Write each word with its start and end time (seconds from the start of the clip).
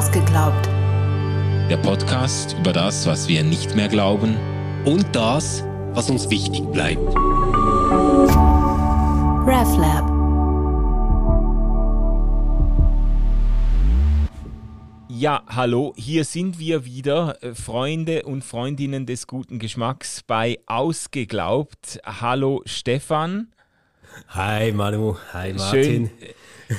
Ausgeglaubt. 0.00 0.66
Der 1.68 1.76
Podcast 1.76 2.56
über 2.58 2.72
das, 2.72 3.06
was 3.06 3.28
wir 3.28 3.44
nicht 3.44 3.76
mehr 3.76 3.86
glauben 3.86 4.34
und 4.86 5.04
das, 5.14 5.62
was 5.92 6.08
uns 6.08 6.30
wichtig 6.30 6.64
bleibt. 6.72 7.06
RefLab. 9.46 10.08
Ja, 15.10 15.42
hallo, 15.46 15.92
hier 15.98 16.24
sind 16.24 16.58
wir 16.58 16.86
wieder, 16.86 17.36
äh, 17.42 17.54
Freunde 17.54 18.22
und 18.22 18.42
Freundinnen 18.42 19.04
des 19.04 19.26
guten 19.26 19.58
Geschmacks 19.58 20.22
bei 20.26 20.60
Ausgeglaubt. 20.64 22.00
Hallo 22.06 22.62
Stefan. 22.64 23.48
Hi 24.28 24.72
Manu, 24.72 25.18
hi 25.34 25.52
Martin. 25.52 25.82
Schön, 25.82 26.10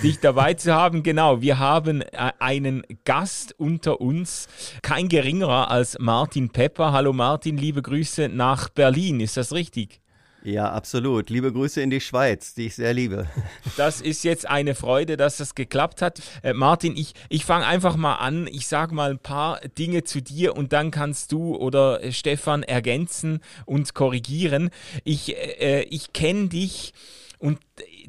dich 0.03 0.19
dabei 0.19 0.53
zu 0.53 0.73
haben. 0.73 1.03
Genau, 1.03 1.41
wir 1.41 1.59
haben 1.59 2.01
äh, 2.01 2.31
einen 2.39 2.83
Gast 3.05 3.53
unter 3.59 4.01
uns, 4.01 4.47
kein 4.81 5.09
geringerer 5.09 5.69
als 5.69 5.97
Martin 5.99 6.49
Pepper. 6.49 6.91
Hallo 6.91 7.13
Martin, 7.13 7.57
liebe 7.57 7.81
Grüße 7.81 8.29
nach 8.29 8.69
Berlin, 8.69 9.19
ist 9.19 9.37
das 9.37 9.53
richtig? 9.53 10.01
Ja, 10.43 10.71
absolut. 10.71 11.29
Liebe 11.29 11.53
Grüße 11.53 11.81
in 11.81 11.91
die 11.91 12.01
Schweiz, 12.01 12.55
die 12.55 12.65
ich 12.65 12.75
sehr 12.75 12.93
liebe. 12.93 13.27
Das 13.77 14.01
ist 14.01 14.23
jetzt 14.23 14.49
eine 14.49 14.73
Freude, 14.73 15.15
dass 15.15 15.37
das 15.37 15.53
geklappt 15.53 16.01
hat. 16.01 16.19
Äh, 16.41 16.53
Martin, 16.53 16.97
ich, 16.97 17.13
ich 17.29 17.45
fange 17.45 17.67
einfach 17.67 17.95
mal 17.95 18.15
an. 18.15 18.47
Ich 18.47 18.67
sage 18.67 18.95
mal 18.95 19.11
ein 19.11 19.19
paar 19.19 19.59
Dinge 19.77 20.03
zu 20.03 20.21
dir 20.21 20.55
und 20.55 20.73
dann 20.73 20.89
kannst 20.89 21.31
du 21.31 21.55
oder 21.55 22.03
äh, 22.03 22.11
Stefan 22.11 22.63
ergänzen 22.63 23.41
und 23.65 23.93
korrigieren. 23.93 24.71
Ich, 25.03 25.37
äh, 25.37 25.83
ich 25.83 26.11
kenne 26.11 26.47
dich 26.47 26.93
und 27.37 27.59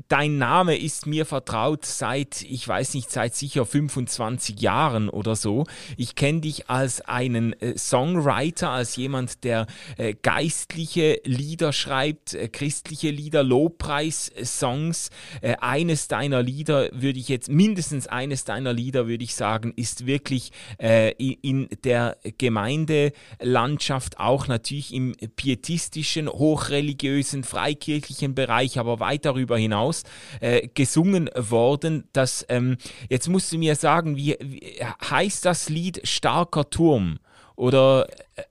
dein 0.09 0.39
Name 0.39 0.77
ist 0.77 1.07
mir 1.07 1.27
vertraut 1.27 1.85
seit, 1.85 2.43
ich 2.43 2.67
weiß 2.67 2.95
nicht, 2.95 3.11
seit 3.11 3.35
sicher 3.35 3.67
25 3.67 4.61
Jahren 4.61 5.09
oder 5.09 5.37
so. 5.37 5.65
Ich 5.97 6.15
kenne 6.15 6.41
dich 6.41 6.69
als 6.69 7.01
einen 7.03 7.53
äh, 7.61 7.77
Songwriter, 7.77 8.71
als 8.71 8.97
jemand, 8.97 9.45
der 9.45 9.67
äh, 9.97 10.15
geistliche 10.15 11.21
Lieder 11.25 11.73
schreibt, 11.73 12.35
äh, 12.35 12.49
christliche 12.49 13.11
Lieder, 13.11 13.43
Lobpreis-Songs. 13.43 15.11
Äh, 15.41 15.57
eines 15.61 16.09
deiner 16.09 16.43
Lieder 16.43 16.89
würde 16.93 17.19
ich 17.19 17.29
jetzt, 17.29 17.49
mindestens 17.49 18.07
eines 18.07 18.45
deiner 18.45 18.73
Lieder 18.73 19.07
würde 19.07 19.25
ich 19.25 19.35
sagen, 19.35 19.73
ist 19.77 20.07
wirklich 20.07 20.53
äh, 20.79 21.13
in 21.13 21.69
der 21.85 22.17
Gemeindelandschaft 22.39 24.19
auch 24.19 24.49
natürlich 24.49 24.93
im 24.95 25.15
pietistischen, 25.37 26.29
hochreligiösen, 26.29 27.45
freikirchlichen 27.45 28.35
Bereich, 28.35 28.79
aber 28.79 29.01
weit 29.01 29.25
darüber 29.25 29.59
hinaus 29.59 29.82
hinaus 29.83 30.03
äh, 30.41 30.69
gesungen 30.69 31.31
worden. 31.37 32.09
Das, 32.13 32.45
ähm, 32.49 32.77
jetzt 33.09 33.29
musst 33.29 33.53
du 33.53 33.59
mir 33.59 33.75
sagen, 33.77 34.17
wie, 34.17 34.37
wie 34.41 34.81
heißt 35.11 35.45
das 35.45 35.69
Lied 35.69 36.01
Starker 36.05 36.69
Turm? 36.71 37.19
Oder 37.57 38.09
äh, 38.37 38.43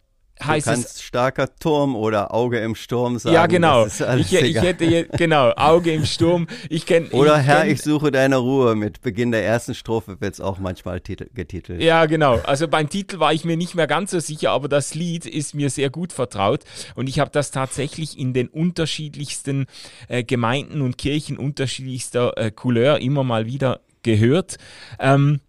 heißt 0.45 0.67
du 0.67 0.71
kannst 0.71 0.95
es 0.95 1.01
starker 1.01 1.55
Turm 1.55 1.95
oder 1.95 2.33
Auge 2.33 2.59
im 2.59 2.75
Sturm 2.75 3.19
sagen. 3.19 3.33
Ja, 3.33 3.45
genau. 3.47 3.85
Ich, 3.85 4.33
ich 4.33 4.61
hätte 4.61 4.85
jetzt, 4.85 5.17
genau 5.17 5.51
Auge 5.55 5.93
im 5.93 6.05
Sturm. 6.05 6.47
Ich 6.69 6.85
kenn, 6.85 7.07
oder 7.09 7.39
ich 7.39 7.45
Herr, 7.45 7.61
kenn, 7.61 7.71
ich 7.71 7.81
suche 7.81 8.11
deine 8.11 8.37
Ruhe. 8.37 8.75
Mit 8.75 9.01
Beginn 9.01 9.31
der 9.31 9.45
ersten 9.45 9.75
Strophe 9.75 10.19
wird 10.19 10.33
es 10.33 10.41
auch 10.41 10.59
manchmal 10.59 11.01
titel, 11.01 11.27
getitelt. 11.33 11.81
Ja, 11.81 12.05
genau. 12.05 12.39
Also 12.43 12.67
beim 12.67 12.89
Titel 12.89 13.19
war 13.19 13.33
ich 13.33 13.45
mir 13.45 13.57
nicht 13.57 13.75
mehr 13.75 13.87
ganz 13.87 14.11
so 14.11 14.19
sicher, 14.19 14.51
aber 14.51 14.67
das 14.67 14.95
Lied 14.95 15.25
ist 15.25 15.53
mir 15.53 15.69
sehr 15.69 15.89
gut 15.89 16.13
vertraut 16.13 16.63
und 16.95 17.07
ich 17.07 17.19
habe 17.19 17.31
das 17.31 17.51
tatsächlich 17.51 18.17
in 18.17 18.33
den 18.33 18.47
unterschiedlichsten 18.47 19.65
äh, 20.07 20.23
Gemeinden 20.23 20.81
und 20.81 20.97
Kirchen 20.97 21.37
unterschiedlichster 21.37 22.37
äh, 22.37 22.51
Couleur 22.51 22.99
immer 22.99 23.23
mal 23.23 23.45
wieder 23.45 23.81
gehört. 24.03 24.57
Ähm, 24.99 25.39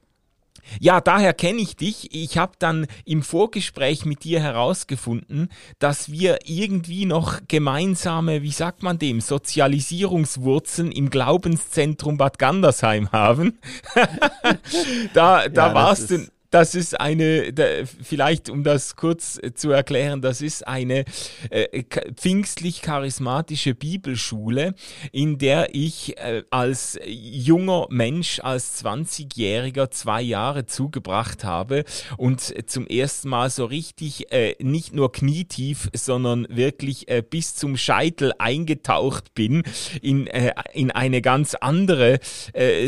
ja, 0.81 1.01
daher 1.01 1.35
kenne 1.35 1.61
ich 1.61 1.77
dich. 1.77 2.15
Ich 2.15 2.39
habe 2.39 2.53
dann 2.59 2.87
im 3.05 3.23
Vorgespräch 3.23 4.05
mit 4.05 4.25
dir 4.25 4.41
herausgefunden, 4.41 5.49
dass 5.79 6.11
wir 6.11 6.39
irgendwie 6.45 7.07
noch 7.07 7.41
gemeinsame, 7.49 8.43
wie 8.43 8.51
sagt 8.51 8.83
man 8.83 8.99
dem, 8.99 9.21
Sozialisierungswurzeln 9.21 10.93
im 10.93 11.11
Glaubenszentrum 11.11 12.17
Bad 12.17 12.39
Gandersheim 12.39 13.13
haben. 13.13 13.59
da 15.15 15.49
da 15.49 15.49
das 15.49 15.75
warst 15.75 16.11
du. 16.11 16.27
Das 16.53 16.75
ist 16.75 17.01
eine, 17.01 17.55
vielleicht 18.03 18.51
um 18.51 18.63
das 18.63 18.95
kurz 18.95 19.41
äh, 19.43 19.55
zu 19.55 19.71
erklären, 19.71 20.21
das 20.21 20.43
ist 20.43 20.69
eine 20.69 21.07
äh, 21.49 21.83
pfingstlich-charismatische 22.15 23.75
Bibelschule, 23.75 24.75
in 25.13 25.39
der 25.39 25.75
ich 25.75 26.19
äh, 26.19 26.43
als 26.51 27.01
junger 27.07 27.87
Mensch, 27.89 28.39
als 28.41 28.85
20-Jähriger 28.85 29.91
zwei 29.93 30.21
Jahre 30.21 30.67
zugebracht 30.67 31.43
habe 31.43 31.85
und 32.19 32.43
zum 32.69 32.87
ersten 32.87 33.31
Mal 33.31 33.49
so 33.49 33.65
richtig 33.65 34.27
nicht 34.61 34.95
nur 34.95 35.11
knietief, 35.13 35.89
sondern 35.95 36.47
wirklich 36.51 37.07
bis 37.31 37.55
zum 37.55 37.77
Scheitel 37.77 38.33
eingetaucht 38.39 39.35
bin 39.35 39.63
in, 40.03 40.27
in 40.73 40.91
eine 40.91 41.23
ganz 41.23 41.55
andere 41.55 42.19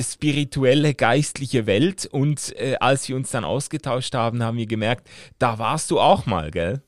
spirituelle, 0.00 0.94
geistliche 0.94 1.66
Welt. 1.66 2.06
Und 2.10 2.54
als 2.80 3.08
wir 3.08 3.16
uns 3.16 3.30
dann 3.30 3.44
ausgetauscht 3.54 4.15
haben, 4.15 4.42
haben 4.42 4.59
wir 4.59 4.66
gemerkt, 4.66 5.09
da 5.38 5.59
warst 5.59 5.91
du 5.91 5.98
auch 6.00 6.26
mal, 6.26 6.50
gell? 6.50 6.82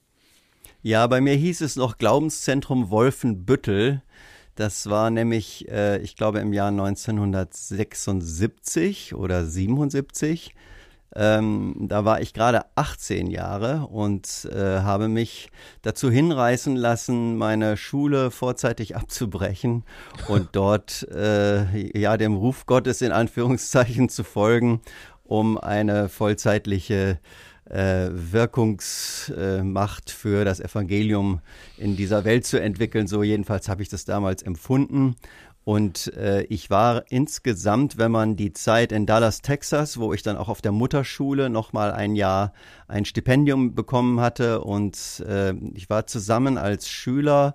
Ja, 0.83 1.07
bei 1.07 1.21
mir 1.21 1.35
hieß 1.35 1.61
es 1.63 1.77
noch 1.77 1.99
Glaubenszentrum 1.99 2.91
Wolfenbüttel. 2.91 4.03
Das 4.57 4.89
war 4.89 5.11
nämlich, 5.11 5.69
äh, 5.69 5.99
ich 5.99 6.17
glaube, 6.17 6.41
im 6.41 6.53
Jahr 6.53 6.69
1976 6.69 9.15
oder 9.15 9.45
77. 9.45 10.55
Ähm, 11.15 11.87
da 11.89 12.05
war 12.05 12.21
ich 12.21 12.35
gerade 12.35 12.67
18 12.75 13.29
Jahre 13.29 13.87
und 13.87 14.47
äh, 14.53 14.81
habe 14.81 15.09
mich 15.09 15.51
dazu 15.81 16.11
hinreißen 16.11 16.77
lassen, 16.77 17.39
meine 17.39 17.79
Schule 17.79 18.31
vorzeitig 18.31 18.97
abzubrechen 18.97 19.85
und 20.29 20.51
dort 20.53 21.09
äh, 21.11 21.99
ja 21.99 22.19
dem 22.19 22.35
Ruf 22.35 22.67
Gottes 22.67 23.01
in 23.01 23.13
Anführungszeichen 23.13 24.11
zu 24.11 24.25
folgen, 24.25 24.83
um 25.29 25.59
eine 25.59 26.09
vollzeitliche 26.09 27.19
äh, 27.71 28.09
Wirkungsmacht 28.13 30.11
für 30.11 30.45
das 30.45 30.61
Evangelium 30.61 31.41
in 31.77 31.97
dieser 31.97 32.25
Welt 32.25 32.47
zu 32.47 32.61
entwickeln. 32.61 33.07
So 33.07 33.23
jedenfalls 33.23 33.69
habe 33.69 33.83
ich 33.83 33.89
das 33.89 34.05
damals 34.05 34.43
empfunden. 34.43 35.17
Und 35.65 36.15
äh, 36.15 36.45
ich 36.45 36.71
war 36.71 37.03
insgesamt, 37.11 37.99
wenn 37.99 38.13
man 38.13 38.37
die 38.37 38.53
Zeit 38.53 38.93
in 38.93 39.05
Dallas, 39.05 39.43
Texas, 39.43 39.99
wo 39.99 40.13
ich 40.13 40.23
dann 40.23 40.37
auch 40.37 40.49
auf 40.49 40.63
der 40.63 40.71
Mutterschule 40.71 41.51
nochmal 41.51 41.91
ein 41.91 42.15
Jahr 42.15 42.53
ein 42.87 43.05
Stipendium 43.05 43.75
bekommen 43.75 44.21
hatte 44.21 44.61
und 44.61 45.25
äh, 45.27 45.55
ich 45.75 45.91
war 45.91 46.07
zusammen 46.07 46.57
als 46.57 46.89
Schüler 46.89 47.51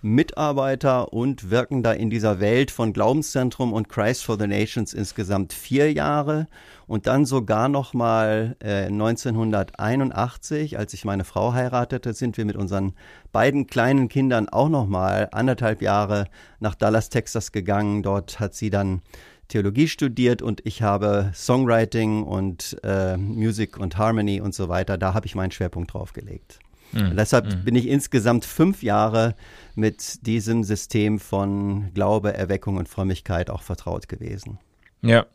Mitarbeiter 0.00 1.12
und 1.12 1.50
Wirkender 1.50 1.96
in 1.96 2.08
dieser 2.08 2.38
Welt 2.38 2.70
von 2.70 2.92
Glaubenszentrum 2.92 3.72
und 3.72 3.88
Christ 3.88 4.22
for 4.22 4.38
the 4.38 4.46
Nations 4.46 4.94
insgesamt 4.94 5.52
vier 5.52 5.92
Jahre 5.92 6.46
und 6.86 7.06
dann 7.06 7.24
sogar 7.24 7.68
noch 7.68 7.94
mal 7.94 8.56
äh, 8.60 8.84
1981, 8.86 10.78
als 10.78 10.94
ich 10.94 11.04
meine 11.04 11.24
Frau 11.24 11.52
heiratete, 11.52 12.12
sind 12.12 12.36
wir 12.36 12.44
mit 12.44 12.56
unseren 12.56 12.94
beiden 13.32 13.66
kleinen 13.66 14.08
Kindern 14.08 14.48
auch 14.48 14.68
noch 14.68 14.86
mal 14.86 15.28
anderthalb 15.32 15.82
Jahre 15.82 16.26
nach 16.60 16.74
Dallas, 16.74 17.08
Texas 17.08 17.50
gegangen. 17.52 18.02
Dort 18.02 18.38
hat 18.38 18.54
sie 18.54 18.70
dann 18.70 19.02
Theologie 19.48 19.88
studiert 19.88 20.42
und 20.42 20.60
ich 20.64 20.82
habe 20.82 21.30
Songwriting 21.34 22.22
und 22.24 22.76
äh, 22.82 23.16
Music 23.16 23.78
und 23.78 23.96
Harmony 23.96 24.40
und 24.40 24.54
so 24.54 24.68
weiter. 24.68 24.98
Da 24.98 25.14
habe 25.14 25.26
ich 25.26 25.34
meinen 25.34 25.52
Schwerpunkt 25.52 25.92
drauf 25.92 26.12
gelegt. 26.12 26.58
Und 26.92 27.16
deshalb 27.16 27.64
bin 27.64 27.74
ich 27.74 27.88
insgesamt 27.88 28.44
fünf 28.44 28.82
Jahre 28.82 29.34
mit 29.74 30.24
diesem 30.26 30.64
System 30.64 31.18
von 31.18 31.92
Glaube, 31.94 32.32
Erweckung 32.32 32.76
und 32.76 32.88
Frömmigkeit 32.88 33.50
auch 33.50 33.62
vertraut 33.62 34.08
gewesen. 34.08 34.58
Ja, 35.02 35.26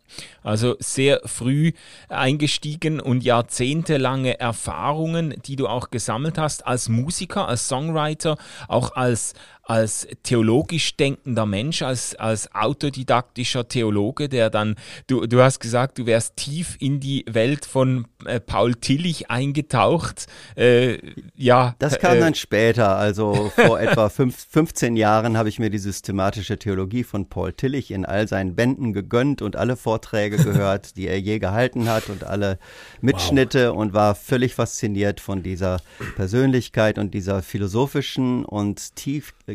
also 0.44 0.76
sehr 0.80 1.22
früh 1.26 1.72
eingestiegen 2.10 3.00
und 3.00 3.24
jahrzehntelange 3.24 4.40
Erfahrungen, 4.40 5.36
die 5.46 5.56
du 5.56 5.68
auch 5.68 5.92
gesammelt 5.92 6.38
hast 6.38 6.66
als 6.68 6.90
Musiker, 6.90 7.48
als 7.48 7.68
Songwriter, 7.68 8.38
auch 8.68 8.96
als, 8.96 9.34
als 9.72 10.06
theologisch 10.24 10.98
denkender 10.98 11.46
Mensch, 11.46 11.82
als, 11.82 12.14
als 12.16 12.54
autodidaktischer 12.54 13.70
Theologe, 13.70 14.28
der 14.28 14.50
dann, 14.50 14.76
du, 15.08 15.26
du 15.28 15.42
hast 15.42 15.62
gesagt, 15.62 15.98
du 15.98 16.06
wärst 16.06 16.36
tief 16.36 16.76
in 16.82 17.00
die 17.00 17.24
Welt 17.30 17.66
von 17.66 18.06
äh, 18.26 18.42
Paul 18.42 18.76
Tillich 18.76 19.32
eingetaucht. 19.32 20.28
Äh, 20.58 20.98
ja, 21.38 21.76
Das 21.80 22.00
kam 22.00 22.18
äh, 22.18 22.20
dann 22.20 22.36
später, 22.36 22.98
also 22.98 23.50
vor 23.56 23.80
etwa 23.82 24.10
fünf, 24.10 24.46
15 24.50 24.98
Jahren 24.98 25.38
habe 25.38 25.48
ich 25.48 25.58
mir 25.58 25.70
die 25.70 25.78
systematische 25.78 26.60
Theologie 26.60 27.06
von 27.06 27.30
Paul 27.30 27.54
Tillich 27.54 27.92
in 27.92 28.04
all 28.06 28.28
seinen 28.28 28.56
Bänden 28.56 28.92
gegönnt 28.92 29.42
und 29.42 29.56
alle 29.56 29.78
Vorträge 29.78 30.36
gehört, 30.44 30.98
die 30.98 31.08
er 31.08 31.18
je 31.18 31.40
gehalten 31.40 31.88
hat 31.88 32.10
und 32.10 32.26
alle 32.26 32.60
Mitschnitte 33.00 33.72
und 33.72 33.94
war 33.94 34.16
völlig 34.16 34.54
fasziniert 34.54 35.22
von 35.22 35.44
dieser 35.44 35.80
Persönlichkeit 36.18 36.98
und 36.98 37.14
dieser 37.14 37.42
philosophischen 37.42 38.44
und 38.44 38.98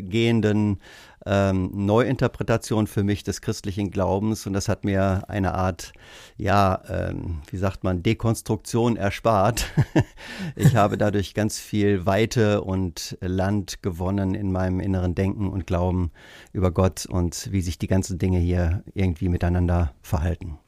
tiefgehenden 0.07 0.79
ähm, 1.25 1.71
Neuinterpretation 1.73 2.87
für 2.87 3.03
mich 3.03 3.23
des 3.23 3.41
christlichen 3.41 3.91
Glaubens 3.91 4.47
und 4.47 4.53
das 4.53 4.69
hat 4.69 4.85
mir 4.85 5.23
eine 5.27 5.53
Art, 5.53 5.91
ja, 6.37 6.81
ähm, 6.87 7.41
wie 7.49 7.57
sagt 7.57 7.83
man, 7.83 8.01
Dekonstruktion 8.01 8.95
erspart. 8.95 9.65
ich 10.55 10.75
habe 10.75 10.97
dadurch 10.97 11.33
ganz 11.33 11.59
viel 11.59 12.05
Weite 12.05 12.61
und 12.61 13.17
Land 13.19 13.83
gewonnen 13.83 14.35
in 14.35 14.51
meinem 14.51 14.79
inneren 14.79 15.15
Denken 15.15 15.49
und 15.49 15.67
Glauben 15.67 16.11
über 16.53 16.71
Gott 16.71 17.05
und 17.05 17.51
wie 17.51 17.61
sich 17.61 17.77
die 17.77 17.87
ganzen 17.87 18.17
Dinge 18.17 18.39
hier 18.39 18.83
irgendwie 18.93 19.27
miteinander 19.27 19.93
verhalten. 20.01 20.59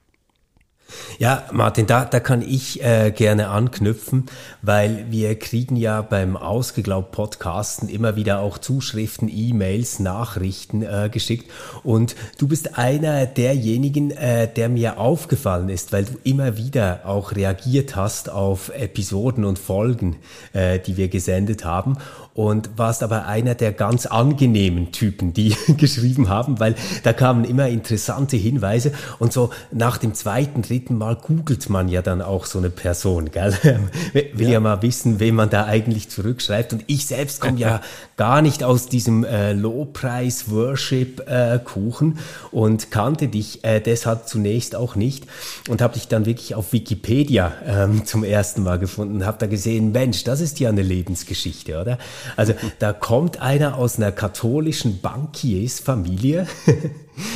Ja, 1.18 1.44
Martin, 1.52 1.86
da, 1.86 2.06
da 2.06 2.20
kann 2.20 2.42
ich 2.42 2.84
äh, 2.84 3.12
gerne 3.12 3.50
anknüpfen, 3.50 4.26
weil 4.62 5.06
wir 5.10 5.38
kriegen 5.38 5.76
ja 5.76 6.02
beim 6.02 6.38
Ausgeglaubt 6.38 7.12
Podcasten 7.12 7.90
immer 7.90 8.16
wieder 8.16 8.40
auch 8.40 8.58
Zuschriften, 8.58 9.30
E-Mails, 9.30 10.00
Nachrichten 10.00 10.82
äh, 10.82 11.10
geschickt. 11.12 11.50
Und 11.84 12.16
du 12.38 12.48
bist 12.48 12.78
einer 12.78 13.26
derjenigen, 13.26 14.12
äh, 14.12 14.52
der 14.52 14.70
mir 14.70 15.00
aufgefallen 15.00 15.70
ist, 15.70 15.92
weil 15.92 16.06
du 16.06 16.14
immer 16.24 16.58
wieder 16.58 17.02
auch 17.06 17.36
reagiert 17.36 17.96
hast 17.96 18.30
auf 18.30 18.70
Episoden 18.70 19.46
und 19.46 19.60
Folgen, 19.60 20.18
äh, 20.54 20.80
die 20.80 20.98
wir 20.98 21.10
gesendet 21.10 21.66
haben 21.66 21.98
und 22.40 22.78
warst 22.78 23.04
aber 23.04 23.26
einer 23.26 23.54
der 23.54 23.74
ganz 23.74 24.06
angenehmen 24.06 24.94
Typen, 24.94 25.34
die 25.34 25.56
geschrieben 25.78 26.30
haben, 26.30 26.62
weil 26.62 26.76
da 27.04 27.12
kamen 27.12 27.44
immer 27.44 27.68
interessante 27.68 28.38
Hinweise 28.38 28.94
und 29.20 29.34
so 29.34 29.50
nach 29.72 29.98
dem 29.98 30.14
zweiten, 30.14 30.62
dritten 30.62 30.79
Mal 30.88 31.16
googelt 31.16 31.70
man 31.70 31.88
ja 31.90 32.02
dann 32.02 32.22
auch 32.22 32.46
so 32.46 32.60
eine 32.60 32.70
Person, 32.70 33.32
gell? 33.32 33.54
Will 34.14 34.48
ja, 34.48 34.54
ja 34.54 34.60
mal 34.60 34.82
wissen, 34.82 35.20
wem 35.20 35.36
man 35.36 35.50
da 35.50 35.66
eigentlich 35.66 36.10
zurückschreibt 36.10 36.74
und 36.74 36.84
ich 36.88 37.06
selbst 37.06 37.40
komme 37.42 37.60
ja 37.60 37.82
gar 38.18 38.42
nicht 38.42 38.64
aus 38.64 38.88
diesem 38.88 39.24
äh, 39.24 39.54
Lowpreis-Worship-Kuchen 39.54 42.14
äh, 42.14 42.56
und 42.56 42.90
kannte 42.92 43.28
dich 43.28 43.64
äh, 43.64 43.80
deshalb 43.80 44.28
zunächst 44.28 44.76
auch 44.76 44.96
nicht 44.96 45.26
und 45.68 45.82
habe 45.82 45.96
dich 45.96 46.08
dann 46.08 46.26
wirklich 46.26 46.56
auf 46.56 46.74
Wikipedia 46.74 47.54
ähm, 47.66 48.06
zum 48.06 48.24
ersten 48.24 48.64
Mal 48.64 48.80
gefunden, 48.80 49.26
habe 49.26 49.38
da 49.40 49.48
gesehen, 49.48 49.92
Mensch, 49.92 50.24
das 50.24 50.40
ist 50.42 50.60
ja 50.60 50.70
eine 50.70 50.84
Lebensgeschichte, 50.84 51.80
oder? 51.80 51.98
Also 52.36 52.54
da 52.80 52.94
kommt 52.94 53.42
einer 53.42 53.78
aus 53.78 53.98
einer 53.98 54.12
katholischen 54.12 55.02
Bankiersfamilie. 55.02 56.48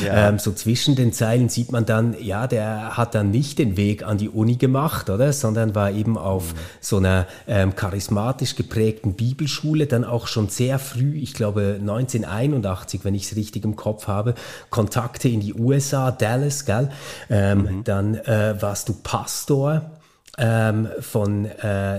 Ja. 0.05 0.29
Ähm, 0.29 0.39
so 0.39 0.51
zwischen 0.51 0.95
den 0.95 1.13
Zeilen 1.13 1.49
sieht 1.49 1.71
man 1.71 1.85
dann, 1.85 2.15
ja, 2.19 2.47
der 2.47 2.97
hat 2.97 3.15
dann 3.15 3.31
nicht 3.31 3.59
den 3.59 3.77
Weg 3.77 4.03
an 4.03 4.17
die 4.17 4.29
Uni 4.29 4.55
gemacht, 4.55 5.09
oder? 5.09 5.33
Sondern 5.33 5.75
war 5.75 5.91
eben 5.91 6.17
auf 6.17 6.53
mhm. 6.53 6.57
so 6.81 6.97
einer 6.97 7.27
ähm, 7.47 7.75
charismatisch 7.75 8.55
geprägten 8.55 9.13
Bibelschule 9.13 9.87
dann 9.87 10.03
auch 10.03 10.27
schon 10.27 10.49
sehr 10.49 10.79
früh, 10.79 11.15
ich 11.15 11.33
glaube 11.33 11.77
1981, 11.79 13.03
wenn 13.03 13.15
ich 13.15 13.23
es 13.23 13.35
richtig 13.35 13.63
im 13.63 13.75
Kopf 13.75 14.07
habe, 14.07 14.35
Kontakte 14.69 15.29
in 15.29 15.39
die 15.39 15.53
USA, 15.53 16.11
Dallas, 16.11 16.65
gell? 16.65 16.89
Ähm, 17.29 17.61
mhm. 17.61 17.83
Dann 17.83 18.15
äh, 18.15 18.55
warst 18.61 18.89
du 18.89 18.93
Pastor 18.93 19.91
ähm, 20.37 20.87
von 20.99 21.45
äh, 21.45 21.51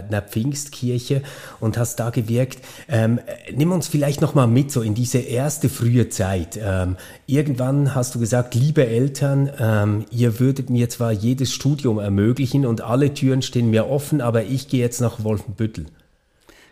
einer 0.09 0.23
Pfingstkirche 0.23 1.23
und 1.61 1.79
hast 1.79 2.01
da 2.01 2.11
gewirkt. 2.11 2.59
Ähm, 2.89 3.21
nimm 3.55 3.71
uns 3.71 3.87
vielleicht 3.87 4.21
noch 4.21 4.35
mal 4.35 4.47
mit 4.47 4.73
so 4.73 4.83
in 4.83 4.95
diese 4.95 5.19
erste 5.19 5.69
frühe 5.69 6.09
Zeit. 6.09 6.59
Ähm, 6.61 6.97
irgendwann 7.27 7.95
hast 7.95 8.15
du 8.15 8.19
gesagt, 8.19 8.55
liebe 8.55 8.87
Eltern, 8.87 9.51
ähm, 9.59 10.07
ihr 10.11 10.41
würdet 10.41 10.69
mir 10.69 10.89
zwar 10.89 11.13
jedes 11.13 11.53
Studium 11.53 11.99
ermöglichen 11.99 12.67
und 12.67 12.81
alle 12.81 13.15
Türen 13.15 13.43
stehen 13.43 13.71
mir 13.71 13.89
offen, 13.89 14.21
aber 14.21 14.43
ich 14.43 14.69
gehe 14.69 14.81
jetzt 14.81 15.01
nach 15.01 15.23
Wolfenbüttel. 15.23 15.87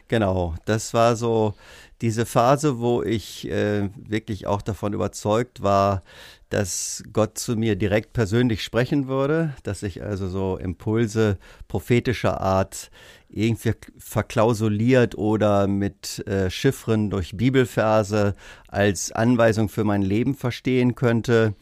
Genau, 0.09 0.55
das 0.64 0.93
war 0.93 1.17
so 1.17 1.55
diese 2.03 2.26
Phase, 2.26 2.81
wo 2.81 3.03
ich 3.03 3.49
äh, 3.49 3.88
wirklich 3.97 4.49
auch 4.49 4.61
davon 4.61 4.93
überzeugt 4.93 5.62
war, 5.62 6.03
dass 6.52 7.02
Gott 7.12 7.38
zu 7.38 7.56
mir 7.56 7.76
direkt 7.76 8.12
persönlich 8.12 8.62
sprechen 8.62 9.08
würde, 9.08 9.54
dass 9.62 9.82
ich 9.82 10.02
also 10.02 10.28
so 10.28 10.58
Impulse 10.58 11.38
prophetischer 11.66 12.43
Art 12.43 12.90
irgendwie 13.31 13.72
verklausuliert 13.96 15.16
oder 15.16 15.66
mit 15.66 16.26
äh, 16.26 16.50
Chiffren 16.50 17.08
durch 17.08 17.37
Bibelverse 17.38 18.34
als 18.69 19.12
Anweisung 19.12 19.70
für 19.70 19.84
mein 19.84 20.02
Leben 20.02 20.34
verstehen 20.34 20.94
könnte. 20.94 21.54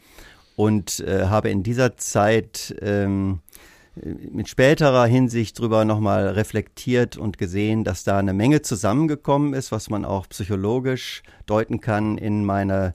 Und 0.57 0.99
äh, 0.99 1.27
habe 1.27 1.49
in 1.49 1.63
dieser 1.63 1.95
Zeit 1.95 2.75
ähm, 2.81 3.39
mit 3.95 4.47
späterer 4.47 5.05
Hinsicht 5.05 5.59
drüber 5.59 5.85
nochmal 5.85 6.27
reflektiert 6.27 7.17
und 7.17 7.37
gesehen, 7.37 7.83
dass 7.83 8.03
da 8.03 8.19
eine 8.19 8.33
Menge 8.33 8.61
zusammengekommen 8.61 9.53
ist, 9.53 9.71
was 9.71 9.89
man 9.89 10.05
auch 10.05 10.27
psychologisch 10.29 11.23
deuten 11.45 11.81
kann 11.81 12.17
in 12.17 12.45
meiner 12.45 12.93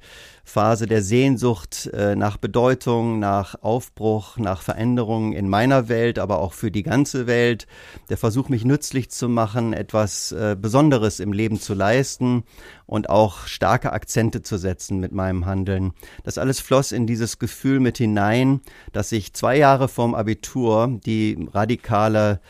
Phase 0.48 0.86
der 0.86 1.02
Sehnsucht 1.02 1.90
äh, 1.92 2.14
nach 2.14 2.36
Bedeutung, 2.36 3.18
nach 3.18 3.56
Aufbruch, 3.62 4.38
nach 4.38 4.62
Veränderungen 4.62 5.32
in 5.32 5.48
meiner 5.48 5.88
Welt, 5.88 6.20
aber 6.20 6.38
auch 6.38 6.52
für 6.52 6.70
die 6.70 6.84
ganze 6.84 7.26
Welt. 7.26 7.66
Der 8.10 8.16
Versuch, 8.16 8.48
mich 8.48 8.64
nützlich 8.64 9.10
zu 9.10 9.28
machen, 9.28 9.72
etwas 9.72 10.30
äh, 10.30 10.56
Besonderes 10.58 11.18
im 11.18 11.32
Leben 11.32 11.60
zu 11.60 11.74
leisten 11.74 12.44
und 12.86 13.10
auch 13.10 13.48
starke 13.48 13.92
Akzente 13.92 14.40
zu 14.40 14.56
setzen 14.56 15.00
mit 15.00 15.10
meinem 15.10 15.46
Handeln. 15.46 15.92
Das 16.22 16.38
alles 16.38 16.60
floss 16.60 16.92
in 16.92 17.08
dieses 17.08 17.40
Gefühl 17.40 17.80
mit 17.80 17.98
hinein, 17.98 18.60
dass 18.92 19.10
ich 19.10 19.32
zwei 19.32 19.58
Jahre 19.58 19.88
vorm 19.88 20.14
Abitur 20.14 20.96
die 21.04 21.48
radikale 21.52 22.40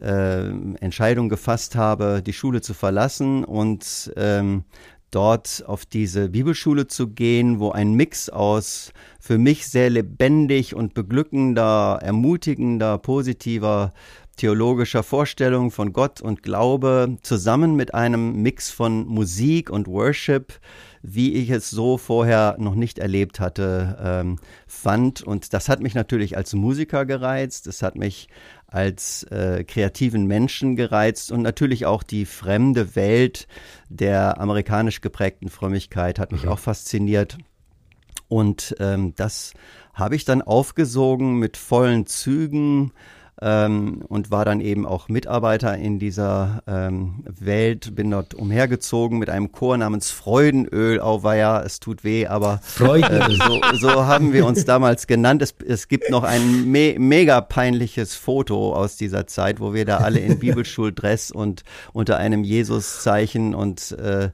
äh, 0.00 0.48
Entscheidung 0.80 1.28
gefasst 1.28 1.76
habe, 1.76 2.22
die 2.24 2.32
Schule 2.32 2.62
zu 2.62 2.72
verlassen 2.72 3.44
und 3.44 4.12
ähm, 4.16 4.64
dort 5.12 5.62
auf 5.66 5.86
diese 5.86 6.30
Bibelschule 6.30 6.88
zu 6.88 7.08
gehen, 7.08 7.60
wo 7.60 7.70
ein 7.70 7.92
Mix 7.94 8.28
aus 8.28 8.92
für 9.20 9.38
mich 9.38 9.68
sehr 9.68 9.90
lebendig 9.90 10.74
und 10.74 10.94
beglückender, 10.94 12.00
ermutigender, 12.02 12.98
positiver 12.98 13.92
theologischer 14.36 15.02
Vorstellung 15.02 15.70
von 15.70 15.92
Gott 15.92 16.20
und 16.20 16.42
Glaube 16.42 17.18
zusammen 17.22 17.76
mit 17.76 17.94
einem 17.94 18.42
Mix 18.42 18.70
von 18.70 19.06
Musik 19.06 19.70
und 19.70 19.86
Worship, 19.86 20.58
wie 21.02 21.34
ich 21.34 21.50
es 21.50 21.70
so 21.70 21.98
vorher 21.98 22.56
noch 22.58 22.74
nicht 22.74 22.98
erlebt 22.98 23.40
hatte, 23.40 23.98
ähm, 24.02 24.38
fand. 24.66 25.22
Und 25.22 25.52
das 25.52 25.68
hat 25.68 25.80
mich 25.80 25.94
natürlich 25.94 26.36
als 26.36 26.54
Musiker 26.54 27.04
gereizt. 27.04 27.66
Es 27.66 27.82
hat 27.82 27.96
mich 27.96 28.28
als 28.72 29.24
äh, 29.24 29.64
kreativen 29.64 30.26
Menschen 30.26 30.76
gereizt 30.76 31.30
und 31.30 31.42
natürlich 31.42 31.86
auch 31.86 32.02
die 32.02 32.24
fremde 32.24 32.96
Welt 32.96 33.46
der 33.88 34.40
amerikanisch 34.40 35.00
geprägten 35.00 35.48
Frömmigkeit 35.48 36.18
hat 36.18 36.32
mich 36.32 36.44
mhm. 36.44 36.50
auch 36.50 36.58
fasziniert. 36.58 37.38
Und 38.28 38.74
ähm, 38.80 39.14
das 39.14 39.52
habe 39.92 40.16
ich 40.16 40.24
dann 40.24 40.40
aufgesogen 40.40 41.38
mit 41.38 41.58
vollen 41.58 42.06
Zügen 42.06 42.92
ähm, 43.42 44.02
und 44.08 44.30
war 44.30 44.44
dann 44.44 44.60
eben 44.60 44.86
auch 44.86 45.08
Mitarbeiter 45.08 45.76
in 45.76 45.98
dieser 45.98 46.62
ähm, 46.68 47.24
Welt, 47.26 47.94
bin 47.96 48.10
dort 48.10 48.34
umhergezogen 48.34 49.18
mit 49.18 49.28
einem 49.28 49.50
Chor 49.50 49.76
namens 49.76 50.10
Freudenöl, 50.12 51.00
auweia, 51.00 51.62
es 51.62 51.80
tut 51.80 52.04
weh, 52.04 52.28
aber 52.28 52.60
äh, 52.78 53.34
so, 53.34 53.60
so, 53.74 54.06
haben 54.06 54.32
wir 54.32 54.46
uns 54.46 54.64
damals 54.64 55.08
genannt. 55.08 55.42
Es, 55.42 55.54
es 55.66 55.88
gibt 55.88 56.08
noch 56.10 56.22
ein 56.22 56.70
me 56.70 56.94
mega 56.98 57.40
peinliches 57.40 58.14
Foto 58.14 58.74
aus 58.74 58.96
dieser 58.96 59.26
Zeit, 59.26 59.58
wo 59.58 59.74
wir 59.74 59.84
da 59.84 59.98
alle 59.98 60.20
in 60.20 60.38
Bibelschuldress 60.38 61.32
und 61.32 61.64
unter 61.92 62.18
einem 62.18 62.44
Jesuszeichen 62.44 63.54
und 63.54 63.92
äh, 63.92 64.30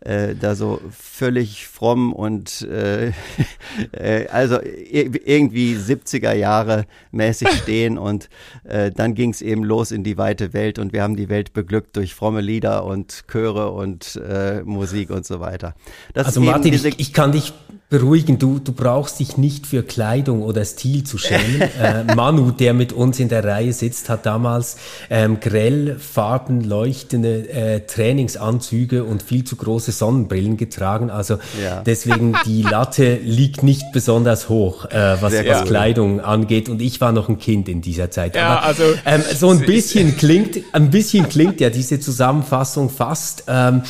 äh, 0.00 0.34
da 0.34 0.54
so 0.54 0.80
völlig 0.90 1.66
fromm 1.66 2.12
und 2.12 2.62
äh, 2.62 3.12
äh, 3.92 4.26
also 4.28 4.58
irgendwie 4.62 5.74
70er 5.74 6.32
Jahre 6.32 6.86
mäßig 7.10 7.48
stehen 7.50 7.98
und 7.98 8.28
äh, 8.64 8.90
dann 8.90 9.14
ging 9.14 9.30
es 9.30 9.42
eben 9.42 9.64
los 9.64 9.90
in 9.90 10.04
die 10.04 10.18
weite 10.18 10.52
Welt 10.52 10.78
und 10.78 10.92
wir 10.92 11.02
haben 11.02 11.16
die 11.16 11.28
Welt 11.28 11.52
beglückt 11.52 11.96
durch 11.96 12.14
fromme 12.14 12.40
Lieder 12.40 12.84
und 12.84 13.24
Chöre 13.30 13.70
und 13.70 14.16
äh, 14.16 14.62
Musik 14.62 15.10
und 15.10 15.26
so 15.26 15.40
weiter. 15.40 15.74
Das 16.14 16.26
also 16.26 16.40
Martin, 16.40 16.74
ich, 16.74 16.98
ich 16.98 17.12
kann 17.12 17.32
dich 17.32 17.52
beruhigen. 17.90 18.38
Du, 18.38 18.58
du 18.58 18.72
brauchst 18.72 19.18
dich 19.18 19.36
nicht 19.38 19.66
für 19.66 19.82
Kleidung 19.82 20.42
oder 20.42 20.64
Stil 20.64 21.04
zu 21.04 21.16
schämen. 21.16 21.62
äh, 21.82 22.14
Manu, 22.14 22.50
der 22.50 22.74
mit 22.74 22.92
uns 22.92 23.18
in 23.18 23.28
der 23.28 23.44
Reihe 23.44 23.72
sitzt, 23.72 24.08
hat 24.08 24.26
damals 24.26 24.76
ähm, 25.08 25.40
grell 25.40 25.96
farben 25.98 26.62
leuchtende 26.62 27.48
äh, 27.48 27.80
Trainingsanzüge 27.80 29.04
und 29.04 29.22
viel 29.22 29.44
zu 29.44 29.56
große 29.56 29.92
Sonnenbrillen 29.92 30.56
getragen. 30.56 31.10
Also 31.10 31.38
ja. 31.62 31.82
deswegen 31.82 32.36
die 32.44 32.62
Latte 32.68 33.16
liegt 33.16 33.62
nicht 33.62 33.92
besonders 33.92 34.48
hoch, 34.48 34.84
äh, 34.86 35.16
was, 35.20 35.32
was 35.46 35.64
Kleidung 35.64 36.20
angeht. 36.20 36.68
Und 36.68 36.82
ich 36.82 37.00
war 37.00 37.12
noch 37.12 37.28
ein 37.28 37.38
Kind 37.38 37.68
in 37.68 37.80
dieser 37.80 38.10
Zeit. 38.10 38.36
Ja, 38.38 38.48
Aber, 38.48 38.62
also 38.64 38.84
ähm, 39.04 39.22
so 39.34 39.50
ein 39.50 39.60
bisschen 39.60 40.16
klingt, 40.16 40.58
ein 40.72 40.90
bisschen 40.90 41.28
klingt 41.28 41.60
ja 41.60 41.70
diese 41.70 42.00
Zusammenfassung 42.00 42.90
fast 42.90 43.44
ähm, 43.48 43.82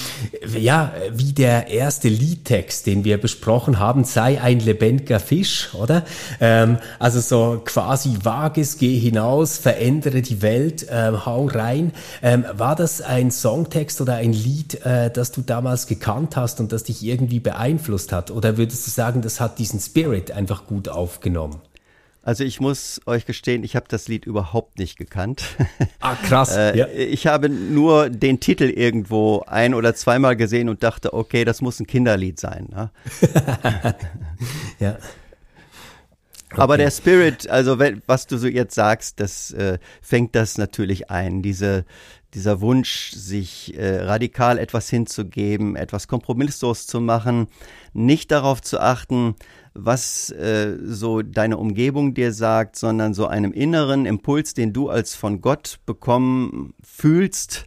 ja 0.57 0.93
wie 1.12 1.33
der 1.33 1.69
erste 1.69 2.09
Liedtext, 2.09 2.87
den 2.87 3.05
wir 3.05 3.19
besprochen 3.19 3.78
haben, 3.78 4.05
sei 4.05 4.40
ein 4.40 4.61
lebendiger 4.61 5.21
Fisch, 5.21 5.71
oder? 5.75 6.05
Ähm, 6.40 6.78
also 6.99 7.21
so 7.21 7.62
quasi 7.64 8.19
vages, 8.23 8.78
geh 8.78 8.99
hinaus, 8.99 9.59
verändere 9.59 10.23
die 10.23 10.43
Welt, 10.43 10.87
ähm, 10.90 11.26
hau 11.26 11.47
rein. 11.47 11.93
Ähm, 12.23 12.45
war 12.52 12.76
das 12.76 13.00
ein 13.00 13.31
Songtext 13.31 14.00
oder 14.00 14.14
ein 14.14 14.33
Lied, 14.33 14.85
äh, 14.85 15.11
das 15.11 15.33
du 15.33 15.43
damals 15.43 15.87
gekannt 15.87 16.37
hast 16.37 16.61
und 16.61 16.73
das 16.73 16.85
dich 16.85 17.02
irgendwie 17.02 17.40
beeinflusst 17.40 18.12
hat? 18.12 18.31
Oder 18.31 18.57
würdest 18.57 18.87
du 18.87 18.90
sagen, 18.90 19.23
das 19.23 19.40
hat 19.40 19.59
diesen 19.59 19.81
Spirit 19.81 20.31
einfach 20.31 20.67
gut 20.67 20.88
aufgenommen? 20.88 21.61
Also 22.28 22.44
ich 22.44 22.61
muss 22.61 23.00
euch 23.06 23.25
gestehen, 23.25 23.64
ich 23.64 23.75
habe 23.75 23.87
das 23.88 24.06
Lied 24.06 24.26
überhaupt 24.26 24.78
nicht 24.78 24.99
gekannt. 24.99 25.44
Ah, 26.00 26.14
krass. 26.14 26.54
äh, 26.54 26.76
ja. 26.76 26.87
Ich 26.88 27.26
habe 27.26 27.49
nur 27.49 28.08
den 28.11 28.38
Titel 28.38 28.64
irgendwo 28.64 29.42
ein 29.47 29.75
oder 29.75 29.94
zweimal 29.94 30.37
gesehen 30.37 30.68
und 30.68 30.82
dachte, 30.82 31.12
okay, 31.12 31.44
das 31.44 31.61
muss 31.61 31.80
ein 31.80 31.87
Kinderlied 31.87 32.38
sein. 32.38 32.68
Ne? 32.70 32.90
ja. 34.78 34.99
Okay. 36.50 36.61
Aber 36.61 36.76
der 36.76 36.90
Spirit, 36.90 37.49
also 37.49 37.78
was 38.06 38.26
du 38.26 38.37
so 38.37 38.47
jetzt 38.47 38.75
sagst, 38.75 39.20
das 39.20 39.50
äh, 39.52 39.78
fängt 40.02 40.35
das 40.35 40.56
natürlich 40.56 41.11
ein. 41.11 41.42
Diese, 41.42 41.85
dieser 42.35 42.61
Wunsch, 42.61 43.11
sich 43.12 43.76
äh, 43.76 44.02
radikal 44.02 44.58
etwas 44.58 44.88
hinzugeben, 44.90 45.76
etwas 45.76 46.08
kompromisslos 46.08 46.87
zu 46.87 47.00
machen, 47.00 47.49
nicht 47.92 48.30
darauf 48.30 48.62
zu 48.62 48.80
achten, 48.80 49.35
was 49.85 50.30
äh, 50.30 50.76
so 50.82 51.23
deine 51.23 51.56
Umgebung 51.56 52.14
dir 52.14 52.32
sagt, 52.32 52.76
sondern 52.76 53.14
so 53.14 53.26
einem 53.26 53.52
inneren 53.52 54.06
Impuls, 54.06 54.54
den 54.54 54.73
du 54.73 54.88
als 54.88 55.14
von 55.14 55.40
Gott 55.40 55.78
bekommen 55.87 56.75
fühlst, 56.82 57.66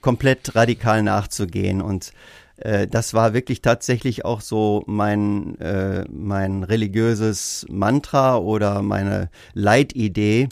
komplett 0.00 0.54
radikal 0.54 1.02
nachzugehen. 1.02 1.80
Und 1.80 2.12
äh, 2.56 2.86
das 2.86 3.14
war 3.14 3.34
wirklich 3.34 3.62
tatsächlich 3.62 4.24
auch 4.24 4.40
so 4.40 4.82
mein, 4.86 5.58
äh, 5.60 6.04
mein 6.10 6.64
religiöses 6.64 7.66
Mantra 7.70 8.36
oder 8.36 8.82
meine 8.82 9.30
Leitidee, 9.54 10.48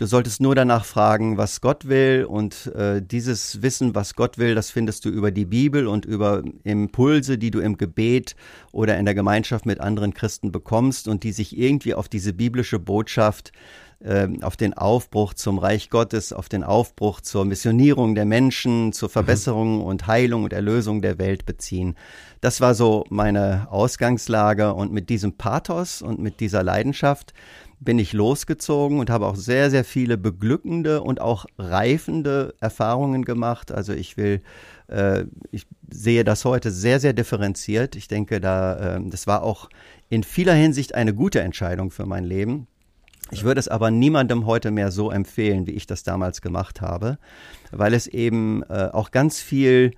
Du 0.00 0.06
solltest 0.06 0.40
nur 0.40 0.54
danach 0.54 0.86
fragen, 0.86 1.36
was 1.36 1.60
Gott 1.60 1.86
will 1.86 2.24
und 2.26 2.68
äh, 2.74 3.02
dieses 3.02 3.60
Wissen, 3.60 3.94
was 3.94 4.14
Gott 4.14 4.38
will, 4.38 4.54
das 4.54 4.70
findest 4.70 5.04
du 5.04 5.10
über 5.10 5.30
die 5.30 5.44
Bibel 5.44 5.86
und 5.86 6.06
über 6.06 6.42
Impulse, 6.64 7.36
die 7.36 7.50
du 7.50 7.60
im 7.60 7.76
Gebet 7.76 8.34
oder 8.72 8.96
in 8.96 9.04
der 9.04 9.14
Gemeinschaft 9.14 9.66
mit 9.66 9.78
anderen 9.78 10.14
Christen 10.14 10.52
bekommst 10.52 11.06
und 11.06 11.22
die 11.22 11.32
sich 11.32 11.54
irgendwie 11.54 11.92
auf 11.92 12.08
diese 12.08 12.32
biblische 12.32 12.78
Botschaft 12.78 13.52
äh, 14.02 14.28
auf 14.40 14.56
den 14.56 14.72
Aufbruch 14.72 15.34
zum 15.34 15.58
Reich 15.58 15.90
Gottes, 15.90 16.32
auf 16.32 16.48
den 16.48 16.64
Aufbruch 16.64 17.20
zur 17.20 17.44
Missionierung 17.44 18.14
der 18.14 18.24
Menschen, 18.24 18.94
zur 18.94 19.10
mhm. 19.10 19.12
Verbesserung 19.12 19.84
und 19.84 20.06
Heilung 20.06 20.44
und 20.44 20.54
Erlösung 20.54 21.02
der 21.02 21.18
Welt 21.18 21.44
beziehen. 21.44 21.94
Das 22.40 22.62
war 22.62 22.74
so 22.74 23.04
meine 23.10 23.68
Ausgangslage 23.70 24.72
und 24.72 24.92
mit 24.92 25.10
diesem 25.10 25.34
Pathos 25.34 26.00
und 26.00 26.20
mit 26.20 26.40
dieser 26.40 26.62
Leidenschaft 26.62 27.34
bin 27.80 27.98
ich 27.98 28.12
losgezogen 28.12 29.00
und 29.00 29.08
habe 29.08 29.26
auch 29.26 29.36
sehr, 29.36 29.70
sehr 29.70 29.84
viele 29.84 30.18
beglückende 30.18 31.02
und 31.02 31.20
auch 31.20 31.46
reifende 31.58 32.54
Erfahrungen 32.60 33.24
gemacht. 33.24 33.72
Also 33.72 33.94
ich 33.94 34.18
will, 34.18 34.42
äh, 34.88 35.24
ich 35.50 35.66
sehe 35.90 36.22
das 36.22 36.44
heute 36.44 36.70
sehr, 36.70 37.00
sehr 37.00 37.14
differenziert. 37.14 37.96
Ich 37.96 38.06
denke, 38.06 38.38
da, 38.40 38.96
äh, 38.96 39.00
das 39.06 39.26
war 39.26 39.42
auch 39.42 39.70
in 40.10 40.22
vieler 40.22 40.52
Hinsicht 40.52 40.94
eine 40.94 41.14
gute 41.14 41.40
Entscheidung 41.40 41.90
für 41.90 42.04
mein 42.04 42.24
Leben. 42.24 42.66
Ich 43.30 43.44
würde 43.44 43.60
es 43.60 43.68
aber 43.68 43.90
niemandem 43.90 44.44
heute 44.44 44.70
mehr 44.70 44.90
so 44.90 45.10
empfehlen, 45.10 45.66
wie 45.66 45.72
ich 45.72 45.86
das 45.86 46.02
damals 46.02 46.42
gemacht 46.42 46.82
habe, 46.82 47.18
weil 47.70 47.94
es 47.94 48.06
eben 48.06 48.62
äh, 48.64 48.90
auch 48.92 49.10
ganz 49.10 49.40
viel 49.40 49.92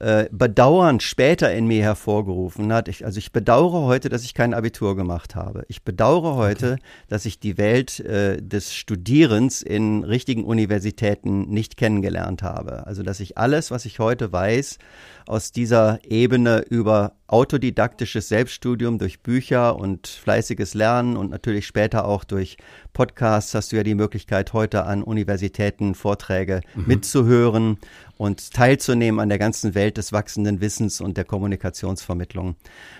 äh, 0.00 0.26
Bedauern 0.30 1.00
später 1.00 1.52
in 1.52 1.66
mir 1.66 1.82
hervorgerufen 1.82 2.72
hat. 2.72 2.88
Ich, 2.88 3.04
also 3.04 3.18
ich 3.18 3.32
bedauere 3.32 3.82
heute, 3.82 4.08
dass 4.08 4.24
ich 4.24 4.34
kein 4.34 4.54
Abitur 4.54 4.96
gemacht 4.96 5.34
habe. 5.34 5.64
Ich 5.68 5.82
bedauere 5.82 6.36
heute, 6.36 6.72
okay. 6.72 6.82
dass 7.08 7.24
ich 7.24 7.40
die 7.40 7.58
Welt 7.58 8.00
äh, 8.00 8.40
des 8.40 8.74
Studierens 8.74 9.62
in 9.62 10.04
richtigen 10.04 10.44
Universitäten 10.44 11.48
nicht 11.48 11.76
kennengelernt 11.76 12.42
habe. 12.42 12.86
Also 12.86 13.02
dass 13.02 13.20
ich 13.20 13.38
alles, 13.38 13.70
was 13.70 13.84
ich 13.84 13.98
heute 13.98 14.32
weiß, 14.32 14.78
aus 15.26 15.52
dieser 15.52 15.98
Ebene 16.04 16.64
über 16.70 17.12
autodidaktisches 17.26 18.28
Selbststudium 18.28 18.98
durch 18.98 19.20
Bücher 19.20 19.76
und 19.76 20.06
fleißiges 20.06 20.74
Lernen 20.74 21.16
und 21.16 21.30
natürlich 21.30 21.66
später 21.66 22.06
auch 22.06 22.22
durch 22.22 22.56
Podcasts 22.92 23.54
hast 23.54 23.72
du 23.72 23.76
ja 23.76 23.82
die 23.82 23.96
Möglichkeit, 23.96 24.52
heute 24.52 24.84
an 24.84 25.02
Universitäten 25.02 25.94
Vorträge 25.94 26.60
mhm. 26.74 26.84
mitzuhören 26.86 27.78
und 28.16 28.52
teilzunehmen 28.52 29.20
an 29.20 29.28
der 29.28 29.38
ganzen 29.38 29.74
Welt 29.74 29.96
des 29.96 30.12
wachsenden 30.12 30.60
Wissens 30.60 31.00
und 31.00 31.16
der 31.16 31.24
Kommunikationsvermittlung. 31.24 32.54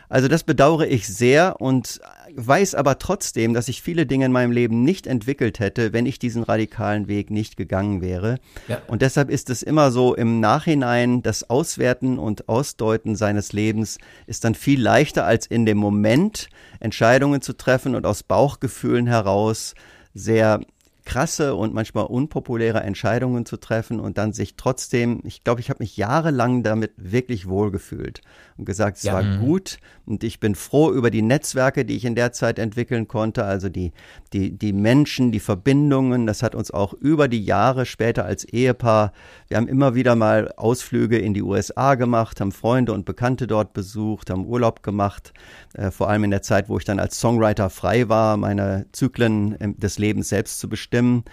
Also 0.08 0.28
das 0.28 0.44
bedauere 0.44 0.86
ich 0.86 1.06
sehr 1.08 1.60
und 1.60 2.00
weiß 2.34 2.74
aber 2.74 2.98
trotzdem, 2.98 3.54
dass 3.54 3.68
ich 3.68 3.82
viele 3.82 4.06
Dinge 4.06 4.26
in 4.26 4.32
meinem 4.32 4.52
Leben 4.52 4.82
nicht 4.82 5.06
entwickelt 5.06 5.58
hätte, 5.58 5.92
wenn 5.92 6.06
ich 6.06 6.18
diesen 6.18 6.42
radikalen 6.42 7.08
Weg 7.08 7.30
nicht 7.30 7.56
gegangen 7.56 8.00
wäre. 8.00 8.38
Ja. 8.68 8.80
Und 8.86 9.02
deshalb 9.02 9.30
ist 9.30 9.50
es 9.50 9.62
immer 9.62 9.90
so 9.90 10.14
im 10.14 10.40
Nachhinein, 10.40 11.22
das 11.22 11.48
Auswerten 11.48 12.18
und 12.18 12.48
Ausdeuten 12.48 13.16
seines 13.16 13.52
Lebens 13.52 13.98
ist 14.26 14.44
dann 14.44 14.54
viel 14.54 14.80
leichter 14.80 15.24
als 15.24 15.46
in 15.46 15.66
dem 15.66 15.78
Moment 15.78 16.48
Entscheidungen 16.80 17.40
zu 17.40 17.54
treffen 17.54 17.94
und 17.94 18.06
aus 18.06 18.22
Bauchgefühlen 18.22 19.06
heraus 19.06 19.74
sehr 20.14 20.60
krasse 21.06 21.54
und 21.54 21.72
manchmal 21.72 22.04
unpopuläre 22.04 22.80
Entscheidungen 22.80 23.46
zu 23.46 23.56
treffen 23.56 24.00
und 24.00 24.18
dann 24.18 24.32
sich 24.32 24.56
trotzdem, 24.56 25.22
ich 25.24 25.44
glaube, 25.44 25.60
ich 25.60 25.70
habe 25.70 25.82
mich 25.82 25.96
jahrelang 25.96 26.62
damit 26.64 26.92
wirklich 26.96 27.48
wohlgefühlt 27.48 28.20
und 28.58 28.66
gesagt, 28.66 28.98
es 28.98 29.04
ja. 29.04 29.14
war 29.14 29.22
mhm. 29.22 29.40
gut 29.40 29.78
und 30.04 30.24
ich 30.24 30.40
bin 30.40 30.54
froh 30.56 30.92
über 30.92 31.10
die 31.10 31.22
Netzwerke, 31.22 31.84
die 31.84 31.96
ich 31.96 32.04
in 32.04 32.16
der 32.16 32.32
Zeit 32.32 32.58
entwickeln 32.58 33.06
konnte, 33.06 33.44
also 33.44 33.68
die, 33.68 33.92
die, 34.32 34.50
die 34.50 34.72
Menschen, 34.72 35.30
die 35.30 35.40
Verbindungen, 35.40 36.26
das 36.26 36.42
hat 36.42 36.56
uns 36.56 36.72
auch 36.72 36.92
über 36.92 37.28
die 37.28 37.44
Jahre 37.44 37.86
später 37.86 38.24
als 38.24 38.44
Ehepaar, 38.44 39.12
wir 39.46 39.56
haben 39.58 39.68
immer 39.68 39.94
wieder 39.94 40.16
mal 40.16 40.52
Ausflüge 40.56 41.18
in 41.18 41.34
die 41.34 41.42
USA 41.42 41.94
gemacht, 41.94 42.40
haben 42.40 42.52
Freunde 42.52 42.92
und 42.92 43.04
Bekannte 43.04 43.46
dort 43.46 43.72
besucht, 43.74 44.28
haben 44.28 44.44
Urlaub 44.44 44.82
gemacht, 44.82 45.32
äh, 45.76 45.90
vor 45.90 46.08
allem 46.08 46.24
in 46.24 46.30
der 46.30 46.42
Zeit, 46.42 46.68
wo 46.68 46.78
ich 46.78 46.84
dann 46.84 46.98
als 46.98 47.20
Songwriter 47.20 47.70
frei 47.70 48.08
war, 48.08 48.36
meine 48.36 48.86
Zyklen 48.92 49.56
des 49.78 49.98
Lebens 49.98 50.28
selbst 50.28 50.58
zu 50.58 50.68
bestimmen 50.68 51.24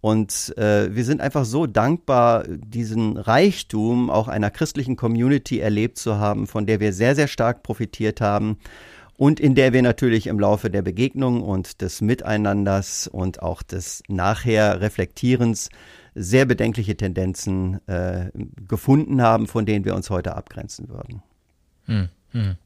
und 0.00 0.56
äh, 0.56 0.94
wir 0.94 1.04
sind 1.04 1.20
einfach 1.20 1.44
so 1.44 1.66
dankbar, 1.66 2.44
diesen 2.46 3.16
Reichtum 3.16 4.10
auch 4.10 4.28
einer 4.28 4.50
christlichen 4.50 4.96
Community 4.96 5.58
erlebt 5.58 5.98
zu 5.98 6.18
haben, 6.18 6.46
von 6.46 6.66
der 6.66 6.78
wir 6.78 6.92
sehr, 6.92 7.16
sehr 7.16 7.26
stark 7.26 7.64
profitiert 7.64 8.20
haben 8.20 8.58
und 9.16 9.40
in 9.40 9.56
der 9.56 9.72
wir 9.72 9.82
natürlich 9.82 10.28
im 10.28 10.38
Laufe 10.38 10.70
der 10.70 10.82
Begegnung 10.82 11.42
und 11.42 11.80
des 11.82 12.00
Miteinanders 12.00 13.08
und 13.08 13.42
auch 13.42 13.62
des 13.62 14.04
nachher 14.06 14.80
Reflektierens 14.80 15.68
sehr 16.14 16.44
bedenkliche 16.44 16.96
Tendenzen 16.96 17.80
äh, 17.88 18.30
gefunden 18.68 19.20
haben, 19.20 19.48
von 19.48 19.66
denen 19.66 19.84
wir 19.84 19.96
uns 19.96 20.10
heute 20.10 20.36
abgrenzen 20.36 20.88
würden. 20.88 21.22
Hm, 21.86 22.08
hm. 22.30 22.56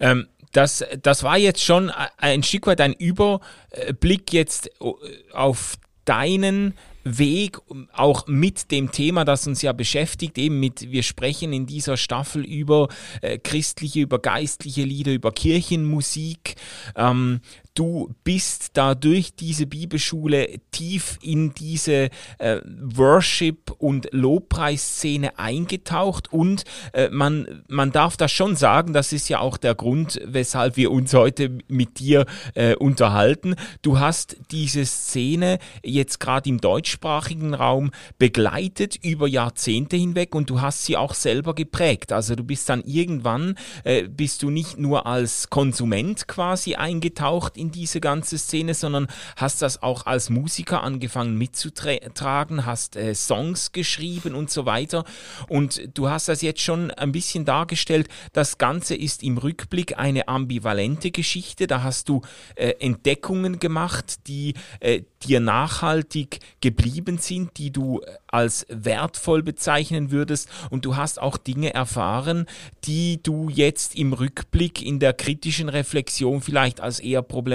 Ähm, 0.00 0.26
das, 0.52 0.84
das 1.02 1.22
war 1.22 1.38
jetzt 1.38 1.62
schon 1.62 1.90
ein 2.16 2.42
Stück 2.42 2.66
weit 2.66 2.80
ein 2.80 2.92
Überblick 2.92 4.32
jetzt 4.32 4.70
äh, 4.80 5.32
auf 5.32 5.76
deinen 6.04 6.74
Weg 7.04 7.58
auch 7.92 8.26
mit 8.26 8.70
dem 8.70 8.92
Thema, 8.92 9.24
das 9.24 9.46
uns 9.46 9.62
ja 9.62 9.72
beschäftigt, 9.72 10.36
eben 10.36 10.60
mit, 10.60 10.90
wir 10.90 11.02
sprechen 11.02 11.52
in 11.52 11.66
dieser 11.66 11.96
Staffel 11.96 12.44
über 12.44 12.88
äh, 13.22 13.38
christliche, 13.38 14.00
über 14.00 14.18
geistliche 14.18 14.82
Lieder, 14.82 15.12
über 15.12 15.32
Kirchenmusik. 15.32 16.56
Ähm, 16.96 17.40
du 17.74 18.14
bist 18.24 18.76
da 18.76 18.94
durch 18.94 19.34
diese 19.34 19.66
Bibelschule 19.66 20.60
tief 20.70 21.18
in 21.22 21.54
diese 21.54 22.10
äh, 22.38 22.60
Worship- 22.64 23.70
und 23.78 24.08
Lobpreisszene 24.12 25.38
eingetaucht 25.38 26.32
und 26.32 26.64
äh, 26.92 27.08
man, 27.10 27.62
man 27.68 27.92
darf 27.92 28.16
das 28.16 28.32
schon 28.32 28.56
sagen, 28.56 28.92
das 28.92 29.12
ist 29.12 29.28
ja 29.28 29.40
auch 29.40 29.56
der 29.56 29.74
Grund, 29.74 30.20
weshalb 30.24 30.76
wir 30.76 30.90
uns 30.90 31.14
heute 31.14 31.58
mit 31.68 31.98
dir 32.00 32.26
äh, 32.54 32.74
unterhalten. 32.74 33.54
Du 33.82 33.98
hast 33.98 34.36
diese 34.50 34.84
Szene 34.84 35.58
jetzt 35.84 36.18
gerade 36.20 36.50
im 36.50 36.60
deutschsprachigen 36.60 37.54
Raum 37.54 37.90
begleitet 38.18 38.96
über 39.02 39.28
Jahrzehnte 39.28 39.96
hinweg 39.96 40.34
und 40.34 40.50
du 40.50 40.60
hast 40.60 40.84
sie 40.84 40.96
auch 40.96 41.14
selber 41.14 41.54
geprägt. 41.54 42.12
Also 42.12 42.34
du 42.34 42.42
bist 42.42 42.68
dann 42.68 42.82
irgendwann, 42.82 43.56
äh, 43.84 44.08
bist 44.08 44.42
du 44.42 44.50
nicht 44.50 44.78
nur 44.78 45.06
als 45.06 45.50
Konsument 45.50 46.26
quasi 46.26 46.74
eingetaucht 46.74 47.56
in 47.60 47.70
diese 47.70 48.00
ganze 48.00 48.38
Szene, 48.38 48.74
sondern 48.74 49.06
hast 49.36 49.62
das 49.62 49.82
auch 49.82 50.06
als 50.06 50.30
Musiker 50.30 50.82
angefangen 50.82 51.36
mitzutragen, 51.36 52.66
hast 52.66 52.96
äh, 52.96 53.14
Songs 53.14 53.72
geschrieben 53.72 54.34
und 54.34 54.50
so 54.50 54.66
weiter. 54.66 55.04
Und 55.48 55.90
du 55.94 56.08
hast 56.08 56.28
das 56.28 56.42
jetzt 56.42 56.62
schon 56.62 56.90
ein 56.90 57.12
bisschen 57.12 57.44
dargestellt. 57.44 58.08
Das 58.32 58.58
Ganze 58.58 58.94
ist 58.94 59.22
im 59.22 59.38
Rückblick 59.38 59.98
eine 59.98 60.28
ambivalente 60.28 61.10
Geschichte. 61.10 61.66
Da 61.66 61.82
hast 61.82 62.08
du 62.08 62.22
äh, 62.56 62.74
Entdeckungen 62.80 63.58
gemacht, 63.58 64.26
die 64.26 64.54
äh, 64.80 65.02
dir 65.22 65.40
nachhaltig 65.40 66.38
geblieben 66.60 67.18
sind, 67.18 67.58
die 67.58 67.70
du 67.70 68.00
als 68.26 68.66
wertvoll 68.70 69.42
bezeichnen 69.42 70.10
würdest. 70.10 70.48
Und 70.70 70.84
du 70.84 70.96
hast 70.96 71.20
auch 71.20 71.36
Dinge 71.36 71.74
erfahren, 71.74 72.46
die 72.84 73.22
du 73.22 73.50
jetzt 73.50 73.94
im 73.96 74.12
Rückblick 74.14 74.82
in 74.82 74.98
der 74.98 75.12
kritischen 75.12 75.68
Reflexion 75.68 76.40
vielleicht 76.40 76.80
als 76.80 77.00
eher 77.00 77.22
problematisch 77.22 77.49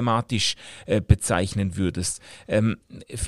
äh, 0.86 1.02
bezeichnen 1.02 1.78
würdest. 1.78 2.22
Ähm, 2.48 2.78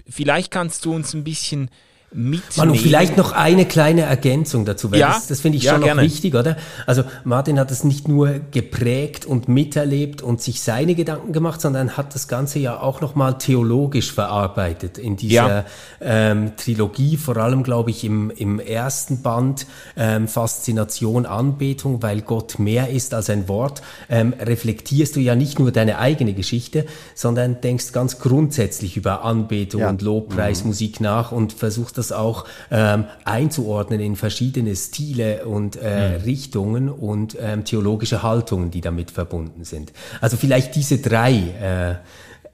vielleicht 0.09 0.51
kannst 0.51 0.86
du 0.86 0.93
uns 0.93 1.13
ein 1.13 1.24
bisschen 1.24 1.69
mitnehmen. 2.14 2.42
Manu, 2.56 2.74
vielleicht 2.76 3.18
noch 3.18 3.34
eine 3.34 3.66
kleine 3.66 4.02
Ergänzung 4.04 4.64
dazu, 4.66 4.92
weil 4.92 5.00
Ja, 5.00 5.10
das, 5.10 5.28
das 5.28 5.42
finde 5.42 5.58
ich 5.58 5.66
ja, 5.66 5.74
schon 5.74 5.84
gerne. 5.84 6.02
noch 6.02 6.06
wichtig, 6.10 6.36
oder? 6.36 6.56
Also 6.86 7.04
Martin 7.26 7.60
hat 7.60 7.70
es 7.70 7.84
nicht 7.84 8.08
nur 8.08 8.40
geprägt 8.52 9.26
und 9.26 9.50
miterlebt 9.50 10.22
und 10.22 10.42
sich 10.42 10.62
seine 10.62 10.96
Gedanken 10.96 11.34
gemacht, 11.34 11.60
sondern 11.60 11.98
hat 11.98 12.16
das 12.16 12.28
Ganze 12.30 12.60
ja 12.60 12.80
auch 12.80 13.02
nochmal 13.02 13.38
theologisch 13.38 14.14
verarbeitet 14.14 14.98
in 14.98 15.18
dieser 15.18 15.34
Ja. 15.60 15.66
ähm, 16.00 16.54
Trilogie, 16.56 17.18
vor 17.18 17.36
allem 17.38 17.64
glaube 17.64 17.90
ich 17.92 18.04
im, 18.06 18.30
im 18.32 18.60
ersten 18.60 19.22
Band 19.22 19.68
ähm, 19.98 20.28
Faszination, 20.30 21.26
Anbetung, 21.26 22.02
weil 22.02 22.22
Gott 22.22 22.58
mehr 22.58 22.90
ist 22.90 23.14
als 23.14 23.30
ein 23.30 23.48
Wort, 23.50 23.82
ähm, 24.10 24.34
reflektierst 24.40 25.16
du 25.18 25.20
ja 25.20 25.36
nicht 25.36 25.60
nur 25.60 25.72
deine 25.74 25.98
eigene 26.00 26.34
Geschichte, 26.34 26.86
sondern 27.16 27.60
denkst 27.60 27.92
ganz 27.92 28.20
grundsätzlich 28.20 28.96
über 28.96 29.26
Anbetung 29.26 29.84
und 29.84 30.02
Lobpreis, 30.02 30.64
Musik 30.64 31.02
nach 31.02 31.32
und 31.34 31.52
versuchst 31.54 31.97
das 31.98 32.12
auch 32.12 32.46
ähm, 32.72 33.06
einzuordnen 33.25 34.00
in 34.00 34.16
verschiedene 34.16 34.75
Stile 34.75 35.46
und 35.46 35.75
äh, 35.75 36.16
Richtungen 36.25 36.89
und 36.89 37.38
ähm, 37.39 37.63
theologische 37.66 38.24
Haltungen, 38.24 38.72
die 38.72 38.82
damit 38.82 39.12
verbunden 39.12 39.63
sind. 39.63 39.94
Also 40.22 40.38
vielleicht 40.38 40.75
diese 40.75 40.98
drei 41.00 41.34
äh, 41.34 41.96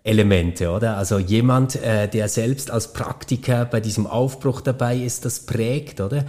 Elemente, 0.04 0.70
oder? 0.70 0.98
Also 0.98 1.18
jemand, 1.18 1.78
äh, 1.78 2.08
der 2.10 2.28
selbst 2.28 2.72
als 2.72 2.92
Praktiker 2.92 3.66
bei 3.66 3.80
diesem 3.80 4.06
Aufbruch 4.06 4.60
dabei 4.60 4.98
ist, 4.98 5.24
das 5.24 5.40
prägt, 5.42 6.02
oder? 6.02 6.26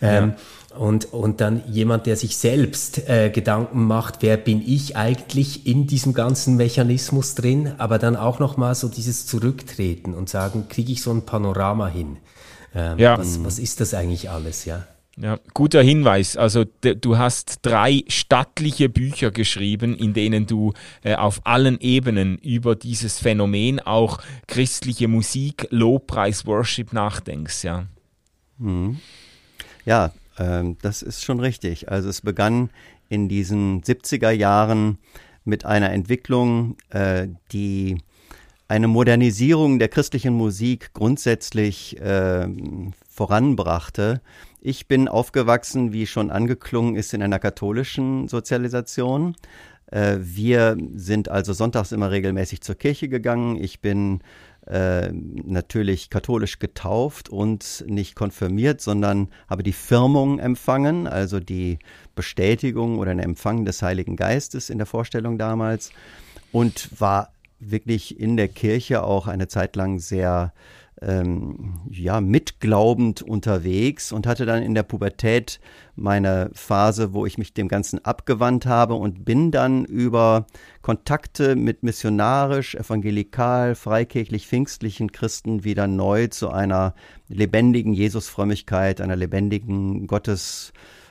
Ähm, 0.00 0.34
und, 0.78 1.12
und 1.12 1.40
dann 1.40 1.62
jemand, 1.66 2.06
der 2.06 2.16
sich 2.16 2.36
selbst 2.36 3.08
äh, 3.08 3.30
Gedanken 3.30 3.84
macht, 3.86 4.16
wer 4.20 4.36
bin 4.36 4.62
ich 4.64 4.96
eigentlich 4.96 5.66
in 5.66 5.86
diesem 5.86 6.12
ganzen 6.12 6.56
Mechanismus 6.56 7.34
drin, 7.34 7.72
aber 7.78 7.98
dann 7.98 8.14
auch 8.14 8.38
nochmal 8.38 8.74
so 8.74 8.88
dieses 8.88 9.26
Zurücktreten 9.26 10.14
und 10.14 10.28
sagen, 10.28 10.66
kriege 10.68 10.92
ich 10.92 11.02
so 11.02 11.10
ein 11.10 11.22
Panorama 11.22 11.88
hin? 11.88 12.18
Ähm, 12.76 12.98
Ja. 12.98 13.18
was, 13.18 13.42
was 13.42 13.58
ist 13.58 13.80
das 13.80 13.94
eigentlich 13.94 14.28
alles, 14.30 14.64
ja? 14.66 14.86
Ja, 15.18 15.38
guter 15.54 15.82
Hinweis. 15.82 16.36
Also 16.36 16.64
du 16.82 17.16
hast 17.16 17.60
drei 17.62 18.04
stattliche 18.06 18.90
Bücher 18.90 19.30
geschrieben, 19.30 19.96
in 19.96 20.12
denen 20.12 20.46
du 20.46 20.74
äh, 21.02 21.14
auf 21.14 21.40
allen 21.44 21.80
Ebenen 21.80 22.36
über 22.36 22.76
dieses 22.76 23.18
Phänomen 23.18 23.80
auch 23.80 24.20
christliche 24.46 25.08
Musik, 25.08 25.68
Lobpreis, 25.70 26.44
Worship 26.44 26.92
nachdenkst, 26.92 27.64
ja. 27.64 27.86
Ja, 29.86 30.12
ähm, 30.38 30.76
das 30.82 31.00
ist 31.00 31.24
schon 31.24 31.40
richtig. 31.40 31.90
Also 31.90 32.10
es 32.10 32.20
begann 32.20 32.68
in 33.08 33.28
diesen 33.30 33.82
70er 33.82 34.30
Jahren 34.30 34.98
mit 35.44 35.64
einer 35.64 35.90
Entwicklung, 35.92 36.76
äh, 36.90 37.28
die 37.52 37.98
eine 38.68 38.88
Modernisierung 38.88 39.78
der 39.78 39.88
christlichen 39.88 40.34
Musik 40.34 40.92
grundsätzlich 40.92 42.00
äh, 42.00 42.48
voranbrachte. 43.08 44.20
Ich 44.60 44.88
bin 44.88 45.08
aufgewachsen, 45.08 45.92
wie 45.92 46.06
schon 46.06 46.30
angeklungen 46.30 46.96
ist, 46.96 47.14
in 47.14 47.22
einer 47.22 47.38
katholischen 47.38 48.26
Sozialisation. 48.26 49.36
Äh, 49.86 50.16
wir 50.20 50.76
sind 50.94 51.28
also 51.28 51.52
sonntags 51.52 51.92
immer 51.92 52.10
regelmäßig 52.10 52.60
zur 52.60 52.74
Kirche 52.74 53.08
gegangen. 53.08 53.62
Ich 53.62 53.80
bin 53.80 54.20
äh, 54.66 55.12
natürlich 55.12 56.10
katholisch 56.10 56.58
getauft 56.58 57.28
und 57.28 57.84
nicht 57.86 58.16
konfirmiert, 58.16 58.80
sondern 58.80 59.28
habe 59.48 59.62
die 59.62 59.72
Firmung 59.72 60.40
empfangen, 60.40 61.06
also 61.06 61.38
die 61.38 61.78
Bestätigung 62.16 62.98
oder 62.98 63.12
den 63.12 63.20
Empfang 63.20 63.64
des 63.64 63.80
Heiligen 63.82 64.16
Geistes 64.16 64.70
in 64.70 64.78
der 64.78 64.86
Vorstellung 64.88 65.38
damals 65.38 65.92
und 66.50 66.88
war 67.00 67.32
wirklich 67.58 68.18
in 68.18 68.36
der 68.36 68.48
Kirche 68.48 69.02
auch 69.02 69.26
eine 69.26 69.48
Zeit 69.48 69.76
lang 69.76 69.98
sehr 69.98 70.52
ähm, 71.02 71.74
ja, 71.90 72.20
mitglaubend 72.20 73.20
unterwegs 73.20 74.12
und 74.12 74.26
hatte 74.26 74.46
dann 74.46 74.62
in 74.62 74.74
der 74.74 74.82
Pubertät 74.82 75.60
meine 75.94 76.50
Phase, 76.54 77.12
wo 77.12 77.26
ich 77.26 77.36
mich 77.36 77.52
dem 77.52 77.68
Ganzen 77.68 78.02
abgewandt 78.04 78.66
habe 78.66 78.94
und 78.94 79.24
bin 79.24 79.50
dann 79.50 79.84
über 79.84 80.46
Kontakte 80.80 81.54
mit 81.54 81.82
missionarisch, 81.82 82.74
evangelikal, 82.74 83.74
freikirchlich, 83.74 84.46
pfingstlichen 84.46 85.12
Christen 85.12 85.64
wieder 85.64 85.86
neu 85.86 86.28
zu 86.28 86.50
einer 86.50 86.94
lebendigen 87.28 87.92
Jesusfrömmigkeit, 87.92 89.00
einer 89.00 89.16
lebendigen 89.16 90.06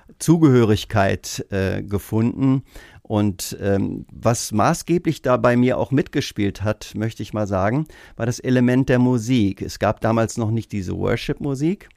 Gotteszugehörigkeit 0.07 1.45
äh, 1.49 1.83
gefunden. 1.83 2.63
Und 3.01 3.55
ähm, 3.61 4.05
was 4.11 4.51
maßgeblich 4.51 5.21
da 5.21 5.37
bei 5.37 5.55
mir 5.55 5.77
auch 5.77 5.91
mitgespielt 5.91 6.63
hat, 6.63 6.93
möchte 6.95 7.21
ich 7.21 7.33
mal 7.33 7.45
sagen, 7.45 7.87
war 8.15 8.25
das 8.25 8.39
Element 8.39 8.89
der 8.89 8.99
Musik. 8.99 9.61
Es 9.61 9.77
gab 9.77 10.01
damals 10.01 10.37
noch 10.37 10.49
nicht 10.49 10.71
diese 10.71 10.97
Worship-Musik, 10.97 11.89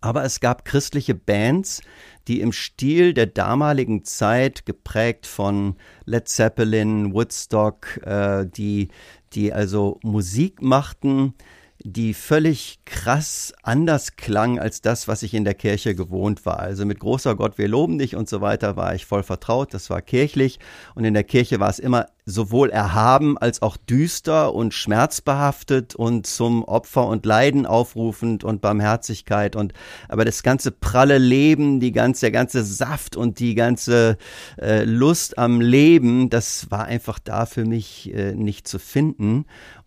aber 0.00 0.24
es 0.24 0.40
gab 0.40 0.64
christliche 0.64 1.14
Bands, 1.14 1.80
die 2.26 2.40
im 2.40 2.50
Stil 2.50 3.14
der 3.14 3.26
damaligen 3.26 4.02
Zeit, 4.04 4.66
geprägt 4.66 5.26
von 5.26 5.76
Led 6.06 6.26
Zeppelin, 6.28 7.14
Woodstock, 7.14 7.98
äh, 8.04 8.46
die, 8.46 8.88
die 9.32 9.52
also 9.52 10.00
Musik 10.02 10.60
machten, 10.60 11.34
die 11.82 12.14
völlig 12.14 12.78
krass 12.84 13.54
anders 13.62 14.16
klang 14.16 14.58
als 14.58 14.80
das, 14.80 15.08
was 15.08 15.22
ich 15.22 15.34
in 15.34 15.44
der 15.44 15.54
Kirche 15.54 15.94
gewohnt 15.94 16.44
war. 16.44 16.58
Also 16.58 16.84
mit 16.84 17.00
großer 17.00 17.36
Gott, 17.36 17.58
wir 17.58 17.68
loben 17.68 17.98
dich 17.98 18.16
und 18.16 18.28
so 18.28 18.40
weiter 18.40 18.76
war 18.76 18.94
ich 18.94 19.06
voll 19.06 19.22
vertraut, 19.22 19.72
das 19.72 19.90
war 19.90 20.02
kirchlich. 20.02 20.58
Und 20.94 21.04
in 21.04 21.14
der 21.14 21.24
Kirche 21.24 21.60
war 21.60 21.70
es 21.70 21.78
immer 21.78 22.06
sowohl 22.28 22.70
erhaben 22.70 23.38
als 23.38 23.62
auch 23.62 23.76
düster 23.76 24.52
und 24.52 24.74
schmerzbehaftet 24.74 25.94
und 25.94 26.26
zum 26.26 26.64
Opfer 26.64 27.06
und 27.06 27.24
Leiden 27.24 27.66
aufrufend 27.66 28.42
und 28.42 28.60
Barmherzigkeit. 28.60 29.54
Und 29.54 29.72
aber 30.08 30.24
das 30.24 30.42
ganze 30.42 30.72
pralle 30.72 31.18
Leben, 31.18 31.78
die 31.78 31.92
ganze 31.92 32.22
der 32.22 32.32
ganze 32.32 32.64
Saft 32.64 33.16
und 33.16 33.38
die 33.38 33.54
ganze 33.54 34.16
äh, 34.60 34.82
Lust 34.82 35.38
am 35.38 35.60
Leben, 35.60 36.28
das 36.28 36.70
war 36.70 36.86
einfach 36.86 37.20
da 37.20 37.46
für 37.46 37.64
mich 37.64 38.12
äh, 38.12 38.34
nicht 38.34 38.66
zu 38.66 38.80
finden 38.80 39.46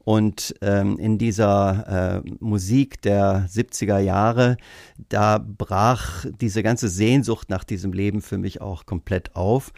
und 0.09 0.55
ähm, 0.61 0.97
in 0.97 1.19
dieser 1.19 2.23
äh, 2.25 2.29
Musik 2.39 2.99
der 3.03 3.47
70er 3.47 3.99
Jahre, 3.99 4.57
da 5.07 5.37
brach 5.37 6.25
diese 6.41 6.63
ganze 6.63 6.89
Sehnsucht 6.89 7.51
nach 7.51 7.63
diesem 7.63 7.93
Leben 7.93 8.23
für 8.23 8.39
mich 8.39 8.59
auch 8.59 8.87
komplett 8.87 9.35
auf. 9.35 9.71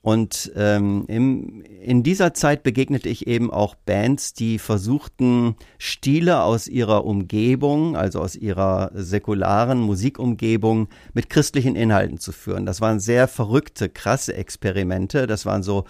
Und 0.00 0.50
ähm, 0.56 1.04
im, 1.08 1.62
in 1.82 2.02
dieser 2.02 2.32
Zeit 2.32 2.62
begegnete 2.62 3.10
ich 3.10 3.26
eben 3.26 3.50
auch 3.50 3.74
Bands, 3.74 4.32
die 4.32 4.58
versuchten, 4.58 5.56
Stile 5.76 6.40
aus 6.40 6.68
ihrer 6.68 7.04
Umgebung, 7.04 7.98
also 7.98 8.20
aus 8.20 8.34
ihrer 8.34 8.92
säkularen 8.94 9.78
Musikumgebung, 9.78 10.88
mit 11.12 11.28
christlichen 11.28 11.76
Inhalten 11.76 12.16
zu 12.16 12.32
führen. 12.32 12.64
Das 12.64 12.80
waren 12.80 12.98
sehr 12.98 13.28
verrückte, 13.28 13.90
krasse 13.90 14.32
Experimente. 14.32 15.26
Das 15.26 15.44
waren 15.44 15.62
so 15.62 15.84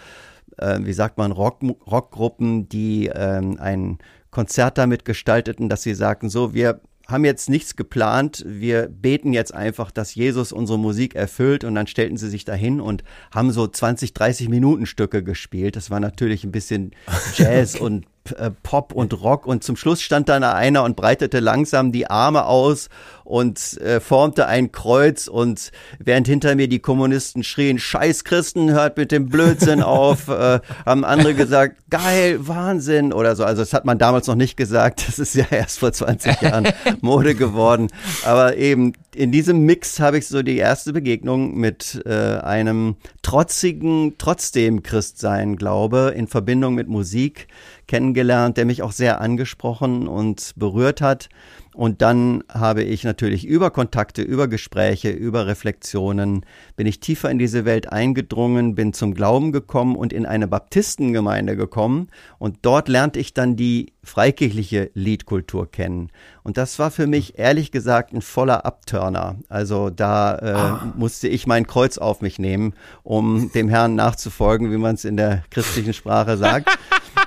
äh, 0.58 0.78
wie 0.80 0.92
sagt 0.92 1.18
man, 1.18 1.32
Rock, 1.32 1.60
Rockgruppen, 1.86 2.68
die 2.68 3.10
ähm, 3.14 3.58
ein 3.60 3.98
Konzert 4.30 4.78
damit 4.78 5.04
gestalteten, 5.04 5.68
dass 5.68 5.82
sie 5.82 5.94
sagten, 5.94 6.28
so, 6.28 6.54
wir 6.54 6.80
haben 7.06 7.24
jetzt 7.24 7.48
nichts 7.48 7.76
geplant, 7.76 8.44
wir 8.46 8.88
beten 8.88 9.32
jetzt 9.32 9.54
einfach, 9.54 9.90
dass 9.90 10.14
Jesus 10.14 10.52
unsere 10.52 10.78
Musik 10.78 11.14
erfüllt 11.14 11.62
und 11.62 11.74
dann 11.74 11.86
stellten 11.86 12.16
sie 12.16 12.28
sich 12.28 12.44
dahin 12.44 12.80
und 12.80 13.04
haben 13.32 13.52
so 13.52 13.66
20, 13.66 14.12
30 14.12 14.48
Minuten 14.48 14.86
Stücke 14.86 15.22
gespielt. 15.22 15.76
Das 15.76 15.90
war 15.90 16.00
natürlich 16.00 16.42
ein 16.44 16.52
bisschen 16.52 16.90
Jazz 17.34 17.76
und 17.76 18.06
äh, 18.32 18.50
Pop 18.62 18.92
und 18.92 19.22
Rock 19.22 19.46
und 19.46 19.64
zum 19.64 19.76
Schluss 19.76 20.00
stand 20.02 20.28
dann 20.28 20.44
einer 20.44 20.84
und 20.84 20.96
breitete 20.96 21.40
langsam 21.40 21.92
die 21.92 22.08
Arme 22.08 22.46
aus 22.46 22.88
und 23.26 23.80
äh, 23.80 23.98
formte 23.98 24.46
ein 24.46 24.70
Kreuz 24.70 25.26
und 25.26 25.72
während 25.98 26.28
hinter 26.28 26.54
mir 26.54 26.68
die 26.68 26.78
Kommunisten 26.78 27.42
schrien, 27.42 27.78
Scheiß 27.78 28.22
Christen, 28.22 28.70
hört 28.70 28.96
mit 28.96 29.10
dem 29.10 29.28
Blödsinn 29.28 29.82
auf, 29.82 30.28
äh, 30.28 30.60
haben 30.86 31.04
andere 31.04 31.34
gesagt, 31.34 31.76
geil, 31.90 32.46
Wahnsinn 32.46 33.12
oder 33.12 33.34
so. 33.34 33.44
Also 33.44 33.62
das 33.62 33.72
hat 33.72 33.84
man 33.84 33.98
damals 33.98 34.28
noch 34.28 34.36
nicht 34.36 34.56
gesagt, 34.56 35.06
das 35.08 35.18
ist 35.18 35.34
ja 35.34 35.46
erst 35.50 35.80
vor 35.80 35.92
20 35.92 36.40
Jahren 36.40 36.68
Mode 37.00 37.34
geworden. 37.34 37.88
Aber 38.24 38.56
eben 38.56 38.92
in 39.14 39.32
diesem 39.32 39.60
Mix 39.60 39.98
habe 39.98 40.18
ich 40.18 40.28
so 40.28 40.42
die 40.42 40.58
erste 40.58 40.92
Begegnung 40.92 41.56
mit 41.56 42.02
äh, 42.06 42.38
einem 42.38 42.96
trotzigen, 43.22 44.14
trotzdem 44.18 44.84
Christsein 44.84 45.56
Glaube 45.56 46.12
in 46.14 46.28
Verbindung 46.28 46.74
mit 46.74 46.86
Musik 46.86 47.48
kennengelernt, 47.86 48.56
der 48.56 48.64
mich 48.64 48.82
auch 48.82 48.92
sehr 48.92 49.20
angesprochen 49.20 50.08
und 50.08 50.52
berührt 50.56 51.00
hat. 51.00 51.28
Und 51.76 52.00
dann 52.00 52.42
habe 52.50 52.82
ich 52.82 53.04
natürlich 53.04 53.46
über 53.46 53.70
Kontakte, 53.70 54.22
über 54.22 54.48
Gespräche, 54.48 55.10
über 55.10 55.46
Reflexionen, 55.46 56.46
bin 56.74 56.86
ich 56.86 57.00
tiefer 57.00 57.30
in 57.30 57.38
diese 57.38 57.66
Welt 57.66 57.92
eingedrungen, 57.92 58.74
bin 58.74 58.94
zum 58.94 59.12
Glauben 59.12 59.52
gekommen 59.52 59.94
und 59.94 60.14
in 60.14 60.24
eine 60.24 60.48
Baptistengemeinde 60.48 61.54
gekommen. 61.54 62.08
Und 62.38 62.60
dort 62.62 62.88
lernte 62.88 63.20
ich 63.20 63.34
dann 63.34 63.56
die 63.56 63.92
freikirchliche 64.02 64.90
Liedkultur 64.94 65.70
kennen. 65.70 66.10
Und 66.42 66.56
das 66.56 66.78
war 66.78 66.90
für 66.90 67.06
mich 67.06 67.38
ehrlich 67.38 67.72
gesagt 67.72 68.14
ein 68.14 68.22
voller 68.22 68.64
Abturner. 68.64 69.36
Also 69.50 69.90
da 69.90 70.38
äh, 70.38 70.52
ah. 70.52 70.92
musste 70.96 71.28
ich 71.28 71.46
mein 71.46 71.66
Kreuz 71.66 71.98
auf 71.98 72.22
mich 72.22 72.38
nehmen, 72.38 72.72
um 73.02 73.52
dem 73.52 73.68
Herrn 73.68 73.96
nachzufolgen, 73.96 74.72
wie 74.72 74.78
man 74.78 74.94
es 74.94 75.04
in 75.04 75.18
der 75.18 75.42
christlichen 75.50 75.92
Sprache 75.92 76.38
sagt. 76.38 76.70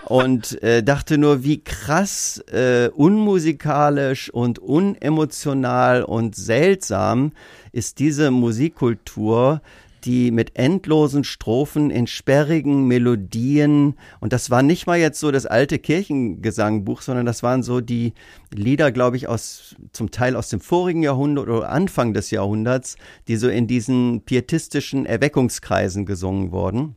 Und 0.10 0.62
äh, 0.64 0.82
dachte 0.82 1.20
nur, 1.20 1.44
wie 1.44 1.64
krass 1.64 2.44
äh, 2.52 2.90
unmusikalisch 2.94 4.32
und 4.32 4.58
unemotional 4.58 6.04
und 6.04 6.36
seltsam 6.36 7.32
ist 7.72 8.00
diese 8.00 8.32
Musikkultur, 8.32 9.62
die 10.06 10.32
mit 10.32 10.56
endlosen 10.56 11.24
Strophen 11.24 11.92
in 11.92 12.08
sperrigen 12.08 12.88
Melodien 12.88 13.96
und 14.20 14.34
das 14.34 14.50
war 14.50 14.64
nicht 14.64 14.88
mal 14.88 14.98
jetzt 14.98 15.20
so 15.20 15.30
das 15.30 15.46
alte 15.46 15.78
Kirchengesangbuch, 15.78 17.04
sondern 17.04 17.28
das 17.28 17.44
waren 17.44 17.62
so 17.62 17.80
die 17.80 18.14
Lieder, 18.52 18.92
glaube 18.92 19.16
ich, 19.16 19.28
aus 19.28 19.76
zum 19.92 20.10
Teil 20.10 20.36
aus 20.36 20.50
dem 20.50 20.60
vorigen 20.60 21.04
Jahrhundert 21.04 21.48
oder 21.48 21.70
Anfang 21.70 22.16
des 22.16 22.32
Jahrhunderts, 22.32 22.96
die 23.28 23.36
so 23.36 23.48
in 23.48 23.68
diesen 23.68 24.22
pietistischen 24.22 25.06
Erweckungskreisen 25.06 26.08
gesungen 26.08 26.52
wurden. 26.52 26.96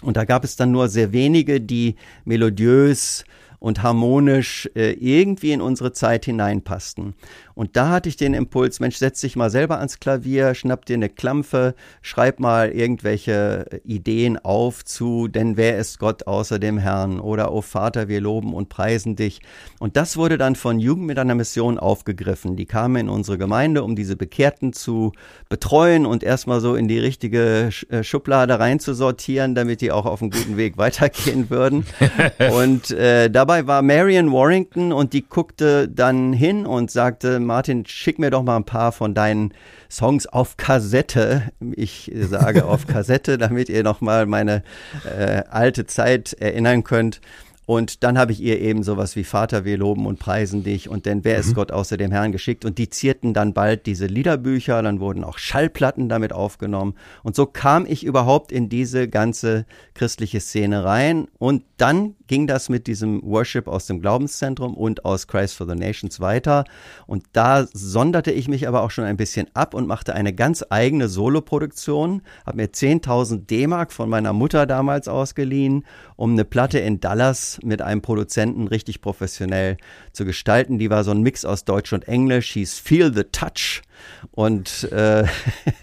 Und 0.00 0.16
da 0.16 0.24
gab 0.24 0.44
es 0.44 0.56
dann 0.56 0.72
nur 0.72 0.88
sehr 0.88 1.12
wenige, 1.12 1.60
die 1.60 1.96
melodiös 2.24 3.24
und 3.58 3.82
harmonisch 3.82 4.68
äh, 4.74 4.92
irgendwie 4.92 5.52
in 5.52 5.60
unsere 5.60 5.92
Zeit 5.92 6.24
hineinpassten. 6.24 7.14
Und 7.54 7.76
da 7.76 7.90
hatte 7.90 8.08
ich 8.08 8.16
den 8.16 8.34
Impuls, 8.34 8.80
Mensch, 8.80 8.96
setz 8.96 9.20
dich 9.20 9.36
mal 9.36 9.50
selber 9.50 9.78
ans 9.78 10.00
Klavier, 10.00 10.54
schnapp 10.54 10.86
dir 10.86 10.94
eine 10.94 11.08
Klampfe, 11.08 11.74
schreib 12.00 12.40
mal 12.40 12.70
irgendwelche 12.70 13.66
Ideen 13.84 14.38
auf 14.38 14.84
zu, 14.84 15.28
denn 15.28 15.56
wer 15.56 15.78
ist 15.78 15.98
Gott 15.98 16.26
außer 16.26 16.58
dem 16.58 16.78
Herrn? 16.78 17.20
Oder, 17.20 17.52
oh 17.52 17.60
Vater, 17.60 18.08
wir 18.08 18.20
loben 18.20 18.54
und 18.54 18.68
preisen 18.68 19.16
dich. 19.16 19.40
Und 19.78 19.96
das 19.96 20.16
wurde 20.16 20.38
dann 20.38 20.56
von 20.56 20.78
Jugend 20.78 21.06
mit 21.06 21.18
einer 21.18 21.34
Mission 21.34 21.78
aufgegriffen. 21.78 22.56
Die 22.56 22.66
kamen 22.66 22.96
in 22.96 23.08
unsere 23.08 23.38
Gemeinde, 23.38 23.82
um 23.82 23.96
diese 23.96 24.16
Bekehrten 24.16 24.72
zu 24.72 25.12
betreuen 25.48 26.06
und 26.06 26.22
erstmal 26.22 26.60
so 26.60 26.74
in 26.74 26.88
die 26.88 26.98
richtige 26.98 27.70
äh, 27.88 28.02
Schublade 28.02 28.58
reinzusortieren, 28.58 29.54
damit 29.54 29.80
die 29.80 29.92
auch 29.92 30.06
auf 30.06 30.22
einem 30.22 30.30
guten 30.30 30.56
Weg 30.56 30.76
weitergehen 30.82 31.50
würden. 31.50 31.84
Und 32.52 32.90
äh, 32.90 33.30
dabei 33.30 33.66
war 33.66 33.82
Marion 33.82 34.32
Warrington 34.32 34.92
und 34.92 35.12
die 35.12 35.22
guckte 35.22 35.88
dann 35.88 36.32
hin 36.32 36.66
und 36.66 36.90
sagte, 36.90 37.40
Martin, 37.44 37.86
schick 37.86 38.18
mir 38.18 38.30
doch 38.30 38.42
mal 38.42 38.56
ein 38.56 38.64
paar 38.64 38.92
von 38.92 39.14
deinen 39.14 39.52
Songs 39.90 40.26
auf 40.26 40.56
Kassette. 40.56 41.52
Ich 41.74 42.10
sage 42.14 42.64
auf 42.64 42.86
Kassette, 42.88 43.38
damit 43.38 43.68
ihr 43.68 43.82
noch 43.82 44.00
mal 44.00 44.26
meine 44.26 44.62
äh, 45.04 45.42
alte 45.50 45.86
Zeit 45.86 46.32
erinnern 46.34 46.84
könnt. 46.84 47.20
Und 47.72 48.04
dann 48.04 48.18
habe 48.18 48.32
ich 48.32 48.42
ihr 48.42 48.60
eben 48.60 48.82
sowas 48.82 49.16
wie 49.16 49.24
Vater, 49.24 49.64
wir 49.64 49.78
loben 49.78 50.04
und 50.04 50.18
preisen 50.18 50.62
dich. 50.62 50.90
Und 50.90 51.06
denn 51.06 51.24
wer 51.24 51.36
mhm. 51.36 51.40
ist 51.40 51.54
Gott 51.54 51.72
außer 51.72 51.96
dem 51.96 52.10
Herrn 52.10 52.30
geschickt? 52.30 52.66
Und 52.66 52.76
die 52.76 52.90
zierten 52.90 53.32
dann 53.32 53.54
bald 53.54 53.86
diese 53.86 54.04
Liederbücher, 54.04 54.82
dann 54.82 55.00
wurden 55.00 55.24
auch 55.24 55.38
Schallplatten 55.38 56.10
damit 56.10 56.34
aufgenommen. 56.34 56.92
Und 57.22 57.34
so 57.34 57.46
kam 57.46 57.86
ich 57.86 58.04
überhaupt 58.04 58.52
in 58.52 58.68
diese 58.68 59.08
ganze 59.08 59.64
christliche 59.94 60.40
Szene 60.40 60.84
rein. 60.84 61.28
Und 61.38 61.64
dann 61.78 62.14
ging 62.26 62.46
das 62.46 62.68
mit 62.68 62.86
diesem 62.86 63.22
Worship 63.22 63.68
aus 63.68 63.86
dem 63.86 64.00
Glaubenszentrum 64.00 64.74
und 64.74 65.06
aus 65.06 65.26
Christ 65.26 65.54
for 65.54 65.66
the 65.66 65.74
Nations 65.74 66.20
weiter. 66.20 66.64
Und 67.06 67.24
da 67.32 67.66
sonderte 67.72 68.32
ich 68.32 68.48
mich 68.48 68.68
aber 68.68 68.82
auch 68.82 68.90
schon 68.90 69.04
ein 69.04 69.16
bisschen 69.16 69.48
ab 69.54 69.72
und 69.72 69.86
machte 69.86 70.14
eine 70.14 70.34
ganz 70.34 70.62
eigene 70.68 71.08
Soloproduktion, 71.08 72.20
habe 72.44 72.58
mir 72.58 72.68
10.000 72.68 73.46
D-Mark 73.46 73.92
von 73.92 74.10
meiner 74.10 74.34
Mutter 74.34 74.66
damals 74.66 75.08
ausgeliehen, 75.08 75.86
um 76.16 76.32
eine 76.32 76.44
Platte 76.44 76.78
in 76.78 77.00
Dallas 77.00 77.58
mit 77.64 77.82
einem 77.82 78.02
Produzenten 78.02 78.68
richtig 78.68 79.00
professionell 79.00 79.76
zu 80.12 80.24
gestalten. 80.24 80.78
Die 80.78 80.90
war 80.90 81.04
so 81.04 81.10
ein 81.10 81.22
Mix 81.22 81.44
aus 81.44 81.64
Deutsch 81.64 81.92
und 81.92 82.08
Englisch, 82.08 82.52
hieß 82.52 82.78
Feel 82.78 83.12
the 83.14 83.24
Touch 83.24 83.82
und, 84.30 84.90
äh, 84.92 85.24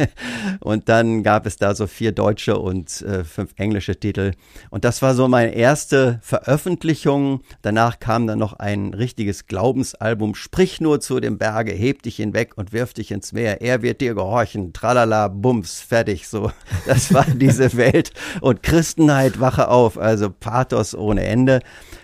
und 0.59 0.89
dann 0.89 1.23
gab 1.23 1.45
es 1.45 1.57
da 1.57 1.75
so 1.75 1.87
vier 1.87 2.11
deutsche 2.11 2.57
und 2.57 3.01
äh, 3.01 3.23
fünf 3.23 3.53
englische 3.57 3.99
Titel. 3.99 4.33
Und 4.69 4.85
das 4.85 5.01
war 5.01 5.13
so 5.13 5.27
meine 5.27 5.53
erste 5.53 6.19
Veröffentlichung. 6.21 7.41
Danach 7.61 7.99
kam 7.99 8.27
dann 8.27 8.39
noch 8.39 8.53
ein 8.53 8.93
richtiges 8.93 9.47
Glaubensalbum. 9.47 10.35
Sprich 10.35 10.81
nur 10.81 10.99
zu 10.99 11.19
dem 11.19 11.37
Berge, 11.37 11.73
heb 11.73 12.03
dich 12.03 12.15
hinweg 12.15 12.53
und 12.55 12.73
wirf 12.73 12.93
dich 12.93 13.11
ins 13.11 13.33
Meer. 13.33 13.61
Er 13.61 13.81
wird 13.81 14.01
dir 14.01 14.15
gehorchen. 14.15 14.73
Tralala, 14.73 15.27
bums, 15.27 15.81
fertig. 15.81 16.27
So, 16.27 16.51
das 16.85 17.13
war 17.13 17.25
diese 17.25 17.73
Welt. 17.77 18.11
Und 18.41 18.63
Christenheit, 18.63 19.39
wache 19.39 19.67
auf. 19.67 19.97
Also 19.97 20.29
Pathos 20.29 20.95
ohne 20.95 21.23
Ende. 21.23 21.59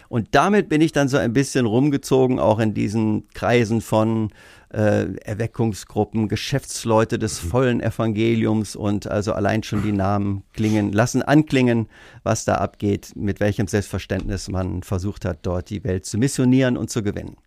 Und 0.09 0.29
damit 0.35 0.69
bin 0.69 0.81
ich 0.81 0.91
dann 0.91 1.07
so 1.07 1.17
ein 1.17 1.33
bisschen 1.33 1.65
rumgezogen, 1.65 2.39
auch 2.39 2.59
in 2.59 2.73
diesen 2.73 3.27
Kreisen 3.33 3.81
von 3.81 4.29
äh, 4.75 5.15
Erweckungsgruppen, 5.23 6.27
Geschäftsleute 6.27 7.17
des 7.17 7.43
mhm. 7.43 7.47
vollen 7.47 7.81
Evangeliums 7.81 8.75
und 8.75 9.07
also 9.07 9.33
allein 9.33 9.63
schon 9.63 9.83
die 9.83 9.93
Namen 9.93 10.43
klingen, 10.53 10.91
lassen 10.91 11.21
anklingen, 11.21 11.87
was 12.23 12.43
da 12.43 12.55
abgeht, 12.55 13.13
mit 13.15 13.39
welchem 13.39 13.67
Selbstverständnis 13.67 14.49
man 14.49 14.83
versucht 14.83 15.23
hat, 15.23 15.39
dort 15.43 15.69
die 15.69 15.83
Welt 15.83 16.05
zu 16.05 16.17
missionieren 16.17 16.75
und 16.75 16.89
zu 16.89 17.03
gewinnen. 17.03 17.37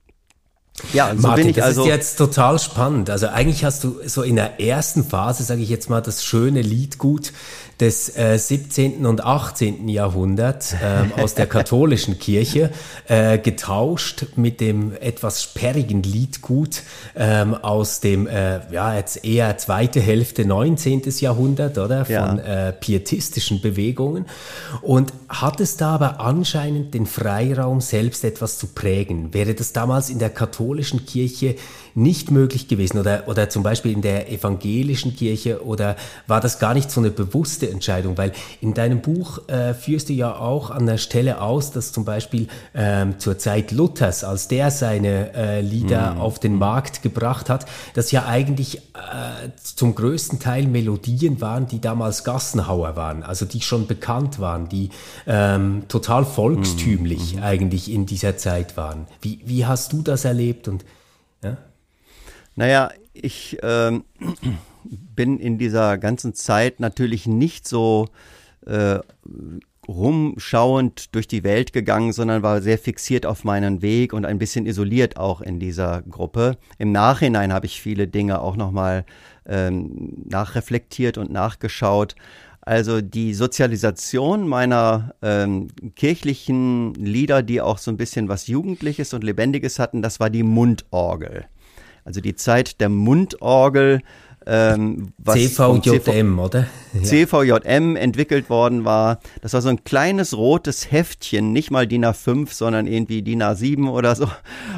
Ja, 0.93 1.15
so 1.15 1.21
Martin, 1.21 1.43
bin 1.43 1.51
ich 1.51 1.57
das 1.57 1.67
also 1.67 1.83
ist 1.83 1.89
jetzt 1.89 2.17
total 2.17 2.59
spannend. 2.59 3.11
Also 3.11 3.27
eigentlich 3.29 3.65
hast 3.65 3.85
du 3.85 4.01
so 4.07 4.23
in 4.23 4.37
der 4.37 4.61
ersten 4.61 5.05
Phase, 5.05 5.43
sage 5.43 5.61
ich 5.61 5.69
jetzt 5.69 5.91
mal, 5.91 6.01
das 6.01 6.25
schöne 6.25 6.63
Liedgut 6.63 7.33
des 7.81 8.17
äh, 8.17 8.39
17. 8.39 9.07
und 9.07 9.25
18. 9.25 9.89
Jahrhunderts 9.89 10.73
äh, 10.73 11.21
aus 11.21 11.35
der 11.35 11.47
katholischen 11.47 12.19
Kirche 12.19 12.71
äh, 13.07 13.39
getauscht 13.39 14.27
mit 14.37 14.61
dem 14.61 14.93
etwas 15.01 15.43
sperrigen 15.43 16.03
Liedgut 16.03 16.83
ähm, 17.17 17.55
aus 17.55 18.01
dem 18.01 18.27
äh, 18.27 18.61
ja 18.73 18.95
jetzt 18.95 19.25
eher 19.25 19.57
zweite 19.59 20.01
Hälfte 20.01 20.45
19. 20.45 21.03
Jahrhundert 21.21 21.79
oder 21.79 22.05
von 22.05 22.15
ja. 22.15 22.69
äh, 22.69 22.73
pietistischen 22.73 23.61
Bewegungen 23.61 24.27
und 24.83 25.13
hat 25.29 25.61
es 25.61 25.77
da 25.77 25.95
aber 25.95 26.21
anscheinend 26.21 26.95
den 26.95 27.07
Freiraum 27.07 27.81
selbst 27.81 28.25
etwas 28.25 28.59
zu 28.59 28.69
prägen. 28.69 29.33
Wäre 29.35 29.55
das 29.55 29.73
damals 29.73 30.11
in 30.11 30.19
der 30.19 30.31
katholischen 30.31 31.07
Kirche 31.07 31.55
nicht 31.99 32.31
möglich 32.31 32.69
gewesen 32.69 32.99
oder, 32.99 33.25
oder 33.27 33.51
zum 33.51 33.63
Beispiel 33.63 33.93
in 33.93 34.03
der 34.03 34.31
evangelischen 34.31 35.17
Kirche 35.17 35.65
oder 35.65 35.97
war 36.27 36.41
das 36.41 36.59
gar 36.59 36.73
nicht 36.73 36.91
so 36.91 37.01
eine 37.01 37.11
bewusste 37.11 37.69
Entscheidung? 37.69 38.17
Weil 38.17 38.33
in 38.61 38.73
deinem 38.73 39.03
Buch 39.03 39.49
äh, 39.49 39.75
führst 39.75 40.09
du 40.09 40.13
ja 40.13 40.37
auch 40.37 40.71
an 40.71 40.87
der 40.87 40.99
Stelle 40.99 41.41
aus, 41.41 41.73
dass 41.73 41.93
zum 41.93 42.05
Beispiel 42.05 42.47
ähm, 42.75 43.19
zur 43.19 43.39
Zeit 43.39 43.73
Luthers, 43.73 44.25
als 44.25 44.49
der 44.49 44.71
seine 44.71 45.35
äh, 45.35 45.61
Lieder 45.61 46.15
mhm. 46.15 46.21
auf 46.21 46.39
den 46.39 46.57
Markt 46.57 47.03
gebracht 47.03 47.51
hat, 47.51 47.67
dass 47.95 48.13
ja 48.13 48.27
eigentlich 48.27 48.79
äh, 48.79 49.51
zum 49.63 49.95
größten 49.95 50.39
Teil 50.39 50.67
Melodien 50.67 51.41
waren, 51.41 51.67
die 51.67 51.81
damals 51.81 52.23
Gassenhauer 52.23 52.95
waren, 52.95 53.23
also 53.25 53.45
die 53.45 53.61
schon 53.61 53.87
bekannt 53.87 54.39
waren, 54.39 54.69
die 54.69 54.91
ähm, 55.27 55.83
total 55.89 56.25
volkstümlich 56.25 57.37
mhm. 57.37 57.43
eigentlich 57.43 57.91
in 57.91 58.07
dieser 58.07 58.37
Zeit 58.37 58.77
waren. 58.77 59.07
Wie, 59.21 59.41
wie 59.45 59.67
hast 59.67 59.93
du 59.93 60.03
das 60.03 60.25
erlebt 60.25 60.69
und 60.69 60.85
ja? 61.43 61.57
Naja, 62.59 62.91
ich 63.13 63.57
ähm, 63.63 64.03
bin 64.83 65.39
in 65.39 65.59
dieser 65.59 65.97
ganzen 65.97 66.35
Zeit 66.35 66.81
natürlich 66.81 67.29
nicht 67.29 67.69
so 67.69 68.09
äh, 68.67 68.99
rumschauend 69.87 71.15
durch 71.15 71.29
die 71.29 71.45
Welt 71.45 71.73
gegangen, 71.73 72.13
sondern 72.13 72.43
war 72.43 72.61
sehr 72.61 72.77
fixiert 72.77 73.27
auf 73.27 73.45
meinen 73.45 73.81
Weg 73.81 74.13
und 74.13 74.27
ein 74.27 74.41
bisschen 74.41 74.67
isoliert 74.67 75.19
auch 75.19 75.41
in 75.41 75.61
dieser 75.61 76.03
Gruppe. 76.03 76.59
Im 76.79 76.91
Nachhinein 76.91 77.53
habe 77.53 77.67
ich 77.67 77.81
viele 77.81 78.09
Dinge 78.09 78.41
auch 78.41 78.57
nochmal 78.57 79.05
ähm, 79.47 80.25
nachreflektiert 80.29 81.17
und 81.17 81.31
nachgeschaut. 81.31 82.17
Also 82.61 83.01
die 83.01 83.35
Sozialisation 83.35 84.49
meiner 84.49 85.15
ähm, 85.23 85.69
kirchlichen 85.95 86.93
Lieder, 86.95 87.45
die 87.45 87.61
auch 87.61 87.79
so 87.79 87.93
ein 87.93 87.97
bisschen 87.97 88.29
was 88.29 88.49
Jugendliches 88.49 89.15
und 89.15 89.23
Lebendiges 89.23 89.79
hatten, 89.79 90.03
das 90.03 90.19
war 90.19 90.29
die 90.29 90.43
Mundorgel. 90.43 91.47
Also 92.09 92.23
die 92.23 92.35
Zeit 92.35 92.81
der 92.81 92.89
Mundorgel 92.89 94.01
ähm, 94.47 95.13
was 95.19 95.35
CVJM, 95.35 96.39
oder? 96.39 96.67
Ja. 96.93 97.03
CVJM 97.03 97.97
entwickelt 97.97 98.51
worden 98.51 98.85
war. 98.85 99.19
Das 99.43 99.53
war 99.53 99.61
so 99.61 99.69
ein 99.69 99.85
kleines 99.85 100.37
rotes 100.37 100.91
Heftchen, 100.91 101.53
nicht 101.53 101.71
mal 101.71 101.87
DIN 101.87 102.05
A5, 102.05 102.53
sondern 102.53 102.87
irgendwie 102.87 103.23
DIN 103.23 103.43
A7 103.43 103.89
oder 103.89 104.17
so. 104.17 104.29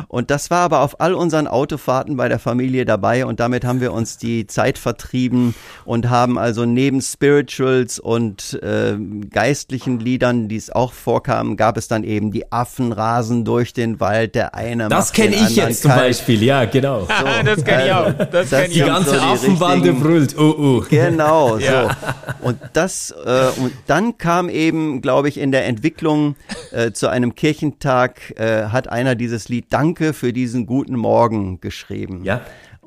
Und 0.09 0.31
das 0.31 0.51
war 0.51 0.61
aber 0.61 0.81
auf 0.81 1.01
all 1.01 1.14
unseren 1.14 1.46
Autofahrten 1.46 2.16
bei 2.16 2.29
der 2.29 2.38
Familie 2.38 2.85
dabei 2.85 3.27
und 3.27 3.40
damit 3.40 3.64
haben 3.64 3.81
wir 3.81 3.92
uns 3.92 4.18
die 4.18 4.46
Zeit 4.46 4.79
vertrieben 4.79 5.55
und 5.85 6.11
haben 6.11 6.38
also 6.38 6.64
neben 6.64 7.01
Spirituals 7.01 7.99
und 7.99 8.61
äh, 8.62 8.96
geistlichen 9.31 10.01
Liedern, 10.01 10.49
die 10.49 10.57
es 10.57 10.70
auch 10.70 10.92
vorkamen, 10.92 11.57
gab 11.57 11.77
es 11.77 11.88
dann 11.88 12.05
eben 12.05 12.33
die 12.33 12.51
Affen 12.53 12.92
rasen 12.92 13.44
durch 13.44 13.73
den 13.73 14.01
Wald, 14.01 14.35
der 14.35 14.55
eine 14.55 14.88
Das 14.88 15.12
kenne 15.12 15.37
ich 15.37 15.57
jetzt 15.57 15.83
zum 15.83 15.90
Beispiel, 15.92 16.42
ja, 16.42 16.64
genau. 16.64 17.03
So, 17.03 17.07
das 17.44 17.64
kenne 17.64 17.87
ich 17.87 17.92
auch. 17.92 18.12
Das, 18.31 18.51
das 18.51 18.68
die 18.70 18.81
ganze 18.81 19.11
so 19.11 19.20
Affen 19.20 19.59
Bande 19.59 19.92
brüllt. 19.92 20.37
Oh, 20.38 20.55
oh. 20.59 20.85
Genau, 20.88 21.59
so. 21.59 21.64
Ja. 21.64 21.96
Und 22.40 22.59
das, 22.73 23.11
äh, 23.11 23.51
und 23.61 23.73
dann 23.87 24.18
kam 24.18 24.49
eben, 24.49 25.01
glaube 25.01 25.29
ich, 25.29 25.38
in 25.38 25.53
der 25.53 25.66
Entwicklung 25.66 26.37
äh, 26.73 26.92
zu 26.92 27.09
einem 27.09 27.35
Kirchentag, 27.35 28.38
äh, 28.38 28.66
hat 28.66 28.88
einer 28.88 29.14
dieses 29.14 29.49
Lied 29.49 29.66
Danke 29.70 30.12
für 30.12 30.33
diesen 30.33 30.66
guten 30.66 30.96
Morgen 30.96 31.61
geschrieben. 31.61 32.25
Ja. 32.25 32.40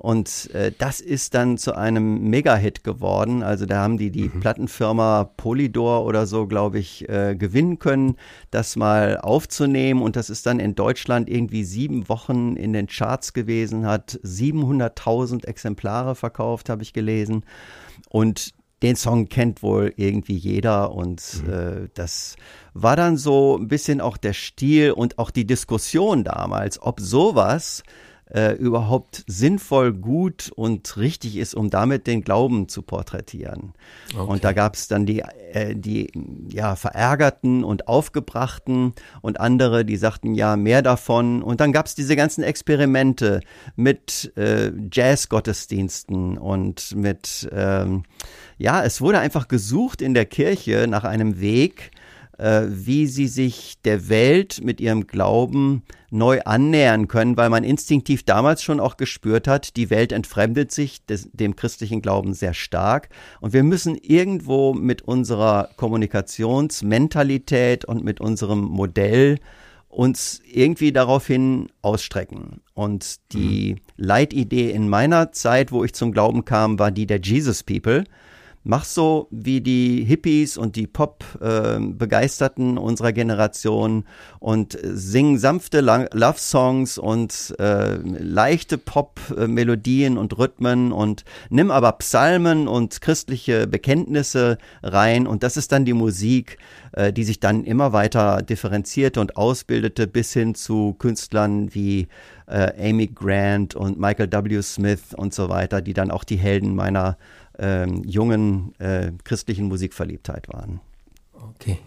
Und 0.04 0.50
äh, 0.54 0.72
das 0.78 1.00
ist 1.00 1.34
dann 1.34 1.58
zu 1.58 1.76
einem 1.76 2.30
Mega-Hit 2.30 2.84
geworden. 2.84 3.44
Also 3.44 3.66
da 3.66 3.78
haben 3.84 3.98
die 3.98 4.12
die 4.12 4.30
mhm. 4.30 4.42
Plattenfirma 4.42 5.24
Polydor 5.38 6.06
oder 6.06 6.26
so, 6.26 6.48
glaube 6.48 6.80
ich, 6.80 7.08
äh, 7.08 7.36
gewinnen 7.36 7.80
können, 7.80 8.18
das 8.52 8.76
mal 8.76 9.18
aufzunehmen. 9.18 10.02
Und 10.02 10.16
das 10.16 10.30
ist 10.30 10.46
dann 10.46 10.60
in 10.60 10.76
Deutschland 10.76 11.30
irgendwie 11.30 11.64
sieben 11.64 12.10
Wochen 12.10 12.58
in 12.58 12.74
den 12.74 12.88
Charts 12.88 13.34
gewesen, 13.34 13.86
hat 13.86 14.20
700.000 14.24 15.46
Exemplare 15.46 16.16
verkauft, 16.16 16.70
habe 16.70 16.82
ich 16.82 16.92
gelesen. 16.92 17.46
Und 18.10 18.54
den 18.84 18.96
Song 18.96 19.30
kennt 19.30 19.64
wohl 19.64 19.94
irgendwie 19.96 20.36
jeder 20.36 20.92
und 20.92 21.42
mhm. 21.46 21.54
äh, 21.54 21.90
das 21.94 22.36
war 22.74 22.96
dann 22.96 23.18
so 23.18 23.58
ein 23.58 23.68
bisschen 23.68 24.02
auch 24.02 24.18
der 24.18 24.34
Stil 24.34 24.92
und 24.92 25.18
auch 25.18 25.32
die 25.32 25.46
Diskussion 25.46 26.24
damals, 26.24 26.82
ob 26.82 27.00
sowas 27.00 27.84
äh, 28.34 28.54
überhaupt 28.54 29.24
sinnvoll, 29.28 29.94
gut 29.94 30.52
und 30.56 30.98
richtig 30.98 31.38
ist, 31.38 31.54
um 31.54 31.70
damit 31.70 32.08
den 32.08 32.24
Glauben 32.24 32.68
zu 32.68 32.82
porträtieren. 32.82 33.74
Okay. 34.14 34.32
Und 34.32 34.44
da 34.44 34.54
gab 34.54 34.76
es 34.76 34.88
dann 34.88 35.06
die, 35.06 35.20
äh, 35.52 35.76
die 35.76 36.12
ja, 36.50 36.76
Verärgerten 36.76 37.64
und 37.64 37.88
Aufgebrachten 37.88 38.94
und 39.22 39.40
andere, 39.40 39.86
die 39.86 39.98
sagten, 39.98 40.34
ja, 40.34 40.56
mehr 40.56 40.82
davon. 40.82 41.44
Und 41.44 41.62
dann 41.62 41.72
gab 41.72 41.86
es 41.86 41.96
diese 41.96 42.16
ganzen 42.16 42.44
Experimente 42.44 43.42
mit 43.76 44.34
äh, 44.36 44.72
Jazz-Gottesdiensten 44.92 46.38
und 46.38 46.96
mit, 46.96 47.48
ähm, 47.52 48.04
ja, 48.58 48.84
es 48.84 49.00
wurde 49.00 49.20
einfach 49.20 49.48
gesucht 49.48 50.02
in 50.02 50.16
der 50.16 50.26
Kirche 50.26 50.88
nach 50.90 51.04
einem 51.04 51.40
Weg, 51.40 51.92
wie 52.38 53.08
sie 53.08 53.28
sich 53.28 53.82
der 53.84 54.10
Welt 54.10 54.62
mit 54.64 54.82
ihrem 54.82 55.08
Glauben 55.08 55.84
neu 56.10 56.42
annähern 56.46 57.08
können, 57.08 57.38
weil 57.38 57.50
man 57.50 57.64
instinktiv 57.64 58.24
damals 58.24 58.64
schon 58.64 58.80
auch 58.80 58.98
gespürt 58.98 59.48
hat, 59.48 59.78
die 59.78 59.90
Welt 59.90 60.12
entfremdet 60.12 60.72
sich 60.72 61.06
des, 61.06 61.30
dem 61.32 61.56
christlichen 61.56 62.02
Glauben 62.02 62.34
sehr 62.34 62.54
stark 62.54 63.10
und 63.42 63.54
wir 63.54 63.64
müssen 63.64 63.96
irgendwo 63.96 64.74
mit 64.74 65.02
unserer 65.02 65.70
Kommunikationsmentalität 65.76 67.86
und 67.86 68.04
mit 68.04 68.22
unserem 68.22 68.62
Modell 68.62 69.40
uns 69.94 70.42
irgendwie 70.52 70.92
daraufhin 70.92 71.70
ausstrecken. 71.82 72.62
Und 72.74 73.20
die 73.32 73.76
mhm. 73.76 73.80
Leitidee 73.96 74.72
in 74.72 74.90
meiner 74.90 75.32
Zeit, 75.32 75.72
wo 75.72 75.84
ich 75.84 75.94
zum 75.94 76.12
Glauben 76.12 76.46
kam, 76.46 76.80
war 76.80 76.92
die 76.92 77.06
der 77.06 77.22
Jesus 77.22 77.64
People 77.64 78.04
mach 78.64 78.86
so 78.86 79.28
wie 79.32 79.62
die 79.62 80.04
Hippies 80.04 80.58
und 80.58 80.76
die 80.76 80.88
Pop-Begeisterten 80.88 82.78
äh, 82.78 82.80
unserer 82.80 83.12
Generation 83.12 84.06
und 84.40 84.78
sing 84.82 85.38
sanfte 85.38 85.82
Love-Songs 85.82 86.98
und 86.98 87.56
äh, 87.60 87.96
leichte 87.98 88.78
Pop-Melodien 88.78 90.18
und 90.18 90.38
Rhythmen 90.38 90.92
und 90.92 91.26
nimm 91.50 91.72
aber 91.72 91.92
Psalmen 91.94 92.68
und 92.68 93.02
christliche 93.02 93.68
Bekenntnisse 93.68 94.58
rein 94.82 95.28
und 95.28 95.44
das 95.44 95.58
ist 95.58 95.72
dann 95.72 95.86
die 95.86 95.94
Musik, 95.94 96.58
äh, 96.94 97.12
die 97.12 97.24
sich 97.24 97.40
dann 97.40 97.64
immer 97.66 97.94
weiter 97.94 98.42
differenzierte 98.42 99.20
und 99.20 99.36
ausbildete 99.38 100.08
bis 100.08 100.34
hin 100.34 100.56
zu 100.56 100.94
Künstlern 100.94 101.74
wie 101.74 102.08
äh, 102.48 102.90
Amy 102.90 103.08
Grant 103.08 103.76
und 103.76 104.00
Michael 104.00 104.32
W. 104.32 104.62
Smith 104.62 105.14
und 105.16 105.34
so 105.34 105.50
weiter, 105.50 105.82
die 105.82 105.94
dann 105.94 106.12
auch 106.12 106.24
die 106.24 106.38
Helden 106.38 106.76
meiner 106.76 107.18
ähm, 107.60 108.04
jungen 108.04 108.74
äh, 108.80 109.12
christlichen 109.24 109.66
Musikverliebtheit 109.66 110.48
waren. 110.50 110.80
Okay. 111.34 111.80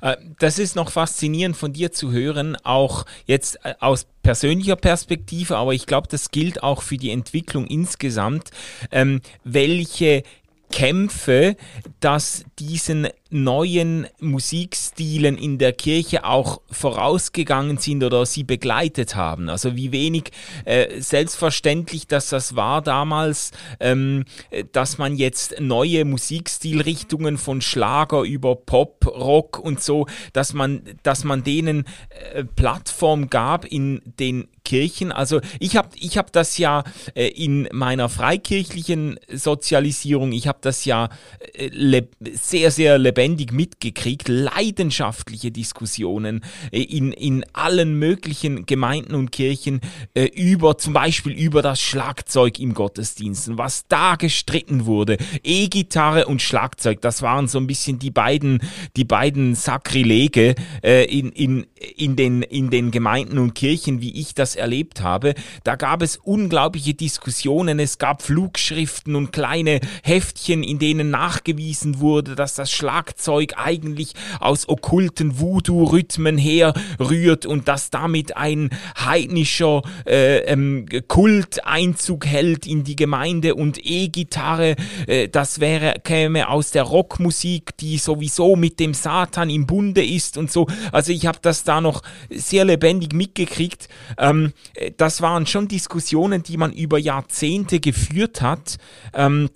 Äh, 0.00 0.16
das 0.38 0.58
ist 0.58 0.76
noch 0.76 0.90
faszinierend 0.90 1.56
von 1.56 1.72
dir 1.72 1.92
zu 1.92 2.12
hören, 2.12 2.56
auch 2.62 3.06
jetzt 3.26 3.58
äh, 3.64 3.74
aus 3.80 4.06
persönlicher 4.22 4.76
Perspektive, 4.76 5.56
aber 5.56 5.74
ich 5.74 5.86
glaube, 5.86 6.08
das 6.08 6.30
gilt 6.30 6.62
auch 6.62 6.82
für 6.82 6.96
die 6.96 7.10
Entwicklung 7.10 7.66
insgesamt, 7.66 8.50
ähm, 8.90 9.20
welche 9.44 10.22
Kämpfe, 10.70 11.56
dass 12.00 12.44
diesen 12.58 13.08
neuen 13.34 14.06
Musikstilen 14.20 15.36
in 15.36 15.58
der 15.58 15.72
Kirche 15.72 16.24
auch 16.24 16.60
vorausgegangen 16.70 17.78
sind 17.78 18.04
oder 18.04 18.24
sie 18.26 18.44
begleitet 18.44 19.16
haben. 19.16 19.48
Also 19.48 19.74
wie 19.74 19.90
wenig 19.90 20.30
äh, 20.64 21.00
selbstverständlich, 21.00 22.06
dass 22.06 22.28
das 22.28 22.54
war 22.54 22.80
damals, 22.80 23.50
ähm, 23.80 24.24
dass 24.70 24.98
man 24.98 25.16
jetzt 25.16 25.60
neue 25.60 26.04
Musikstilrichtungen 26.04 27.36
von 27.36 27.60
Schlager 27.60 28.22
über 28.22 28.54
Pop, 28.54 29.04
Rock 29.04 29.58
und 29.58 29.82
so, 29.82 30.06
dass 30.32 30.54
man, 30.54 30.82
dass 31.02 31.24
man 31.24 31.42
denen 31.42 31.86
äh, 32.34 32.44
Plattform 32.44 33.30
gab 33.30 33.64
in 33.64 34.00
den 34.20 34.46
Kirchen. 34.64 35.12
Also 35.12 35.40
ich 35.58 35.76
habe 35.76 35.88
ich 35.96 36.16
hab 36.16 36.32
das 36.32 36.56
ja 36.56 36.84
äh, 37.14 37.26
in 37.28 37.68
meiner 37.72 38.08
freikirchlichen 38.08 39.18
Sozialisierung, 39.30 40.32
ich 40.32 40.46
habe 40.46 40.58
das 40.62 40.84
ja 40.84 41.10
äh, 41.52 42.02
sehr, 42.32 42.70
sehr 42.70 42.96
lebendig 42.96 43.23
mitgekriegt, 43.28 44.28
leidenschaftliche 44.28 45.50
Diskussionen 45.50 46.44
äh, 46.70 46.82
in, 46.82 47.12
in 47.12 47.44
allen 47.52 47.98
möglichen 47.98 48.66
Gemeinden 48.66 49.14
und 49.14 49.32
Kirchen 49.32 49.80
äh, 50.14 50.24
über 50.24 50.78
zum 50.78 50.92
Beispiel 50.92 51.32
über 51.32 51.62
das 51.62 51.80
Schlagzeug 51.80 52.58
im 52.58 52.74
Gottesdienst, 52.74 53.56
was 53.56 53.86
da 53.88 54.16
gestritten 54.16 54.86
wurde. 54.86 55.16
E-Gitarre 55.42 56.26
und 56.26 56.42
Schlagzeug, 56.42 57.00
das 57.00 57.22
waren 57.22 57.48
so 57.48 57.58
ein 57.58 57.66
bisschen 57.66 57.98
die 57.98 58.10
beiden, 58.10 58.60
die 58.96 59.04
beiden 59.04 59.54
Sakrilege 59.54 60.54
äh, 60.82 61.04
in, 61.04 61.30
in, 61.32 61.66
in, 61.84 62.16
den, 62.16 62.42
in 62.42 62.70
den 62.70 62.90
Gemeinden 62.90 63.38
und 63.38 63.54
Kirchen, 63.54 64.00
wie 64.00 64.20
ich 64.20 64.34
das 64.34 64.56
erlebt 64.56 65.02
habe. 65.02 65.34
Da 65.62 65.76
gab 65.76 66.02
es 66.02 66.16
unglaubliche 66.16 66.94
Diskussionen, 66.94 67.78
es 67.78 67.98
gab 67.98 68.22
Flugschriften 68.22 69.16
und 69.16 69.32
kleine 69.32 69.80
Heftchen, 70.02 70.62
in 70.62 70.78
denen 70.78 71.10
nachgewiesen 71.10 72.00
wurde, 72.00 72.34
dass 72.34 72.54
das 72.54 72.70
Schlagzeug 72.70 73.54
eigentlich 73.56 74.14
aus 74.40 74.68
okkulten 74.68 75.38
Voodoo-Rhythmen 75.38 76.38
herrührt 76.38 77.46
und 77.46 77.68
dass 77.68 77.90
damit 77.90 78.36
ein 78.36 78.70
heidnischer 78.98 79.82
äh, 80.06 80.38
ähm, 80.40 80.86
Kult 81.08 81.64
Einzug 81.66 82.26
hält 82.26 82.66
in 82.66 82.84
die 82.84 82.96
Gemeinde 82.96 83.54
und 83.54 83.78
E-Gitarre, 83.84 84.76
äh, 85.06 85.28
das 85.28 85.60
wäre, 85.60 85.94
käme 86.04 86.48
aus 86.48 86.70
der 86.70 86.82
Rockmusik, 86.82 87.76
die 87.78 87.98
sowieso 87.98 88.56
mit 88.56 88.80
dem 88.80 88.94
Satan 88.94 89.50
im 89.50 89.66
Bunde 89.66 90.04
ist 90.04 90.36
und 90.36 90.50
so. 90.50 90.66
Also 90.92 91.12
ich 91.12 91.26
habe 91.26 91.38
das 91.42 91.64
da 91.64 91.73
noch 91.80 92.02
sehr 92.30 92.64
lebendig 92.64 93.12
mitgekriegt. 93.12 93.88
Ähm, 94.18 94.52
äh, 94.74 94.92
das 94.96 95.20
waren 95.20 95.46
schon 95.46 95.68
Diskussionen, 95.68 96.42
die 96.42 96.56
man 96.56 96.72
über 96.72 96.98
Jahrzehnte 96.98 97.80
geführt 97.80 98.42
hat. 98.42 98.76
Ähm, 99.12 99.50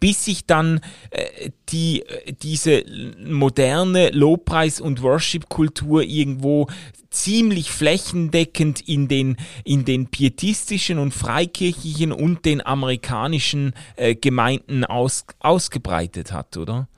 bis 0.00 0.24
sich 0.24 0.46
dann 0.46 0.80
äh, 1.10 1.50
die, 1.68 2.02
äh, 2.06 2.32
diese 2.32 2.84
moderne 3.18 4.10
Lobpreis- 4.10 4.80
und 4.80 5.02
Worship-Kultur 5.02 6.02
irgendwo 6.02 6.68
ziemlich 7.10 7.70
flächendeckend 7.70 8.80
in 8.80 9.08
den, 9.08 9.36
in 9.64 9.84
den 9.84 10.06
pietistischen 10.06 10.98
und 10.98 11.12
freikirchlichen 11.12 12.12
und 12.12 12.44
den 12.44 12.64
amerikanischen 12.64 13.74
äh, 13.96 14.14
Gemeinden 14.14 14.84
aus, 14.84 15.26
ausgebreitet 15.40 16.32
hat, 16.32 16.56
oder? 16.56 16.88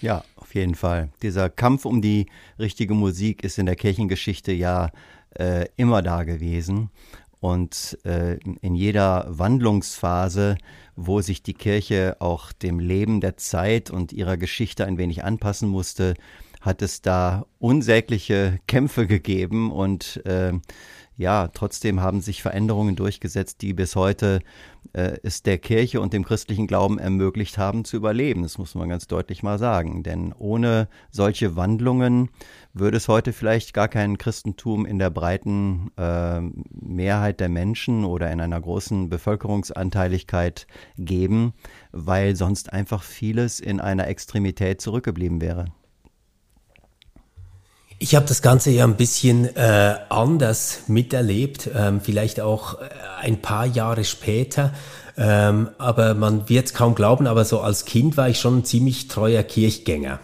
Ja, 0.00 0.24
jeden 0.54 0.74
Fall. 0.74 1.10
Dieser 1.22 1.50
Kampf 1.50 1.84
um 1.84 2.02
die 2.02 2.26
richtige 2.58 2.94
Musik 2.94 3.44
ist 3.44 3.58
in 3.58 3.66
der 3.66 3.76
Kirchengeschichte 3.76 4.52
ja 4.52 4.90
äh, 5.38 5.66
immer 5.76 6.02
da 6.02 6.24
gewesen. 6.24 6.90
Und 7.40 7.98
äh, 8.04 8.38
in 8.60 8.76
jeder 8.76 9.26
Wandlungsphase, 9.28 10.56
wo 10.94 11.20
sich 11.20 11.42
die 11.42 11.54
Kirche 11.54 12.16
auch 12.20 12.52
dem 12.52 12.78
Leben 12.78 13.20
der 13.20 13.36
Zeit 13.36 13.90
und 13.90 14.12
ihrer 14.12 14.36
Geschichte 14.36 14.86
ein 14.86 14.96
wenig 14.96 15.24
anpassen 15.24 15.68
musste, 15.68 16.14
hat 16.60 16.80
es 16.82 17.02
da 17.02 17.44
unsägliche 17.58 18.60
Kämpfe 18.68 19.08
gegeben 19.08 19.72
und 19.72 20.24
äh, 20.24 20.52
ja, 21.22 21.48
trotzdem 21.48 22.00
haben 22.00 22.20
sich 22.20 22.42
Veränderungen 22.42 22.96
durchgesetzt, 22.96 23.62
die 23.62 23.72
bis 23.72 23.96
heute 23.96 24.40
äh, 24.92 25.16
es 25.22 25.42
der 25.42 25.56
Kirche 25.56 26.00
und 26.00 26.12
dem 26.12 26.24
christlichen 26.24 26.66
Glauben 26.66 26.98
ermöglicht 26.98 27.56
haben 27.56 27.84
zu 27.84 27.96
überleben. 27.96 28.42
Das 28.42 28.58
muss 28.58 28.74
man 28.74 28.88
ganz 28.88 29.06
deutlich 29.06 29.42
mal 29.42 29.58
sagen. 29.58 30.02
Denn 30.02 30.34
ohne 30.36 30.88
solche 31.10 31.56
Wandlungen 31.56 32.28
würde 32.74 32.98
es 32.98 33.08
heute 33.08 33.32
vielleicht 33.32 33.72
gar 33.72 33.88
kein 33.88 34.18
Christentum 34.18 34.84
in 34.84 34.98
der 34.98 35.10
breiten 35.10 35.90
äh, 35.96 36.40
Mehrheit 36.70 37.40
der 37.40 37.48
Menschen 37.48 38.04
oder 38.04 38.30
in 38.30 38.40
einer 38.40 38.60
großen 38.60 39.08
Bevölkerungsanteiligkeit 39.08 40.66
geben, 40.98 41.54
weil 41.92 42.36
sonst 42.36 42.72
einfach 42.72 43.02
vieles 43.02 43.60
in 43.60 43.80
einer 43.80 44.08
Extremität 44.08 44.80
zurückgeblieben 44.80 45.40
wäre. 45.40 45.66
Ich 48.02 48.16
habe 48.16 48.26
das 48.26 48.42
Ganze 48.42 48.72
ja 48.72 48.82
ein 48.82 48.96
bisschen 48.96 49.44
äh, 49.54 49.94
anders 50.08 50.80
miterlebt, 50.88 51.70
ähm, 51.72 52.00
vielleicht 52.00 52.40
auch 52.40 52.80
äh, 52.80 52.88
ein 53.20 53.40
paar 53.40 53.64
Jahre 53.64 54.02
später. 54.02 54.74
Ähm, 55.16 55.68
aber 55.78 56.14
man 56.14 56.48
wird 56.48 56.66
es 56.66 56.74
kaum 56.74 56.96
glauben, 56.96 57.28
aber 57.28 57.44
so 57.44 57.60
als 57.60 57.84
Kind 57.84 58.16
war 58.16 58.28
ich 58.28 58.40
schon 58.40 58.58
ein 58.58 58.64
ziemlich 58.64 59.06
treuer 59.06 59.44
Kirchgänger. 59.44 60.18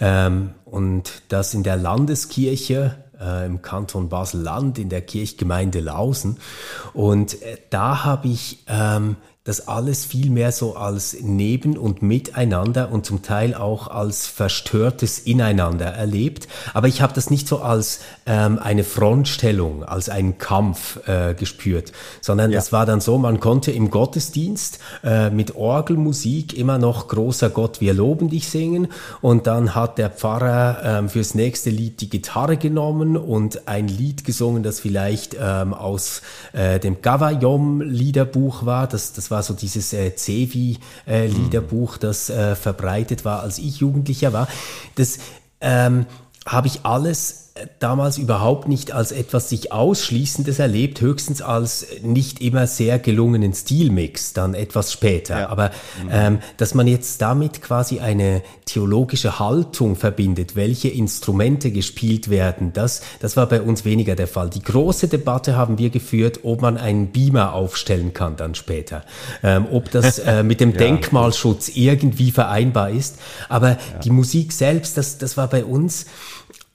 Ähm, 0.00 0.54
und 0.64 1.22
das 1.28 1.54
in 1.54 1.62
der 1.62 1.76
Landeskirche 1.76 2.96
äh, 3.20 3.46
im 3.46 3.62
Kanton 3.62 4.08
Basel-Land, 4.08 4.76
in 4.80 4.88
der 4.88 5.02
Kirchgemeinde 5.02 5.78
Lausen. 5.78 6.38
Und 6.92 7.40
äh, 7.40 7.58
da 7.70 8.04
habe 8.04 8.26
ich 8.26 8.64
ähm, 8.66 9.14
das 9.46 9.68
alles 9.68 10.04
viel 10.04 10.28
mehr 10.28 10.50
so 10.50 10.74
als 10.74 11.16
Neben- 11.22 11.78
und 11.78 12.02
Miteinander 12.02 12.90
und 12.90 13.06
zum 13.06 13.22
Teil 13.22 13.54
auch 13.54 13.86
als 13.86 14.26
verstörtes 14.26 15.20
Ineinander 15.20 15.86
erlebt. 15.86 16.48
Aber 16.74 16.88
ich 16.88 17.00
habe 17.00 17.14
das 17.14 17.30
nicht 17.30 17.46
so 17.46 17.60
als 17.60 18.00
ähm, 18.26 18.58
eine 18.58 18.82
Frontstellung, 18.82 19.84
als 19.84 20.08
einen 20.08 20.38
Kampf 20.38 21.06
äh, 21.06 21.34
gespürt, 21.34 21.92
sondern 22.20 22.52
es 22.52 22.66
ja. 22.66 22.72
war 22.72 22.86
dann 22.86 23.00
so, 23.00 23.18
man 23.18 23.38
konnte 23.38 23.70
im 23.70 23.90
Gottesdienst 23.90 24.80
äh, 25.04 25.30
mit 25.30 25.54
Orgelmusik 25.54 26.52
immer 26.58 26.78
noch 26.78 27.06
Großer 27.06 27.48
Gott, 27.48 27.80
wir 27.80 27.94
loben 27.94 28.28
dich 28.28 28.48
singen 28.48 28.88
und 29.20 29.46
dann 29.46 29.76
hat 29.76 29.98
der 29.98 30.10
Pfarrer 30.10 31.04
äh, 31.04 31.08
fürs 31.08 31.36
nächste 31.36 31.70
Lied 31.70 32.00
die 32.00 32.10
Gitarre 32.10 32.56
genommen 32.56 33.16
und 33.16 33.68
ein 33.68 33.86
Lied 33.86 34.24
gesungen, 34.24 34.64
das 34.64 34.80
vielleicht 34.80 35.36
ähm, 35.40 35.72
aus 35.72 36.22
äh, 36.52 36.80
dem 36.80 37.00
Gavayom-Liederbuch 37.00 38.66
war. 38.66 38.88
Das, 38.88 39.12
das 39.12 39.30
war 39.30 39.35
war 39.36 39.42
so 39.42 39.52
dieses 39.52 39.92
äh, 39.92 40.16
Cevi-Liederbuch, 40.16 41.96
äh, 41.96 42.00
das 42.00 42.30
äh, 42.30 42.56
verbreitet 42.56 43.26
war, 43.26 43.42
als 43.42 43.58
ich 43.58 43.80
Jugendlicher 43.80 44.32
war. 44.32 44.48
Das 44.94 45.18
ähm, 45.60 46.06
habe 46.46 46.68
ich 46.68 46.86
alles 46.86 47.45
damals 47.78 48.18
überhaupt 48.18 48.68
nicht 48.68 48.92
als 48.92 49.12
etwas 49.12 49.48
sich 49.48 49.72
Ausschließendes 49.72 50.58
erlebt, 50.58 51.00
höchstens 51.00 51.42
als 51.42 51.86
nicht 52.02 52.40
immer 52.40 52.66
sehr 52.66 52.98
gelungenen 52.98 53.54
Stilmix, 53.54 54.32
dann 54.32 54.54
etwas 54.54 54.92
später. 54.92 55.40
Ja. 55.40 55.48
Aber 55.48 55.70
mhm. 56.02 56.10
ähm, 56.10 56.38
dass 56.56 56.74
man 56.74 56.86
jetzt 56.86 57.22
damit 57.22 57.62
quasi 57.62 58.00
eine 58.00 58.42
theologische 58.64 59.38
Haltung 59.38 59.96
verbindet, 59.96 60.56
welche 60.56 60.88
Instrumente 60.88 61.70
gespielt 61.70 62.28
werden, 62.28 62.72
das, 62.72 63.02
das 63.20 63.36
war 63.36 63.46
bei 63.46 63.60
uns 63.60 63.84
weniger 63.84 64.16
der 64.16 64.28
Fall. 64.28 64.50
Die 64.50 64.62
große 64.62 65.08
Debatte 65.08 65.56
haben 65.56 65.78
wir 65.78 65.90
geführt, 65.90 66.40
ob 66.42 66.62
man 66.62 66.76
einen 66.76 67.08
Beamer 67.08 67.54
aufstellen 67.54 68.12
kann 68.12 68.36
dann 68.36 68.54
später, 68.54 69.04
ähm, 69.42 69.66
ob 69.70 69.90
das 69.90 70.18
äh, 70.18 70.42
mit 70.42 70.60
dem 70.60 70.72
ja. 70.72 70.78
Denkmalschutz 70.78 71.68
irgendwie 71.74 72.30
vereinbar 72.30 72.90
ist. 72.90 73.18
Aber 73.48 73.70
ja. 73.70 73.78
die 74.04 74.10
Musik 74.10 74.52
selbst, 74.52 74.96
das, 74.96 75.18
das 75.18 75.36
war 75.36 75.48
bei 75.48 75.64
uns 75.64 76.06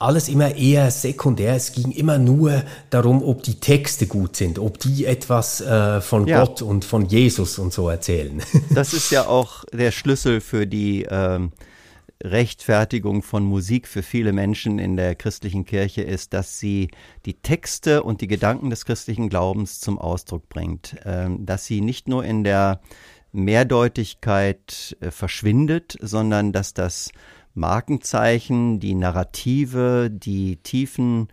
alles 0.01 0.29
immer 0.29 0.55
eher 0.55 0.91
sekundär. 0.91 1.55
Es 1.55 1.71
ging 1.71 1.91
immer 1.91 2.17
nur 2.17 2.63
darum, 2.89 3.23
ob 3.23 3.43
die 3.43 3.59
Texte 3.59 4.07
gut 4.07 4.35
sind, 4.35 4.59
ob 4.59 4.79
die 4.79 5.05
etwas 5.05 5.61
äh, 5.61 6.01
von 6.01 6.27
ja. 6.27 6.43
Gott 6.43 6.61
und 6.61 6.85
von 6.85 7.05
Jesus 7.05 7.59
und 7.59 7.73
so 7.73 7.89
erzählen. 7.89 8.41
Das 8.73 8.93
ist 8.93 9.11
ja 9.11 9.27
auch 9.27 9.65
der 9.73 9.91
Schlüssel 9.91 10.39
für 10.39 10.65
die 10.65 11.05
ähm, 11.09 11.51
Rechtfertigung 12.23 13.21
von 13.21 13.43
Musik 13.43 13.87
für 13.87 14.03
viele 14.03 14.31
Menschen 14.33 14.79
in 14.79 14.95
der 14.95 15.15
christlichen 15.15 15.65
Kirche 15.65 16.01
ist, 16.01 16.33
dass 16.33 16.59
sie 16.59 16.89
die 17.25 17.33
Texte 17.33 18.03
und 18.03 18.21
die 18.21 18.27
Gedanken 18.27 18.69
des 18.69 18.85
christlichen 18.85 19.29
Glaubens 19.29 19.79
zum 19.79 19.99
Ausdruck 19.99 20.47
bringt. 20.49 20.95
Ähm, 21.05 21.45
dass 21.45 21.65
sie 21.65 21.81
nicht 21.81 22.07
nur 22.07 22.23
in 22.23 22.43
der 22.43 22.81
Mehrdeutigkeit 23.31 24.95
äh, 24.99 25.11
verschwindet, 25.11 25.97
sondern 26.01 26.51
dass 26.51 26.73
das 26.73 27.11
Markenzeichen, 27.53 28.79
die 28.79 28.95
Narrative, 28.95 30.09
die 30.09 30.57
tiefen 30.57 31.27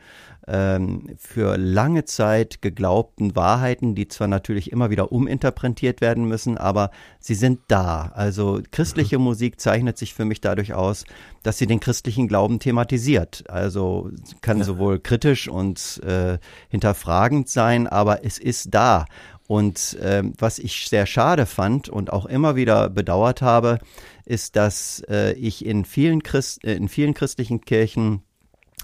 ähm, 0.48 1.14
für 1.18 1.56
lange 1.58 2.06
Zeit 2.06 2.62
geglaubten 2.62 3.36
Wahrheiten, 3.36 3.94
die 3.94 4.08
zwar 4.08 4.28
natürlich 4.28 4.72
immer 4.72 4.90
wieder 4.90 5.12
uminterpretiert 5.12 6.00
werden 6.00 6.24
müssen, 6.24 6.56
aber 6.56 6.90
sie 7.20 7.34
sind 7.34 7.60
da. 7.68 8.10
Also 8.14 8.60
christliche 8.70 9.18
mhm. 9.18 9.24
Musik 9.24 9.60
zeichnet 9.60 9.98
sich 9.98 10.14
für 10.14 10.24
mich 10.24 10.40
dadurch 10.40 10.72
aus, 10.72 11.04
dass 11.42 11.58
sie 11.58 11.66
den 11.66 11.80
christlichen 11.80 12.28
Glauben 12.28 12.60
thematisiert. 12.60 13.44
Also 13.48 14.10
kann 14.40 14.58
ja. 14.58 14.64
sowohl 14.64 15.00
kritisch 15.00 15.48
und 15.48 16.00
äh, 16.04 16.38
hinterfragend 16.70 17.48
sein, 17.48 17.86
aber 17.86 18.24
es 18.24 18.38
ist 18.38 18.74
da. 18.74 19.04
Und 19.48 19.94
äh, 19.94 20.22
was 20.36 20.58
ich 20.58 20.88
sehr 20.90 21.06
schade 21.06 21.46
fand 21.46 21.88
und 21.88 22.12
auch 22.12 22.26
immer 22.26 22.54
wieder 22.54 22.90
bedauert 22.90 23.40
habe, 23.40 23.78
ist, 24.26 24.56
dass 24.56 25.02
äh, 25.08 25.32
ich 25.32 25.64
in 25.64 25.86
vielen, 25.86 26.22
Christ, 26.22 26.62
äh, 26.64 26.74
in 26.74 26.88
vielen 26.88 27.14
christlichen 27.14 27.62
Kirchen 27.62 28.20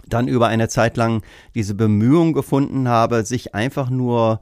dann 0.08 0.26
über 0.26 0.48
eine 0.48 0.68
Zeit 0.68 0.96
lang 0.96 1.22
diese 1.54 1.74
Bemühung 1.74 2.32
gefunden 2.32 2.88
habe, 2.88 3.24
sich 3.24 3.54
einfach 3.54 3.90
nur 3.90 4.40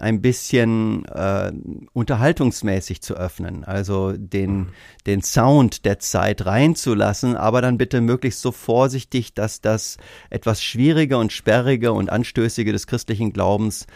ein 0.00 0.22
bisschen 0.22 1.04
äh, 1.06 1.52
unterhaltungsmäßig 1.92 3.02
zu 3.02 3.14
öffnen, 3.14 3.64
also 3.64 4.12
den, 4.12 4.56
mhm. 4.56 4.68
den 5.06 5.22
Sound 5.22 5.84
der 5.84 5.98
Zeit 5.98 6.46
reinzulassen, 6.46 7.36
aber 7.36 7.60
dann 7.60 7.78
bitte 7.78 8.00
möglichst 8.00 8.40
so 8.40 8.50
vorsichtig, 8.50 9.34
dass 9.34 9.60
das 9.60 9.98
etwas 10.30 10.62
Schwierige 10.62 11.18
und 11.18 11.32
Sperrige 11.32 11.92
und 11.92 12.10
Anstößige 12.10 12.72
des 12.72 12.86
christlichen 12.86 13.32
Glaubens 13.32 13.86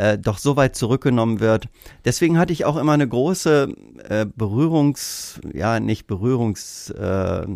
äh, 0.00 0.18
doch 0.18 0.38
so 0.38 0.56
weit 0.56 0.76
zurückgenommen 0.76 1.40
wird. 1.40 1.68
Deswegen 2.04 2.38
hatte 2.38 2.52
ich 2.52 2.64
auch 2.64 2.76
immer 2.76 2.92
eine 2.92 3.06
große 3.06 3.68
äh, 4.08 4.26
Berührungs, 4.34 5.40
ja 5.52 5.78
nicht 5.78 6.06
Berührungs, 6.06 6.90
äh, 6.90 7.46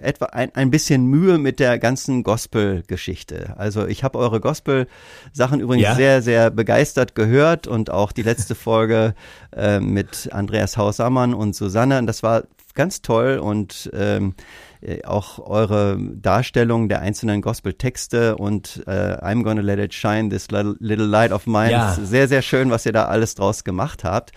etwa 0.00 0.26
ein, 0.26 0.54
ein 0.54 0.70
bisschen 0.70 1.06
Mühe 1.06 1.38
mit 1.38 1.58
der 1.58 1.78
ganzen 1.78 2.22
Gospel-Geschichte. 2.22 3.54
Also 3.56 3.86
ich 3.86 4.04
habe 4.04 4.18
eure 4.18 4.40
Gospel-Sachen 4.40 5.60
übrigens 5.60 5.84
ja. 5.84 5.94
sehr, 5.96 6.22
sehr 6.22 6.50
begeistert 6.50 7.16
gehört 7.16 7.66
und 7.66 7.90
auch 7.90 8.12
die 8.12 8.22
letzte 8.22 8.54
Folge 8.54 9.14
äh, 9.56 9.80
mit 9.80 10.28
Andreas 10.32 10.76
Hausammann 10.76 11.34
und 11.34 11.56
Susanne. 11.56 11.98
Und 11.98 12.06
das 12.06 12.22
war 12.22 12.44
ganz 12.74 13.02
toll 13.02 13.38
und 13.38 13.90
ähm, 13.92 14.34
äh, 14.80 15.04
auch 15.04 15.38
eure 15.38 15.98
Darstellung 15.98 16.88
der 16.88 17.00
einzelnen 17.00 17.42
Gospel-Texte 17.42 18.36
und 18.36 18.82
äh, 18.86 18.90
I'm 18.90 19.42
gonna 19.42 19.60
let 19.60 19.78
it 19.78 19.92
shine, 19.92 20.28
this 20.28 20.48
little 20.50 21.06
light 21.06 21.32
of 21.32 21.46
mine. 21.46 21.70
Ja. 21.70 21.94
Sehr, 21.94 22.28
sehr 22.28 22.42
schön, 22.42 22.70
was 22.70 22.86
ihr 22.86 22.92
da 22.92 23.06
alles 23.06 23.34
draus 23.34 23.64
gemacht 23.64 24.04
habt. 24.04 24.32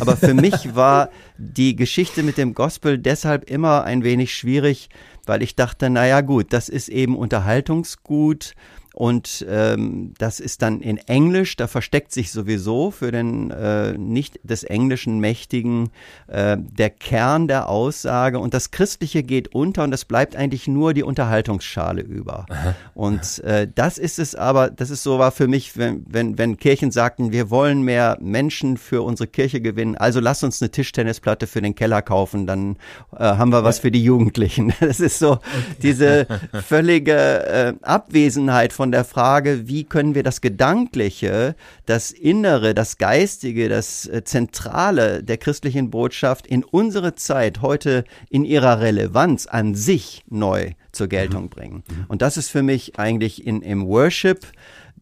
Aber 0.00 0.16
für 0.16 0.34
mich 0.34 0.74
war 0.74 1.10
die 1.36 1.76
Geschichte 1.76 2.22
mit 2.22 2.38
dem 2.38 2.54
Gospel 2.54 2.98
deshalb 2.98 3.50
immer 3.50 3.84
ein 3.84 4.02
wenig 4.04 4.34
schwierig, 4.34 4.88
weil 5.26 5.42
ich 5.42 5.56
dachte, 5.56 5.90
naja 5.90 6.20
gut, 6.20 6.52
das 6.52 6.68
ist 6.68 6.88
eben 6.88 7.16
Unterhaltungsgut 7.16 8.54
und 8.94 9.44
ähm, 9.48 10.12
das 10.18 10.40
ist 10.40 10.62
dann 10.62 10.80
in 10.80 10.98
Englisch, 10.98 11.56
da 11.56 11.66
versteckt 11.66 12.12
sich 12.12 12.30
sowieso 12.30 12.90
für 12.90 13.10
den 13.10 13.50
äh, 13.50 13.96
nicht 13.96 14.38
des 14.42 14.64
Englischen 14.64 15.18
Mächtigen 15.18 15.90
äh, 16.26 16.56
der 16.58 16.90
Kern 16.90 17.48
der 17.48 17.68
Aussage 17.68 18.38
und 18.38 18.54
das 18.54 18.70
Christliche 18.70 19.22
geht 19.22 19.54
unter 19.54 19.84
und 19.84 19.92
es 19.94 20.04
bleibt 20.04 20.36
eigentlich 20.36 20.68
nur 20.68 20.94
die 20.94 21.02
Unterhaltungsschale 21.02 22.02
über. 22.02 22.46
Aha. 22.50 22.74
Und 22.94 23.38
äh, 23.44 23.68
das 23.72 23.98
ist 23.98 24.18
es 24.18 24.34
aber, 24.34 24.70
das 24.70 24.90
ist 24.90 25.02
so 25.02 25.18
war 25.18 25.32
für 25.32 25.48
mich, 25.48 25.76
wenn, 25.76 26.04
wenn, 26.08 26.36
wenn 26.36 26.56
Kirchen 26.58 26.90
sagten, 26.90 27.32
wir 27.32 27.50
wollen 27.50 27.82
mehr 27.82 28.18
Menschen 28.20 28.76
für 28.76 29.02
unsere 29.02 29.26
Kirche 29.26 29.60
gewinnen, 29.60 29.96
also 29.96 30.20
lass 30.20 30.42
uns 30.42 30.60
eine 30.60 30.70
Tischtennisplatte 30.70 31.46
für 31.46 31.62
den 31.62 31.74
Keller 31.74 32.02
kaufen, 32.02 32.46
dann 32.46 32.76
äh, 33.16 33.24
haben 33.24 33.52
wir 33.52 33.64
was 33.64 33.78
für 33.78 33.90
die 33.90 34.02
Jugendlichen. 34.02 34.72
Das 34.92 35.00
ist 35.00 35.20
so 35.20 35.38
diese 35.82 36.26
völlige 36.66 37.46
äh, 37.46 37.72
Abwesenheit 37.82 38.72
von 38.72 38.81
von 38.82 38.90
der 38.90 39.04
Frage, 39.04 39.68
wie 39.68 39.84
können 39.84 40.16
wir 40.16 40.24
das 40.24 40.40
Gedankliche, 40.40 41.54
das 41.86 42.10
Innere, 42.10 42.74
das 42.74 42.98
Geistige, 42.98 43.68
das 43.68 44.08
äh, 44.08 44.24
Zentrale 44.24 45.22
der 45.22 45.36
christlichen 45.36 45.88
Botschaft 45.88 46.48
in 46.48 46.64
unsere 46.64 47.14
Zeit 47.14 47.62
heute 47.62 48.02
in 48.28 48.44
ihrer 48.44 48.80
Relevanz 48.80 49.46
an 49.46 49.76
sich 49.76 50.24
neu 50.28 50.72
zur 50.90 51.06
Geltung 51.06 51.44
mhm. 51.44 51.48
bringen. 51.50 51.84
Mhm. 51.88 52.06
Und 52.08 52.22
das 52.22 52.36
ist 52.36 52.48
für 52.48 52.64
mich 52.64 52.98
eigentlich 52.98 53.46
in, 53.46 53.62
im 53.62 53.86
Worship 53.86 54.40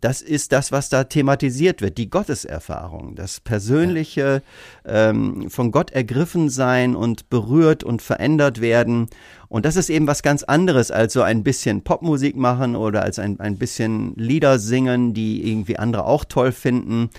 das 0.01 0.23
ist 0.23 0.53
das, 0.53 0.73
was 0.73 0.89
da 0.89 1.05
thematisiert 1.05 1.83
wird, 1.83 1.99
die 1.99 2.09
Gotteserfahrung, 2.09 3.15
das 3.15 3.41
persönliche 3.41 4.43
ähm, 4.87 5.51
von 5.51 5.71
Gott 5.71 5.91
ergriffen 5.91 6.49
sein 6.49 6.97
und 6.97 7.29
berührt 7.29 7.85
und 7.85 8.01
verändert 8.01 8.61
werden. 8.61 9.09
Und 9.49 9.65
das 9.67 9.77
ist 9.77 9.91
eben 9.91 10.07
was 10.07 10.23
ganz 10.23 10.43
anderes 10.43 10.91
als 10.91 11.13
so 11.13 11.23
ein 11.23 11.43
bisschen 11.43 11.83
Popmusik 11.83 12.37
machen 12.37 12.77
oder 12.77 13.03
als 13.03 13.19
ein, 13.19 13.41
ein 13.41 13.59
bisschen 13.59 14.15
Lieder 14.17 14.59
singen, 14.59 15.13
die 15.13 15.51
irgendwie 15.51 15.77
andere 15.77 16.05
auch 16.05 16.25
toll 16.25 16.53
finden. 16.53 17.11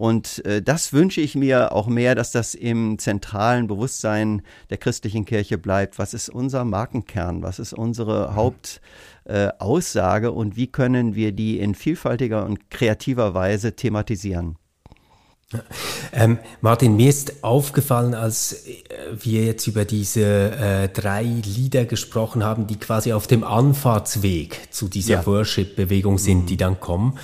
Und 0.00 0.42
äh, 0.46 0.62
das 0.62 0.94
wünsche 0.94 1.20
ich 1.20 1.34
mir 1.34 1.72
auch 1.72 1.86
mehr, 1.86 2.14
dass 2.14 2.32
das 2.32 2.54
im 2.54 2.98
zentralen 2.98 3.66
Bewusstsein 3.66 4.40
der 4.70 4.78
christlichen 4.78 5.26
Kirche 5.26 5.58
bleibt. 5.58 5.98
Was 5.98 6.14
ist 6.14 6.30
unser 6.30 6.64
Markenkern? 6.64 7.42
Was 7.42 7.58
ist 7.58 7.74
unsere 7.74 8.34
Hauptaussage? 8.34 10.28
Äh, 10.28 10.30
und 10.30 10.56
wie 10.56 10.68
können 10.68 11.14
wir 11.14 11.32
die 11.32 11.60
in 11.60 11.74
vielfältiger 11.74 12.46
und 12.46 12.70
kreativer 12.70 13.34
Weise 13.34 13.76
thematisieren? 13.76 14.56
Ähm, 16.12 16.38
Martin, 16.62 16.96
mir 16.96 17.10
ist 17.10 17.44
aufgefallen, 17.44 18.14
als 18.14 18.52
äh, 18.52 18.78
wir 19.20 19.44
jetzt 19.44 19.66
über 19.66 19.84
diese 19.84 20.52
äh, 20.52 20.88
drei 20.88 21.24
Lieder 21.24 21.84
gesprochen 21.84 22.42
haben, 22.42 22.66
die 22.66 22.78
quasi 22.78 23.12
auf 23.12 23.26
dem 23.26 23.44
Anfahrtsweg 23.44 24.68
zu 24.70 24.88
dieser 24.88 25.14
ja. 25.14 25.26
Worship-Bewegung 25.26 26.16
sind, 26.16 26.44
mhm. 26.44 26.46
die 26.46 26.56
dann 26.56 26.80
kommen, 26.80 27.18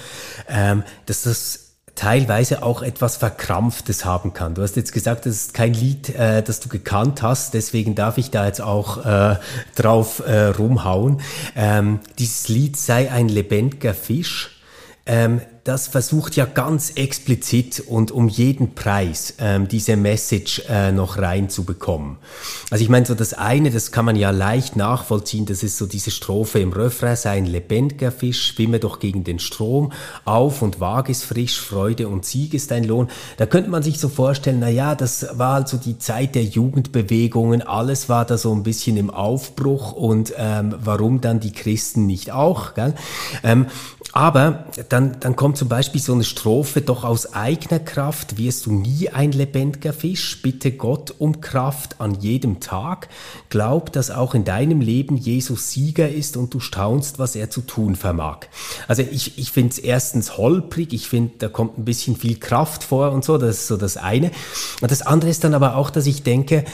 ähm, 0.49 0.83
dass 1.07 1.23
das 1.23 1.66
teilweise 1.97 2.63
auch 2.63 2.83
etwas 2.83 3.17
Verkrampftes 3.17 4.05
haben 4.05 4.33
kann. 4.33 4.55
Du 4.55 4.63
hast 4.63 4.77
jetzt 4.77 4.93
gesagt, 4.93 5.27
das 5.27 5.35
ist 5.35 5.55
kein 5.55 5.75
Lied, 5.75 6.15
äh, 6.15 6.43
das 6.43 6.61
du 6.61 6.69
gekannt 6.69 7.23
hast, 7.23 7.55
deswegen 7.55 7.95
darf 7.95 8.19
ich 8.19 8.31
da 8.31 8.47
jetzt 8.47 8.61
auch 8.61 9.05
äh, 9.05 9.37
drauf 9.75 10.23
äh, 10.25 10.47
rumhauen. 10.47 11.21
Ähm, 11.57 12.01
dieses 12.19 12.49
Lied 12.49 12.77
sei 12.77 13.11
ein 13.11 13.29
lebendiger 13.29 13.95
Fisch. 13.95 14.61
Ähm, 15.07 15.41
das 15.67 15.89
versucht 15.89 16.37
ja 16.37 16.45
ganz 16.45 16.91
explizit 16.91 17.83
und 17.89 18.13
um 18.13 18.29
jeden 18.29 18.77
Preis 18.77 19.35
ähm, 19.39 19.67
diese 19.67 19.97
Message 19.97 20.63
äh, 20.69 20.93
noch 20.93 21.19
reinzubekommen. 21.19 22.19
Also 22.71 22.85
ich 22.85 22.89
meine, 22.89 23.05
so 23.05 23.17
das 23.17 23.35
eine, 23.35 23.73
das 23.73 23.91
kann 23.91 24.05
man 24.05 24.15
ja 24.15 24.31
leicht 24.31 24.77
nachvollziehen, 24.77 25.45
das 25.45 25.65
ist 25.65 25.77
so 25.77 25.87
diese 25.87 26.13
Strophe 26.13 26.61
im 26.61 26.73
Refrain, 26.73 27.17
sei 27.17 27.33
ein 27.33 27.47
lebendiger 27.47 28.13
Fisch, 28.13 28.47
schwimme 28.47 28.79
doch 28.79 29.01
gegen 29.01 29.25
den 29.25 29.41
Strom, 29.41 29.93
auf 30.25 30.63
und 30.63 30.79
wag 30.79 31.09
es 31.09 31.25
frisch, 31.25 31.61
Freude 31.61 32.07
und 32.07 32.25
Sieg 32.25 32.55
ist 32.55 32.71
dein 32.71 32.85
Lohn. 32.85 33.09
Da 33.37 33.47
könnte 33.47 33.69
man 33.69 33.83
sich 33.83 33.99
so 33.99 34.09
vorstellen, 34.09 34.59
na 34.61 34.69
ja, 34.69 34.95
das 34.95 35.27
war 35.33 35.55
also 35.55 35.79
die 35.79 35.99
Zeit 35.99 36.37
der 36.37 36.45
Jugendbewegungen, 36.45 37.63
alles 37.63 38.09
war 38.09 38.25
da 38.25 38.39
so 38.39 38.55
ein 38.55 38.63
bisschen 38.63 38.97
im 38.97 39.11
Aufbruch 39.11 39.93
und 39.93 40.33
ähm, 40.37 40.77
warum 40.79 41.21
dann 41.21 41.41
die 41.41 41.53
Christen 41.53 42.07
nicht 42.07 42.31
auch, 42.31 42.75
gell? 42.75 42.95
Ähm, 43.43 43.67
aber 44.13 44.67
dann, 44.89 45.17
dann 45.21 45.37
kommt 45.37 45.56
zum 45.57 45.69
Beispiel 45.69 46.01
so 46.01 46.13
eine 46.13 46.25
Strophe, 46.25 46.81
doch 46.81 47.05
aus 47.05 47.33
eigener 47.33 47.79
Kraft 47.79 48.39
wirst 48.39 48.67
du 48.67 48.73
nie 48.73 49.09
ein 49.09 49.33
lebendiger 49.33 49.93
Fisch, 49.93 50.41
bitte 50.43 50.73
Gott 50.73 51.15
um 51.19 51.41
Kraft 51.41 52.01
an 52.01 52.15
jedem 52.21 52.61
Tag, 52.61 53.09
glaub, 53.49 53.93
dass 53.93 54.11
auch 54.11 54.35
in 54.35 54.45
deinem 54.45 54.81
Leben 54.81 55.17
Jesus 55.17 55.71
Sieger 55.73 56.09
ist 56.09 56.37
und 56.37 56.55
du 56.55 56.61
staunst, 56.61 57.19
was 57.19 57.35
er 57.35 57.51
zu 57.51 57.63
tun 57.63 57.97
vermag. 57.97 58.41
Also 58.87 59.03
ich, 59.03 59.39
ich 59.39 59.51
finde 59.51 59.71
es 59.71 59.79
erstens 59.79 60.37
holprig, 60.37 60.93
ich 60.93 61.09
finde, 61.09 61.33
da 61.39 61.49
kommt 61.49 61.79
ein 61.79 61.85
bisschen 61.85 62.17
viel 62.17 62.39
Kraft 62.39 62.85
vor 62.85 63.13
und 63.13 63.25
so, 63.25 63.39
das 63.39 63.57
ist 63.57 63.67
so 63.67 63.77
das 63.77 63.97
eine. 63.97 64.31
Und 64.81 64.91
das 64.91 65.03
andere 65.03 65.31
ist 65.31 65.45
dann 65.45 65.55
aber 65.55 65.77
auch, 65.77 65.91
dass 65.91 66.07
ich 66.07 66.23
denke, 66.23 66.65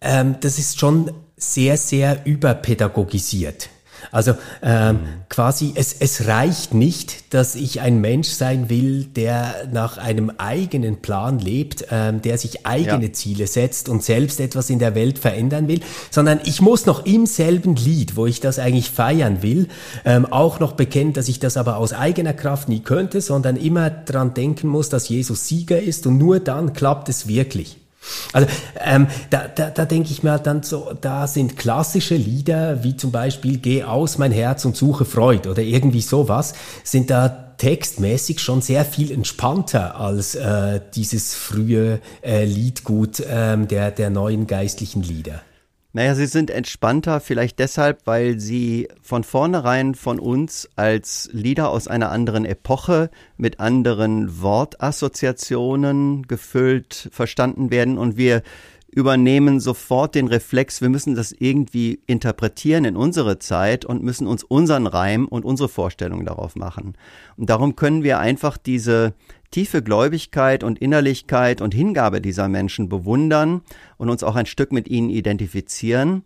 ähm, 0.00 0.36
das 0.40 0.58
ist 0.58 0.78
schon 0.78 1.10
sehr, 1.36 1.76
sehr 1.76 2.26
überpädagogisiert. 2.26 3.70
Also 4.10 4.34
ähm, 4.62 4.96
mhm. 4.96 4.98
quasi, 5.28 5.72
es, 5.74 5.92
es 5.92 6.26
reicht 6.26 6.74
nicht, 6.74 7.34
dass 7.34 7.54
ich 7.54 7.80
ein 7.80 8.00
Mensch 8.00 8.28
sein 8.28 8.68
will, 8.70 9.04
der 9.04 9.68
nach 9.72 9.98
einem 9.98 10.30
eigenen 10.38 11.02
Plan 11.02 11.38
lebt, 11.38 11.86
ähm, 11.90 12.22
der 12.22 12.38
sich 12.38 12.66
eigene 12.66 13.06
ja. 13.06 13.12
Ziele 13.12 13.46
setzt 13.46 13.88
und 13.88 14.02
selbst 14.02 14.40
etwas 14.40 14.70
in 14.70 14.78
der 14.78 14.94
Welt 14.94 15.18
verändern 15.18 15.68
will, 15.68 15.80
sondern 16.10 16.40
ich 16.44 16.60
muss 16.60 16.86
noch 16.86 17.04
im 17.04 17.26
selben 17.26 17.76
Lied, 17.76 18.16
wo 18.16 18.26
ich 18.26 18.40
das 18.40 18.58
eigentlich 18.58 18.90
feiern 18.90 19.42
will, 19.42 19.68
ähm, 20.04 20.26
auch 20.26 20.60
noch 20.60 20.72
bekennen, 20.72 21.12
dass 21.12 21.28
ich 21.28 21.40
das 21.40 21.56
aber 21.56 21.76
aus 21.76 21.92
eigener 21.92 22.32
Kraft 22.32 22.68
nie 22.68 22.80
könnte, 22.80 23.20
sondern 23.20 23.56
immer 23.56 23.90
dran 23.90 24.34
denken 24.34 24.68
muss, 24.68 24.88
dass 24.88 25.08
Jesus 25.08 25.48
Sieger 25.48 25.80
ist 25.80 26.06
und 26.06 26.18
nur 26.18 26.40
dann 26.40 26.72
klappt 26.72 27.08
es 27.08 27.28
wirklich. 27.28 27.76
Also 28.32 28.48
ähm, 28.80 29.06
da, 29.30 29.48
da, 29.48 29.70
da 29.70 29.84
denke 29.84 30.10
ich 30.10 30.22
mir 30.22 30.32
halt 30.32 30.46
dann 30.46 30.62
so, 30.62 30.92
da 31.00 31.26
sind 31.26 31.56
klassische 31.56 32.16
Lieder 32.16 32.82
wie 32.84 32.96
zum 32.96 33.12
Beispiel 33.12 33.58
Geh 33.58 33.84
aus 33.84 34.18
mein 34.18 34.32
Herz 34.32 34.64
und 34.64 34.76
suche 34.76 35.04
Freud 35.04 35.48
oder 35.48 35.62
irgendwie 35.62 36.00
sowas, 36.02 36.54
sind 36.84 37.10
da 37.10 37.48
textmäßig 37.58 38.40
schon 38.40 38.62
sehr 38.62 38.84
viel 38.84 39.10
entspannter 39.10 39.96
als 39.96 40.34
äh, 40.36 40.80
dieses 40.94 41.34
frühe 41.34 42.00
äh, 42.22 42.44
Liedgut 42.44 43.22
ähm, 43.28 43.66
der, 43.68 43.90
der 43.90 44.10
neuen 44.10 44.46
geistlichen 44.46 45.02
Lieder. 45.02 45.42
Naja, 45.94 46.14
sie 46.14 46.26
sind 46.26 46.50
entspannter, 46.50 47.18
vielleicht 47.18 47.58
deshalb, 47.58 48.06
weil 48.06 48.38
sie 48.38 48.88
von 49.00 49.24
vornherein 49.24 49.94
von 49.94 50.18
uns 50.18 50.68
als 50.76 51.30
Lieder 51.32 51.70
aus 51.70 51.88
einer 51.88 52.10
anderen 52.10 52.44
Epoche 52.44 53.10
mit 53.38 53.58
anderen 53.58 54.42
Wortassoziationen 54.42 56.26
gefüllt 56.26 57.08
verstanden 57.10 57.70
werden 57.70 57.96
und 57.96 58.18
wir 58.18 58.42
übernehmen 58.90 59.60
sofort 59.60 60.14
den 60.14 60.28
Reflex, 60.28 60.80
wir 60.80 60.88
müssen 60.88 61.14
das 61.14 61.32
irgendwie 61.32 62.02
interpretieren 62.06 62.84
in 62.84 62.96
unsere 62.96 63.38
Zeit 63.38 63.84
und 63.84 64.02
müssen 64.02 64.26
uns 64.26 64.44
unseren 64.44 64.86
Reim 64.86 65.26
und 65.26 65.44
unsere 65.44 65.68
Vorstellung 65.68 66.24
darauf 66.24 66.56
machen. 66.56 66.94
Und 67.36 67.50
darum 67.50 67.76
können 67.76 68.02
wir 68.02 68.18
einfach 68.18 68.56
diese 68.56 69.14
tiefe 69.50 69.82
Gläubigkeit 69.82 70.62
und 70.62 70.78
Innerlichkeit 70.78 71.60
und 71.60 71.74
Hingabe 71.74 72.20
dieser 72.20 72.48
Menschen 72.48 72.88
bewundern 72.88 73.62
und 73.96 74.10
uns 74.10 74.22
auch 74.22 74.36
ein 74.36 74.46
Stück 74.46 74.72
mit 74.72 74.88
ihnen 74.88 75.10
identifizieren 75.10 76.24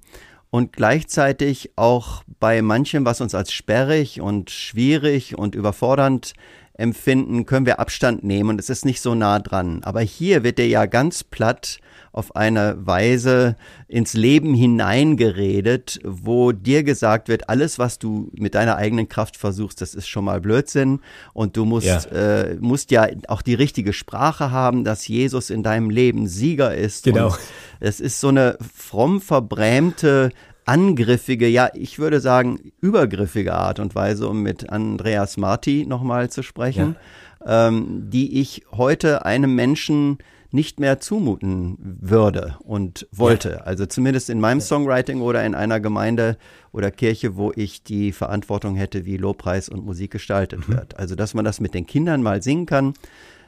und 0.50 0.72
gleichzeitig 0.72 1.70
auch 1.76 2.24
bei 2.38 2.60
manchem, 2.60 3.06
was 3.06 3.20
uns 3.20 3.34
als 3.34 3.52
sperrig 3.52 4.20
und 4.20 4.50
schwierig 4.50 5.38
und 5.38 5.54
überfordernd 5.54 6.34
empfinden, 6.74 7.46
können 7.46 7.66
wir 7.66 7.80
Abstand 7.80 8.24
nehmen 8.24 8.50
und 8.50 8.60
es 8.60 8.70
ist 8.70 8.84
nicht 8.84 9.00
so 9.00 9.14
nah 9.14 9.38
dran. 9.38 9.82
Aber 9.84 10.00
hier 10.00 10.42
wird 10.42 10.58
er 10.58 10.66
ja 10.66 10.86
ganz 10.86 11.22
platt 11.22 11.78
auf 12.12 12.36
eine 12.36 12.76
Weise 12.78 13.56
ins 13.88 14.12
Leben 14.12 14.54
hineingeredet, 14.54 16.00
wo 16.04 16.52
dir 16.52 16.82
gesagt 16.82 17.28
wird, 17.28 17.48
alles, 17.48 17.78
was 17.78 17.98
du 17.98 18.30
mit 18.34 18.54
deiner 18.54 18.76
eigenen 18.76 19.08
Kraft 19.08 19.36
versuchst, 19.36 19.80
das 19.80 19.94
ist 19.94 20.08
schon 20.08 20.24
mal 20.24 20.40
Blödsinn 20.40 21.00
und 21.32 21.56
du 21.56 21.64
musst, 21.64 21.86
ja. 21.86 22.00
Äh, 22.10 22.56
musst 22.60 22.90
ja 22.90 23.08
auch 23.28 23.40
die 23.40 23.54
richtige 23.54 23.94
Sprache 23.94 24.50
haben, 24.50 24.84
dass 24.84 25.08
Jesus 25.08 25.48
in 25.48 25.62
deinem 25.62 25.88
Leben 25.88 26.26
Sieger 26.26 26.74
ist. 26.74 27.04
Genau. 27.04 27.34
es 27.80 27.98
ist 27.98 28.20
so 28.20 28.28
eine 28.28 28.58
fromm 28.74 29.20
verbrämte 29.20 30.30
angriffige, 30.64 31.48
ja, 31.48 31.70
ich 31.74 31.98
würde 31.98 32.20
sagen, 32.20 32.72
übergriffige 32.80 33.54
Art 33.54 33.78
und 33.78 33.94
Weise, 33.94 34.28
um 34.28 34.42
mit 34.42 34.70
Andreas 34.70 35.36
Marti 35.36 35.86
nochmal 35.86 36.30
zu 36.30 36.42
sprechen, 36.42 36.96
ja. 37.44 37.68
ähm, 37.68 38.10
die 38.10 38.40
ich 38.40 38.64
heute 38.72 39.24
einem 39.24 39.54
Menschen 39.54 40.18
nicht 40.52 40.78
mehr 40.78 41.00
zumuten 41.00 41.78
würde 41.78 42.56
und 42.60 43.08
wollte. 43.10 43.52
Ja. 43.52 43.58
Also 43.60 43.86
zumindest 43.86 44.28
in 44.28 44.38
meinem 44.38 44.60
Songwriting 44.60 45.22
oder 45.22 45.44
in 45.44 45.54
einer 45.54 45.80
Gemeinde 45.80 46.36
oder 46.72 46.90
Kirche, 46.90 47.36
wo 47.36 47.52
ich 47.56 47.82
die 47.82 48.12
Verantwortung 48.12 48.76
hätte, 48.76 49.06
wie 49.06 49.16
Lobpreis 49.16 49.70
und 49.70 49.84
Musik 49.84 50.10
gestaltet 50.10 50.68
mhm. 50.68 50.74
wird. 50.74 50.98
Also 50.98 51.14
dass 51.14 51.32
man 51.32 51.44
das 51.44 51.58
mit 51.58 51.72
den 51.72 51.86
Kindern 51.86 52.22
mal 52.22 52.42
singen 52.42 52.66
kann, 52.66 52.92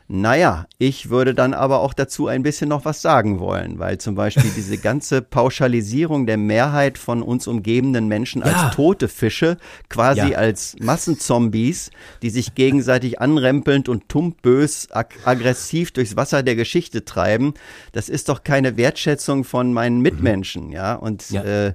naja, 0.07 0.67
ich 0.77 1.09
würde 1.09 1.35
dann 1.35 1.55
aber 1.55 1.81
auch 1.81 1.95
dazu 1.95 2.27
ein 2.27 2.43
bisschen 2.43 2.69
noch 2.69 2.85
was 2.85 3.01
sagen 3.01 3.39
wollen, 3.39 3.79
weil 3.79 3.97
zum 3.99 4.15
Beispiel 4.15 4.51
diese 4.57 4.77
ganze 4.77 5.23
Pauschalisierung 5.23 6.27
der 6.27 6.37
Mehrheit 6.37 6.99
von 6.99 7.23
uns 7.23 7.47
umgebenden 7.47 8.07
Menschen 8.07 8.43
ja. 8.43 8.53
als 8.53 8.77
tote 8.77 9.09
Fische, 9.09 9.57
quasi 9.89 10.33
ja. 10.33 10.39
als 10.39 10.77
Massenzombies, 10.79 11.91
die 12.21 12.29
sich 12.29 12.55
gegenseitig 12.55 13.21
anrempelnd 13.21 13.89
und 13.89 14.09
tumpbös 14.11 14.89
ag 14.91 15.09
aggressiv 15.25 15.93
durchs 15.93 16.17
Wasser 16.17 16.43
der 16.43 16.57
Geschichte 16.57 17.07
treiben, 17.07 17.55
das 17.93 18.11
ist 18.11 18.29
doch 18.29 18.45
keine 18.45 18.77
Wertschätzung 18.77 19.45
von 19.45 19.73
meinen 19.73 20.01
Mitmenschen, 20.01 20.71
ja. 20.71 20.95
Und 20.95 21.31
ja. 21.31 21.43
Äh, 21.43 21.75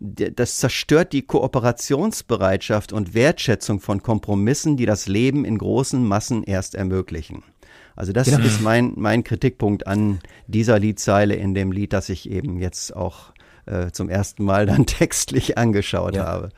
das 0.00 0.58
zerstört 0.58 1.12
die 1.12 1.22
Kooperationsbereitschaft 1.22 2.92
und 2.92 3.14
Wertschätzung 3.14 3.80
von 3.80 4.00
Kompromissen, 4.00 4.76
die 4.76 4.86
das 4.86 5.08
Leben 5.08 5.44
in 5.44 5.58
großen 5.58 6.04
Massen 6.06 6.44
erst 6.44 6.76
ermöglichen. 6.76 7.42
Also 7.98 8.12
das 8.12 8.30
genau. 8.30 8.46
ist 8.46 8.60
mein, 8.60 8.92
mein 8.94 9.24
Kritikpunkt 9.24 9.88
an 9.88 10.20
dieser 10.46 10.78
Liedzeile 10.78 11.34
in 11.34 11.52
dem 11.52 11.72
Lied, 11.72 11.92
das 11.92 12.08
ich 12.10 12.30
eben 12.30 12.60
jetzt 12.60 12.94
auch 12.94 13.32
äh, 13.66 13.90
zum 13.90 14.08
ersten 14.08 14.44
Mal 14.44 14.66
dann 14.66 14.86
textlich 14.86 15.58
angeschaut 15.58 16.14
ja. 16.14 16.24
habe. 16.24 16.50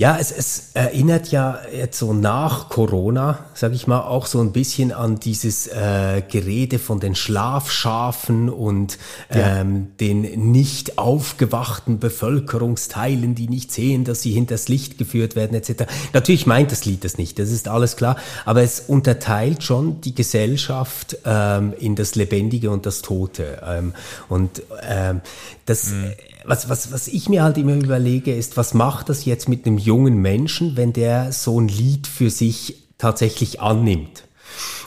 Ja, 0.00 0.16
es, 0.18 0.32
es 0.32 0.70
erinnert 0.72 1.30
ja 1.30 1.58
jetzt 1.76 1.98
so 1.98 2.14
nach 2.14 2.70
Corona, 2.70 3.44
sage 3.52 3.74
ich 3.74 3.86
mal, 3.86 4.00
auch 4.00 4.24
so 4.24 4.40
ein 4.40 4.50
bisschen 4.50 4.92
an 4.92 5.20
dieses 5.20 5.66
äh, 5.66 6.22
Gerede 6.26 6.78
von 6.78 7.00
den 7.00 7.14
Schlafschafen 7.14 8.48
und 8.48 8.96
ja. 9.28 9.60
ähm, 9.60 9.88
den 10.00 10.52
nicht 10.52 10.96
aufgewachten 10.96 11.98
Bevölkerungsteilen, 11.98 13.34
die 13.34 13.46
nicht 13.46 13.72
sehen, 13.72 14.04
dass 14.04 14.22
sie 14.22 14.30
hinters 14.30 14.68
Licht 14.68 14.96
geführt 14.96 15.36
werden 15.36 15.54
etc. 15.54 15.84
Natürlich 16.14 16.46
meint 16.46 16.72
das 16.72 16.86
Lied 16.86 17.04
das 17.04 17.18
nicht, 17.18 17.38
das 17.38 17.50
ist 17.50 17.68
alles 17.68 17.96
klar, 17.96 18.16
aber 18.46 18.62
es 18.62 18.80
unterteilt 18.80 19.62
schon 19.62 20.00
die 20.00 20.14
Gesellschaft 20.14 21.18
ähm, 21.26 21.74
in 21.78 21.94
das 21.94 22.14
Lebendige 22.14 22.70
und 22.70 22.86
das 22.86 23.02
Tote. 23.02 23.60
Ähm, 23.66 23.92
und 24.30 24.62
ähm, 24.82 25.20
das 25.66 25.90
mhm 25.90 26.14
was, 26.44 26.68
was, 26.68 26.92
was 26.92 27.08
ich 27.08 27.28
mir 27.28 27.42
halt 27.42 27.58
immer 27.58 27.74
überlege, 27.74 28.34
ist, 28.34 28.56
was 28.56 28.74
macht 28.74 29.08
das 29.08 29.24
jetzt 29.24 29.48
mit 29.48 29.66
einem 29.66 29.78
jungen 29.78 30.16
Menschen, 30.16 30.76
wenn 30.76 30.92
der 30.92 31.32
so 31.32 31.60
ein 31.60 31.68
Lied 31.68 32.06
für 32.06 32.30
sich 32.30 32.88
tatsächlich 32.98 33.60
annimmt? 33.60 34.24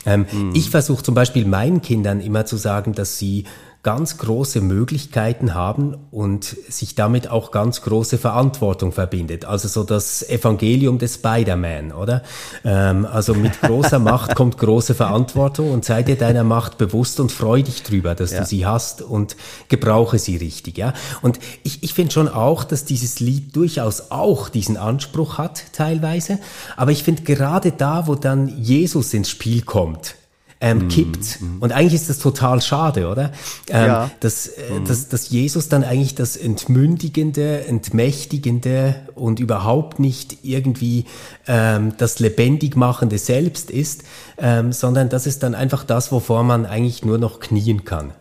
Ähm, 0.06 0.26
mhm. 0.32 0.52
Ich 0.54 0.70
versuche 0.70 1.04
zum 1.04 1.16
Beispiel 1.16 1.46
meinen 1.46 1.82
Kindern 1.82 2.20
immer 2.20 2.46
zu 2.46 2.58
sagen, 2.58 2.94
dass 2.94 3.18
sie 3.18 3.46
ganz 3.84 4.18
große 4.18 4.62
Möglichkeiten 4.62 5.54
haben 5.54 5.98
und 6.10 6.46
sich 6.46 6.96
damit 6.96 7.30
auch 7.30 7.52
ganz 7.52 7.82
große 7.82 8.18
Verantwortung 8.18 8.94
verbindet. 8.94 9.44
Also 9.44 9.68
so 9.68 9.84
das 9.84 10.28
Evangelium 10.30 11.00
des 11.00 11.16
Spider-Man, 11.16 11.92
oder? 11.92 12.24
Ähm, 12.64 13.06
also 13.06 13.34
mit 13.34 13.62
großer 13.62 14.00
Macht 14.00 14.36
kommt 14.36 14.58
große 14.58 14.96
Verantwortung 14.96 15.72
und 15.72 15.84
sei 15.84 16.02
dir 16.02 16.16
deiner 16.16 16.46
Macht 16.46 16.78
bewusst 16.78 17.20
und 17.20 17.34
freu 17.34 17.62
dich 17.62 17.84
drüber, 17.84 18.16
dass 18.16 18.32
ja. 18.32 18.40
du 18.40 18.46
sie 18.46 18.66
hast 18.66 19.02
und 19.02 19.36
gebrauche 19.68 20.18
sie 20.18 20.38
richtig, 20.38 20.78
ja? 20.78 20.94
Und 21.22 21.40
ich, 21.64 21.84
ich 21.84 21.94
finde 21.94 22.14
schon 22.14 22.30
auch, 22.30 22.64
dass 22.64 22.86
dieses 22.86 23.20
Lied 23.20 23.54
durchaus 23.54 24.12
auch 24.12 24.48
diesen 24.48 24.78
Anspruch 24.78 25.38
hat, 25.38 25.62
teilweise. 25.74 26.40
Aber 26.78 26.92
ich 26.92 27.04
finde 27.04 27.24
gerade 27.24 27.74
da, 27.74 28.08
wo 28.08 28.16
dann 28.16 28.48
Jesus 28.48 29.14
ins 29.14 29.30
Spiel 29.30 29.62
kommt, 29.64 30.16
ähm, 30.64 30.86
mm, 30.86 30.88
kippt. 30.88 31.42
Mm. 31.42 31.58
Und 31.60 31.74
eigentlich 31.74 31.94
ist 31.94 32.10
das 32.10 32.20
total 32.20 32.62
schade, 32.62 33.10
oder? 33.10 33.34
Ähm, 33.70 33.88
ja. 33.88 34.12
dass, 34.22 34.48
äh, 34.48 34.80
mm. 34.80 34.86
dass, 34.86 35.10
dass 35.10 35.30
Jesus 35.30 35.68
dann 35.68 35.84
eigentlich 35.84 36.16
das 36.16 36.38
Entmündigende, 36.38 37.66
Entmächtigende 37.66 38.96
und 39.14 39.42
überhaupt 39.42 40.00
nicht 40.00 40.38
irgendwie 40.44 41.06
ähm, 41.48 41.94
das 41.98 42.20
Lebendigmachende 42.20 43.18
selbst 43.18 43.70
ist, 43.70 44.04
ähm, 44.38 44.72
sondern 44.72 45.10
das 45.10 45.28
ist 45.28 45.44
dann 45.44 45.54
einfach 45.54 45.84
das, 45.84 46.14
wovor 46.14 46.44
man 46.44 46.66
eigentlich 46.66 47.04
nur 47.04 47.18
noch 47.18 47.42
knien 47.42 47.84
kann. 47.84 48.14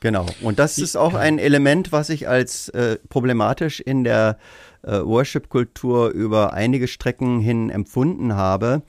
Genau. 0.00 0.26
Und 0.42 0.58
das 0.58 0.76
ist 0.78 0.96
auch 0.96 1.14
ein 1.14 1.38
Element, 1.38 1.90
was 1.90 2.10
ich 2.10 2.28
als 2.28 2.68
äh, 2.70 2.98
problematisch 3.08 3.80
in 3.80 4.04
der 4.04 4.36
äh, 4.82 4.98
Worship-Kultur 4.98 6.10
über 6.10 6.52
einige 6.52 6.88
Strecken 6.88 7.40
hin 7.40 7.70
empfunden 7.70 8.34
habe 8.34 8.82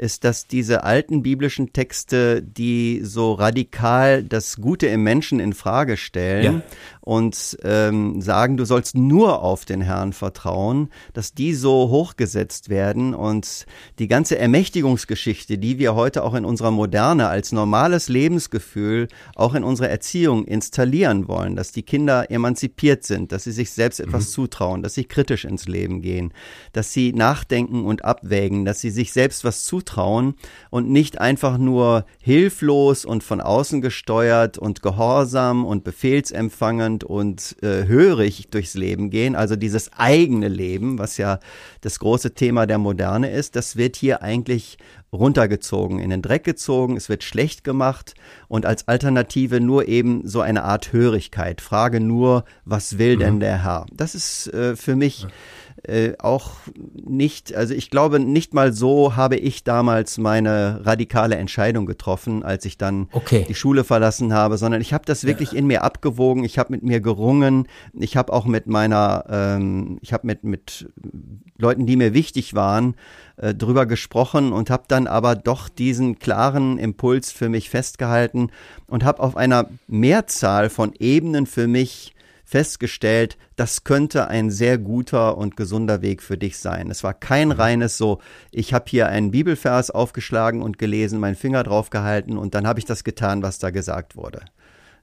ist, 0.00 0.24
dass 0.24 0.46
diese 0.46 0.82
alten 0.82 1.22
biblischen 1.22 1.74
Texte, 1.74 2.42
die 2.42 3.00
so 3.02 3.34
radikal 3.34 4.24
das 4.24 4.56
Gute 4.56 4.86
im 4.86 5.02
Menschen 5.02 5.40
in 5.40 5.52
Frage 5.52 5.98
stellen 5.98 6.44
ja. 6.44 6.62
Und 7.10 7.58
ähm, 7.64 8.20
sagen, 8.20 8.56
du 8.56 8.64
sollst 8.64 8.96
nur 8.96 9.42
auf 9.42 9.64
den 9.64 9.80
Herrn 9.80 10.12
vertrauen, 10.12 10.90
dass 11.12 11.34
die 11.34 11.54
so 11.54 11.88
hochgesetzt 11.88 12.68
werden 12.68 13.14
und 13.14 13.66
die 13.98 14.06
ganze 14.06 14.38
Ermächtigungsgeschichte, 14.38 15.58
die 15.58 15.78
wir 15.78 15.96
heute 15.96 16.22
auch 16.22 16.34
in 16.34 16.44
unserer 16.44 16.70
Moderne 16.70 17.28
als 17.28 17.50
normales 17.50 18.08
Lebensgefühl 18.08 19.08
auch 19.34 19.54
in 19.54 19.64
unserer 19.64 19.88
Erziehung 19.88 20.44
installieren 20.44 21.26
wollen, 21.26 21.56
dass 21.56 21.72
die 21.72 21.82
Kinder 21.82 22.30
emanzipiert 22.30 23.04
sind, 23.04 23.32
dass 23.32 23.44
sie 23.44 23.52
sich 23.52 23.72
selbst 23.72 23.98
etwas 23.98 24.28
mhm. 24.28 24.32
zutrauen, 24.32 24.82
dass 24.82 24.94
sie 24.94 25.04
kritisch 25.04 25.44
ins 25.44 25.66
Leben 25.66 26.02
gehen, 26.02 26.32
dass 26.72 26.92
sie 26.92 27.12
nachdenken 27.12 27.84
und 27.84 28.04
abwägen, 28.04 28.64
dass 28.64 28.80
sie 28.80 28.90
sich 28.90 29.12
selbst 29.12 29.44
was 29.44 29.64
zutrauen 29.64 29.80
zutrauen 29.80 30.34
und 30.70 30.90
nicht 30.90 31.20
einfach 31.20 31.58
nur 31.58 32.04
hilflos 32.20 33.04
und 33.04 33.22
von 33.22 33.40
außen 33.40 33.80
gesteuert 33.80 34.58
und 34.58 34.82
gehorsam 34.82 35.64
und 35.64 35.84
befehlsempfangend 35.84 36.99
und 37.04 37.56
äh, 37.62 37.86
hörig 37.86 38.48
durchs 38.50 38.74
Leben 38.74 39.10
gehen. 39.10 39.34
Also 39.34 39.56
dieses 39.56 39.92
eigene 39.92 40.48
Leben, 40.48 40.98
was 40.98 41.16
ja 41.16 41.40
das 41.80 41.98
große 41.98 42.34
Thema 42.34 42.66
der 42.66 42.78
Moderne 42.78 43.30
ist, 43.30 43.56
das 43.56 43.76
wird 43.76 43.96
hier 43.96 44.22
eigentlich 44.22 44.78
runtergezogen, 45.12 45.98
in 45.98 46.10
den 46.10 46.22
Dreck 46.22 46.44
gezogen, 46.44 46.96
es 46.96 47.08
wird 47.08 47.24
schlecht 47.24 47.64
gemacht 47.64 48.14
und 48.48 48.64
als 48.64 48.86
Alternative 48.86 49.60
nur 49.60 49.88
eben 49.88 50.26
so 50.26 50.40
eine 50.40 50.62
Art 50.64 50.92
Hörigkeit. 50.92 51.60
Frage 51.60 52.00
nur, 52.00 52.44
was 52.64 52.98
will 52.98 53.16
mhm. 53.16 53.20
denn 53.20 53.40
der 53.40 53.64
Herr? 53.64 53.86
Das 53.92 54.14
ist 54.14 54.52
äh, 54.54 54.76
für 54.76 54.96
mich 54.96 55.26
äh, 55.90 56.14
auch 56.18 56.52
nicht, 56.94 57.54
also 57.54 57.74
ich 57.74 57.90
glaube, 57.90 58.20
nicht 58.20 58.54
mal 58.54 58.72
so 58.72 59.16
habe 59.16 59.36
ich 59.36 59.64
damals 59.64 60.18
meine 60.18 60.80
radikale 60.84 61.34
Entscheidung 61.34 61.84
getroffen, 61.84 62.44
als 62.44 62.64
ich 62.64 62.78
dann 62.78 63.08
okay. 63.12 63.44
die 63.48 63.54
Schule 63.54 63.82
verlassen 63.82 64.32
habe, 64.32 64.56
sondern 64.56 64.80
ich 64.80 64.92
habe 64.92 65.04
das 65.04 65.24
wirklich 65.24 65.52
ja. 65.52 65.58
in 65.58 65.66
mir 65.66 65.82
abgewogen, 65.82 66.44
ich 66.44 66.58
habe 66.58 66.72
mit 66.72 66.84
mir 66.84 67.00
gerungen, 67.00 67.66
ich 67.92 68.16
habe 68.16 68.32
auch 68.32 68.46
mit 68.46 68.68
meiner, 68.68 69.24
ähm, 69.28 69.98
ich 70.00 70.12
habe 70.12 70.26
mit, 70.26 70.44
mit 70.44 70.88
Leuten, 71.58 71.86
die 71.86 71.96
mir 71.96 72.14
wichtig 72.14 72.54
waren, 72.54 72.94
äh, 73.36 73.52
drüber 73.52 73.86
gesprochen 73.86 74.52
und 74.52 74.70
habe 74.70 74.84
dann 74.86 75.08
aber 75.08 75.34
doch 75.34 75.68
diesen 75.68 76.20
klaren 76.20 76.78
Impuls 76.78 77.32
für 77.32 77.48
mich 77.48 77.68
festgehalten 77.68 78.50
und 78.86 79.04
habe 79.04 79.20
auf 79.20 79.36
einer 79.36 79.68
Mehrzahl 79.88 80.70
von 80.70 80.92
Ebenen 80.98 81.46
für 81.46 81.66
mich 81.66 82.14
festgestellt, 82.50 83.38
das 83.54 83.84
könnte 83.84 84.26
ein 84.26 84.50
sehr 84.50 84.76
guter 84.76 85.38
und 85.38 85.56
gesunder 85.56 86.02
Weg 86.02 86.20
für 86.20 86.36
dich 86.36 86.58
sein. 86.58 86.90
Es 86.90 87.04
war 87.04 87.14
kein 87.14 87.48
mhm. 87.48 87.52
reines 87.52 87.96
so, 87.96 88.18
ich 88.50 88.74
habe 88.74 88.86
hier 88.88 89.08
einen 89.08 89.30
Bibelvers 89.30 89.92
aufgeschlagen 89.92 90.60
und 90.60 90.76
gelesen, 90.76 91.20
meinen 91.20 91.36
Finger 91.36 91.62
drauf 91.62 91.90
gehalten 91.90 92.36
und 92.36 92.56
dann 92.56 92.66
habe 92.66 92.80
ich 92.80 92.84
das 92.84 93.04
getan, 93.04 93.44
was 93.44 93.60
da 93.60 93.70
gesagt 93.70 94.16
wurde. 94.16 94.40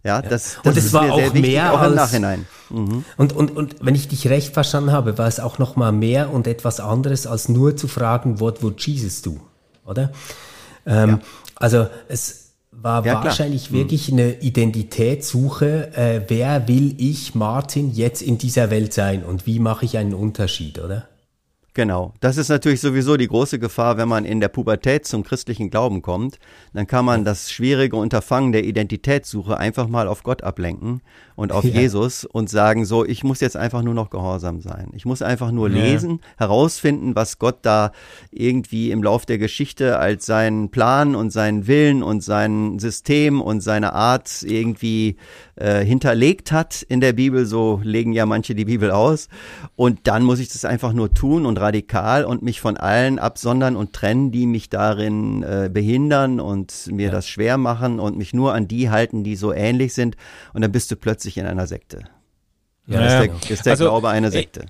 Ja, 0.04 0.22
das, 0.22 0.58
das 0.62 0.66
und 0.66 0.78
es 0.78 0.94
war 0.94 1.12
auch 1.12 1.18
wichtig, 1.18 1.42
mehr 1.42 1.74
auch 1.74 1.84
im 1.84 1.96
Nachhinein. 1.96 2.46
Mhm. 2.70 3.06
Und, 3.16 3.34
und, 3.34 3.56
und 3.56 3.76
wenn 3.80 3.96
ich 3.96 4.10
dich 4.10 4.28
recht 4.28 4.54
verstanden 4.54 4.92
habe, 4.92 5.18
war 5.18 5.28
es 5.28 5.40
auch 5.40 5.58
noch 5.58 5.78
mal 5.78 5.94
mehr 5.94 6.34
und 6.34 6.48
etwas 6.48 6.82
anderes 6.82 7.26
als 7.26 7.48
nur 7.48 7.78
zu 7.78 7.88
fragen, 7.88 8.42
what 8.42 8.62
would 8.62 8.86
Jesus 8.86 9.22
do, 9.22 9.40
oder? 9.86 10.12
Ähm, 10.86 11.10
ja. 11.10 11.20
Also 11.56 11.88
es 12.10 12.47
war 12.82 13.06
ja, 13.06 13.24
wahrscheinlich 13.24 13.68
klar. 13.68 13.74
Hm. 13.74 13.80
wirklich 13.80 14.12
eine 14.12 14.40
Identitätssuche. 14.40 15.96
Äh, 15.96 16.22
wer 16.28 16.68
will 16.68 16.96
ich, 16.98 17.36
Martin, 17.36 17.92
jetzt 17.92 18.22
in 18.22 18.38
dieser 18.38 18.70
Welt 18.70 18.94
sein 18.94 19.24
und 19.24 19.46
wie 19.46 19.60
mache 19.60 19.86
ich 19.86 19.98
einen 19.98 20.14
Unterschied, 20.14 20.80
oder? 20.80 21.08
Genau. 21.78 22.12
Das 22.22 22.38
ist 22.38 22.50
natürlich 22.50 22.82
sowieso 22.82 23.18
die 23.18 23.28
große 23.28 23.60
Gefahr, 23.60 23.98
wenn 23.98 24.10
man 24.10 24.26
in 24.26 24.40
der 24.40 24.48
Pubertät 24.48 25.06
zum 25.06 25.24
christlichen 25.24 25.70
Glauben 25.70 26.02
kommt. 26.02 26.40
Dann 26.74 26.88
kann 26.88 27.06
man 27.06 27.24
das 27.24 27.52
schwierige 27.52 27.98
Unterfangen 27.98 28.52
der 28.52 28.64
Identitätssuche 28.64 29.60
einfach 29.60 29.88
mal 29.88 30.08
auf 30.08 30.24
Gott 30.24 30.42
ablenken 30.42 31.04
und 31.36 31.52
auf 31.52 31.66
ja. 31.66 31.80
Jesus 31.80 32.26
und 32.26 32.50
sagen 32.50 32.84
so, 32.84 33.06
ich 33.06 33.24
muss 33.24 33.42
jetzt 33.42 33.56
einfach 33.56 33.84
nur 33.84 33.94
noch 33.94 34.10
gehorsam 34.10 34.60
sein. 34.60 34.90
Ich 34.94 35.06
muss 35.06 35.22
einfach 35.22 35.52
nur 35.52 35.70
ja. 35.70 35.76
lesen, 35.76 36.20
herausfinden, 36.38 37.16
was 37.16 37.38
Gott 37.38 37.60
da 37.62 37.92
irgendwie 38.32 38.90
im 38.90 39.04
Lauf 39.04 39.28
der 39.28 39.38
Geschichte 39.38 40.00
als 40.00 40.26
seinen 40.26 40.72
Plan 40.72 41.14
und 41.14 41.30
seinen 41.30 41.68
Willen 41.68 42.02
und 42.02 42.24
sein 42.24 42.80
System 42.80 43.40
und 43.40 43.62
seine 43.62 43.94
Art 43.94 44.42
irgendwie 44.42 45.18
äh, 45.58 45.84
hinterlegt 45.84 46.52
hat 46.52 46.82
in 46.82 47.02
der 47.02 47.14
Bibel. 47.14 47.46
So 47.46 47.80
legen 47.84 48.14
ja 48.14 48.26
manche 48.26 48.56
die 48.56 48.66
Bibel 48.66 48.92
aus. 48.92 49.28
Und 49.76 50.08
dann 50.08 50.24
muss 50.24 50.40
ich 50.40 50.50
das 50.50 50.66
einfach 50.66 50.94
nur 50.94 51.14
tun 51.14 51.46
und 51.46 51.60
radikal 51.60 52.26
und 52.26 52.44
mich 52.44 52.62
von 52.62 52.78
allen 52.78 53.20
absondern 53.20 53.76
und 53.76 53.94
trennen, 53.94 54.32
die 54.32 54.46
mich 54.46 54.70
darin 54.70 55.44
äh, 55.44 55.70
behindern 55.72 56.40
und 56.40 56.88
mir 56.92 57.08
ja. 57.08 57.12
das 57.12 57.28
schwer 57.28 57.58
machen 57.58 58.00
und 58.00 58.18
mich 58.18 58.34
nur 58.34 58.54
an 58.54 58.68
die 58.68 58.90
halten, 58.90 59.24
die 59.24 59.36
so 59.36 59.54
ähnlich 59.54 59.94
sind. 59.94 60.16
Und 60.54 60.62
dann 60.62 60.72
bist 60.72 60.92
du 60.92 60.96
plötzlich 60.96 61.38
in 61.38 61.46
einer 61.46 61.68
Sekte. 61.68 62.04
Ja, 62.86 63.02
ja, 63.02 63.06
ist 63.06 63.48
der, 63.48 63.52
ist 63.52 63.66
der 63.66 63.74
also, 63.74 63.86
Glaube 63.86 64.10
eine 64.10 64.32
Sekte. 64.32 64.66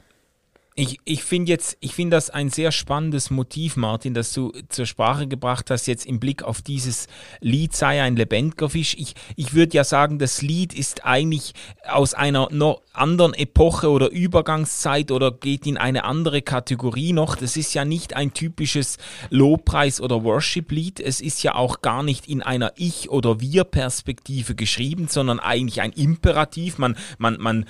Ich, 0.79 0.99
ich 1.05 1.23
finde 1.23 1.49
jetzt, 1.49 1.75
ich 1.79 1.95
finde 1.95 2.17
das 2.17 2.29
ein 2.29 2.51
sehr 2.51 2.71
spannendes 2.71 3.31
Motiv, 3.31 3.77
Martin, 3.77 4.13
das 4.13 4.31
du 4.31 4.51
zur 4.69 4.85
Sprache 4.85 5.25
gebracht 5.25 5.71
hast, 5.71 5.87
jetzt 5.87 6.05
im 6.05 6.19
Blick 6.19 6.43
auf 6.43 6.61
dieses 6.61 7.07
Lied 7.41 7.75
sei 7.75 8.03
ein 8.03 8.15
lebendiger 8.15 8.69
Fisch. 8.69 8.95
Ich, 8.99 9.15
ich 9.35 9.55
würde 9.55 9.75
ja 9.75 9.83
sagen, 9.83 10.19
das 10.19 10.43
Lied 10.43 10.75
ist 10.75 11.03
eigentlich 11.03 11.55
aus 11.89 12.13
einer 12.13 12.49
noch 12.51 12.83
anderen 12.93 13.33
Epoche 13.33 13.89
oder 13.89 14.11
Übergangszeit 14.11 15.09
oder 15.11 15.31
geht 15.31 15.65
in 15.65 15.77
eine 15.77 16.03
andere 16.03 16.43
Kategorie 16.43 17.11
noch. 17.11 17.35
Das 17.35 17.57
ist 17.57 17.73
ja 17.73 17.83
nicht 17.83 18.15
ein 18.15 18.33
typisches 18.33 18.97
Lobpreis- 19.31 19.99
oder 19.99 20.23
Worship-Lied. 20.23 20.99
Es 20.99 21.21
ist 21.21 21.41
ja 21.41 21.55
auch 21.55 21.81
gar 21.81 22.03
nicht 22.03 22.27
in 22.27 22.43
einer 22.43 22.73
Ich- 22.75 23.09
oder 23.09 23.41
Wir-Perspektive 23.41 24.53
geschrieben, 24.53 25.07
sondern 25.07 25.39
eigentlich 25.39 25.81
ein 25.81 25.91
Imperativ. 25.91 26.77
Man, 26.77 26.95
man, 27.17 27.37
man, 27.39 27.65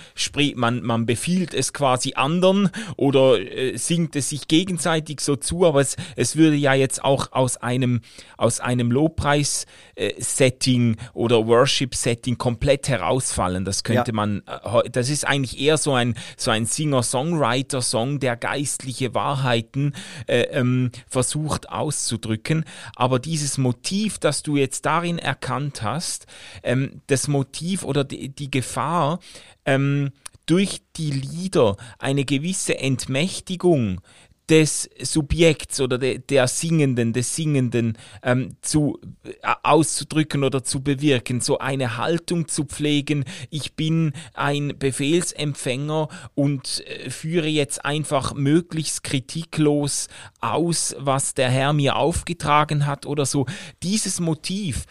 man, 0.55 0.81
man 0.83 1.05
befiehlt 1.05 1.53
es 1.53 1.71
quasi 1.71 2.15
anderen 2.15 2.69
oder 2.97 3.39
äh, 3.39 3.77
singt 3.77 4.15
es 4.15 4.29
sich 4.29 4.47
gegenseitig 4.47 5.21
so 5.21 5.35
zu, 5.35 5.65
aber 5.65 5.81
es, 5.81 5.95
es 6.15 6.35
würde 6.35 6.55
ja 6.55 6.73
jetzt 6.73 7.03
auch 7.03 7.31
aus 7.31 7.57
einem, 7.57 8.01
aus 8.37 8.59
einem 8.59 8.91
Lobpreis-Setting 8.91 10.95
äh, 10.95 10.97
oder 11.13 11.47
Worship-Setting 11.47 12.37
komplett 12.37 12.89
herausfallen. 12.89 13.65
Das 13.65 13.83
könnte 13.83 14.11
ja. 14.11 14.15
man, 14.15 14.43
äh, 14.47 14.89
das 14.89 15.09
ist 15.09 15.25
eigentlich 15.25 15.59
eher 15.59 15.77
so 15.77 15.93
ein, 15.93 16.15
so 16.35 16.51
ein 16.51 16.65
Singer-Songwriter-Song, 16.65 18.19
der 18.19 18.35
geistliche 18.35 19.13
Wahrheiten 19.13 19.93
äh, 20.25 20.41
ähm, 20.41 20.91
versucht 21.07 21.69
auszudrücken. 21.69 22.65
Aber 22.95 23.19
dieses 23.19 23.59
Motiv, 23.59 24.17
das 24.17 24.43
du 24.43 24.57
jetzt 24.57 24.85
darin 24.85 25.19
erkannt 25.19 25.83
hast, 25.83 26.25
ähm, 26.63 27.01
das 27.07 27.27
Motiv 27.27 27.83
oder 27.83 28.03
die, 28.03 28.29
die 28.29 28.49
Gefahr, 28.49 29.19
ähm, 29.65 30.11
durch 30.47 30.81
die 30.95 31.11
Lieder 31.11 31.77
eine 31.99 32.25
gewisse 32.25 32.79
Entmächtigung 32.79 34.01
des 34.49 34.89
Subjekts 35.01 35.81
oder 35.81 35.97
de, 35.97 36.19
der 36.19 36.47
Singenden, 36.47 37.11
des 37.11 37.35
Singenden 37.35 37.97
ähm, 38.23 38.55
zu 38.61 38.99
äh, 39.23 39.31
auszudrücken 39.63 40.43
oder 40.43 40.63
zu 40.63 40.81
bewirken, 40.81 41.41
so 41.41 41.57
eine 41.57 41.97
Haltung 41.97 42.47
zu 42.47 42.63
pflegen, 42.63 43.25
ich 43.49 43.75
bin 43.75 44.13
ein 44.33 44.73
Befehlsempfänger 44.79 46.07
und 46.33 46.83
äh, 46.87 47.09
führe 47.09 47.47
jetzt 47.47 47.83
einfach 47.83 48.33
möglichst 48.33 49.03
kritiklos 49.03 50.07
aus, 50.39 50.95
was 50.97 51.33
der 51.33 51.49
Herr 51.49 51.73
mir 51.73 51.97
aufgetragen 51.97 52.85
hat 52.85 53.05
oder 53.05 53.25
so. 53.25 53.45
Dieses 53.83 54.21
Motiv, 54.21 54.85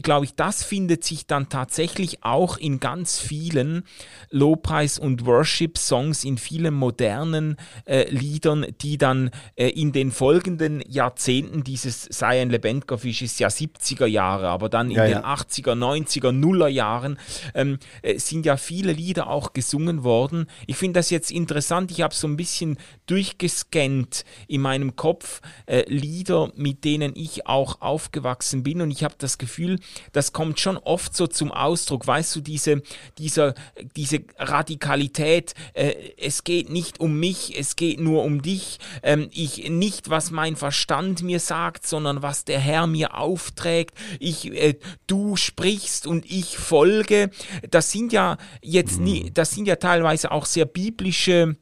glaube 0.00 0.24
ich, 0.24 0.34
das 0.34 0.64
findet 0.64 1.04
sich 1.04 1.26
dann 1.26 1.50
tatsächlich 1.50 2.24
auch 2.24 2.56
in 2.56 2.80
ganz 2.80 3.18
vielen 3.18 3.84
Lobpreis- 4.30 4.98
und 4.98 5.26
Worship-Songs, 5.26 6.24
in 6.24 6.38
vielen 6.38 6.72
modernen 6.72 7.56
äh, 7.84 8.08
Liedern, 8.08 8.66
die 8.80 8.96
dann 8.96 9.30
äh, 9.54 9.68
in 9.68 9.92
den 9.92 10.10
folgenden 10.10 10.82
Jahrzehnten, 10.88 11.62
dieses 11.62 12.04
Sei 12.04 12.40
ein 12.40 12.48
lebendiger 12.48 12.96
Fisch 12.96 13.20
ist 13.20 13.38
ja 13.38 13.48
70er 13.48 14.06
Jahre, 14.06 14.48
aber 14.48 14.70
dann 14.70 14.90
in 14.90 14.96
ja, 14.96 15.04
den 15.04 15.12
ja. 15.12 15.34
80er, 15.34 15.74
90er, 15.74 16.32
Nuller 16.32 16.68
Jahren 16.68 17.18
ähm, 17.54 17.78
äh, 18.00 18.18
sind 18.18 18.46
ja 18.46 18.56
viele 18.56 18.92
Lieder 18.92 19.28
auch 19.28 19.52
gesungen 19.52 20.04
worden. 20.04 20.46
Ich 20.66 20.76
finde 20.76 21.00
das 21.00 21.10
jetzt 21.10 21.30
interessant, 21.30 21.90
ich 21.90 22.00
habe 22.00 22.14
so 22.14 22.26
ein 22.26 22.38
bisschen 22.38 22.78
durchgescannt 23.06 24.24
in 24.48 24.62
meinem 24.62 24.96
Kopf 24.96 25.42
äh, 25.66 25.84
Lieder, 25.86 26.50
mit 26.56 26.84
denen 26.84 27.12
ich 27.14 27.46
auch 27.46 27.82
aufgewachsen 27.82 28.62
bin 28.62 28.80
und 28.80 28.90
ich 28.90 29.04
habe 29.04 29.14
das 29.18 29.36
Gefühl, 29.36 29.78
das 30.12 30.32
kommt 30.32 30.60
schon 30.60 30.76
oft 30.76 31.16
so 31.16 31.26
zum 31.26 31.52
Ausdruck, 31.52 32.06
weißt 32.06 32.36
du, 32.36 32.40
diese, 32.40 32.82
dieser, 33.18 33.54
diese 33.96 34.20
Radikalität, 34.38 35.54
äh, 35.74 35.94
es 36.16 36.44
geht 36.44 36.70
nicht 36.70 37.00
um 37.00 37.18
mich, 37.18 37.58
es 37.58 37.76
geht 37.76 38.00
nur 38.00 38.24
um 38.24 38.42
dich, 38.42 38.78
ähm, 39.02 39.28
ich 39.32 39.70
nicht, 39.70 40.10
was 40.10 40.30
mein 40.30 40.56
Verstand 40.56 41.22
mir 41.22 41.40
sagt, 41.40 41.86
sondern 41.86 42.22
was 42.22 42.44
der 42.44 42.58
Herr 42.58 42.86
mir 42.86 43.16
aufträgt, 43.16 43.96
ich, 44.18 44.52
äh, 44.52 44.78
du 45.06 45.36
sprichst 45.36 46.06
und 46.06 46.30
ich 46.30 46.56
folge, 46.58 47.30
das 47.70 47.90
sind 47.90 48.12
ja 48.12 48.38
jetzt 48.60 49.00
nie, 49.00 49.24
mhm. 49.24 49.34
das 49.34 49.50
sind 49.50 49.66
ja 49.66 49.76
teilweise 49.76 50.30
auch 50.30 50.46
sehr 50.46 50.66
biblische 50.66 51.56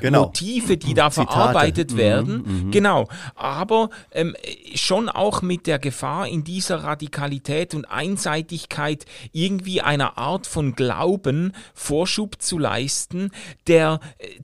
genau. 0.00 0.24
Motive, 0.26 0.76
die 0.76 0.94
da 0.94 1.10
Zitate. 1.10 1.32
verarbeitet 1.32 1.92
mhm, 1.92 1.96
werden. 1.96 2.42
Mhm, 2.44 2.70
genau. 2.70 3.08
Aber 3.34 3.90
ähm, 4.12 4.34
schon 4.74 5.08
auch 5.08 5.42
mit 5.42 5.66
der 5.66 5.78
Gefahr 5.78 6.28
in 6.28 6.44
dieser 6.44 6.82
Radikalität 6.84 7.74
und 7.74 7.84
Einseitigkeit 7.84 9.04
irgendwie 9.32 9.80
einer 9.80 10.18
Art 10.18 10.46
von 10.46 10.74
Glauben 10.74 11.52
Vorschub 11.74 12.40
zu 12.40 12.58
leisten, 12.58 13.30
der, 13.66 14.00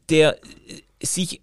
der 0.08 0.36
sich, 1.02 1.40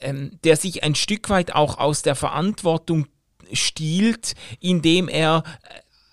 ähm, 0.00 0.38
der 0.44 0.56
sich 0.56 0.82
ein 0.82 0.94
Stück 0.94 1.30
weit 1.30 1.54
auch 1.54 1.78
aus 1.78 2.02
der 2.02 2.14
Verantwortung 2.14 3.06
stiehlt, 3.52 4.34
indem 4.60 5.08
er 5.08 5.44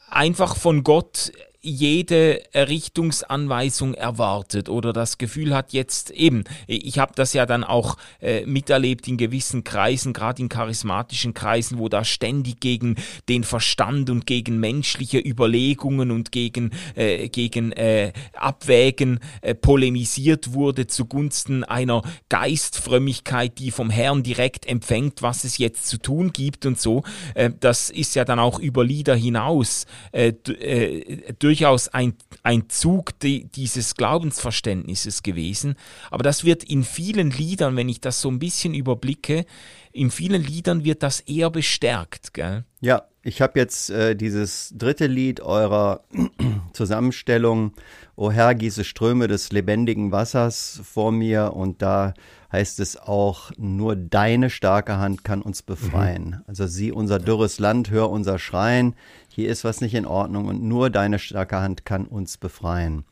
einfach 0.09 0.55
von 0.55 0.83
Gott 0.83 1.31
jede 1.62 2.41
Richtungsanweisung 2.55 3.93
erwartet 3.93 4.68
oder 4.68 4.93
das 4.93 5.20
Gefühl 5.20 5.53
hat, 5.55 5.74
jetzt 5.74 6.09
eben, 6.09 6.43
ich 6.66 6.97
habe 6.97 7.14
das 7.16 7.34
ja 7.34 7.45
dann 7.45 7.64
auch 7.64 7.97
äh, 8.20 8.45
miterlebt 8.47 9.07
in 9.07 9.18
gewissen 9.18 9.64
Kreisen, 9.64 10.12
gerade 10.14 10.41
in 10.41 10.49
charismatischen 10.49 11.36
Kreisen, 11.36 11.78
wo 11.78 11.88
da 11.88 12.03
ständig 12.03 12.59
gegen 12.59 12.95
den 13.30 13.43
Verstand 13.43 14.09
und 14.09 14.26
gegen 14.26 14.59
menschliche 14.59 15.20
Überlegungen 15.20 16.09
und 16.09 16.32
gegen, 16.32 16.72
äh, 16.95 17.30
gegen 17.30 17.72
äh, 17.74 18.12
Abwägen 18.34 19.20
äh, 19.41 19.53
polemisiert 19.53 20.53
wurde 20.53 20.88
zugunsten 20.88 21.64
einer 21.64 22.01
Geistfrömmigkeit, 22.30 23.59
die 23.59 23.70
vom 23.70 23.91
Herrn 23.91 24.24
direkt 24.24 24.66
empfängt, 24.66 25.22
was 25.22 25.43
es 25.43 25.59
jetzt 25.59 25.88
zu 25.88 25.99
tun 25.99 26.34
gibt 26.34 26.66
und 26.66 26.80
so. 26.80 27.03
Äh, 27.36 27.51
das 27.59 27.91
ist 27.91 28.16
ja 28.16 28.26
dann 28.26 28.39
auch 28.39 28.59
über 28.59 28.84
Lieder 28.84 29.16
hinaus 29.16 29.86
äh, 30.12 30.30
äh, 30.30 31.34
durchaus 31.51 31.89
ein, 31.89 32.13
ein 32.43 32.69
Zug 32.69 33.19
die, 33.19 33.43
dieses 33.43 33.95
Glaubensverständnisses 33.95 35.21
gewesen. 35.21 35.75
Aber 36.09 36.23
das 36.23 36.45
wird 36.45 36.63
in 36.63 36.85
vielen 36.85 37.29
Liedern, 37.29 37.75
wenn 37.75 37.89
ich 37.89 37.99
das 37.99 38.21
so 38.21 38.31
ein 38.31 38.39
bisschen 38.39 38.73
überblicke, 38.73 39.45
in 39.91 40.11
vielen 40.11 40.41
Liedern 40.41 40.85
wird 40.85 41.03
das 41.03 41.19
eher 41.19 41.49
bestärkt. 41.49 42.33
Gell? 42.33 42.63
Ja, 42.79 43.03
ich 43.21 43.41
habe 43.41 43.59
jetzt 43.59 43.89
äh, 43.89 44.15
dieses 44.15 44.73
dritte 44.77 45.07
Lied 45.07 45.41
eurer 45.41 46.05
Zusammenstellung, 46.73 47.73
O 48.15 48.31
Herr, 48.31 48.55
gieße 48.55 48.85
Ströme 48.85 49.27
des 49.27 49.51
lebendigen 49.51 50.13
Wassers 50.13 50.79
vor 50.85 51.11
mir 51.11 51.51
und 51.53 51.81
da 51.81 52.13
heißt 52.51 52.79
es 52.79 52.97
auch, 52.97 53.51
nur 53.57 53.95
deine 53.95 54.49
starke 54.49 54.97
Hand 54.97 55.23
kann 55.23 55.41
uns 55.41 55.63
befreien. 55.63 56.29
Mhm. 56.29 56.43
Also 56.47 56.67
sieh 56.67 56.91
unser 56.91 57.19
dürres 57.19 57.59
Land, 57.59 57.89
hör 57.89 58.09
unser 58.09 58.39
Schreien, 58.39 58.95
hier 59.34 59.49
ist 59.49 59.63
was 59.63 59.82
nicht 59.82 59.95
in 59.95 60.05
Ordnung 60.05 60.47
und 60.47 60.61
nur 60.61 60.89
deine 60.89 61.17
starke 61.17 61.61
Hand 61.61 61.86
kann 61.86 62.05
uns 62.05 62.38
befreien. 62.38 63.05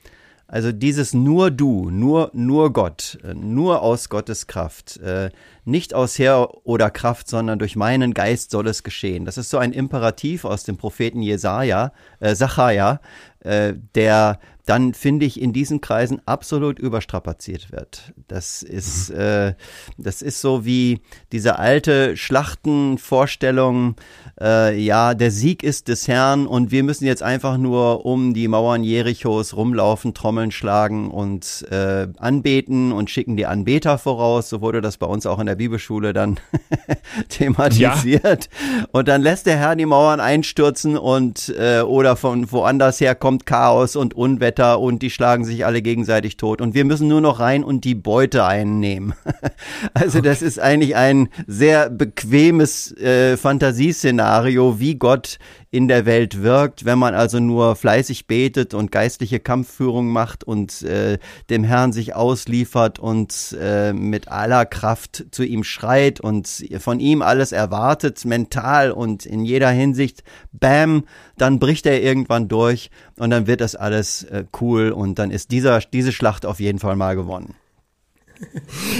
Also 0.47 0.71
dieses 0.71 1.13
nur 1.13 1.51
du, 1.51 1.89
nur, 1.91 2.31
nur 2.33 2.73
Gott, 2.73 3.19
äh, 3.23 3.35
nur 3.35 3.81
aus 3.83 4.09
Gottes 4.09 4.47
Kraft, 4.47 4.97
äh, 4.97 5.29
nicht 5.69 5.93
aus 5.93 6.19
Herr 6.19 6.65
oder 6.65 6.89
Kraft, 6.89 7.27
sondern 7.27 7.59
durch 7.59 7.75
meinen 7.75 8.13
Geist 8.13 8.51
soll 8.51 8.67
es 8.67 8.83
geschehen. 8.83 9.25
Das 9.25 9.37
ist 9.37 9.49
so 9.49 9.57
ein 9.57 9.73
Imperativ 9.73 10.45
aus 10.45 10.63
dem 10.63 10.77
Propheten 10.77 11.21
Jesaja, 11.21 11.91
äh, 12.19 12.35
Sacharja, 12.35 12.99
äh, 13.39 13.73
der 13.95 14.39
dann 14.69 14.93
finde 14.93 15.25
ich 15.25 15.41
in 15.41 15.51
diesen 15.51 15.81
Kreisen 15.81 16.21
absolut 16.27 16.77
überstrapaziert 16.77 17.71
wird. 17.71 18.13
Das 18.27 18.61
ist, 18.61 19.09
mhm. 19.09 19.19
äh, 19.19 19.53
das 19.97 20.21
ist 20.21 20.41
so 20.41 20.63
wie 20.63 21.01
diese 21.31 21.57
alte 21.57 22.15
Schlachtenvorstellung, 22.15 23.95
äh, 24.39 24.79
ja, 24.79 25.15
der 25.15 25.31
Sieg 25.31 25.63
ist 25.63 25.87
des 25.87 26.07
Herrn 26.07 26.45
und 26.45 26.69
wir 26.69 26.83
müssen 26.83 27.05
jetzt 27.05 27.23
einfach 27.23 27.57
nur 27.57 28.05
um 28.05 28.35
die 28.35 28.47
Mauern 28.47 28.83
Jerichos 28.83 29.55
rumlaufen, 29.55 30.13
Trommeln 30.13 30.51
schlagen 30.51 31.09
und 31.09 31.65
äh, 31.71 32.07
anbeten 32.17 32.91
und 32.91 33.09
schicken 33.09 33.37
die 33.37 33.47
Anbeter 33.47 33.97
voraus. 33.97 34.49
So 34.49 34.61
wurde 34.61 34.81
das 34.81 34.97
bei 34.97 35.07
uns 35.07 35.25
auch 35.25 35.39
in 35.39 35.47
der 35.47 35.57
Bibelschule 35.59 36.11
dann 36.11 36.39
thematisiert. 37.29 38.49
Ja. 38.51 38.85
Und 38.91 39.07
dann 39.07 39.21
lässt 39.21 39.45
der 39.45 39.57
Herr 39.57 39.75
die 39.75 39.85
Mauern 39.85 40.19
einstürzen 40.19 40.97
und 40.97 41.53
äh, 41.57 41.81
oder 41.81 42.15
von 42.15 42.51
woanders 42.51 42.99
her 42.99 43.15
kommt 43.15 43.45
Chaos 43.45 43.95
und 43.95 44.13
Unwetter 44.13 44.49
Wetter 44.49 44.79
und 44.79 45.03
die 45.03 45.11
schlagen 45.11 45.45
sich 45.45 45.65
alle 45.65 45.83
gegenseitig 45.83 46.37
tot 46.37 46.59
und 46.59 46.73
wir 46.73 46.83
müssen 46.83 47.07
nur 47.07 47.21
noch 47.21 47.39
rein 47.39 47.63
und 47.63 47.85
die 47.85 47.93
Beute 47.93 48.45
einnehmen. 48.45 49.13
also 49.93 50.21
das 50.21 50.41
ist 50.41 50.59
eigentlich 50.59 50.95
ein 50.95 51.29
sehr 51.45 51.89
bequemes 51.89 52.91
äh, 52.97 53.37
Fantasieszenario, 53.37 54.79
wie 54.79 54.95
Gott 54.95 55.37
in 55.71 55.87
der 55.87 56.07
Welt 56.07 56.41
wirkt, 56.41 56.83
wenn 56.85 56.97
man 56.97 57.13
also 57.13 57.39
nur 57.39 57.75
fleißig 57.75 58.25
betet 58.25 58.73
und 58.73 58.91
geistliche 58.91 59.39
Kampfführung 59.39 60.09
macht 60.09 60.43
und 60.43 60.81
äh, 60.81 61.19
dem 61.51 61.63
Herrn 61.63 61.93
sich 61.93 62.15
ausliefert 62.15 62.97
und 62.97 63.55
äh, 63.59 63.93
mit 63.93 64.29
aller 64.29 64.65
Kraft 64.65 65.25
zu 65.29 65.43
ihm 65.43 65.63
schreit 65.63 66.19
und 66.19 66.65
von 66.79 66.99
ihm 66.99 67.21
alles 67.21 67.51
erwartet, 67.51 68.25
mental 68.25 68.91
und 68.91 69.27
in 69.27 69.45
jeder 69.45 69.69
Hinsicht, 69.69 70.23
bam, 70.51 71.03
dann 71.37 71.59
bricht 71.59 71.85
er 71.85 72.01
irgendwann 72.01 72.47
durch 72.47 72.89
und 73.17 73.29
dann 73.29 73.45
wird 73.45 73.61
das 73.61 73.75
alles 73.75 74.23
äh, 74.23 74.45
cool 74.59 74.89
und 74.91 75.19
dann 75.19 75.29
ist 75.29 75.51
dieser, 75.51 75.81
diese 75.81 76.11
Schlacht 76.11 76.47
auf 76.47 76.59
jeden 76.59 76.79
Fall 76.79 76.95
mal 76.95 77.15
gewonnen. 77.15 77.53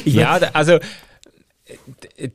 ja, 0.05 0.39
also 0.53 0.77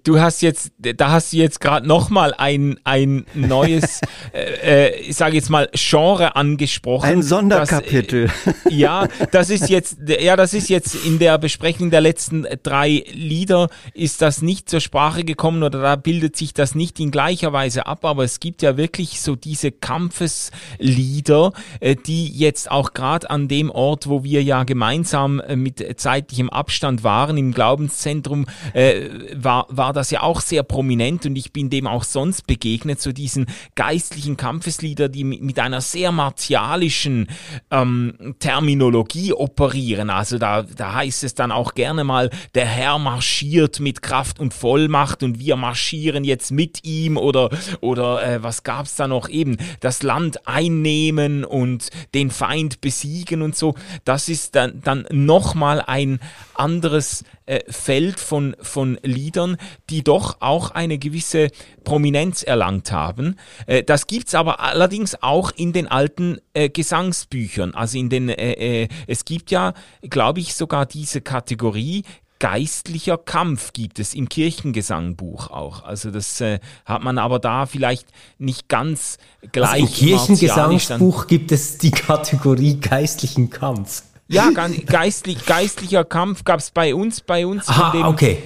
du 0.02 0.20
hast 0.20 0.42
jetzt, 0.42 0.72
da 0.78 1.10
hast 1.10 1.32
du 1.32 1.36
jetzt 1.36 1.60
gerade 1.60 1.86
nochmal 1.86 2.34
ein, 2.36 2.78
ein 2.84 3.26
neues, 3.34 4.00
äh, 4.32 4.88
äh, 4.88 5.00
ich 5.00 5.16
sage 5.16 5.36
jetzt 5.36 5.50
mal, 5.50 5.68
Genre 5.72 6.36
angesprochen. 6.36 7.08
Ein 7.08 7.22
Sonderkapitel. 7.22 8.30
Das, 8.44 8.66
äh, 8.66 8.74
ja, 8.74 9.08
das 9.32 9.50
ist 9.50 9.68
jetzt, 9.68 9.98
ja, 10.06 10.36
das 10.36 10.54
ist 10.54 10.68
jetzt 10.68 10.94
in 10.94 11.18
der 11.18 11.38
Besprechung 11.38 11.90
der 11.90 12.00
letzten 12.00 12.46
drei 12.62 13.04
Lieder 13.12 13.68
ist 13.92 14.22
das 14.22 14.42
nicht 14.42 14.68
zur 14.68 14.80
Sprache 14.80 15.24
gekommen 15.24 15.62
oder 15.62 15.80
da 15.80 15.96
bildet 15.96 16.36
sich 16.36 16.54
das 16.54 16.74
nicht 16.74 17.00
in 17.00 17.10
gleicher 17.10 17.52
Weise 17.52 17.86
ab, 17.86 18.04
aber 18.04 18.24
es 18.24 18.40
gibt 18.40 18.62
ja 18.62 18.76
wirklich 18.76 19.20
so 19.20 19.36
diese 19.36 19.72
Kampfeslieder, 19.72 21.52
äh, 21.80 21.96
die 21.96 22.28
jetzt 22.28 22.70
auch 22.70 22.94
gerade 22.94 23.30
an 23.30 23.48
dem 23.48 23.70
Ort, 23.70 24.08
wo 24.08 24.24
wir 24.24 24.42
ja 24.42 24.64
gemeinsam 24.64 25.40
äh, 25.40 25.56
mit 25.56 25.84
zeitlichem 26.00 26.50
Abstand 26.50 27.04
waren, 27.04 27.36
im 27.36 27.52
Glaubenszentrum, 27.52 28.46
äh, 28.72 29.08
war, 29.34 29.66
war 29.68 29.92
das 29.92 30.10
ja 30.10 30.22
auch 30.22 30.40
sehr 30.40 30.62
prominent 30.62 31.26
und 31.26 31.36
ich 31.36 31.52
bin 31.52 31.70
dem 31.70 31.86
auch 31.86 32.04
sonst 32.04 32.46
begegnet, 32.46 33.00
so 33.00 33.12
diesen 33.12 33.46
geistlichen 33.74 34.36
Kampfeslieder, 34.36 35.08
die 35.08 35.24
mit 35.24 35.58
einer 35.58 35.80
sehr 35.80 36.12
martialischen 36.12 37.28
ähm, 37.70 38.34
Terminologie 38.38 39.32
operieren. 39.32 40.10
Also 40.10 40.38
da, 40.38 40.62
da 40.62 40.94
heißt 40.94 41.24
es 41.24 41.34
dann 41.34 41.52
auch 41.52 41.74
gerne 41.74 42.04
mal, 42.04 42.30
der 42.54 42.66
Herr 42.66 42.98
marschiert 42.98 43.80
mit 43.80 44.02
Kraft 44.02 44.40
und 44.40 44.54
Vollmacht 44.54 45.22
und 45.22 45.38
wir 45.38 45.56
marschieren 45.56 46.24
jetzt 46.24 46.50
mit 46.50 46.84
ihm 46.84 47.16
oder, 47.16 47.50
oder 47.80 48.22
äh, 48.22 48.42
was 48.42 48.62
gab's 48.62 48.96
da 48.96 49.08
noch 49.08 49.28
eben, 49.28 49.56
das 49.80 50.02
Land 50.02 50.46
einnehmen 50.46 51.44
und 51.44 51.90
den 52.14 52.30
Feind 52.30 52.80
besiegen 52.80 53.42
und 53.42 53.56
so. 53.56 53.74
Das 54.04 54.28
ist 54.28 54.54
dann, 54.54 54.80
dann 54.82 55.06
nochmal 55.10 55.80
ein 55.80 56.20
anderes 56.54 57.24
äh, 57.46 57.60
Feld 57.68 58.20
von, 58.20 58.56
von 58.60 58.98
Liedern, 59.02 59.56
die 59.90 60.02
doch 60.02 60.38
auch 60.40 60.70
eine 60.70 60.98
gewisse 60.98 61.48
Prominenz 61.84 62.42
erlangt 62.42 62.92
haben. 62.92 63.36
Äh, 63.66 63.82
das 63.82 64.06
gibt's 64.06 64.34
aber 64.34 64.60
allerdings 64.60 65.22
auch 65.22 65.50
in 65.50 65.72
den 65.72 65.86
alten 65.86 66.38
äh, 66.54 66.68
Gesangsbüchern. 66.68 67.74
Also 67.74 67.98
in 67.98 68.08
den, 68.08 68.28
äh, 68.28 68.84
äh, 68.84 68.88
es 69.06 69.24
gibt 69.24 69.50
ja, 69.50 69.74
glaube 70.02 70.40
ich, 70.40 70.54
sogar 70.54 70.86
diese 70.86 71.20
Kategorie 71.20 72.04
geistlicher 72.44 73.16
Kampf 73.16 73.72
gibt 73.72 73.98
es 73.98 74.12
im 74.12 74.28
Kirchengesangbuch 74.28 75.50
auch. 75.50 75.82
Also 75.84 76.10
das 76.10 76.42
äh, 76.42 76.58
hat 76.84 77.02
man 77.02 77.16
aber 77.16 77.38
da 77.38 77.64
vielleicht 77.64 78.08
nicht 78.38 78.68
ganz 78.68 79.16
gleich. 79.52 79.82
Also 79.82 79.86
Im 79.86 79.92
Kirchengesangbuch 79.92 81.26
gibt 81.26 81.52
es 81.52 81.78
die 81.78 81.90
Kategorie 81.90 82.80
geistlichen 82.80 83.48
Kampf. 83.48 84.02
Ja, 84.28 84.50
geistlich, 84.50 85.44
geistlicher 85.44 86.04
Kampf 86.04 86.44
gab 86.44 86.60
es 86.60 86.70
bei 86.70 86.94
uns, 86.94 87.20
bei 87.20 87.46
uns. 87.46 87.68
Ah, 87.68 87.92
dem, 87.92 88.04
okay. 88.04 88.42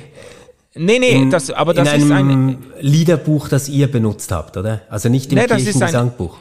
Nee, 0.75 0.99
nee, 0.99 1.11
in, 1.11 1.31
das, 1.31 1.51
aber 1.51 1.75
das 1.75 1.93
in 1.93 2.03
ist 2.03 2.11
ein 2.11 2.59
Liederbuch, 2.81 3.49
das 3.49 3.69
ihr 3.69 3.91
benutzt 3.91 4.33
habt, 4.33 4.57
oder? 4.57 4.83
Also 4.89 5.09
nicht 5.09 5.33
im 5.33 5.39
nee, 5.39 5.47
Kirchengesangbuch. 5.47 6.39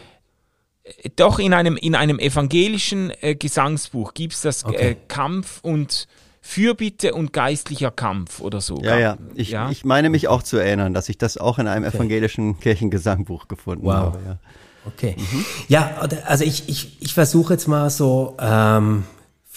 Doch, 1.16 1.40
in 1.40 1.54
einem, 1.54 1.76
in 1.76 1.96
einem 1.96 2.20
evangelischen 2.20 3.12
äh, 3.22 3.36
Gesangsbuch 3.36 4.14
gibt 4.14 4.34
es 4.34 4.42
das 4.42 4.66
okay. 4.66 4.92
äh, 4.92 4.96
Kampf 5.08 5.60
und 5.62 6.08
Fürbitte 6.42 7.14
und 7.14 7.34
geistlicher 7.34 7.92
Kampf 7.92 8.40
oder 8.40 8.62
so. 8.62 8.80
Ja, 8.82 8.98
ja. 8.98 9.18
Ich, 9.36 9.50
ja. 9.50 9.70
ich 9.70 9.84
meine 9.84 10.10
mich 10.10 10.30
auch 10.30 10.44
zu 10.44 10.58
erinnern, 10.58 10.94
dass 10.94 11.10
ich 11.10 11.18
das 11.18 11.38
auch 11.38 11.60
in 11.60 11.68
einem 11.68 11.86
okay. 11.86 11.98
evangelischen 11.98 12.60
Kirchengesangbuch 12.60 13.48
gefunden 13.48 13.86
wow. 13.86 13.96
habe. 13.96 14.20
Ja. 14.26 14.40
Okay. 14.86 15.16
Mhm. 15.18 15.46
Ja, 15.68 15.98
also 16.26 16.46
ich, 16.46 16.70
ich, 16.70 17.02
ich 17.02 17.14
versuche 17.14 17.54
jetzt 17.54 17.68
mal 17.68 17.90
so 17.90 18.38
ähm, 18.40 19.04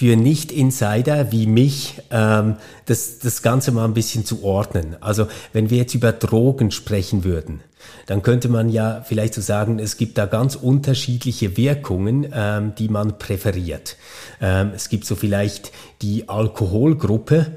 für 0.01 0.17
Nicht-Insider 0.17 1.31
wie 1.31 1.47
mich 1.47 2.01
ähm, 2.11 2.57
das, 2.87 3.19
das 3.19 3.43
Ganze 3.43 3.71
mal 3.71 3.85
ein 3.85 3.93
bisschen 3.93 4.25
zu 4.25 4.43
ordnen. 4.43 4.97
Also 5.03 5.27
wenn 5.53 5.69
wir 5.69 5.77
jetzt 5.77 5.95
über 5.95 6.11
Drogen 6.11 6.71
sprechen 6.71 7.23
würden, 7.23 7.61
dann 8.07 8.23
könnte 8.23 8.49
man 8.49 8.71
ja 8.71 9.05
vielleicht 9.07 9.35
so 9.35 9.43
sagen, 9.43 9.79
es 9.79 9.99
gibt 9.99 10.17
da 10.17 10.25
ganz 10.25 10.55
unterschiedliche 10.55 11.59
Wirkungen, 11.59 12.27
ähm, 12.33 12.73
die 12.79 12.89
man 12.89 13.19
präferiert. 13.19 13.99
Ähm, 14.41 14.73
es 14.75 14.89
gibt 14.89 15.05
so 15.05 15.17
vielleicht 15.17 15.71
die 16.01 16.31
Alkoholgruppe, 16.31 17.49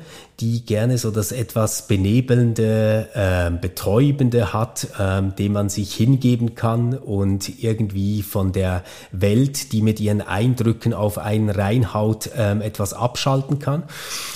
die 0.44 0.66
gerne 0.66 0.98
so 0.98 1.10
das 1.10 1.32
etwas 1.32 1.88
benebelnde, 1.88 3.08
äh, 3.14 3.50
betäubende 3.50 4.52
hat, 4.52 4.90
äh, 5.00 5.22
dem 5.22 5.54
man 5.54 5.70
sich 5.70 5.94
hingeben 5.94 6.54
kann 6.54 6.98
und 6.98 7.64
irgendwie 7.64 8.22
von 8.24 8.52
der 8.52 8.84
Welt, 9.14 9.72
die 9.72 9.82
mit 9.82 10.02
ihren 10.02 10.22
Eindrücken 10.22 10.94
auf 10.94 11.18
einen 11.18 11.50
reinhaut, 11.50 12.28
äh, 12.36 12.60
etwas 12.60 12.94
abschalten 12.94 13.60
kann. 13.60 13.84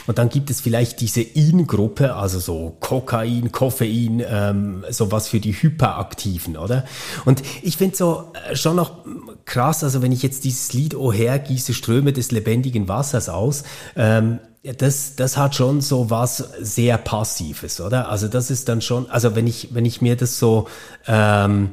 Und 0.07 0.17
dann 0.17 0.29
gibt 0.29 0.49
es 0.49 0.61
vielleicht 0.61 1.01
diese 1.01 1.21
In-Gruppe, 1.21 2.15
also 2.15 2.39
so 2.39 2.77
Kokain, 2.79 3.51
Koffein, 3.51 4.23
ähm, 4.25 4.85
sowas 4.89 5.27
für 5.27 5.41
die 5.41 5.51
Hyperaktiven, 5.51 6.55
oder? 6.55 6.85
Und 7.25 7.43
ich 7.61 7.75
finde 7.75 7.97
so 7.97 8.31
äh, 8.49 8.55
schon 8.55 8.77
noch 8.77 9.03
krass, 9.43 9.83
also 9.83 10.01
wenn 10.01 10.13
ich 10.13 10.23
jetzt 10.23 10.45
dieses 10.45 10.71
Lied 10.71 10.95
O 10.95 11.11
Herr, 11.11 11.37
gieße 11.37 11.73
Ströme 11.73 12.13
des 12.13 12.31
lebendigen 12.31 12.87
Wassers 12.87 13.27
aus, 13.27 13.63
ähm, 13.97 14.39
das, 14.63 15.15
das 15.15 15.37
hat 15.37 15.55
schon 15.55 15.81
so 15.81 16.09
was 16.09 16.37
sehr 16.59 16.97
Passives, 16.97 17.79
oder? 17.79 18.09
Also 18.09 18.27
das 18.27 18.51
ist 18.51 18.67
dann 18.69 18.81
schon, 18.81 19.09
also 19.09 19.35
wenn 19.35 19.47
ich, 19.47 19.69
wenn 19.73 19.85
ich 19.85 20.01
mir 20.01 20.15
das 20.15 20.39
so 20.39 20.67
ähm, 21.07 21.71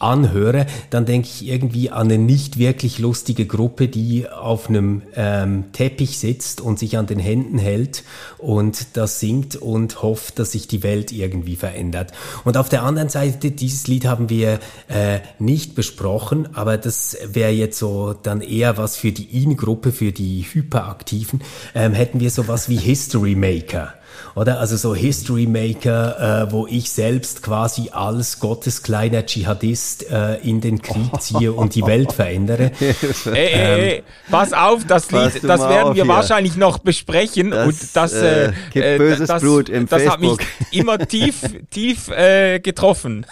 anhöre, 0.00 0.66
dann 0.90 1.06
denke 1.06 1.28
ich 1.28 1.46
irgendwie 1.46 1.90
an 1.90 2.08
eine 2.10 2.18
nicht 2.18 2.58
wirklich 2.58 2.98
lustige 2.98 3.46
Gruppe, 3.46 3.88
die 3.88 4.28
auf 4.28 4.68
einem 4.68 5.02
ähm, 5.14 5.64
Teppich 5.72 6.18
sitzt 6.18 6.60
und 6.60 6.78
sich 6.78 6.98
an 6.98 7.06
den 7.06 7.18
Händen 7.18 7.58
hält 7.58 8.04
und 8.38 8.96
das 8.96 9.20
singt 9.20 9.56
und 9.56 10.02
hofft, 10.02 10.38
dass 10.38 10.52
sich 10.52 10.68
die 10.68 10.82
Welt 10.82 11.12
irgendwie 11.12 11.56
verändert. 11.56 12.12
Und 12.44 12.56
auf 12.56 12.68
der 12.68 12.82
anderen 12.82 13.08
Seite, 13.08 13.50
dieses 13.50 13.86
Lied 13.86 14.06
haben 14.06 14.28
wir 14.30 14.58
äh, 14.88 15.20
nicht 15.38 15.74
besprochen, 15.74 16.48
aber 16.54 16.76
das 16.76 17.16
wäre 17.26 17.52
jetzt 17.52 17.78
so 17.78 18.14
dann 18.14 18.40
eher 18.40 18.76
was 18.76 18.96
für 18.96 19.12
die 19.12 19.42
In-Gruppe, 19.42 19.92
für 19.92 20.12
die 20.12 20.42
Hyperaktiven, 20.42 21.40
ähm, 21.74 21.92
hätten 21.92 22.20
wir 22.20 22.30
sowas 22.30 22.68
wie 22.68 22.76
History 22.76 23.34
Maker 23.34 23.94
oder? 24.34 24.60
Also 24.60 24.76
so 24.76 24.94
History 24.94 25.46
Maker, 25.46 26.46
äh, 26.48 26.52
wo 26.52 26.66
ich 26.66 26.90
selbst 26.90 27.42
quasi 27.42 27.90
als 27.92 28.40
Gottes 28.40 28.82
kleiner 28.82 29.26
Dschihadist 29.26 30.10
äh, 30.10 30.36
in 30.38 30.60
den 30.60 30.82
Krieg 30.82 31.10
ziehe 31.20 31.52
und 31.52 31.74
die 31.74 31.86
Welt 31.86 32.12
verändere. 32.12 32.72
ey, 32.80 33.32
ey, 33.34 33.80
ey, 33.80 34.02
pass 34.30 34.52
auf, 34.52 34.84
das 34.86 35.10
Lied, 35.10 35.42
das 35.42 35.60
werden 35.60 35.94
wir 35.94 36.04
hier. 36.04 36.08
wahrscheinlich 36.08 36.56
noch 36.56 36.78
besprechen 36.78 37.50
das, 37.50 37.66
und 37.66 37.96
das, 37.96 38.12
äh, 38.14 38.52
gibt 38.72 38.84
äh, 38.84 38.98
böses 38.98 39.28
das, 39.28 39.42
Blut 39.42 39.68
im 39.68 39.88
das 39.88 40.02
Facebook. 40.02 40.40
hat 40.40 40.40
mich 40.70 40.70
immer 40.80 40.98
tief, 40.98 41.40
tief 41.70 42.08
äh, 42.08 42.60
getroffen. 42.60 43.26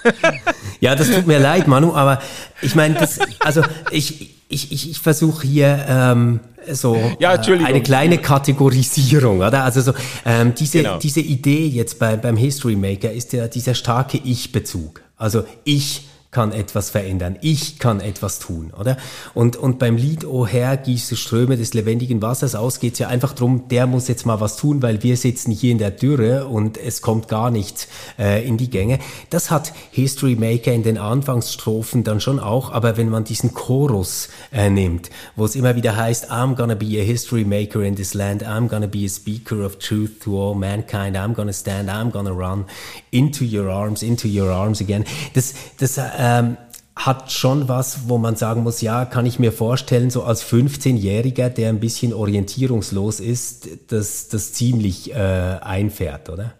ja, 0.80 0.94
das 0.94 1.10
tut 1.10 1.26
mir 1.26 1.38
leid, 1.38 1.66
Manu, 1.68 1.94
aber 1.94 2.20
ich 2.60 2.74
meine, 2.74 2.94
das, 2.94 3.18
also 3.40 3.62
ich, 3.90 4.31
ich, 4.52 4.70
ich, 4.72 4.90
ich 4.90 4.98
versuche 4.98 5.46
hier 5.46 5.84
ähm, 5.88 6.40
so 6.70 6.96
ja, 7.18 7.34
äh, 7.34 7.64
eine 7.64 7.82
kleine 7.82 8.18
Kategorisierung, 8.18 9.38
oder? 9.38 9.64
Also 9.64 9.80
so 9.80 9.92
ähm, 10.24 10.54
diese 10.54 10.78
genau. 10.78 10.98
diese 10.98 11.20
Idee 11.20 11.66
jetzt 11.66 11.98
bei, 11.98 12.16
beim 12.16 12.36
History 12.36 12.76
Maker 12.76 13.10
ist 13.10 13.32
ja 13.32 13.48
dieser 13.48 13.74
starke 13.74 14.18
Ich-Bezug. 14.22 15.02
Also 15.16 15.44
ich 15.64 16.02
kann 16.32 16.50
etwas 16.52 16.88
verändern, 16.88 17.36
ich 17.42 17.78
kann 17.78 18.00
etwas 18.00 18.38
tun, 18.38 18.72
oder? 18.78 18.96
Und, 19.34 19.56
und 19.56 19.78
beim 19.78 19.98
Lied 19.98 20.24
O 20.24 20.46
Herr, 20.46 20.78
gieße 20.78 21.14
Ströme 21.14 21.58
des 21.58 21.74
lebendigen 21.74 22.22
Wassers 22.22 22.54
aus, 22.54 22.80
geht 22.80 22.94
es 22.94 23.00
ja 23.00 23.08
einfach 23.08 23.34
darum, 23.34 23.68
der 23.68 23.86
muss 23.86 24.08
jetzt 24.08 24.24
mal 24.24 24.40
was 24.40 24.56
tun, 24.56 24.80
weil 24.80 25.02
wir 25.02 25.18
sitzen 25.18 25.52
hier 25.52 25.72
in 25.72 25.76
der 25.76 25.90
Dürre 25.90 26.46
und 26.46 26.78
es 26.78 27.02
kommt 27.02 27.28
gar 27.28 27.50
nichts 27.50 27.86
äh, 28.18 28.48
in 28.48 28.56
die 28.56 28.70
Gänge. 28.70 28.98
Das 29.28 29.50
hat 29.50 29.74
History 29.90 30.34
Maker 30.34 30.72
in 30.72 30.82
den 30.82 30.96
Anfangsstrophen 30.96 32.02
dann 32.02 32.18
schon 32.18 32.40
auch, 32.40 32.72
aber 32.72 32.96
wenn 32.96 33.10
man 33.10 33.24
diesen 33.24 33.52
Chorus 33.52 34.30
äh, 34.52 34.70
nimmt, 34.70 35.10
wo 35.36 35.44
es 35.44 35.54
immer 35.54 35.76
wieder 35.76 35.96
heißt, 35.96 36.32
I'm 36.32 36.54
gonna 36.54 36.74
be 36.74 36.98
a 36.98 37.04
history 37.04 37.44
maker 37.44 37.82
in 37.82 37.94
this 37.94 38.14
land, 38.14 38.42
I'm 38.42 38.68
gonna 38.68 38.86
be 38.86 39.04
a 39.04 39.08
speaker 39.10 39.66
of 39.66 39.78
truth 39.78 40.20
to 40.24 40.40
all 40.40 40.54
mankind, 40.54 41.14
I'm 41.14 41.34
gonna 41.34 41.52
stand, 41.52 41.90
I'm 41.90 42.10
gonna 42.10 42.32
run 42.32 42.64
into 43.10 43.44
your 43.44 43.68
arms, 43.68 44.02
into 44.02 44.28
your 44.28 44.50
arms 44.50 44.80
again. 44.80 45.04
Das, 45.34 45.52
das 45.76 45.98
ähm, 46.22 46.56
hat 46.94 47.32
schon 47.32 47.68
was, 47.68 48.08
wo 48.08 48.16
man 48.16 48.36
sagen 48.36 48.62
muss, 48.62 48.80
ja, 48.80 49.04
kann 49.04 49.26
ich 49.26 49.38
mir 49.38 49.50
vorstellen, 49.50 50.10
so 50.10 50.22
als 50.22 50.44
15-Jähriger, 50.44 51.48
der 51.48 51.70
ein 51.70 51.80
bisschen 51.80 52.12
orientierungslos 52.14 53.18
ist, 53.18 53.68
dass 53.88 54.28
das 54.28 54.52
ziemlich 54.52 55.12
äh, 55.12 55.16
einfährt, 55.16 56.28
oder? 56.28 56.52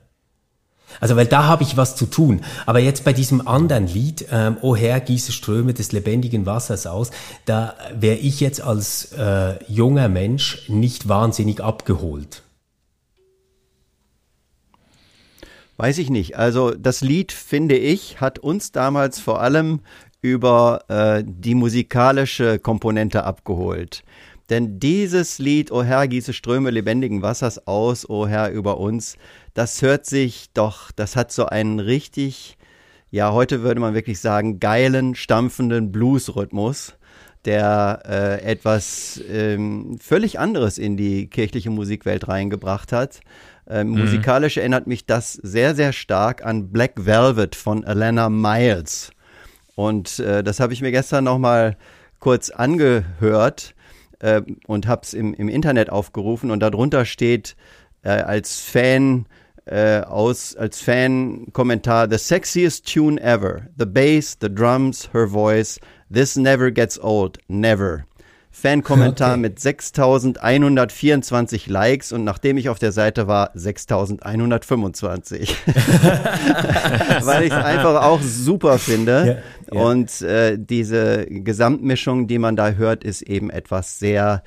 Also, 1.00 1.16
weil 1.16 1.26
da 1.26 1.44
habe 1.44 1.62
ich 1.62 1.76
was 1.76 1.96
zu 1.96 2.06
tun. 2.06 2.42
Aber 2.66 2.80
jetzt 2.80 3.04
bei 3.04 3.12
diesem 3.12 3.46
anderen 3.46 3.86
Lied, 3.86 4.26
ähm, 4.30 4.56
O 4.62 4.74
Herr, 4.76 5.00
gieße 5.00 5.32
Ströme 5.32 5.74
des 5.74 5.92
lebendigen 5.92 6.44
Wassers 6.44 6.86
aus, 6.86 7.10
da 7.46 7.74
wäre 7.94 8.16
ich 8.16 8.40
jetzt 8.40 8.60
als 8.60 9.12
äh, 9.12 9.62
junger 9.68 10.08
Mensch 10.08 10.68
nicht 10.68 11.08
wahnsinnig 11.08 11.62
abgeholt. 11.62 12.42
Weiß 15.76 15.98
ich 15.98 16.10
nicht. 16.10 16.36
Also 16.36 16.70
das 16.72 17.00
Lied, 17.00 17.32
finde 17.32 17.76
ich, 17.76 18.20
hat 18.20 18.38
uns 18.38 18.72
damals 18.72 19.18
vor 19.18 19.40
allem 19.40 19.80
über 20.20 20.84
äh, 20.88 21.24
die 21.26 21.54
musikalische 21.54 22.58
Komponente 22.58 23.24
abgeholt. 23.24 24.04
Denn 24.50 24.78
dieses 24.78 25.38
Lied, 25.38 25.72
O 25.72 25.82
Herr, 25.82 26.06
gieße 26.06 26.32
Ströme 26.32 26.70
lebendigen 26.70 27.22
Wassers 27.22 27.66
aus, 27.66 28.08
O 28.08 28.26
Herr, 28.26 28.50
über 28.50 28.78
uns, 28.78 29.16
das 29.54 29.82
hört 29.82 30.06
sich 30.06 30.50
doch, 30.52 30.92
das 30.92 31.16
hat 31.16 31.32
so 31.32 31.46
einen 31.46 31.80
richtig, 31.80 32.58
ja, 33.10 33.32
heute 33.32 33.62
würde 33.62 33.80
man 33.80 33.94
wirklich 33.94 34.20
sagen, 34.20 34.60
geilen, 34.60 35.14
stampfenden 35.14 35.90
Bluesrhythmus 35.90 36.94
der 37.44 38.02
äh, 38.08 38.42
etwas 38.44 39.20
ähm, 39.28 39.98
völlig 40.00 40.38
anderes 40.38 40.78
in 40.78 40.96
die 40.96 41.26
kirchliche 41.26 41.70
Musikwelt 41.70 42.28
reingebracht 42.28 42.92
hat. 42.92 43.20
Ähm, 43.68 43.90
mhm. 43.90 44.00
Musikalisch 44.00 44.56
erinnert 44.56 44.86
mich 44.86 45.06
das 45.06 45.34
sehr, 45.34 45.74
sehr 45.74 45.92
stark 45.92 46.44
an 46.44 46.70
Black 46.70 46.92
Velvet 47.06 47.54
von 47.54 47.84
Alana 47.84 48.28
Miles. 48.28 49.12
Und 49.74 50.18
äh, 50.18 50.42
das 50.42 50.60
habe 50.60 50.72
ich 50.72 50.82
mir 50.82 50.90
gestern 50.92 51.24
nochmal 51.24 51.76
kurz 52.18 52.50
angehört 52.50 53.74
äh, 54.20 54.42
und 54.66 54.86
habe 54.86 55.02
es 55.04 55.14
im, 55.14 55.34
im 55.34 55.48
Internet 55.48 55.90
aufgerufen 55.90 56.50
und 56.50 56.60
darunter 56.60 57.04
steht 57.04 57.56
äh, 58.02 58.10
als 58.10 58.60
Fan 58.60 59.26
äh, 59.64 60.00
aus 60.00 60.56
als 60.56 60.80
Fan-Kommentar 60.80 62.08
The 62.10 62.18
sexiest 62.18 62.92
tune 62.92 63.20
ever. 63.20 63.68
The 63.78 63.86
bass, 63.86 64.36
the 64.40 64.52
drums, 64.52 65.08
her 65.12 65.28
voice. 65.28 65.78
This 66.10 66.36
never 66.36 66.70
gets 66.70 66.98
old. 66.98 67.38
Never. 67.48 68.04
Fan-Kommentar 68.54 69.32
okay. 69.32 69.40
mit 69.40 69.58
6124 69.58 71.68
Likes 71.68 72.12
und 72.12 72.22
nachdem 72.22 72.58
ich 72.58 72.68
auf 72.68 72.78
der 72.78 72.92
Seite 72.92 73.26
war, 73.26 73.50
6125. 73.54 75.56
Weil 77.22 77.44
ich 77.44 77.50
es 77.50 77.56
einfach 77.56 78.04
auch 78.04 78.20
super 78.20 78.78
finde. 78.78 79.42
Ja, 79.72 79.74
ja. 79.74 79.82
Und 79.82 80.20
äh, 80.20 80.58
diese 80.58 81.24
Gesamtmischung, 81.26 82.26
die 82.26 82.38
man 82.38 82.54
da 82.54 82.72
hört, 82.72 83.04
ist 83.04 83.22
eben 83.22 83.48
etwas 83.48 83.98
sehr 83.98 84.42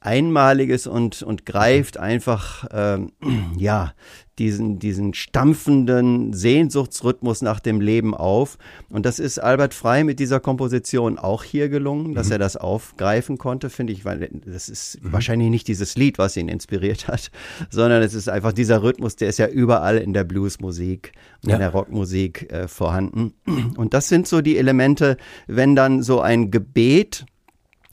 Einmaliges 0.00 0.86
und, 0.86 1.22
und 1.22 1.46
greift 1.46 1.98
einfach, 1.98 2.66
ähm, 2.72 3.12
ja, 3.56 3.94
diesen, 4.38 4.78
diesen 4.78 5.14
stampfenden 5.14 6.32
Sehnsuchtsrhythmus 6.32 7.42
nach 7.42 7.60
dem 7.60 7.80
Leben 7.80 8.14
auf. 8.14 8.58
Und 8.90 9.06
das 9.06 9.18
ist 9.18 9.38
Albert 9.38 9.74
Frei 9.74 10.04
mit 10.04 10.20
dieser 10.20 10.40
Komposition 10.40 11.18
auch 11.18 11.42
hier 11.42 11.68
gelungen, 11.68 12.14
dass 12.14 12.26
mhm. 12.26 12.32
er 12.32 12.38
das 12.38 12.56
aufgreifen 12.56 13.38
konnte, 13.38 13.70
finde 13.70 13.92
ich, 13.92 14.04
weil 14.04 14.28
das 14.44 14.68
ist 14.68 15.02
mhm. 15.02 15.12
wahrscheinlich 15.12 15.50
nicht 15.50 15.68
dieses 15.68 15.96
Lied, 15.96 16.18
was 16.18 16.36
ihn 16.36 16.48
inspiriert 16.48 17.08
hat, 17.08 17.30
sondern 17.70 18.02
es 18.02 18.14
ist 18.14 18.28
einfach 18.28 18.52
dieser 18.52 18.82
Rhythmus, 18.82 19.16
der 19.16 19.28
ist 19.28 19.38
ja 19.38 19.48
überall 19.48 19.98
in 19.98 20.12
der 20.12 20.24
Bluesmusik 20.24 21.12
und 21.42 21.50
ja. 21.50 21.56
in 21.56 21.60
der 21.60 21.70
Rockmusik 21.70 22.52
äh, 22.52 22.68
vorhanden. 22.68 23.34
Und 23.76 23.94
das 23.94 24.08
sind 24.08 24.26
so 24.26 24.40
die 24.40 24.58
Elemente, 24.58 25.16
wenn 25.46 25.74
dann 25.74 26.02
so 26.02 26.20
ein 26.20 26.50
Gebet 26.50 27.26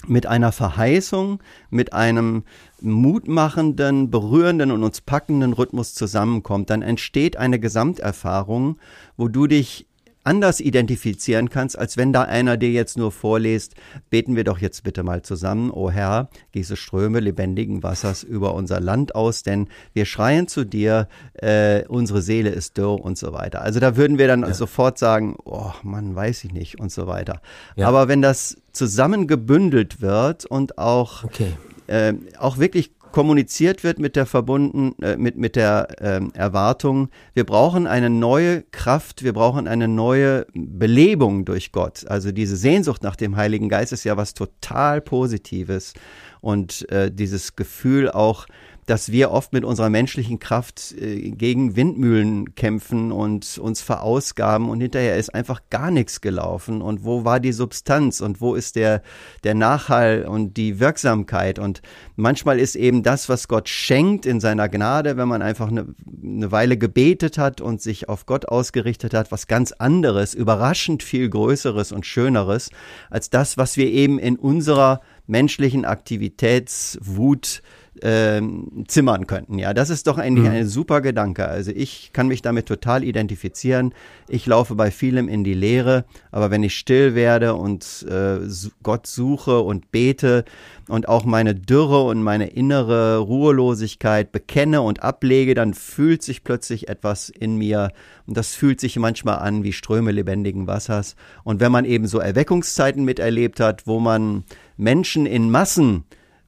mit 0.08 0.26
einer 0.26 0.52
Verheißung, 0.52 1.42
mit 1.70 1.94
einem 1.94 2.44
mutmachenden, 2.82 4.12
berührenden 4.12 4.72
und 4.72 4.84
uns 4.84 5.02
packenden 5.02 5.54
Rhythmus 5.54 5.94
zusammenkommt, 5.94 6.70
dann 6.70 6.82
entsteht 6.82 7.38
eine 7.38 7.60
Gesamterfahrung, 7.60 8.78
wo 9.18 9.28
du 9.28 9.48
dich 9.48 9.88
anders 10.24 10.60
identifizieren 10.60 11.50
kannst, 11.50 11.78
als 11.78 11.98
wenn 11.98 12.14
da 12.14 12.24
einer 12.24 12.58
dir 12.58 12.72
jetzt 12.72 12.98
nur 12.98 13.12
vorliest, 13.12 13.76
beten 14.10 14.36
wir 14.36 14.44
doch 14.44 14.60
jetzt 14.60 14.84
bitte 14.84 15.04
mal 15.04 15.22
zusammen, 15.22 15.72
o 15.72 15.90
Herr, 15.92 16.30
gieße 16.52 16.76
Ströme 16.76 17.20
lebendigen 17.20 17.84
Wassers 17.84 18.24
über 18.24 18.54
unser 18.54 18.80
Land 18.80 19.16
aus, 19.16 19.44
denn 19.44 19.68
wir 19.94 20.06
schreien 20.06 20.48
zu 20.48 20.66
dir, 20.66 21.08
äh, 21.34 21.84
unsere 21.88 22.22
Seele 22.22 22.50
ist 22.50 22.78
dürr 22.78 23.00
und 23.04 23.18
so 23.18 23.34
weiter. 23.34 23.62
Also 23.62 23.80
da 23.80 23.98
würden 23.98 24.18
wir 24.18 24.28
dann 24.28 24.42
ja. 24.42 24.54
sofort 24.54 24.98
sagen, 24.98 25.36
oh 25.46 25.72
Mann, 25.84 26.16
weiß 26.16 26.44
ich 26.46 26.54
nicht 26.54 26.80
und 26.80 26.92
so 26.92 27.08
weiter. 27.08 27.42
Ja. 27.76 27.88
Aber 27.88 28.08
wenn 28.08 28.22
das 28.22 28.58
zusammengebündelt 28.72 30.02
wird 30.02 30.46
und 30.46 30.78
auch 30.78 31.24
okay 31.24 31.54
äh, 31.88 32.14
auch 32.40 32.58
wirklich 32.58 32.93
kommuniziert 33.14 33.86
wird 33.86 34.00
mit 34.00 34.18
der 34.18 34.26
verbunden 34.26 35.02
äh, 35.02 35.16
mit 35.16 35.38
mit 35.38 35.56
der 35.56 35.88
ähm, 36.02 36.32
Erwartung, 36.34 37.10
wir 37.34 37.46
brauchen 37.46 37.88
eine 37.88 38.10
neue 38.10 38.64
Kraft, 38.64 39.24
wir 39.24 39.32
brauchen 39.32 39.68
eine 39.68 39.88
neue 39.88 40.46
Belebung 40.54 41.46
durch 41.46 41.72
Gott. 41.72 42.06
Also 42.08 42.34
diese 42.34 42.58
Sehnsucht 42.58 43.04
nach 43.04 43.16
dem 43.16 43.38
Heiligen 43.38 43.70
Geist 43.70 43.94
ist 43.94 44.04
ja 44.04 44.18
was 44.18 44.34
total 44.34 45.00
Positives 45.00 45.94
und 46.42 46.90
äh, 46.90 47.10
dieses 47.10 47.56
Gefühl 47.56 48.12
auch 48.12 48.48
dass 48.86 49.12
wir 49.12 49.32
oft 49.32 49.54
mit 49.54 49.64
unserer 49.64 49.90
menschlichen 49.90 50.40
Kraft 50.40 50.94
äh, 51.00 51.32
gegen 51.32 51.76
Windmühlen 51.76 52.56
kämpfen 52.56 53.12
und 53.12 53.58
uns 53.58 53.82
verausgaben 53.82 54.70
und 54.70 54.82
hinterher 54.82 55.18
ist 55.18 55.34
einfach 55.34 55.62
gar 55.70 55.92
nichts 55.92 56.22
gelaufen. 56.22 56.82
Und 56.82 57.04
wo 57.04 57.26
war 57.26 57.40
die 57.40 57.54
Substanz 57.54 58.22
und 58.22 58.42
wo 58.42 58.56
ist 58.56 58.76
der, 58.76 59.02
der 59.44 59.56
Nachhall 59.56 60.26
und 60.26 60.58
die 60.58 60.80
Wirksamkeit? 60.80 61.60
Und 61.60 61.82
manchmal 62.16 62.60
ist 62.60 62.76
eben 62.76 63.04
das, 63.04 63.30
was 63.30 63.48
Gott 63.48 63.70
schenkt 63.70 64.26
in 64.26 64.40
seiner 64.40 64.70
Gnade, 64.70 65.18
wenn 65.18 65.28
man 65.28 65.42
einfach 65.42 65.70
eine, 65.70 65.88
eine 66.22 66.52
Weile 66.52 66.78
gebetet 66.78 67.38
hat 67.38 67.62
und 67.62 67.82
sich 67.82 68.10
auf 68.10 68.26
Gott 68.26 68.48
ausgerichtet 68.48 69.14
hat, 69.14 69.32
was 69.32 69.48
ganz 69.48 69.72
anderes, 69.72 70.34
überraschend 70.34 71.04
viel 71.04 71.30
Größeres 71.30 71.92
und 71.92 72.06
Schöneres 72.06 72.70
als 73.10 73.30
das, 73.30 73.58
was 73.58 73.78
wir 73.78 73.88
eben 73.88 74.20
in 74.20 74.38
unserer 74.38 75.02
menschlichen 75.28 75.86
Aktivitätswut 75.86 77.62
äh, 78.02 78.42
zimmern 78.88 79.28
könnten. 79.28 79.60
Ja, 79.60 79.74
das 79.74 79.90
ist 79.90 80.08
doch 80.08 80.18
eigentlich 80.18 80.50
mhm. 80.50 80.56
ein 80.56 80.68
super 80.68 81.02
Gedanke. 81.02 81.48
Also 81.48 81.72
ich 81.74 82.12
kann 82.14 82.28
mich 82.28 82.42
damit 82.42 82.66
total 82.66 83.04
identifizieren. 83.04 83.94
Ich 84.28 84.46
laufe 84.46 84.76
bei 84.76 84.92
vielem 84.92 85.28
in 85.28 85.44
die 85.44 85.54
Leere, 85.54 86.06
aber 86.32 86.52
wenn 86.52 86.64
ich 86.64 86.76
still 86.76 87.16
werde 87.16 87.56
und 87.56 88.06
äh, 88.10 88.40
Gott 88.82 89.08
suche 89.08 89.60
und 89.60 89.92
bete 89.92 90.46
und 90.88 91.08
auch 91.08 91.26
meine 91.26 91.56
Dürre 91.56 92.04
und 92.04 92.24
meine 92.24 92.48
innere 92.48 93.18
Ruhelosigkeit 93.20 94.32
bekenne 94.32 94.82
und 94.82 95.04
ablege, 95.04 95.54
dann 95.54 95.74
fühlt 95.74 96.24
sich 96.24 96.44
plötzlich 96.44 96.90
etwas 96.90 97.30
in 97.30 97.58
mir 97.58 97.92
und 98.26 98.38
das 98.38 98.56
fühlt 98.56 98.80
sich 98.80 98.98
manchmal 98.98 99.40
an 99.40 99.64
wie 99.64 99.74
Ströme 99.74 100.12
lebendigen 100.12 100.68
Wassers. 100.68 101.16
Und 101.44 101.60
wenn 101.60 101.72
man 101.72 101.86
eben 101.86 102.08
so 102.08 102.20
Erweckungszeiten 102.20 103.06
miterlebt 103.06 103.60
hat, 103.60 103.88
wo 103.88 104.00
man 104.00 104.44
Menschen 104.78 105.26
in 105.26 105.52
Massen 105.52 106.06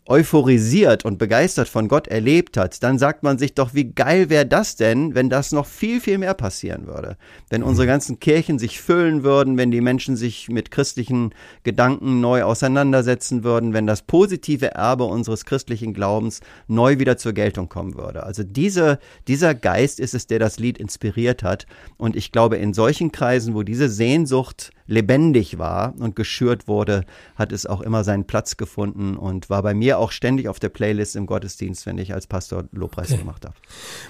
euphorisiert 0.08 1.04
und 1.04 1.18
begeistert 1.18 1.68
von 1.68 1.88
Gott 1.88 2.08
erlebt 2.08 2.58
hat, 2.58 2.84
dann 2.84 3.00
sagt 3.00 3.24
man 3.24 3.40
sich 3.40 3.56
doch, 3.56 3.74
wie 3.74 3.92
geil 3.92 4.30
wäre 4.30 4.46
das 4.46 4.76
denn, 4.76 5.16
wenn 5.16 5.32
das 5.32 5.52
noch 5.52 5.66
viel, 5.66 6.00
viel 6.00 6.20
mehr 6.20 6.36
passieren 6.36 6.86
würde. 6.86 7.18
Wenn 7.50 7.62
mhm. 7.62 7.68
unsere 7.68 7.88
ganzen 7.88 8.20
Kirchen 8.20 8.60
sich 8.60 8.80
füllen 8.80 9.24
würden, 9.24 9.58
wenn 9.58 9.72
die 9.72 9.82
Menschen 9.82 10.16
sich 10.16 10.48
mit 10.48 10.70
christlichen 10.70 11.34
Gedanken 11.64 12.22
neu 12.22 12.44
auseinandersetzen 12.44 13.44
würden, 13.44 13.74
wenn 13.74 13.88
das 13.88 14.04
positive 14.04 14.72
Erbe 14.72 15.06
unseres 15.06 15.44
christlichen 15.44 15.94
Glaubens 15.94 16.42
neu 16.68 17.00
wieder 17.00 17.18
zur 17.18 17.34
Geltung 17.34 17.68
kommen 17.68 17.96
würde. 17.96 18.24
Also 18.24 18.44
diese, 18.44 19.00
dieser 19.28 19.56
Geist 19.56 20.00
ist 20.00 20.14
es, 20.14 20.28
der 20.28 20.38
das 20.38 20.60
Lied 20.60 20.78
inspiriert 20.78 21.42
hat. 21.42 21.66
Und 21.98 22.16
ich 22.16 22.32
glaube, 22.32 22.58
in 22.58 22.76
solchen 22.76 23.12
Kreisen, 23.12 23.56
wo 23.56 23.64
diese 23.64 23.90
Sehnsucht 23.90 24.70
lebendig 24.88 25.58
war 25.58 25.94
und 26.00 26.16
geschürt 26.16 26.68
wurde, 26.68 27.06
hat 27.36 27.52
es 27.52 27.66
auch 27.66 27.82
immer 27.82 28.04
seinen 28.04 28.26
Platz 28.26 28.58
gefunden 28.58 29.18
und 29.18 29.50
war 29.50 29.64
bei 29.64 29.74
mir 29.74 30.00
auch 30.00 30.12
ständig 30.12 30.48
auf 30.48 30.60
der 30.60 30.70
Playlist 30.70 31.16
im 31.16 31.26
Gottesdienst, 31.26 31.86
wenn 31.86 31.98
ich 31.98 32.14
als 32.14 32.28
Pastor 32.28 32.66
Lobpreis 32.72 33.10
okay. 33.10 33.20
gemacht 33.20 33.46
habe. 33.46 33.56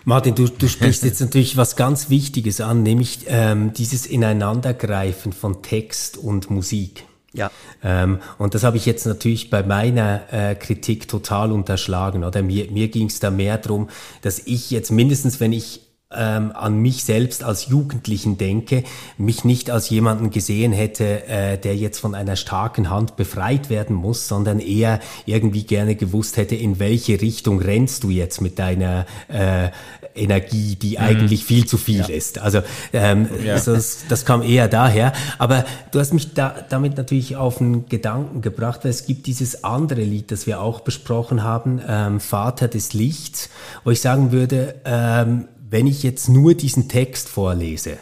Martin, 0.04 0.36
du, 0.36 0.48
du 0.48 0.68
sprichst 0.68 1.04
jetzt 1.04 1.22
natürlich 1.22 1.58
was 1.58 1.76
ganz 1.76 2.10
Wichtiges 2.10 2.62
an, 2.62 2.84
nämlich 2.84 3.26
ähm, 3.28 3.74
dieses 3.74 4.06
Ineinandergreifen 4.06 5.34
von 5.34 5.62
Text 5.62 6.18
und 6.18 6.50
Musik. 6.50 7.06
Ja. 7.36 7.52
Ähm, 7.84 8.20
und 8.38 8.56
das 8.56 8.64
habe 8.64 8.78
ich 8.78 8.86
jetzt 8.86 9.06
natürlich 9.06 9.50
bei 9.50 9.62
meiner 9.62 10.22
äh, 10.32 10.56
Kritik 10.56 11.08
total 11.08 11.52
unterschlagen. 11.52 12.24
Oder 12.24 12.42
mir, 12.42 12.72
mir 12.72 12.88
ging 12.88 13.08
es 13.08 13.20
da 13.20 13.30
mehr 13.30 13.58
darum, 13.58 13.90
dass 14.22 14.40
ich 14.40 14.72
jetzt 14.72 14.90
mindestens, 14.90 15.40
wenn 15.40 15.52
ich 15.52 15.82
ähm, 16.18 16.52
an 16.54 16.78
mich 16.78 17.04
selbst 17.04 17.44
als 17.44 17.68
Jugendlichen 17.68 18.38
denke, 18.38 18.84
mich 19.18 19.44
nicht 19.44 19.70
als 19.70 19.90
jemanden 19.90 20.30
gesehen 20.30 20.74
hätte, 20.74 21.28
äh, 21.28 21.58
der 21.58 21.76
jetzt 21.76 22.00
von 22.00 22.16
einer 22.16 22.36
starken 22.36 22.90
Hand 22.90 23.16
befreit 23.16 23.70
werden 23.70 23.96
muss, 23.96 24.28
sondern 24.28 24.60
eher 24.60 25.00
irgendwie 25.26 25.64
gerne 25.64 25.96
gewusst 25.96 26.38
hätte, 26.38 26.56
in 26.56 26.80
welche 26.80 27.22
Richtung 27.22 27.60
rennst 27.60 28.04
du 28.04 28.10
jetzt 28.10 28.42
mit 28.42 28.60
deiner 28.60 29.06
äh, 29.28 29.70
Energie, 30.16 30.76
die 30.76 30.92
mhm. 30.92 31.04
eigentlich 31.04 31.46
viel 31.46 31.66
zu 31.66 31.78
viel 31.78 32.00
ja. 32.00 32.08
ist. 32.08 32.40
Also 32.40 32.62
ähm, 32.94 33.28
ja. 33.44 33.60
das, 33.60 34.06
das 34.08 34.26
kam 34.26 34.42
eher 34.42 34.68
daher. 34.68 35.14
Aber 35.38 35.66
du 35.92 36.00
hast 36.00 36.14
mich 36.14 36.34
da, 36.34 36.56
damit 36.70 36.98
natürlich 36.98 37.36
auf 37.36 37.62
einen 37.62 37.88
Gedanken 37.88 38.42
gebracht, 38.42 38.82
weil 38.84 38.92
es 38.92 39.06
gibt 39.06 39.28
dieses 39.28 39.64
andere 39.64 40.02
Lied, 40.02 40.32
das 40.32 40.48
wir 40.48 40.62
auch 40.62 40.82
besprochen 40.82 41.44
haben, 41.44 41.82
ähm, 41.88 42.20
Vater 42.20 42.68
des 42.68 42.94
Lichts, 42.94 43.50
wo 43.84 43.92
ich 43.92 44.02
sagen 44.02 44.32
würde, 44.32 44.76
ähm, 44.86 45.46
wenn 45.76 45.88
ich 45.88 46.04
jetzt 46.04 46.30
nur 46.30 46.54
diesen 46.54 46.88
Text 46.88 47.28
vorlese, 47.28 47.98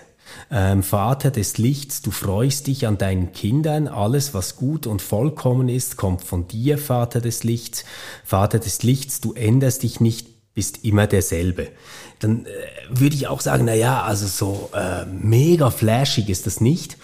ähm, 0.52 0.84
Vater 0.84 1.32
des 1.32 1.58
Lichts, 1.58 2.04
du 2.04 2.12
freust 2.12 2.68
dich 2.68 2.86
an 2.86 3.00
deinen 3.00 3.34
Kindern, 3.34 3.88
alles 3.88 4.36
was 4.36 4.58
gut 4.58 4.86
und 4.86 5.02
vollkommen 5.02 5.70
ist, 5.70 5.98
kommt 5.98 6.24
von 6.24 6.48
dir, 6.48 6.78
Vater 6.78 7.20
des 7.20 7.44
Lichts. 7.44 7.84
Vater 8.24 8.60
des 8.60 8.84
Lichts, 8.84 9.22
du 9.22 9.34
änderst 9.34 9.82
dich 9.82 10.00
nicht, 10.00 10.54
bist 10.54 10.84
immer 10.84 11.08
derselbe. 11.08 11.70
Dann 12.20 12.46
äh, 12.46 12.50
würde 12.90 13.16
ich 13.16 13.26
auch 13.26 13.42
sagen, 13.42 13.66
na 13.66 13.74
ja, 13.74 14.04
also 14.04 14.28
so 14.28 14.70
äh, 14.76 15.08
mega 15.08 15.72
flashig 15.72 16.30
ist 16.30 16.46
das 16.46 16.62
nicht. 16.62 16.98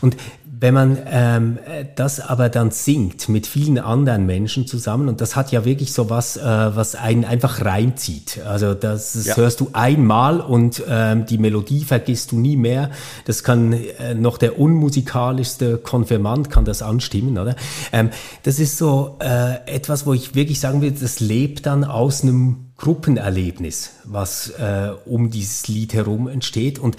Und 0.00 0.16
wenn 0.60 0.74
man 0.74 0.98
ähm, 1.06 1.58
das 1.96 2.20
aber 2.20 2.48
dann 2.48 2.70
singt 2.70 3.28
mit 3.28 3.46
vielen 3.46 3.78
anderen 3.78 4.26
Menschen 4.26 4.66
zusammen, 4.66 5.08
und 5.08 5.20
das 5.20 5.36
hat 5.36 5.52
ja 5.52 5.64
wirklich 5.64 5.92
so 5.92 6.10
was, 6.10 6.36
äh, 6.36 6.42
was 6.42 6.94
einen 6.94 7.24
einfach 7.24 7.64
reinzieht. 7.64 8.40
Also 8.46 8.74
das, 8.74 9.12
das 9.14 9.26
ja. 9.26 9.36
hörst 9.36 9.60
du 9.60 9.70
einmal 9.72 10.40
und 10.40 10.82
ähm, 10.88 11.26
die 11.26 11.38
Melodie 11.38 11.84
vergisst 11.84 12.32
du 12.32 12.38
nie 12.38 12.56
mehr. 12.56 12.90
Das 13.24 13.42
kann 13.42 13.72
äh, 13.72 14.14
noch 14.14 14.38
der 14.38 14.58
unmusikalischste 14.58 15.78
Konfirmand 15.78 16.50
kann 16.50 16.64
das 16.64 16.82
anstimmen, 16.82 17.38
oder? 17.38 17.56
Ähm, 17.92 18.10
das 18.42 18.58
ist 18.58 18.78
so 18.78 19.16
äh, 19.20 19.56
etwas, 19.66 20.06
wo 20.06 20.12
ich 20.12 20.34
wirklich 20.34 20.60
sagen 20.60 20.80
will, 20.80 20.92
das 20.92 21.20
lebt 21.20 21.66
dann 21.66 21.84
aus 21.84 22.22
einem 22.22 22.73
Gruppenerlebnis, 22.84 23.92
was 24.04 24.50
äh, 24.50 24.90
um 25.06 25.30
dieses 25.30 25.68
Lied 25.68 25.94
herum 25.94 26.28
entsteht. 26.28 26.78
Und 26.78 26.98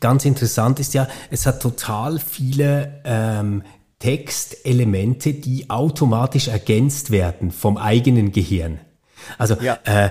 ganz 0.00 0.24
interessant 0.24 0.80
ist 0.80 0.94
ja, 0.94 1.06
es 1.30 1.44
hat 1.44 1.60
total 1.60 2.18
viele 2.18 3.02
ähm, 3.04 3.62
Textelemente, 3.98 5.34
die 5.34 5.68
automatisch 5.68 6.48
ergänzt 6.48 7.10
werden 7.10 7.50
vom 7.50 7.76
eigenen 7.76 8.32
Gehirn. 8.32 8.80
Also 9.36 9.56
ja, 9.60 9.78
äh, 9.84 10.10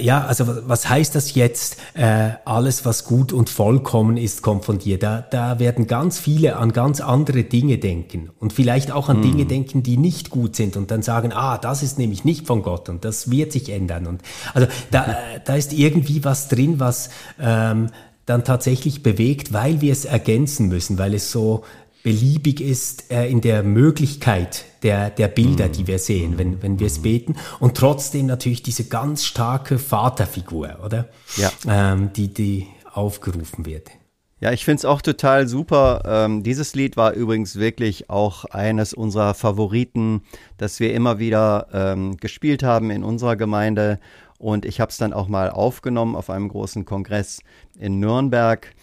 ja 0.00 0.24
also 0.24 0.68
was 0.68 0.88
heißt 0.88 1.14
das 1.14 1.34
jetzt? 1.34 1.76
Äh, 1.94 2.30
alles, 2.44 2.84
was 2.84 3.04
gut 3.04 3.32
und 3.32 3.48
vollkommen 3.48 4.16
ist, 4.16 4.42
kommt 4.42 4.64
von 4.64 4.78
dir. 4.78 4.98
Da, 4.98 5.20
da 5.20 5.58
werden 5.58 5.86
ganz 5.86 6.18
viele 6.18 6.56
an 6.56 6.72
ganz 6.72 7.00
andere 7.00 7.44
Dinge 7.44 7.78
denken 7.78 8.30
und 8.40 8.52
vielleicht 8.52 8.90
auch 8.90 9.08
an 9.08 9.16
hm. 9.16 9.22
Dinge 9.22 9.46
denken, 9.46 9.82
die 9.82 9.96
nicht 9.96 10.30
gut 10.30 10.56
sind 10.56 10.76
und 10.76 10.90
dann 10.90 11.02
sagen, 11.02 11.32
ah, 11.32 11.58
das 11.58 11.82
ist 11.82 11.98
nämlich 11.98 12.24
nicht 12.24 12.46
von 12.46 12.62
Gott 12.62 12.88
und 12.88 13.04
das 13.04 13.30
wird 13.30 13.52
sich 13.52 13.70
ändern. 13.70 14.06
Und 14.06 14.22
also 14.52 14.68
da, 14.90 15.04
äh, 15.04 15.40
da 15.44 15.54
ist 15.54 15.72
irgendwie 15.72 16.24
was 16.24 16.48
drin, 16.48 16.80
was 16.80 17.10
ähm, 17.40 17.88
dann 18.26 18.44
tatsächlich 18.44 19.02
bewegt, 19.02 19.52
weil 19.52 19.80
wir 19.80 19.92
es 19.92 20.04
ergänzen 20.04 20.68
müssen, 20.68 20.98
weil 20.98 21.14
es 21.14 21.30
so 21.30 21.64
beliebig 22.04 22.60
ist 22.60 23.10
äh, 23.10 23.26
in 23.26 23.40
der 23.40 23.64
Möglichkeit 23.64 24.66
der, 24.84 25.10
der 25.10 25.26
Bilder, 25.26 25.68
die 25.68 25.88
wir 25.88 25.98
sehen, 25.98 26.38
wenn, 26.38 26.62
wenn 26.62 26.78
wir 26.78 26.86
es 26.86 27.00
beten. 27.00 27.34
Und 27.58 27.76
trotzdem 27.76 28.26
natürlich 28.26 28.62
diese 28.62 28.84
ganz 28.84 29.24
starke 29.24 29.78
Vaterfigur, 29.78 30.78
oder? 30.84 31.08
Ja. 31.36 31.50
Ähm, 31.66 32.12
die, 32.12 32.32
die 32.32 32.68
aufgerufen 32.92 33.66
wird. 33.66 33.90
Ja, 34.38 34.52
ich 34.52 34.66
finde 34.66 34.80
es 34.80 34.84
auch 34.84 35.00
total 35.00 35.48
super. 35.48 36.02
Ähm, 36.04 36.42
dieses 36.42 36.74
Lied 36.74 36.98
war 36.98 37.14
übrigens 37.14 37.56
wirklich 37.56 38.10
auch 38.10 38.44
eines 38.44 38.92
unserer 38.92 39.32
Favoriten, 39.32 40.22
das 40.58 40.80
wir 40.80 40.92
immer 40.92 41.18
wieder 41.18 41.68
ähm, 41.72 42.18
gespielt 42.18 42.62
haben 42.62 42.90
in 42.90 43.02
unserer 43.02 43.36
Gemeinde. 43.36 43.98
Und 44.36 44.66
ich 44.66 44.78
habe 44.78 44.90
es 44.90 44.98
dann 44.98 45.14
auch 45.14 45.28
mal 45.28 45.48
aufgenommen 45.48 46.16
auf 46.16 46.28
einem 46.28 46.50
großen 46.50 46.84
Kongress 46.84 47.40
in 47.78 47.98
Nürnberg. 47.98 48.74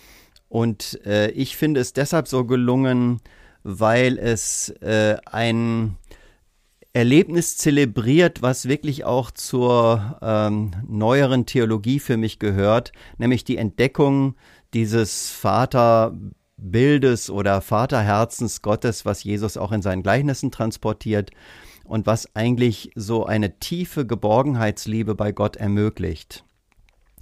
Und 0.52 1.00
äh, 1.06 1.30
ich 1.30 1.56
finde 1.56 1.80
es 1.80 1.94
deshalb 1.94 2.28
so 2.28 2.44
gelungen, 2.44 3.22
weil 3.64 4.18
es 4.18 4.68
äh, 4.82 5.16
ein 5.26 5.96
Erlebnis 6.92 7.56
zelebriert, 7.56 8.42
was 8.42 8.68
wirklich 8.68 9.06
auch 9.06 9.32
zur 9.32 10.20
ähm, 10.22 10.72
neueren 10.90 11.46
Theologie 11.46 12.02
für 12.02 12.18
mich 12.18 12.38
gehört, 12.38 12.92
nämlich 13.18 13.46
die 13.46 13.56
Entdeckung 13.56 14.36
dieses 14.74 15.30
Vaterbildes 15.30 17.30
oder 17.30 17.62
Vaterherzens 17.62 18.62
Gottes, 18.62 19.06
was 19.06 19.24
Jesus 19.24 19.56
auch 19.56 19.72
in 19.72 19.82
seinen 19.82 20.04
Gleichnissen 20.04 20.52
transportiert 20.52 21.32
und 21.86 22.08
was 22.08 22.36
eigentlich 22.36 22.92
so 22.96 23.26
eine 23.26 23.58
tiefe 23.60 24.06
Geborgenheitsliebe 24.06 25.16
bei 25.16 25.32
Gott 25.32 25.56
ermöglicht. 25.56 26.44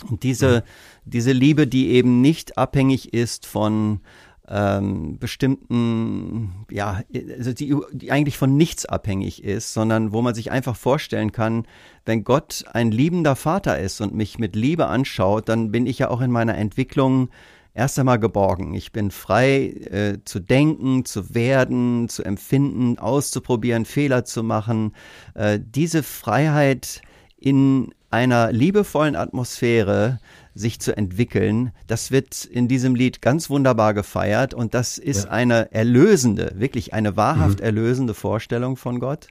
Und 0.08 0.24
diese, 0.24 0.64
diese 1.10 1.32
Liebe, 1.32 1.68
die 1.68 1.90
eben 1.90 2.22
nicht 2.22 2.58
abhängig 2.58 3.14
ist 3.14 3.46
von 3.46 4.02
ähm, 4.48 5.20
bestimmten, 5.20 6.66
ja, 6.72 7.02
also 7.38 7.54
die, 7.54 7.76
die 7.92 8.12
eigentlich 8.12 8.38
von 8.38 8.58
nichts 8.58 8.86
abhängig 8.86 9.44
ist, 9.44 9.74
sondern 9.74 10.12
wo 10.12 10.22
man 10.22 10.34
sich 10.34 10.52
einfach 10.52 10.76
vorstellen 10.76 11.32
kann, 11.32 11.68
wenn 12.06 12.24
Gott 12.24 12.66
ein 12.74 12.92
liebender 12.92 13.36
Vater 13.36 13.78
ist 13.78 14.02
und 14.02 14.16
mich 14.16 14.40
mit 14.40 14.56
Liebe 14.56 14.88
anschaut, 14.88 15.50
dann 15.50 15.72
bin 15.72 15.86
ich 15.86 16.00
ja 16.00 16.10
auch 16.10 16.22
in 16.22 16.32
meiner 16.32 16.58
Entwicklung 16.58 17.30
erst 17.76 18.00
einmal 18.00 18.20
geborgen. 18.20 18.74
Ich 18.74 18.92
bin 18.92 19.12
frei 19.12 19.68
äh, 19.92 20.18
zu 20.26 20.40
denken, 20.40 21.06
zu 21.06 21.36
werden, 21.36 22.10
zu 22.10 22.24
empfinden, 22.24 22.98
auszuprobieren, 22.98 23.86
Fehler 23.86 24.26
zu 24.26 24.42
machen. 24.42 24.94
Äh, 25.36 25.60
diese 25.64 26.02
Freiheit 26.02 27.02
in 27.38 27.94
einer 28.10 28.52
liebevollen 28.52 29.16
Atmosphäre 29.16 30.20
sich 30.60 30.80
zu 30.80 30.96
entwickeln, 30.96 31.72
das 31.88 32.12
wird 32.12 32.44
in 32.44 32.68
diesem 32.68 32.94
Lied 32.94 33.22
ganz 33.22 33.50
wunderbar 33.50 33.94
gefeiert 33.94 34.54
und 34.54 34.74
das 34.74 34.98
ist 34.98 35.26
ja. 35.26 35.32
eine 35.32 35.72
erlösende, 35.72 36.54
wirklich 36.56 36.94
eine 36.94 37.16
wahrhaft 37.16 37.60
mhm. 37.60 37.66
erlösende 37.66 38.14
Vorstellung 38.14 38.76
von 38.76 39.00
Gott 39.00 39.28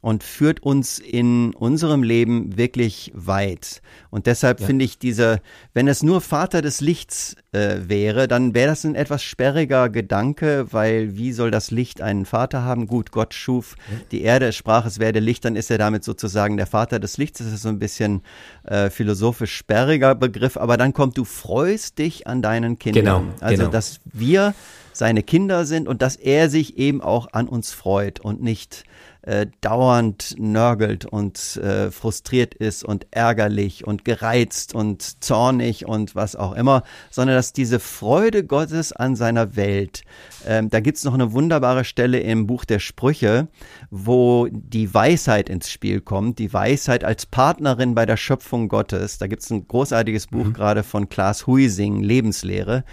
und 0.00 0.22
führt 0.22 0.62
uns 0.62 1.00
in 1.00 1.52
unserem 1.54 2.04
Leben 2.04 2.56
wirklich 2.56 3.10
weit. 3.14 3.82
Und 4.10 4.26
deshalb 4.26 4.60
ja. 4.60 4.66
finde 4.66 4.84
ich 4.84 4.98
diese, 4.98 5.40
wenn 5.74 5.88
es 5.88 6.04
nur 6.04 6.20
Vater 6.20 6.62
des 6.62 6.80
Lichts 6.80 7.34
äh, 7.50 7.78
wäre, 7.88 8.28
dann 8.28 8.54
wäre 8.54 8.68
das 8.68 8.84
ein 8.84 8.94
etwas 8.94 9.24
sperriger 9.24 9.88
Gedanke, 9.88 10.66
weil 10.70 11.16
wie 11.16 11.32
soll 11.32 11.50
das 11.50 11.72
Licht 11.72 12.00
einen 12.00 12.26
Vater 12.26 12.62
haben? 12.62 12.86
Gut, 12.86 13.10
Gott 13.10 13.34
schuf 13.34 13.74
ja. 13.90 13.98
die 14.12 14.22
Erde, 14.22 14.52
sprach, 14.52 14.86
es 14.86 15.00
werde 15.00 15.18
Licht, 15.18 15.44
dann 15.44 15.56
ist 15.56 15.70
er 15.70 15.78
damit 15.78 16.04
sozusagen 16.04 16.56
der 16.56 16.68
Vater 16.68 17.00
des 17.00 17.18
Lichts. 17.18 17.38
Das 17.38 17.52
ist 17.52 17.62
so 17.62 17.68
ein 17.68 17.80
bisschen 17.80 18.22
äh, 18.64 18.90
philosophisch 18.90 19.56
sperriger 19.56 20.14
Begriff, 20.14 20.56
aber 20.56 20.76
dann 20.76 20.92
kommt, 20.92 21.18
du 21.18 21.24
freust 21.24 21.98
dich 21.98 22.28
an 22.28 22.40
deinen 22.40 22.78
Kindern. 22.78 23.04
Genau, 23.04 23.24
also, 23.40 23.62
genau. 23.62 23.72
dass 23.72 23.98
wir 24.04 24.54
seine 24.92 25.22
Kinder 25.22 25.64
sind 25.64 25.88
und 25.88 26.02
dass 26.02 26.16
er 26.16 26.50
sich 26.50 26.76
eben 26.76 27.00
auch 27.00 27.28
an 27.32 27.48
uns 27.48 27.72
freut 27.72 28.20
und 28.20 28.42
nicht 28.42 28.84
äh, 29.28 29.46
dauernd 29.60 30.36
nörgelt 30.38 31.04
und 31.04 31.56
äh, 31.58 31.90
frustriert 31.90 32.54
ist 32.54 32.82
und 32.82 33.06
ärgerlich 33.10 33.86
und 33.86 34.06
gereizt 34.06 34.74
und 34.74 35.22
zornig 35.22 35.86
und 35.86 36.14
was 36.14 36.34
auch 36.34 36.54
immer, 36.54 36.82
sondern 37.10 37.36
dass 37.36 37.52
diese 37.52 37.78
Freude 37.78 38.42
Gottes 38.42 38.92
an 38.92 39.16
seiner 39.16 39.54
Welt, 39.54 40.02
ähm, 40.46 40.70
da 40.70 40.80
gibt's 40.80 41.04
noch 41.04 41.12
eine 41.12 41.32
wunderbare 41.32 41.84
Stelle 41.84 42.20
im 42.20 42.46
Buch 42.46 42.64
der 42.64 42.78
Sprüche, 42.78 43.48
wo 43.90 44.48
die 44.50 44.94
Weisheit 44.94 45.50
ins 45.50 45.70
Spiel 45.70 46.00
kommt, 46.00 46.38
die 46.38 46.50
Weisheit 46.50 47.04
als 47.04 47.26
Partnerin 47.26 47.94
bei 47.94 48.06
der 48.06 48.16
Schöpfung 48.16 48.68
Gottes. 48.68 49.18
Da 49.18 49.26
gibt's 49.26 49.50
ein 49.50 49.68
großartiges 49.68 50.28
Buch 50.28 50.46
mhm. 50.46 50.52
gerade 50.54 50.82
von 50.82 51.10
Klaas 51.10 51.46
Huising, 51.46 52.00
Lebenslehre 52.00 52.84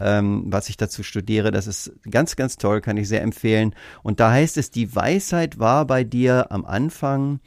ähm, 0.00 0.44
was 0.46 0.68
ich 0.68 0.76
dazu 0.76 1.02
studiere. 1.02 1.50
Das 1.50 1.66
ist 1.66 1.92
ganz, 2.10 2.36
ganz 2.36 2.56
toll, 2.56 2.80
kann 2.80 2.96
ich 2.96 3.08
sehr 3.08 3.22
empfehlen. 3.22 3.74
Und 4.02 4.20
da 4.20 4.30
heißt 4.30 4.56
es, 4.56 4.70
die 4.70 4.94
Weisheit 4.94 5.58
war 5.58 5.86
bei 5.86 6.04
dir 6.04 6.50
am 6.50 6.64
Anfang 6.64 7.40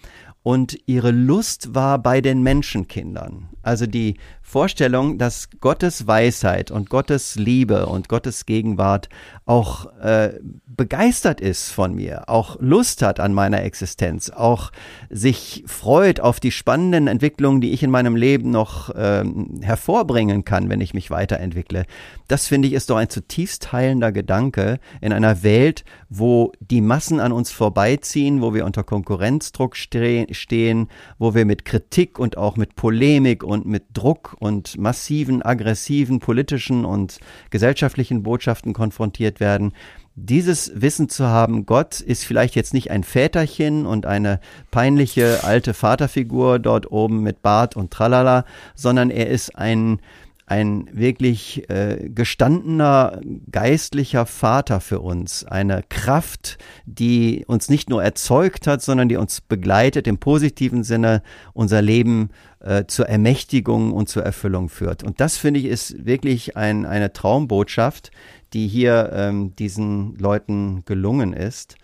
und 0.44 0.78
ihre 0.86 1.12
Lust 1.12 1.74
war 1.74 2.00
bei 2.00 2.22
den 2.22 2.44
Menschenkindern. 2.44 3.50
Also 3.62 3.88
die 3.88 4.18
Vorstellung, 4.54 5.18
dass 5.18 5.50
Gottes 5.62 6.06
Weisheit 6.06 6.70
und 6.70 6.92
Gottes 6.92 7.34
Liebe 7.34 7.88
und 7.88 8.08
Gottes 8.08 8.46
Gegenwart 8.46 9.10
auch 9.46 9.88
äh, 10.00 10.34
begeistert 10.68 11.42
ist 11.42 11.72
von 11.72 11.96
mir, 11.96 12.30
auch 12.30 12.58
Lust 12.60 13.02
hat 13.02 13.20
an 13.20 13.34
meiner 13.34 13.64
Existenz, 13.64 14.30
auch 14.30 14.72
sich 15.10 15.64
freut 15.66 16.20
auf 16.20 16.40
die 16.40 16.52
spannenden 16.52 17.08
Entwicklungen, 17.08 17.62
die 17.62 17.72
ich 17.72 17.82
in 17.82 17.90
meinem 17.90 18.16
Leben 18.16 18.52
noch 18.52 18.92
ähm, 18.96 19.60
hervorbringen 19.62 20.46
kann, 20.46 20.70
wenn 20.70 20.82
ich 20.82 20.94
mich 20.94 21.10
weiterentwickle. 21.10 21.86
Das 22.28 22.48
finde 22.48 22.68
ich 22.68 22.76
ist 22.76 22.90
doch 22.90 22.98
ein 22.98 23.10
zutiefst 23.10 23.72
heilender 23.72 24.12
Gedanke 24.12 24.80
in 25.02 25.14
einer 25.14 25.44
Welt, 25.44 25.84
wo 26.10 26.52
die 26.60 26.82
Massen 26.82 27.20
an 27.20 27.32
uns 27.32 27.52
vorbeiziehen, 27.52 28.42
wo 28.42 28.54
wir 28.54 28.66
unter 28.66 28.84
Konkurrenzdruck 28.84 29.76
stehen, 29.76 30.88
wo 31.18 31.34
wir 31.34 31.46
mit 31.46 31.66
Kritik 31.66 32.20
und 32.20 32.38
auch 32.38 32.56
mit 32.56 32.76
Polemik 32.76 33.44
und 33.44 33.66
mit 33.66 33.86
Druck 33.94 34.38
und 34.44 34.78
massiven, 34.78 35.42
aggressiven 35.42 36.20
politischen 36.20 36.84
und 36.84 37.20
gesellschaftlichen 37.50 38.24
Botschaften 38.24 38.74
konfrontiert 38.74 39.40
werden. 39.40 39.72
Dieses 40.16 40.72
Wissen 40.76 41.10
zu 41.10 41.26
haben, 41.26 41.66
Gott 41.66 42.00
ist 42.00 42.26
vielleicht 42.26 42.56
jetzt 42.56 42.74
nicht 42.74 42.92
ein 42.92 43.04
Väterchen 43.04 43.88
und 43.88 44.06
eine 44.06 44.40
peinliche 44.70 45.44
alte 45.44 45.74
Vaterfigur 45.74 46.60
dort 46.60 46.92
oben 46.92 47.24
mit 47.24 47.42
Bart 47.42 47.76
und 47.76 47.92
Tralala, 47.92 48.46
sondern 48.76 49.10
er 49.10 49.28
ist 49.30 49.56
ein 49.56 50.00
ein 50.46 50.90
wirklich 50.92 51.70
äh, 51.70 52.10
gestandener 52.10 53.22
geistlicher 53.50 54.26
Vater 54.26 54.82
für 54.82 55.00
uns, 55.00 55.46
eine 55.46 55.84
Kraft, 55.88 56.58
die 56.86 57.46
uns 57.48 57.70
nicht 57.70 57.90
nur 57.90 58.04
erzeugt 58.04 58.68
hat, 58.68 58.82
sondern 58.82 59.08
die 59.08 59.16
uns 59.16 59.42
begleitet 59.42 60.08
im 60.08 60.18
positiven 60.18 60.84
Sinne, 60.84 61.24
unser 61.54 61.82
Leben 61.82 62.30
äh, 62.60 62.86
zur 62.88 63.08
Ermächtigung 63.08 63.94
und 63.94 64.10
zur 64.10 64.24
Erfüllung 64.24 64.70
führt. 64.70 65.04
Und 65.04 65.22
das 65.22 65.38
finde 65.38 65.62
ich 65.62 65.66
ist 65.66 66.06
wirklich 66.06 66.58
ein, 66.58 66.86
eine 66.86 67.14
Traumbotschaft, 67.14 68.12
die 68.54 68.68
hier 68.68 69.12
ähm, 69.14 69.56
diesen 69.56 70.18
Leuten 70.18 70.84
gelungen 70.86 71.34
ist. 71.34 71.76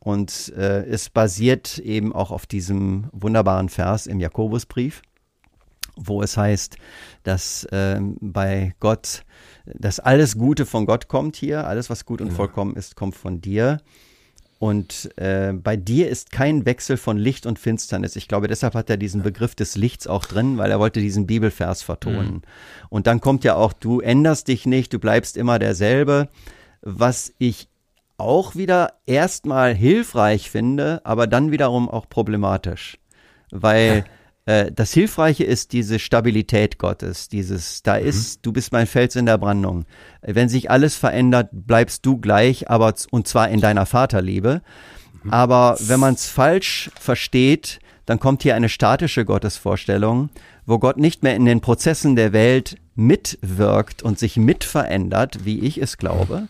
Und 0.00 0.52
äh, 0.56 0.84
es 0.84 1.10
basiert 1.10 1.78
eben 1.78 2.12
auch 2.12 2.30
auf 2.30 2.46
diesem 2.46 3.08
wunderbaren 3.12 3.68
Vers 3.68 4.06
im 4.06 4.20
Jakobusbrief, 4.20 5.00
wo 5.96 6.22
es 6.22 6.36
heißt, 6.36 6.76
dass 7.22 7.64
äh, 7.64 8.00
bei 8.20 8.74
Gott 8.80 9.24
dass 9.64 10.00
alles 10.00 10.36
Gute 10.36 10.66
von 10.66 10.86
Gott 10.86 11.08
kommt 11.08 11.36
hier, 11.36 11.66
alles, 11.66 11.90
was 11.90 12.04
gut 12.04 12.20
und 12.20 12.28
ja. 12.28 12.34
vollkommen 12.34 12.76
ist, 12.76 12.96
kommt 12.96 13.14
von 13.14 13.40
dir. 13.40 13.78
Und 14.58 15.10
äh, 15.16 15.52
bei 15.52 15.76
dir 15.76 16.08
ist 16.08 16.30
kein 16.30 16.64
Wechsel 16.64 16.96
von 16.96 17.16
Licht 17.16 17.46
und 17.46 17.58
Finsternis. 17.58 18.14
Ich 18.14 18.28
glaube, 18.28 18.46
deshalb 18.46 18.74
hat 18.74 18.88
er 18.90 18.96
diesen 18.96 19.22
Begriff 19.22 19.56
des 19.56 19.76
Lichts 19.76 20.06
auch 20.06 20.24
drin, 20.24 20.56
weil 20.56 20.70
er 20.70 20.78
wollte 20.78 21.00
diesen 21.00 21.26
Bibelvers 21.26 21.82
vertonen. 21.82 22.34
Mhm. 22.34 22.42
Und 22.88 23.06
dann 23.08 23.20
kommt 23.20 23.42
ja 23.42 23.56
auch, 23.56 23.72
du 23.72 24.00
änderst 24.00 24.46
dich 24.46 24.64
nicht, 24.64 24.92
du 24.92 25.00
bleibst 25.00 25.36
immer 25.36 25.58
derselbe. 25.58 26.28
Was 26.80 27.32
ich 27.38 27.68
auch 28.18 28.54
wieder 28.54 28.94
erstmal 29.04 29.74
hilfreich 29.74 30.48
finde, 30.48 31.00
aber 31.02 31.26
dann 31.26 31.50
wiederum 31.50 31.88
auch 31.88 32.08
problematisch. 32.08 32.98
Weil 33.50 34.04
äh, 34.44 34.72
das 34.72 34.92
Hilfreiche 34.92 35.44
ist 35.44 35.72
diese 35.72 35.98
Stabilität 35.98 36.78
Gottes, 36.78 37.28
dieses, 37.28 37.82
da 37.82 37.98
mhm. 37.98 38.06
ist, 38.06 38.40
du 38.44 38.52
bist 38.52 38.72
mein 38.72 38.86
Fels 38.86 39.16
in 39.16 39.26
der 39.26 39.38
Brandung. 39.38 39.84
Wenn 40.20 40.48
sich 40.48 40.70
alles 40.70 40.96
verändert, 40.96 41.50
bleibst 41.52 42.04
du 42.06 42.18
gleich, 42.18 42.68
aber 42.68 42.94
und 43.10 43.28
zwar 43.28 43.48
in 43.48 43.60
deiner 43.60 43.86
Vaterliebe. 43.86 44.62
Mhm. 45.22 45.30
Aber 45.32 45.76
wenn 45.80 46.00
man 46.00 46.14
es 46.14 46.26
falsch 46.26 46.90
versteht, 46.98 47.78
dann 48.06 48.18
kommt 48.18 48.42
hier 48.42 48.56
eine 48.56 48.68
statische 48.68 49.24
Gottesvorstellung, 49.24 50.30
wo 50.66 50.78
Gott 50.78 50.96
nicht 50.96 51.22
mehr 51.22 51.36
in 51.36 51.44
den 51.44 51.60
Prozessen 51.60 52.16
der 52.16 52.32
Welt 52.32 52.76
mitwirkt 52.94 54.02
und 54.02 54.18
sich 54.18 54.36
mitverändert, 54.36 55.44
wie 55.44 55.60
ich 55.60 55.80
es 55.80 55.98
glaube, 55.98 56.48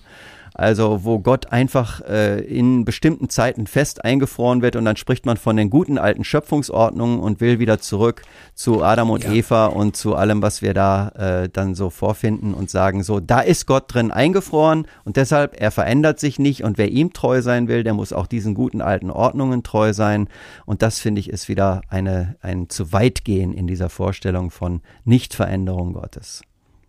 also 0.63 1.03
wo 1.03 1.19
Gott 1.19 1.51
einfach 1.51 2.01
äh, 2.03 2.41
in 2.41 2.85
bestimmten 2.85 3.29
Zeiten 3.29 3.67
fest 3.67 4.05
eingefroren 4.05 4.63
wird 4.63 4.77
und 4.77 4.85
dann 4.85 4.97
spricht 4.97 5.27
man 5.27 5.37
von 5.37 5.57
den 5.57 5.71
guten 5.71 5.99
alten 5.99 6.23
Schöpfungsordnungen 6.23 7.19
und 7.19 7.41
will 7.41 7.59
wieder 7.59 7.81
zurück 7.81 8.23
zu 8.55 8.85
Adam 8.85 9.11
und 9.11 9.25
ja. 9.25 9.33
Eva 9.33 9.67
und 9.67 9.97
zu 9.97 10.15
allem, 10.15 10.41
was 10.41 10.63
wir 10.63 10.73
da 10.73 11.09
äh, 11.09 11.49
dann 11.49 11.75
so 11.75 11.91
vorfinden 11.91 12.55
und 12.55 12.71
sagen 12.71 13.03
so, 13.03 13.19
da 13.19 13.41
ist 13.41 13.67
Gott 13.67 13.93
drin 13.93 14.13
eingefroren 14.13 14.87
und 15.05 15.17
deshalb, 15.17 15.61
er 15.61 15.73
verändert 15.73 16.21
sich 16.21 16.39
nicht 16.39 16.63
und 16.63 16.79
wer 16.79 16.91
ihm 16.91 17.13
treu 17.13 17.43
sein 17.43 17.67
will, 17.67 17.83
der 17.83 17.95
muss 17.95 18.13
auch 18.13 18.29
diesen 18.29 18.55
guten 18.55 18.81
alten 18.81 19.11
Ordnungen 19.11 19.65
treu 19.65 19.93
sein 19.93 20.29
und 20.65 20.83
das 20.83 21.01
finde 21.01 21.21
ich 21.21 21.29
ist 21.29 21.49
wieder 21.49 21.83
eine, 21.89 22.37
ein 22.41 22.69
zu 22.69 22.93
weit 22.93 23.25
gehen 23.25 23.53
in 23.53 23.67
dieser 23.67 23.89
Vorstellung 23.89 24.53
von 24.53 24.81
Nichtveränderung 25.05 25.93
Gottes. 25.95 26.43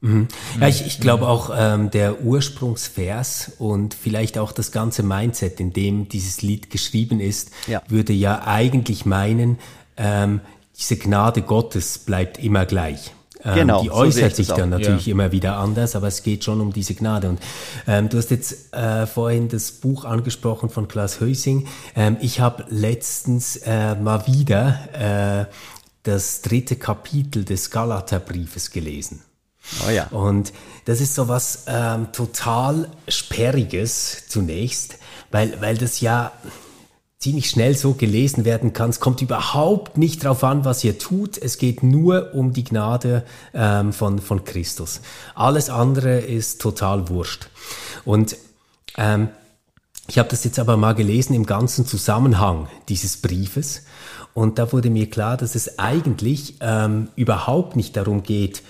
Mhm. 0.04 0.28
Ja, 0.60 0.68
ich, 0.68 0.86
ich 0.86 1.00
glaube 1.00 1.30
auch 1.30 1.50
ähm, 1.58 1.90
der 1.90 2.22
Ursprungsvers 2.24 3.54
und 3.58 3.94
vielleicht 3.94 4.38
auch 4.38 4.52
das 4.52 4.74
ganze 4.74 5.02
Mindset, 5.02 5.62
in 5.62 5.72
dem 5.72 6.10
dieses 6.10 6.42
Lied 6.42 6.70
geschrieben 6.70 7.22
ist, 7.22 7.52
ja. 7.68 7.82
würde 7.88 8.12
ja 8.12 8.46
eigentlich 8.46 9.06
meinen, 9.06 9.60
ähm, 9.96 10.42
diese 10.78 10.98
Gnade 10.98 11.42
Gottes 11.42 12.00
bleibt 12.00 12.38
immer 12.38 12.66
gleich. 12.66 13.14
Ähm, 13.46 13.56
genau, 13.56 13.82
die 13.82 13.92
äußert 13.92 14.32
so 14.32 14.44
sich 14.44 14.48
dann 14.48 14.72
natürlich 14.72 15.06
ja. 15.06 15.12
immer 15.14 15.32
wieder 15.32 15.56
anders, 15.56 15.96
aber 15.96 16.08
es 16.08 16.22
geht 16.22 16.44
schon 16.44 16.60
um 16.60 16.74
diese 16.74 16.96
Gnade. 16.96 17.30
Und 17.30 17.40
ähm, 17.88 18.10
du 18.10 18.18
hast 18.18 18.30
jetzt 18.30 18.74
äh, 18.74 19.08
vorhin 19.08 19.48
das 19.48 19.72
Buch 19.72 20.04
angesprochen 20.04 20.70
von 20.70 20.90
Klaus 20.90 21.22
Hösing. 21.22 21.68
Ähm, 21.96 22.18
ich 22.20 22.42
habe 22.42 22.66
letztens 22.68 23.56
äh, 23.56 23.96
mal 23.96 24.28
wieder 24.28 25.48
äh, 25.48 25.54
das 26.04 26.42
dritte 26.42 26.76
Kapitel 26.76 27.46
des 27.46 27.72
Galaterbriefes 27.72 28.72
gelesen. 28.72 29.22
Oh 29.86 29.90
ja. 29.90 30.08
Und 30.08 30.54
das 30.86 31.02
ist 31.02 31.16
so 31.16 31.28
was 31.28 31.66
ähm, 31.68 32.12
total 32.12 32.90
Sperriges 33.08 34.28
zunächst, 34.28 34.98
weil, 35.32 35.60
weil 35.62 35.78
das 35.78 36.02
ja 36.02 36.32
ziemlich 37.24 37.50
schnell 37.50 37.78
so 37.78 37.94
gelesen 37.94 38.44
werden 38.44 38.74
kann. 38.74 38.90
Es 38.90 39.00
kommt 39.00 39.22
überhaupt 39.22 39.98
nicht 39.98 40.26
drauf 40.26 40.44
an, 40.44 40.66
was 40.66 40.84
ihr 40.84 41.00
tut. 41.00 41.38
Es 41.38 41.58
geht 41.58 41.82
nur 41.82 42.34
um 42.34 42.52
die 42.52 42.66
Gnade 42.66 43.24
ähm, 43.54 43.94
von, 43.94 44.20
von 44.20 44.44
Christus. 44.44 45.00
Alles 45.34 45.70
andere 45.70 46.20
ist 46.20 46.60
total 46.60 47.08
wurscht. 47.08 47.48
Und 48.04 48.36
ähm, 48.98 49.30
ich 50.10 50.20
habe 50.20 50.28
das 50.28 50.44
jetzt 50.44 50.60
aber 50.60 50.76
mal 50.76 50.96
gelesen 50.96 51.34
im 51.34 51.46
ganzen 51.46 51.86
Zusammenhang 51.86 52.68
dieses 52.90 53.16
Briefes. 53.16 53.84
Und 54.34 54.60
da 54.60 54.74
wurde 54.74 54.90
mir 54.90 55.10
klar, 55.10 55.38
dass 55.38 55.56
es 55.56 55.80
eigentlich 55.80 56.56
ähm, 56.60 57.08
überhaupt 57.16 57.78
nicht 57.78 57.96
darum 57.96 58.24
geht, 58.24 58.64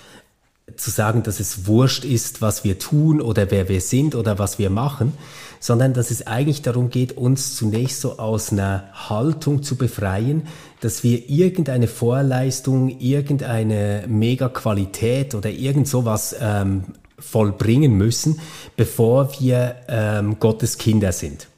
zu 0.76 0.90
sagen, 0.90 1.22
dass 1.22 1.40
es 1.40 1.66
wurscht 1.66 2.04
ist, 2.04 2.40
was 2.40 2.64
wir 2.64 2.78
tun 2.78 3.20
oder 3.20 3.50
wer 3.50 3.68
wir 3.68 3.80
sind 3.80 4.14
oder 4.14 4.38
was 4.38 4.58
wir 4.58 4.70
machen, 4.70 5.12
sondern 5.60 5.92
dass 5.92 6.10
es 6.10 6.26
eigentlich 6.26 6.62
darum 6.62 6.90
geht, 6.90 7.16
uns 7.16 7.56
zunächst 7.56 8.00
so 8.00 8.18
aus 8.18 8.50
einer 8.50 8.84
Haltung 8.92 9.62
zu 9.62 9.76
befreien, 9.76 10.46
dass 10.80 11.04
wir 11.04 11.28
irgendeine 11.28 11.86
Vorleistung, 11.86 12.88
irgendeine 12.98 14.04
Mega-Qualität 14.08 15.34
oder 15.34 15.50
irgend 15.50 15.86
sowas 15.86 16.34
ähm, 16.40 16.84
vollbringen 17.18 17.92
müssen, 17.92 18.40
bevor 18.76 19.38
wir 19.40 19.76
ähm, 19.88 20.38
Gottes 20.40 20.78
Kinder 20.78 21.12
sind. 21.12 21.48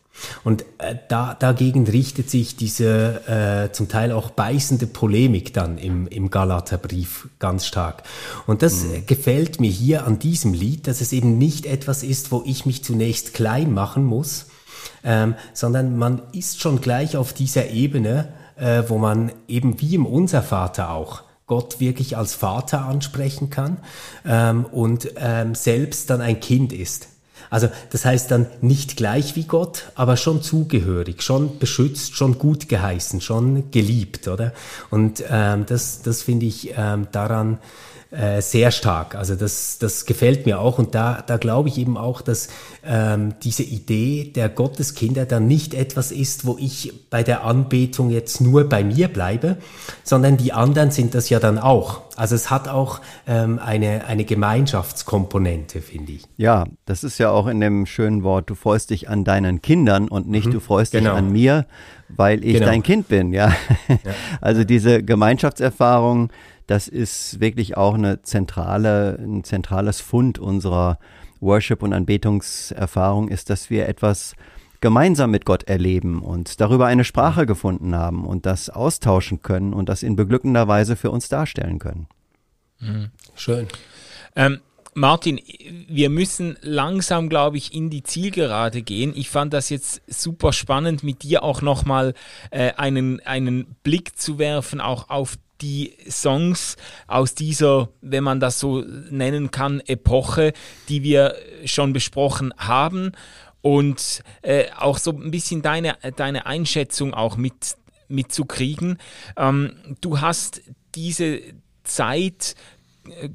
Und 0.45 0.64
äh, 0.79 0.97
da, 1.09 1.35
dagegen 1.35 1.87
richtet 1.87 2.31
sich 2.31 2.57
diese 2.57 3.69
äh, 3.69 3.73
zum 3.73 3.89
Teil 3.89 4.12
auch 4.12 4.31
beißende 4.31 4.87
Polemik 4.87 5.53
dann 5.53 5.79
im, 5.79 6.07
im 6.09 6.31
Galaterbrief 6.31 7.29
ganz 7.39 7.67
stark. 7.67 8.03
Und 8.47 8.62
das 8.62 8.85
mhm. 8.85 9.07
gefällt 9.07 9.61
mir 9.61 9.71
hier 9.71 10.07
an 10.07 10.19
diesem 10.19 10.53
Lied, 10.53 10.87
dass 10.87 11.01
es 11.01 11.12
eben 11.12 11.39
nicht 11.39 11.67
etwas 11.67 12.03
ist, 12.03 12.33
wo 12.33 12.43
ich 12.47 12.67
mich 12.67 12.85
zunächst 12.85 13.35
klein 13.35 13.73
machen 13.73 14.05
muss, 14.05 14.47
ähm, 15.05 15.35
sondern 15.53 15.97
man 15.97 16.23
ist 16.33 16.61
schon 16.61 16.81
gleich 16.81 17.17
auf 17.17 17.33
dieser 17.33 17.71
Ebene, 17.71 18.33
äh, 18.57 18.85
wo 18.89 18.99
man 18.99 19.33
eben 19.49 19.81
wie 19.81 19.95
im 19.95 20.07
Unser 20.07 20.43
Vater 20.43 20.91
auch 20.91 21.23
Gott 21.47 21.79
wirklich 21.79 22.17
als 22.17 22.35
Vater 22.35 22.87
ansprechen 22.87 23.51
kann 23.51 23.79
ähm, 24.25 24.64
und 24.64 25.11
ähm, 25.17 25.55
selbst 25.55 26.11
dann 26.11 26.21
ein 26.21 26.41
Kind 26.41 26.73
ist. 26.73 27.09
Also 27.51 27.68
das 27.90 28.05
heißt 28.05 28.30
dann 28.30 28.47
nicht 28.61 28.97
gleich 28.97 29.36
wie 29.36 29.44
Gott, 29.44 29.84
aber 29.94 30.16
schon 30.16 30.42
zugehörig, 30.42 31.22
schon 31.22 31.59
beschützt, 31.59 32.16
schon 32.16 32.38
gut 32.38 32.68
geheißen, 32.68 33.20
schon 33.20 33.70
geliebt, 33.70 34.28
oder? 34.28 34.53
Und 34.90 35.22
ähm, 35.28 35.66
das, 35.66 36.03
das 36.03 36.22
finde 36.22 36.47
ich 36.47 36.72
ähm, 36.76 37.09
daran 37.12 37.59
äh, 38.17 38.41
sehr 38.41 38.71
stark. 38.71 39.14
Also 39.14 39.35
das, 39.35 39.79
das 39.79 40.07
gefällt 40.07 40.47
mir 40.47 40.59
auch 40.59 40.79
und 40.79 40.95
da, 40.95 41.23
da 41.27 41.37
glaube 41.37 41.69
ich 41.69 41.77
eben 41.77 41.97
auch, 41.97 42.23
dass 42.23 42.49
ähm, 42.85 43.35
diese 43.43 43.62
Idee 43.62 44.33
der 44.35 44.49
Gotteskinder 44.49 45.27
dann 45.27 45.47
nicht 45.47 45.75
etwas 45.75 46.12
ist, 46.12 46.47
wo 46.47 46.57
ich 46.59 47.09
bei 47.11 47.23
der 47.23 47.45
Anbetung 47.45 48.11
jetzt 48.11 48.41
nur 48.41 48.69
bei 48.69 48.85
mir 48.85 49.09
bleibe, 49.09 49.59
sondern 50.03 50.39
die 50.39 50.53
anderen 50.53 50.91
sind 50.91 51.14
das 51.14 51.29
ja 51.29 51.41
dann 51.41 51.59
auch. 51.59 52.03
Also 52.17 52.35
es 52.35 52.51
hat 52.51 52.69
auch 52.69 53.01
ähm, 53.27 53.59
eine, 53.62 54.07
eine 54.07 54.25
Gemeinschaftskomponente, 54.25 55.83
finde 55.83 56.12
ich. 56.12 56.23
Ja, 56.39 56.64
das 56.87 57.05
ist 57.05 57.19
ja 57.19 57.31
auch 57.31 57.47
in 57.47 57.61
dem 57.61 57.85
schönen 57.85 58.23
Wort, 58.23 58.49
du 58.49 58.55
freust 58.55 58.91
dich 58.91 59.11
an 59.11 59.25
deinen 59.25 59.61
Kindern 59.61 60.09
und 60.09 60.27
nicht 60.27 60.47
mhm, 60.47 60.53
du 60.53 60.61
freust 60.61 60.93
genau. 60.93 61.11
dich 61.11 61.19
an 61.19 61.33
mir, 61.33 61.67
weil 62.09 62.43
ich 62.43 62.55
genau. 62.55 62.67
dein 62.67 62.83
Kind 62.83 63.09
bin, 63.09 63.33
ja. 63.35 63.49
ja. 63.89 63.97
Also 64.41 64.64
diese 64.64 65.03
Gemeinschaftserfahrung, 65.03 66.31
das 66.67 66.89
ist 66.89 67.41
wirklich 67.41 67.77
auch 67.77 67.95
eine 67.95 68.23
zentrale, 68.23 69.19
ein 69.21 69.45
zentrales 69.45 70.01
Fund 70.01 70.39
unserer 70.39 70.99
Worship- 71.41 71.83
und 71.83 71.93
Anbetungserfahrung 71.93 73.29
ist, 73.29 73.51
dass 73.51 73.71
wir 73.71 73.89
etwas 73.89 74.35
gemeinsam 74.81 75.31
mit 75.31 75.45
Gott 75.45 75.64
erleben 75.64 76.23
und 76.23 76.61
darüber 76.61 76.87
eine 76.87 77.05
Sprache 77.05 77.47
gefunden 77.47 77.95
haben 77.95 78.27
und 78.27 78.47
das 78.47 78.71
austauschen 78.71 79.43
können 79.43 79.73
und 79.73 79.89
das 79.89 80.03
in 80.03 80.17
beglückender 80.17 80.69
Weise 80.69 80.97
für 80.97 81.11
uns 81.11 81.29
darstellen 81.29 81.79
können. 81.79 82.07
Mhm. 82.81 83.11
Schön. 83.35 83.69
Ähm, 84.35 84.61
Martin, 84.95 85.41
wir 85.89 86.09
müssen 86.09 86.57
langsam, 86.62 87.29
glaube 87.29 87.59
ich, 87.59 87.75
in 87.75 87.91
die 87.91 88.03
Zielgerade 88.03 88.81
gehen. 88.81 89.12
Ich 89.14 89.29
fand 89.29 89.53
das 89.53 89.69
jetzt 89.69 90.01
super 90.07 90.55
spannend, 90.55 91.03
mit 91.03 91.23
dir 91.23 91.43
auch 91.43 91.61
nochmal 91.61 92.14
äh, 92.51 92.73
einen, 92.73 93.21
einen 93.21 93.77
Blick 93.83 94.19
zu 94.19 94.39
werfen, 94.39 94.81
auch 94.81 95.11
auf 95.11 95.37
die 95.61 95.97
Songs 96.09 96.77
aus 97.07 97.35
dieser, 97.35 97.89
wenn 98.01 98.25
man 98.25 98.41
das 98.41 98.61
so 98.61 98.81
nennen 99.11 99.51
kann, 99.51 99.81
Epoche, 99.81 100.53
die 100.89 101.03
wir 101.03 101.35
schon 101.65 101.93
besprochen 101.93 102.53
haben 102.57 103.13
und 103.63 104.23
äh, 104.43 104.67
auch 104.77 104.99
so 104.99 105.11
ein 105.11 105.31
bisschen 105.31 105.63
deine, 105.63 105.97
deine 106.17 106.47
Einschätzung 106.47 107.15
auch 107.15 107.37
mit, 107.37 107.77
mitzukriegen. 108.09 108.99
Ähm, 109.37 109.73
du 110.01 110.21
hast 110.21 110.63
diese 110.95 111.41
Zeit 111.83 112.55
äh, 113.09 113.31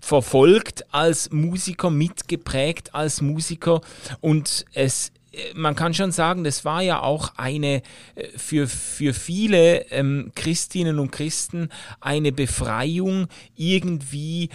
verfolgt 0.00 0.92
als 0.92 1.30
Musiker, 1.30 1.90
mitgeprägt 1.90 2.94
als 2.94 3.22
Musiker 3.22 3.80
und 4.20 4.66
es 4.74 5.12
man 5.54 5.74
kann 5.74 5.94
schon 5.94 6.12
sagen, 6.12 6.44
das 6.44 6.64
war 6.64 6.82
ja 6.82 7.02
auch 7.02 7.32
eine 7.36 7.82
äh, 8.14 8.28
für, 8.36 8.66
für 8.66 9.14
viele 9.14 9.90
ähm, 9.90 10.32
Christinnen 10.34 10.98
und 10.98 11.10
Christen 11.10 11.68
eine 12.00 12.32
Befreiung, 12.32 13.28
irgendwie 13.56 14.50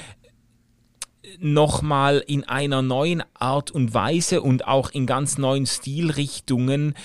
nochmal 1.38 2.24
in 2.26 2.44
einer 2.46 2.82
neuen 2.82 3.24
Art 3.34 3.72
und 3.72 3.94
Weise 3.94 4.42
und 4.42 4.68
auch 4.68 4.92
in 4.92 5.06
ganz 5.06 5.38
neuen 5.38 5.66
Stilrichtungen 5.66 6.96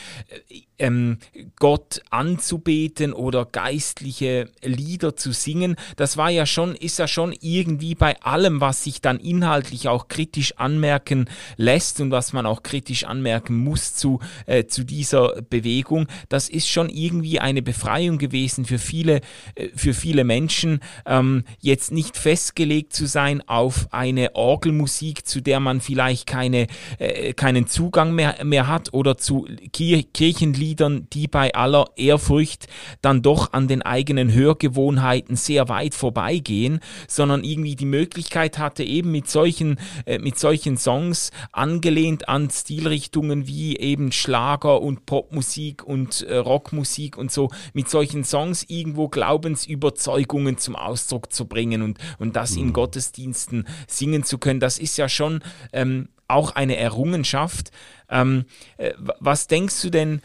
äh, 0.49 0.61
ähm, 0.79 1.19
Gott 1.57 2.03
anzubeten 2.11 3.13
oder 3.13 3.45
geistliche 3.45 4.51
Lieder 4.63 5.17
zu 5.17 5.33
singen, 5.33 5.77
das 5.97 6.17
war 6.17 6.31
ja 6.31 6.47
schon, 6.47 6.75
ist 6.75 6.99
ja 6.99 7.09
schon 7.09 7.35
irgendwie 7.41 7.95
bei 7.95 8.21
allem, 8.23 8.61
was 8.61 8.85
sich 8.85 9.01
dann 9.01 9.19
inhaltlich 9.19 9.89
auch 9.89 10.09
kritisch 10.09 10.57
anmerken 10.57 11.27
lässt 11.57 12.01
und 12.01 12.11
was 12.11 12.33
man 12.33 12.47
auch 12.47 12.63
kritisch 12.63 13.05
anmerken 13.05 13.57
muss 13.57 13.95
zu, 13.95 14.21
äh, 14.47 14.67
zu 14.67 14.85
dieser 14.85 15.43
Bewegung, 15.43 16.07
das 16.29 16.49
ist 16.49 16.69
schon 16.69 16.89
irgendwie 16.89 17.41
eine 17.41 17.63
Befreiung 17.63 18.19
gewesen 18.19 18.65
für 18.65 18.79
viele, 18.79 19.21
äh, 19.55 19.69
für 19.75 19.95
viele 19.95 20.25
Menschen, 20.25 20.81
ähm, 21.07 21.45
jetzt 21.61 21.93
nicht 21.93 22.17
festgelegt 22.17 22.93
zu 22.93 23.07
sein 23.07 23.43
auf 23.49 23.89
eine 23.91 24.35
Orgelmusik, 24.35 25.27
zu 25.27 25.41
der 25.41 25.61
man 25.61 25.81
vielleicht 25.81 26.27
keine, 26.27 26.67
äh, 26.99 27.33
keinen 27.33 27.67
Zugang 27.67 28.15
mehr, 28.15 28.45
mehr 28.45 28.67
hat 28.67 28.93
oder 28.93 29.17
zu 29.17 29.47
Kir 29.73 30.03
Kirchenliedern, 30.03 30.64
Liedern, 30.65 31.07
die 31.13 31.29
bei 31.29 31.55
aller 31.55 31.85
Ehrfurcht 31.97 32.67
dann 33.03 33.21
doch 33.21 33.53
an 33.53 33.69
den 33.69 33.83
eigenen 33.83 34.33
Hörgewohnheiten 34.33 35.37
sehr 35.37 35.69
weit 35.69 35.95
vorbeigehen, 35.95 36.81
sondern 37.07 37.45
irgendwie 37.45 37.77
die 37.77 37.85
Möglichkeit 37.85 38.59
hatte, 38.59 38.83
eben 38.83 39.11
mit 39.11 39.29
solchen, 39.29 39.79
äh, 40.07 40.19
mit 40.19 40.39
solchen 40.39 40.79
Songs 40.79 41.31
angelehnt 41.53 42.29
an 42.29 42.49
Stilrichtungen 42.51 43.47
wie 43.47 43.77
eben 43.77 44.11
Schlager 44.11 44.81
und 44.81 45.05
Popmusik 45.05 45.85
und 45.85 46.23
äh, 46.23 46.37
Rockmusik 46.37 47.19
und 47.19 47.31
so, 47.31 47.51
mit 47.75 47.91
solchen 47.91 48.25
Songs 48.25 48.65
irgendwo 48.69 49.09
Glaubensüberzeugungen 49.09 50.57
zum 50.57 50.77
Ausdruck 50.77 51.33
zu 51.33 51.47
bringen 51.47 51.83
und, 51.83 51.99
und 52.19 52.37
das 52.37 52.57
in 52.57 52.69
mhm. 52.69 52.73
Gottesdiensten 52.73 53.67
singen 53.87 54.25
zu 54.25 54.39
können. 54.39 54.61
Das 54.61 54.79
ist 54.79 54.97
ja 54.97 55.09
schon 55.09 55.43
ähm, 55.73 56.09
auch 56.29 56.53
eine 56.53 56.77
Errungenschaft. 56.77 57.71
Ähm, 58.09 58.45
äh, 58.77 58.93
was 58.99 59.47
denkst 59.47 59.81
du 59.83 59.91
denn, 59.91 60.21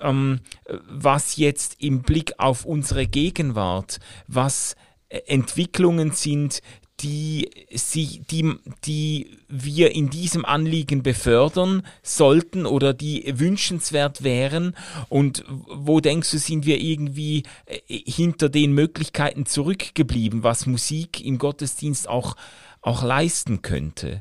ähm, 0.00 0.40
was 0.88 1.36
jetzt 1.36 1.76
im 1.82 2.02
Blick 2.02 2.34
auf 2.38 2.64
unsere 2.64 3.06
Gegenwart, 3.06 3.98
was 4.26 4.76
äh, 5.08 5.20
Entwicklungen 5.26 6.12
sind, 6.12 6.60
die, 7.00 7.50
sie, 7.70 8.22
die, 8.30 8.54
die 8.84 9.38
wir 9.48 9.92
in 9.94 10.08
diesem 10.10 10.44
Anliegen 10.44 11.02
befördern 11.02 11.82
sollten 12.02 12.64
oder 12.64 12.94
die 12.94 13.38
wünschenswert 13.38 14.22
wären? 14.22 14.76
Und 15.08 15.44
wo 15.48 16.00
denkst 16.00 16.30
du, 16.30 16.38
sind 16.38 16.64
wir 16.66 16.80
irgendwie 16.80 17.42
äh, 17.66 17.78
hinter 17.88 18.48
den 18.48 18.72
Möglichkeiten 18.72 19.46
zurückgeblieben, 19.46 20.42
was 20.42 20.66
Musik 20.66 21.24
im 21.24 21.38
Gottesdienst 21.38 22.08
auch, 22.08 22.36
auch 22.80 23.02
leisten 23.02 23.62
könnte? 23.62 24.20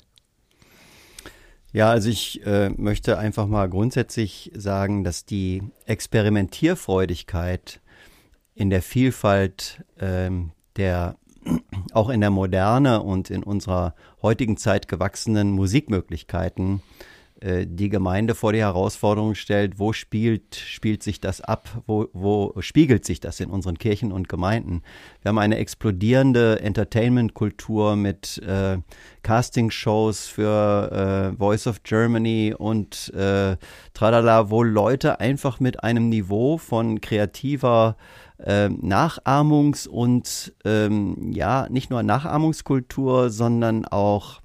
Ja, 1.73 1.89
also 1.89 2.10
ich 2.10 2.45
äh, 2.45 2.69
möchte 2.69 3.18
einfach 3.18 3.48
mal 3.48 3.69
grundsätzlich 3.69 4.52
sagen, 4.53 5.06
dass 5.06 5.26
die 5.26 5.64
Experimentierfreudigkeit 5.85 7.80
in 8.56 8.69
der 8.69 8.81
Vielfalt 8.81 9.84
ähm, 9.99 10.52
der 10.76 11.15
auch 11.93 12.10
in 12.10 12.19
der 12.19 12.30
Moderne 12.30 13.02
und 13.02 13.30
in 13.30 13.43
unserer 13.43 13.95
heutigen 14.22 14.57
Zeit 14.57 14.89
gewachsenen 14.89 15.52
Musikmöglichkeiten 15.52 16.81
die 17.44 17.90
Gemeinde 17.90 18.36
vor 18.36 18.54
die 18.54 18.60
Herausforderung 18.60 19.34
stellt, 19.34 19.80
wo 19.80 19.94
spielt, 19.94 20.56
spielt 20.56 21.02
sich 21.02 21.20
das 21.20 21.42
ab, 21.42 21.70
wo, 21.88 22.08
wo 22.14 22.54
spiegelt 22.60 23.04
sich 23.04 23.20
das 23.20 23.40
in 23.40 23.50
unseren 23.50 23.80
Kirchen 23.80 24.12
und 24.12 24.30
Gemeinden. 24.30 24.84
Wir 25.22 25.30
haben 25.30 25.40
eine 25.40 25.58
explodierende 25.58 26.60
Entertainment-Kultur 26.62 27.96
mit 27.96 28.38
äh, 28.40 28.78
Casting-Shows 29.24 30.28
für 30.28 31.32
äh, 31.34 31.38
Voice 31.38 31.68
of 31.68 31.84
Germany 31.84 32.54
und 32.58 33.12
äh, 33.16 33.58
tralala, 33.94 34.50
wo 34.50 34.64
Leute 34.64 35.20
einfach 35.20 35.60
mit 35.60 35.84
einem 35.84 36.10
Niveau 36.10 36.58
von 36.58 37.02
kreativer 37.02 37.96
äh, 38.38 38.68
Nachahmungs- 38.68 39.88
und 39.88 40.54
ähm, 40.66 41.32
ja, 41.32 41.68
nicht 41.70 41.90
nur 41.90 42.04
Nachahmungskultur, 42.04 43.30
sondern 43.30 43.86
auch, 43.86 44.42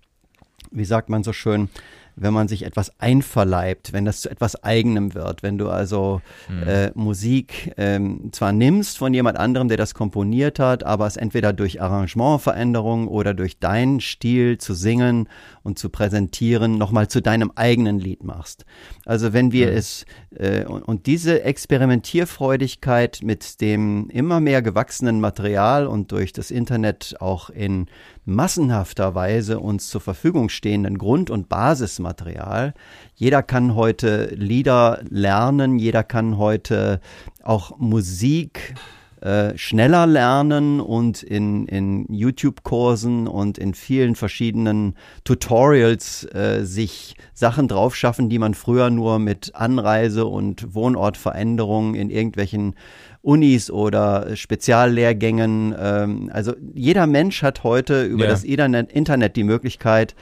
wie 0.70 0.84
sagt 0.84 1.08
man 1.08 1.22
so 1.22 1.32
schön, 1.32 1.68
wenn 2.16 2.32
man 2.32 2.48
sich 2.48 2.64
etwas 2.64 2.98
einverleibt, 2.98 3.92
wenn 3.92 4.06
das 4.06 4.22
zu 4.22 4.30
etwas 4.30 4.62
Eigenem 4.64 5.14
wird, 5.14 5.42
wenn 5.42 5.58
du 5.58 5.68
also 5.68 6.22
mhm. 6.48 6.62
äh, 6.62 6.90
Musik 6.94 7.74
ähm, 7.76 8.30
zwar 8.32 8.52
nimmst 8.52 8.96
von 8.96 9.12
jemand 9.12 9.38
anderem, 9.38 9.68
der 9.68 9.76
das 9.76 9.94
komponiert 9.94 10.58
hat, 10.58 10.82
aber 10.82 11.06
es 11.06 11.18
entweder 11.18 11.52
durch 11.52 11.80
Arrangementveränderung 11.82 13.06
oder 13.06 13.34
durch 13.34 13.58
deinen 13.58 14.00
Stil 14.00 14.56
zu 14.58 14.72
singen 14.72 15.28
und 15.66 15.78
zu 15.78 15.90
präsentieren 15.90 16.78
nochmal 16.78 17.08
zu 17.08 17.20
deinem 17.20 17.50
eigenen 17.56 17.98
Lied 17.98 18.22
machst. 18.22 18.64
Also 19.04 19.32
wenn 19.32 19.50
wir 19.50 19.72
mhm. 19.72 19.76
es 19.76 20.06
äh, 20.36 20.64
und, 20.64 20.82
und 20.82 21.06
diese 21.06 21.42
Experimentierfreudigkeit 21.42 23.20
mit 23.22 23.60
dem 23.60 24.08
immer 24.08 24.40
mehr 24.40 24.62
gewachsenen 24.62 25.20
Material 25.20 25.88
und 25.88 26.12
durch 26.12 26.32
das 26.32 26.52
Internet 26.52 27.16
auch 27.18 27.50
in 27.50 27.86
massenhafter 28.24 29.14
Weise 29.14 29.58
uns 29.58 29.88
zur 29.88 30.00
Verfügung 30.00 30.48
stehenden 30.48 30.98
Grund- 30.98 31.30
und 31.30 31.48
Basismaterial. 31.48 32.72
Jeder 33.16 33.42
kann 33.42 33.74
heute 33.74 34.26
Lieder 34.34 35.00
lernen, 35.08 35.78
jeder 35.78 36.04
kann 36.04 36.38
heute 36.38 37.00
auch 37.42 37.76
Musik 37.78 38.74
äh, 39.20 39.56
schneller 39.56 40.06
lernen 40.06 40.80
und 40.80 41.22
in, 41.22 41.66
in 41.66 42.06
YouTube-Kursen 42.12 43.26
und 43.26 43.56
in 43.56 43.74
vielen 43.74 44.14
verschiedenen 44.14 44.94
Tutorials 45.24 46.24
äh, 46.34 46.64
sich 46.64 47.14
Sachen 47.32 47.66
draufschaffen, 47.66 48.28
die 48.28 48.38
man 48.38 48.54
früher 48.54 48.90
nur 48.90 49.18
mit 49.18 49.54
Anreise 49.54 50.26
und 50.26 50.74
Wohnortveränderungen 50.74 51.94
in 51.94 52.10
irgendwelchen 52.10 52.74
Unis 53.22 53.70
oder 53.70 54.36
Speziallehrgängen. 54.36 55.74
Ähm, 55.78 56.30
also 56.32 56.54
jeder 56.74 57.06
Mensch 57.06 57.42
hat 57.42 57.64
heute 57.64 58.04
über 58.04 58.24
ja. 58.24 58.30
das 58.30 58.44
Internet, 58.44 59.36
die 59.36 59.44
Möglichkeit, 59.44 60.14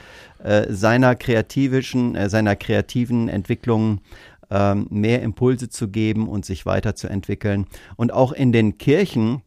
äh, 0.43 0.71
seiner 0.73 1.15
kreativischen, 1.15 2.15
äh, 2.15 2.29
seiner 2.29 2.55
kreativen 2.55 3.29
Entwicklung 3.29 4.01
ähm, 4.49 4.87
mehr 4.89 5.21
Impulse 5.21 5.69
zu 5.69 5.87
geben 5.89 6.27
und 6.27 6.45
sich 6.45 6.65
weiterzuentwickeln. 6.65 7.65
Und 7.95 8.13
auch 8.13 8.31
in 8.31 8.51
den 8.51 8.77
Kirchen 8.77 9.41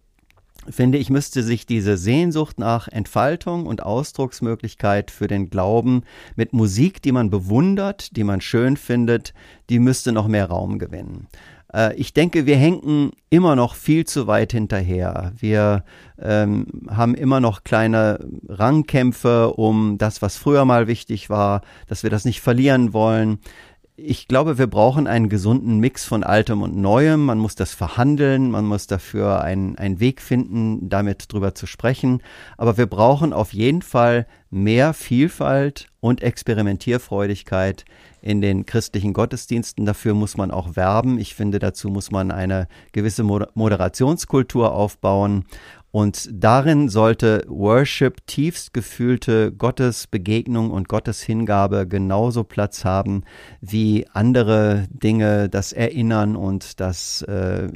finde 0.70 0.98
ich, 0.98 1.10
müsste 1.10 1.42
sich 1.42 1.66
diese 1.66 1.96
Sehnsucht 1.96 2.58
nach 2.58 2.88
Entfaltung 2.88 3.66
und 3.66 3.82
Ausdrucksmöglichkeit 3.82 5.10
für 5.10 5.26
den 5.26 5.50
Glauben 5.50 6.02
mit 6.36 6.52
Musik, 6.52 7.00
die 7.02 7.12
man 7.12 7.30
bewundert, 7.30 8.16
die 8.16 8.24
man 8.24 8.40
schön 8.40 8.76
findet, 8.76 9.32
die 9.70 9.78
müsste 9.78 10.12
noch 10.12 10.28
mehr 10.28 10.46
Raum 10.46 10.78
gewinnen. 10.78 11.28
Äh, 11.72 11.94
ich 11.94 12.12
denke, 12.12 12.46
wir 12.46 12.56
hängen 12.56 13.12
immer 13.30 13.56
noch 13.56 13.74
viel 13.74 14.04
zu 14.04 14.26
weit 14.26 14.52
hinterher. 14.52 15.32
Wir 15.38 15.84
ähm, 16.20 16.66
haben 16.88 17.14
immer 17.14 17.40
noch 17.40 17.64
kleine 17.64 18.18
Rangkämpfe 18.48 19.52
um 19.52 19.98
das, 19.98 20.22
was 20.22 20.36
früher 20.36 20.64
mal 20.64 20.86
wichtig 20.86 21.30
war, 21.30 21.62
dass 21.86 22.02
wir 22.02 22.10
das 22.10 22.24
nicht 22.24 22.40
verlieren 22.40 22.92
wollen. 22.92 23.38
Ich 24.00 24.28
glaube, 24.28 24.58
wir 24.58 24.68
brauchen 24.68 25.08
einen 25.08 25.28
gesunden 25.28 25.80
Mix 25.80 26.04
von 26.04 26.22
Altem 26.22 26.62
und 26.62 26.76
Neuem. 26.76 27.26
Man 27.26 27.40
muss 27.40 27.56
das 27.56 27.74
verhandeln, 27.74 28.48
man 28.48 28.64
muss 28.64 28.86
dafür 28.86 29.40
einen, 29.40 29.76
einen 29.76 29.98
Weg 29.98 30.22
finden, 30.22 30.88
damit 30.88 31.32
drüber 31.32 31.56
zu 31.56 31.66
sprechen. 31.66 32.22
Aber 32.56 32.76
wir 32.76 32.86
brauchen 32.86 33.32
auf 33.32 33.52
jeden 33.52 33.82
Fall 33.82 34.28
mehr 34.50 34.94
Vielfalt 34.94 35.88
und 35.98 36.22
Experimentierfreudigkeit 36.22 37.84
in 38.22 38.40
den 38.40 38.66
christlichen 38.66 39.14
Gottesdiensten. 39.14 39.84
Dafür 39.84 40.14
muss 40.14 40.36
man 40.36 40.52
auch 40.52 40.76
werben. 40.76 41.18
Ich 41.18 41.34
finde, 41.34 41.58
dazu 41.58 41.88
muss 41.88 42.12
man 42.12 42.30
eine 42.30 42.68
gewisse 42.92 43.24
Moderationskultur 43.24 44.72
aufbauen. 44.72 45.44
Und 45.98 46.28
darin 46.32 46.88
sollte 46.88 47.44
Worship, 47.48 48.24
tiefst 48.28 48.72
gefühlte 48.72 49.50
Gottesbegegnung 49.50 50.70
und 50.70 50.88
Gotteshingabe 50.88 51.88
genauso 51.88 52.44
Platz 52.44 52.84
haben 52.84 53.24
wie 53.60 54.06
andere 54.12 54.86
Dinge, 54.90 55.48
das 55.48 55.72
Erinnern 55.72 56.36
und 56.36 56.78
das 56.78 57.22
äh, 57.22 57.66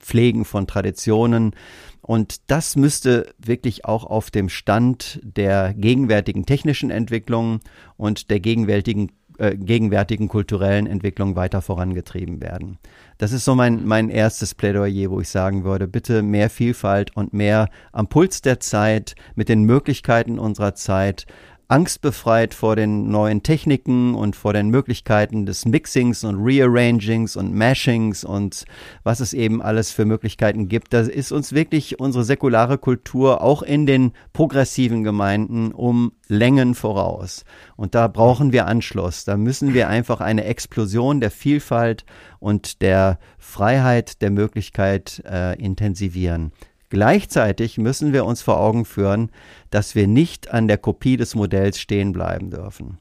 Pflegen 0.00 0.44
von 0.44 0.66
Traditionen. 0.66 1.54
Und 2.00 2.50
das 2.50 2.74
müsste 2.74 3.32
wirklich 3.38 3.84
auch 3.84 4.02
auf 4.02 4.32
dem 4.32 4.48
Stand 4.48 5.20
der 5.22 5.72
gegenwärtigen 5.72 6.44
technischen 6.46 6.90
Entwicklung 6.90 7.60
und 7.96 8.30
der 8.30 8.40
gegenwärtigen 8.40 9.12
äh, 9.38 9.56
gegenwärtigen 9.56 10.28
kulturellen 10.28 10.86
Entwicklung 10.86 11.36
weiter 11.36 11.62
vorangetrieben 11.62 12.40
werden. 12.40 12.78
Das 13.18 13.32
ist 13.32 13.44
so 13.44 13.54
mein, 13.54 13.86
mein 13.86 14.08
erstes 14.08 14.54
Plädoyer, 14.54 15.10
wo 15.10 15.20
ich 15.20 15.28
sagen 15.28 15.64
würde, 15.64 15.86
bitte 15.86 16.22
mehr 16.22 16.50
Vielfalt 16.50 17.16
und 17.16 17.32
mehr 17.32 17.68
am 17.92 18.08
Puls 18.08 18.42
der 18.42 18.60
Zeit 18.60 19.14
mit 19.34 19.48
den 19.48 19.62
Möglichkeiten 19.62 20.38
unserer 20.38 20.74
Zeit 20.74 21.26
angstbefreit 21.72 22.52
vor 22.52 22.76
den 22.76 23.08
neuen 23.08 23.42
Techniken 23.42 24.14
und 24.14 24.36
vor 24.36 24.52
den 24.52 24.68
Möglichkeiten 24.68 25.46
des 25.46 25.64
Mixings 25.64 26.22
und 26.22 26.36
Rearrangings 26.36 27.34
und 27.34 27.54
Mashings 27.54 28.24
und 28.24 28.66
was 29.04 29.20
es 29.20 29.32
eben 29.32 29.62
alles 29.62 29.90
für 29.90 30.04
Möglichkeiten 30.04 30.68
gibt. 30.68 30.92
Da 30.92 31.00
ist 31.00 31.32
uns 31.32 31.54
wirklich 31.54 31.98
unsere 31.98 32.24
säkulare 32.24 32.76
Kultur 32.76 33.40
auch 33.40 33.62
in 33.62 33.86
den 33.86 34.12
progressiven 34.34 35.02
Gemeinden 35.02 35.72
um 35.72 36.12
Längen 36.28 36.74
voraus. 36.74 37.46
Und 37.74 37.94
da 37.94 38.06
brauchen 38.06 38.52
wir 38.52 38.66
Anschluss. 38.66 39.24
Da 39.24 39.38
müssen 39.38 39.72
wir 39.72 39.88
einfach 39.88 40.20
eine 40.20 40.44
Explosion 40.44 41.20
der 41.20 41.30
Vielfalt 41.30 42.04
und 42.38 42.82
der 42.82 43.18
Freiheit 43.38 44.20
der 44.20 44.30
Möglichkeit 44.30 45.22
äh, 45.26 45.58
intensivieren. 45.58 46.52
Gleichzeitig 46.92 47.78
müssen 47.78 48.12
wir 48.12 48.26
uns 48.26 48.42
vor 48.42 48.60
Augen 48.60 48.84
führen, 48.84 49.30
dass 49.70 49.94
wir 49.94 50.06
nicht 50.06 50.50
an 50.52 50.68
der 50.68 50.76
Kopie 50.76 51.16
des 51.16 51.34
Modells 51.34 51.80
stehen 51.80 52.12
bleiben 52.12 52.50
dürfen. 52.50 52.98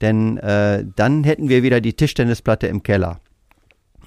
Denn 0.00 0.38
äh, 0.38 0.84
dann 0.96 1.22
hätten 1.22 1.48
wir 1.48 1.62
wieder 1.62 1.80
die 1.80 1.92
Tischtennisplatte 1.92 2.66
im 2.66 2.82
Keller 2.82 3.20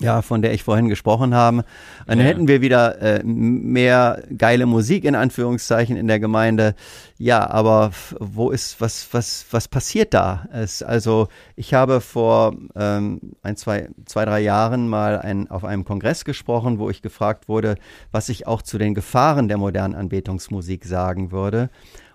ja, 0.01 0.21
von 0.21 0.41
der 0.41 0.53
ich 0.53 0.63
vorhin 0.63 0.89
gesprochen 0.89 1.33
habe. 1.35 1.63
Dann 2.07 2.19
ja. 2.19 2.25
hätten 2.25 2.47
wir 2.47 2.61
wieder 2.61 3.01
äh, 3.01 3.23
mehr 3.23 4.23
geile 4.37 4.65
Musik 4.65 5.05
in 5.05 5.15
Anführungszeichen 5.15 5.95
in 5.95 6.07
der 6.07 6.19
Gemeinde. 6.19 6.75
Ja, 7.17 7.49
aber 7.49 7.91
wo 8.19 8.49
ist, 8.49 8.81
was, 8.81 9.07
was, 9.11 9.45
was 9.51 9.67
passiert 9.67 10.13
da? 10.13 10.47
Es, 10.51 10.81
also 10.81 11.27
ich 11.55 11.73
habe 11.73 12.01
vor 12.01 12.55
ähm, 12.75 13.21
ein, 13.43 13.55
zwei, 13.55 13.89
zwei, 14.05 14.25
drei 14.25 14.41
Jahren 14.41 14.87
mal 14.87 15.19
ein, 15.19 15.49
auf 15.49 15.63
einem 15.63 15.85
Kongress 15.85 16.25
gesprochen, 16.25 16.79
wo 16.79 16.89
ich 16.89 17.01
gefragt 17.01 17.47
wurde, 17.47 17.75
was 18.11 18.29
ich 18.29 18.47
auch 18.47 18.61
zu 18.61 18.77
den 18.77 18.93
Gefahren 18.93 19.47
der 19.47 19.57
modernen 19.57 19.95
Anbetungsmusik 19.95 20.85
sagen 20.85 21.31
würde. 21.31 21.69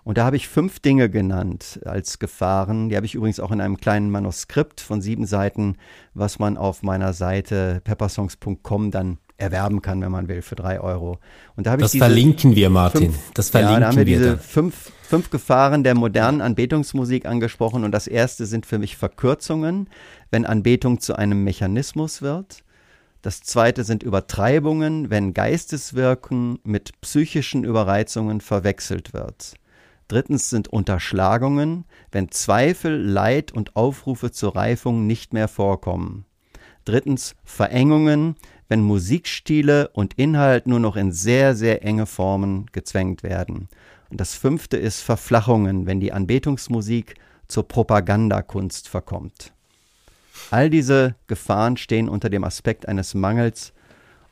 Und 0.06 0.18
da 0.18 0.24
habe 0.24 0.36
ich 0.36 0.46
fünf 0.46 0.78
Dinge 0.78 1.10
genannt 1.10 1.80
als 1.84 2.20
Gefahren. 2.20 2.90
Die 2.90 2.94
habe 2.94 3.04
ich 3.06 3.16
übrigens 3.16 3.40
auch 3.40 3.50
in 3.50 3.60
einem 3.60 3.76
kleinen 3.76 4.08
Manuskript 4.08 4.80
von 4.80 5.00
sieben 5.00 5.26
Seiten, 5.26 5.78
was 6.14 6.38
man 6.38 6.56
auf 6.56 6.84
meiner 6.84 7.12
Seite 7.12 7.80
peppersongs.com 7.82 8.92
dann 8.92 9.18
erwerben 9.36 9.82
kann, 9.82 10.00
wenn 10.02 10.12
man 10.12 10.28
will, 10.28 10.42
für 10.42 10.54
drei 10.54 10.80
Euro. 10.80 11.18
Und 11.56 11.66
da 11.66 11.72
habe 11.72 11.82
das 11.82 11.92
ich 11.92 11.98
verlinken 11.98 12.54
wir, 12.54 12.70
Martin. 12.70 13.14
Fünf, 13.14 13.32
das 13.34 13.50
verlinken 13.50 13.74
ja, 13.74 13.80
da 13.80 13.86
haben 13.88 13.96
wir, 13.96 14.06
wir 14.06 14.16
diese 14.18 14.30
da. 14.36 14.38
fünf, 14.38 14.92
fünf 15.02 15.30
Gefahren 15.30 15.82
der 15.82 15.96
modernen 15.96 16.40
Anbetungsmusik 16.40 17.26
angesprochen. 17.26 17.82
Und 17.82 17.90
das 17.90 18.06
erste 18.06 18.46
sind 18.46 18.64
für 18.64 18.78
mich 18.78 18.96
Verkürzungen, 18.96 19.90
wenn 20.30 20.46
Anbetung 20.46 21.00
zu 21.00 21.16
einem 21.16 21.42
Mechanismus 21.42 22.22
wird. 22.22 22.58
Das 23.22 23.40
zweite 23.40 23.82
sind 23.82 24.04
Übertreibungen, 24.04 25.10
wenn 25.10 25.34
Geisteswirken 25.34 26.60
mit 26.62 26.92
psychischen 27.00 27.64
Überreizungen 27.64 28.40
verwechselt 28.40 29.12
wird. 29.12 29.56
Drittens 30.08 30.50
sind 30.50 30.68
Unterschlagungen, 30.68 31.84
wenn 32.12 32.30
Zweifel, 32.30 32.96
Leid 32.96 33.52
und 33.52 33.74
Aufrufe 33.74 34.30
zur 34.30 34.54
Reifung 34.54 35.06
nicht 35.06 35.32
mehr 35.32 35.48
vorkommen. 35.48 36.24
Drittens 36.84 37.34
Verengungen, 37.44 38.36
wenn 38.68 38.80
Musikstile 38.80 39.88
und 39.88 40.14
Inhalt 40.14 40.68
nur 40.68 40.78
noch 40.78 40.96
in 40.96 41.10
sehr, 41.10 41.56
sehr 41.56 41.84
enge 41.84 42.06
Formen 42.06 42.66
gezwängt 42.72 43.24
werden. 43.24 43.68
Und 44.10 44.20
das 44.20 44.34
fünfte 44.34 44.76
ist 44.76 45.02
Verflachungen, 45.02 45.86
wenn 45.86 45.98
die 45.98 46.12
Anbetungsmusik 46.12 47.16
zur 47.48 47.66
Propagandakunst 47.66 48.88
verkommt. 48.88 49.52
All 50.50 50.70
diese 50.70 51.16
Gefahren 51.26 51.76
stehen 51.76 52.08
unter 52.08 52.30
dem 52.30 52.44
Aspekt 52.44 52.86
eines 52.86 53.14
Mangels 53.14 53.72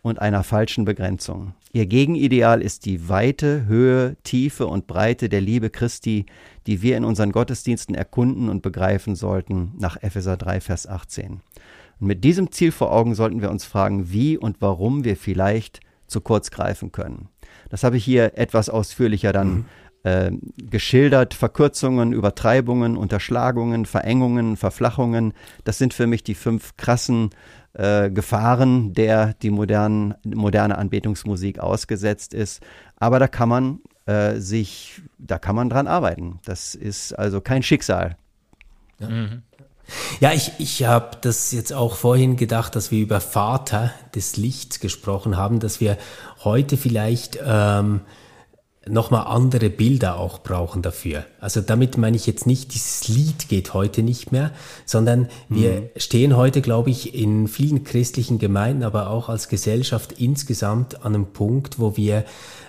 und 0.03 0.21
einer 0.21 0.45
falschen 0.45 0.85
Begrenzung. 0.85 1.55
Ihr 1.75 1.87
Gegenideal 1.87 2.63
ist 2.63 2.87
die 2.87 3.09
Weite, 3.09 3.67
Höhe, 3.67 4.17
Tiefe 4.23 4.69
und 4.69 4.87
Breite 4.87 5.29
der 5.29 5.41
Liebe 5.41 5.71
Christi, 5.71 6.25
die 6.69 6.83
wir 6.83 6.97
in 6.97 7.05
unseren 7.05 7.33
Gottesdiensten 7.33 7.97
erkunden 7.97 8.49
und 8.49 8.63
begreifen 8.63 9.17
sollten, 9.17 9.73
nach 9.77 10.01
Epheser 10.01 10.37
3, 10.37 10.61
Vers 10.61 10.87
18. 10.87 11.41
Und 11.99 12.07
mit 12.07 12.23
diesem 12.23 12.53
Ziel 12.53 12.71
vor 12.71 12.93
Augen 12.93 13.17
sollten 13.17 13.43
wir 13.43 13.51
uns 13.51 13.65
fragen, 13.65 14.13
wie 14.13 14.39
und 14.39 14.59
warum 14.61 15.03
wir 15.03 15.17
vielleicht 15.17 15.81
zu 16.07 16.21
kurz 16.21 16.53
greifen 16.53 16.93
können. 16.93 17.29
Das 17.71 17.83
habe 17.83 17.97
ich 17.97 18.05
hier 18.05 18.39
etwas 18.39 18.69
ausführlicher 18.69 19.33
dann 19.33 19.49
mhm. 19.49 19.65
äh, 20.05 20.31
geschildert. 20.59 21.35
Verkürzungen, 21.35 22.13
Übertreibungen, 22.13 22.97
Unterschlagungen, 22.97 23.85
Verengungen, 23.85 24.57
Verflachungen. 24.57 25.33
Das 25.65 25.79
sind 25.79 25.93
für 25.93 26.07
mich 26.07 26.23
die 26.23 26.37
fünf 26.37 26.77
krassen 26.77 27.31
äh, 27.75 28.11
Gefahren, 28.11 28.93
der 28.93 29.35
die 29.35 29.51
modernen, 29.51 30.15
moderne 30.25 30.79
Anbetungsmusik 30.79 31.59
ausgesetzt 31.59 32.35
ist. 32.35 32.63
Aber 32.97 33.19
da 33.19 33.29
kann 33.29 33.49
man 33.49 33.81
äh, 34.07 34.37
sich, 34.37 35.03
da 35.19 35.39
kann 35.39 35.57
man 35.57 35.69
dran 35.69 35.87
arbeiten. 35.87 36.39
Das 36.45 36.75
ist 36.75 37.13
also 37.13 37.41
kein 37.41 37.63
Schicksal. 37.63 38.17
Ja. 38.99 39.09
Mhm. 39.09 39.43
Ja, 40.21 40.33
ich, 40.33 40.53
ich 40.59 40.85
habe 40.85 41.19
das 41.21 41.53
jetzt 41.53 41.73
auch 41.73 41.97
vorhin 41.97 42.37
gedacht, 42.37 42.75
dass 42.75 42.91
wir 42.91 43.01
über 43.01 43.21
Vater 43.21 43.93
des 44.15 44.37
Lichts 44.39 44.81
gesprochen 44.81 45.37
haben, 45.37 45.61
dass 45.61 45.81
wir 45.81 45.99
heute 46.43 46.79
vielleicht 46.79 47.39
ähm, 47.45 48.01
nochmal 48.89 49.27
andere 49.27 49.71
Bilder 49.71 50.19
auch 50.19 50.41
brauchen 50.41 50.83
dafür. 50.83 51.25
Also 51.41 51.61
damit 51.61 51.97
meine 51.99 52.17
ich 52.17 52.27
jetzt 52.27 52.47
nicht, 52.47 52.75
dieses 52.75 53.09
Lied 53.09 53.49
geht 53.49 53.75
heute 53.75 54.03
nicht 54.03 54.33
mehr, 54.33 54.51
sondern 54.85 55.29
wir 55.49 55.73
mhm. 55.73 55.89
stehen 55.97 56.37
heute, 56.37 56.61
glaube 56.61 56.91
ich, 56.91 57.15
in 57.15 57.49
vielen 57.49 57.85
christlichen 57.85 58.39
Gemeinden, 58.39 58.83
aber 58.83 59.11
auch 59.11 59.29
als 59.29 59.49
Gesellschaft 59.49 60.13
insgesamt 60.13 61.05
an 61.05 61.15
einem 61.15 61.27
Punkt, 61.27 61.79
wo 61.79 61.97
wir 61.97 62.25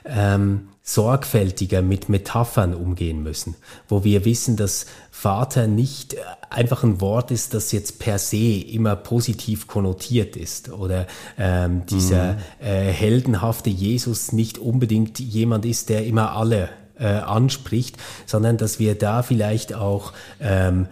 ähm, 0.06 0.68
sorgfältiger 0.88 1.82
mit 1.82 2.10
Metaphern 2.10 2.76
umgehen 2.76 3.24
müssen, 3.24 3.56
wo 3.88 4.04
wir 4.04 4.24
wissen, 4.24 4.56
dass 4.56 4.86
Vater 5.10 5.66
nicht 5.66 6.16
einfach 6.52 6.84
ein 6.84 7.02
Wort 7.02 7.32
ist, 7.32 7.56
das 7.56 7.72
jetzt 7.72 7.98
per 7.98 8.20
se 8.20 8.60
immer 8.60 8.96
positiv 8.96 9.66
konnotiert 9.66 10.38
ist 10.38 10.70
oder 10.70 11.08
ähm, 11.40 11.88
dieser 11.88 12.34
mhm. 12.34 12.40
äh, 12.60 12.92
heldenhafte 12.92 13.72
Jesus 13.72 14.32
nicht 14.32 14.60
unbedingt 14.60 15.20
jemand 15.20 15.66
ist, 15.66 15.90
der 15.90 16.06
immer 16.06 16.34
alle 16.34 16.70
äh, 17.00 17.08
anspricht, 17.08 17.98
sondern 18.28 18.58
dass 18.58 18.78
wir 18.78 18.94
da 18.94 19.24
vielleicht 19.24 19.74
auch 19.74 20.14
ähm, 20.40 20.86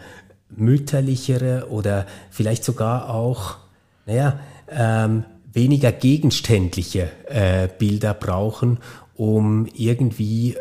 mütterlichere 0.50 1.68
oder 1.70 2.08
vielleicht 2.32 2.64
sogar 2.64 3.12
auch, 3.12 3.58
naja, 4.08 4.40
ähm, 4.70 5.26
weniger 5.54 5.92
gegenständliche 5.92 7.12
äh, 7.28 7.68
Bilder 7.78 8.16
brauchen, 8.16 8.80
um 9.24 9.68
irgendwie 9.74 10.54
äh, 10.54 10.58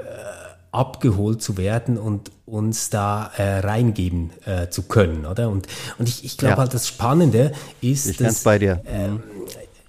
abgeholt 0.70 1.42
zu 1.42 1.56
werden 1.56 1.98
und 1.98 2.30
uns 2.46 2.90
da 2.90 3.32
äh, 3.36 3.58
reingeben 3.58 4.30
äh, 4.44 4.68
zu 4.68 4.82
können, 4.84 5.26
oder? 5.26 5.48
Und, 5.48 5.66
und 5.98 6.08
ich, 6.08 6.24
ich 6.24 6.38
glaube 6.38 6.52
ja. 6.52 6.58
halt, 6.58 6.72
das 6.72 6.86
Spannende 6.86 7.52
ist, 7.80 8.06
ich 8.06 8.18
dass, 8.18 8.44
bei 8.44 8.60
dir. 8.60 8.80
Ähm, 8.86 9.20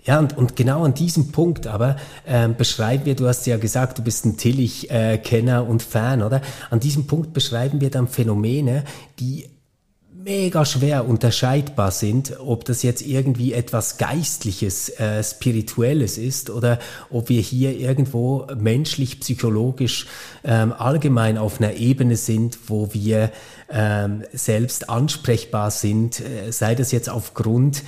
ja, 0.05 0.17
und, 0.17 0.35
und 0.35 0.55
genau 0.55 0.83
an 0.83 0.95
diesem 0.95 1.31
Punkt 1.31 1.67
aber 1.67 1.97
ähm, 2.25 2.55
beschreiben 2.55 3.05
wir, 3.05 3.15
du 3.15 3.27
hast 3.27 3.45
ja 3.45 3.57
gesagt, 3.57 3.99
du 3.99 4.03
bist 4.03 4.25
ein 4.25 4.37
Tillich-Kenner 4.37 5.59
äh, 5.59 5.69
und 5.69 5.83
Fan, 5.83 6.23
oder? 6.23 6.41
An 6.71 6.79
diesem 6.79 7.05
Punkt 7.05 7.31
beschreiben 7.31 7.79
wir 7.79 7.91
dann 7.91 8.07
Phänomene, 8.07 8.85
die 9.19 9.45
mega 10.23 10.63
schwer 10.63 11.05
unterscheidbar 11.07 11.91
sind, 11.91 12.39
ob 12.39 12.63
das 12.63 12.81
jetzt 12.81 13.01
irgendwie 13.01 13.51
etwas 13.51 13.97
Geistliches, 13.97 14.87
äh, 14.97 15.21
Spirituelles 15.21 16.17
ist 16.17 16.49
oder 16.49 16.79
ob 17.09 17.27
wir 17.27 17.41
hier 17.41 17.77
irgendwo 17.77 18.47
menschlich, 18.57 19.19
psychologisch 19.19 20.07
ähm, 20.45 20.71
allgemein 20.71 21.37
auf 21.37 21.59
einer 21.59 21.73
Ebene 21.73 22.15
sind, 22.15 22.57
wo 22.67 22.93
wir 22.93 23.31
selbst 24.33 24.89
ansprechbar 24.89 25.71
sind, 25.71 26.19
äh, 26.19 26.51
sei 26.51 26.75
das 26.75 26.91
jetzt 26.91 27.09
aufgrund 27.09 27.83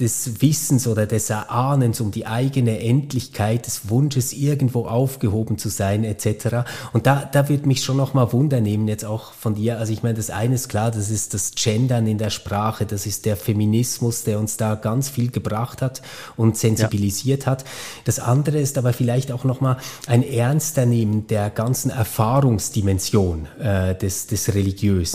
des 0.00 0.42
Wissens 0.42 0.88
oder 0.88 1.06
des 1.06 1.30
Erahnens 1.30 2.00
um 2.00 2.10
die 2.10 2.26
eigene 2.26 2.80
Endlichkeit, 2.80 3.66
des 3.66 3.88
Wunsches, 3.88 4.32
irgendwo 4.32 4.86
aufgehoben 4.86 5.58
zu 5.58 5.68
sein, 5.68 6.02
etc. 6.02 6.64
Und 6.92 7.06
da, 7.06 7.28
da 7.30 7.48
würde 7.48 7.68
mich 7.68 7.84
schon 7.84 7.96
nochmal 7.96 8.32
Wunder 8.32 8.60
nehmen, 8.60 8.88
jetzt 8.88 9.04
auch 9.04 9.32
von 9.32 9.54
dir. 9.54 9.78
Also 9.78 9.92
ich 9.92 10.02
meine, 10.02 10.14
das 10.14 10.30
eine 10.30 10.56
ist 10.56 10.68
klar, 10.68 10.90
das 10.90 11.08
ist 11.08 11.34
das 11.34 11.52
Gendern 11.54 12.08
in 12.08 12.18
der 12.18 12.30
Sprache, 12.30 12.84
das 12.84 13.06
ist 13.06 13.24
der 13.24 13.36
Feminismus, 13.36 14.24
der 14.24 14.40
uns 14.40 14.56
da 14.56 14.74
ganz 14.74 15.08
viel 15.08 15.30
gebracht 15.30 15.82
hat 15.82 16.02
und 16.36 16.56
sensibilisiert 16.56 17.44
ja. 17.44 17.52
hat. 17.52 17.64
Das 18.04 18.18
andere 18.18 18.58
ist 18.58 18.78
aber 18.78 18.92
vielleicht 18.92 19.30
auch 19.30 19.44
nochmal 19.44 19.76
ein 20.08 20.28
Ernster 20.28 20.84
Nehmen 20.84 21.28
der 21.28 21.50
ganzen 21.50 21.90
Erfahrungsdimension 21.90 23.46
äh, 23.60 23.94
des, 23.94 24.26
des 24.26 24.54
Religiösen. 24.54 25.11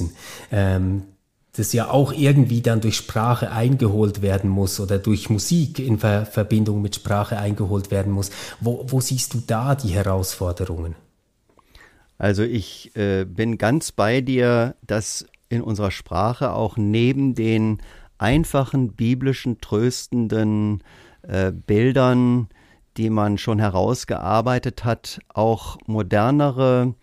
Ähm, 0.52 1.04
das 1.58 1.74
ja 1.74 1.90
auch 1.90 2.14
irgendwie 2.14 2.62
dann 2.62 2.82
durch 2.82 2.98
Sprache 2.98 3.52
eingeholt 3.52 4.22
werden 4.22 4.50
muss 4.50 4.80
oder 4.80 5.00
durch 5.00 5.30
Musik 5.30 5.80
in 5.80 5.98
Ver 5.98 6.26
Verbindung 6.26 6.82
mit 6.82 6.96
Sprache 6.96 7.38
eingeholt 7.38 7.90
werden 7.92 8.14
muss. 8.14 8.30
Wo, 8.60 8.86
wo 8.88 9.02
siehst 9.02 9.34
du 9.34 9.42
da 9.46 9.76
die 9.76 9.90
Herausforderungen? 9.90 10.96
Also 12.18 12.44
ich 12.44 12.96
äh, 12.96 13.26
bin 13.26 13.58
ganz 13.58 13.92
bei 13.92 14.22
dir, 14.22 14.76
dass 14.86 15.26
in 15.50 15.62
unserer 15.62 15.92
Sprache 15.92 16.54
auch 16.54 16.78
neben 16.78 17.36
den 17.36 17.80
einfachen 18.18 18.94
biblischen 18.94 19.62
tröstenden 19.62 20.84
äh, 21.22 21.52
Bildern, 21.52 22.50
die 22.98 23.10
man 23.10 23.38
schon 23.38 23.60
herausgearbeitet 23.60 24.84
hat, 24.84 25.20
auch 25.34 25.78
modernere 25.86 26.96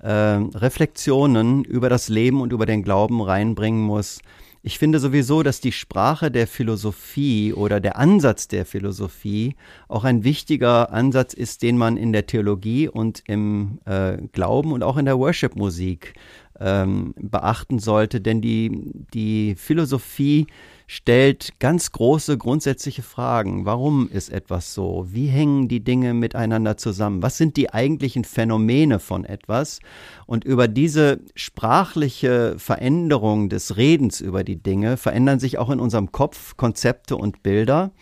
äh, 0.00 0.08
Reflexionen 0.08 1.64
über 1.64 1.88
das 1.88 2.08
Leben 2.08 2.40
und 2.40 2.52
über 2.52 2.66
den 2.66 2.82
Glauben 2.82 3.20
reinbringen 3.20 3.82
muss. 3.82 4.20
Ich 4.62 4.78
finde 4.78 4.98
sowieso, 4.98 5.42
dass 5.42 5.62
die 5.62 5.72
Sprache 5.72 6.30
der 6.30 6.46
Philosophie 6.46 7.54
oder 7.54 7.80
der 7.80 7.96
Ansatz 7.96 8.46
der 8.46 8.66
Philosophie 8.66 9.56
auch 9.88 10.04
ein 10.04 10.22
wichtiger 10.22 10.92
Ansatz 10.92 11.32
ist, 11.32 11.62
den 11.62 11.78
man 11.78 11.96
in 11.96 12.12
der 12.12 12.26
Theologie 12.26 12.86
und 12.86 13.22
im 13.26 13.78
äh, 13.86 14.18
Glauben 14.32 14.72
und 14.72 14.82
auch 14.82 14.98
in 14.98 15.06
der 15.06 15.18
Worship-Musik 15.18 16.12
ähm, 16.58 17.14
beachten 17.16 17.78
sollte. 17.78 18.20
Denn 18.20 18.42
die, 18.42 18.70
die 19.14 19.54
Philosophie 19.54 20.46
stellt 20.92 21.50
ganz 21.60 21.92
große 21.92 22.36
grundsätzliche 22.36 23.02
Fragen. 23.02 23.64
Warum 23.64 24.10
ist 24.10 24.28
etwas 24.28 24.74
so? 24.74 25.06
Wie 25.08 25.28
hängen 25.28 25.68
die 25.68 25.84
Dinge 25.84 26.14
miteinander 26.14 26.76
zusammen? 26.76 27.22
Was 27.22 27.36
sind 27.36 27.56
die 27.56 27.72
eigentlichen 27.72 28.24
Phänomene 28.24 28.98
von 28.98 29.24
etwas? 29.24 29.78
Und 30.26 30.42
über 30.44 30.66
diese 30.66 31.20
sprachliche 31.36 32.56
Veränderung 32.58 33.48
des 33.48 33.76
Redens 33.76 34.20
über 34.20 34.42
die 34.42 34.60
Dinge 34.60 34.96
verändern 34.96 35.38
sich 35.38 35.58
auch 35.58 35.70
in 35.70 35.78
unserem 35.78 36.10
Kopf 36.10 36.56
Konzepte 36.56 37.16
und 37.16 37.44
Bilder. 37.44 37.92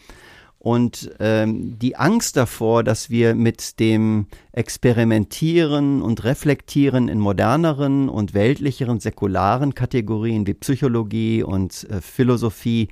Und 0.59 1.10
ähm, 1.20 1.78
die 1.78 1.97
Angst 1.97 2.39
davor, 2.39 2.85
dass 2.85 3.10
wir 3.10 3.35
mit 3.35 3.81
dem 3.81 4.28
Experimentieren 4.59 6.02
und 6.02 6.24
Reflektieren 6.24 7.06
in 7.06 7.20
moderneren 7.20 8.09
und 8.09 8.35
weltlicheren, 8.35 8.98
säkularen 8.98 9.76
Kategorien 9.76 10.48
wie 10.48 10.55
Psychologie 10.55 11.44
und 11.44 11.86
äh, 11.89 12.01
Philosophie 12.01 12.89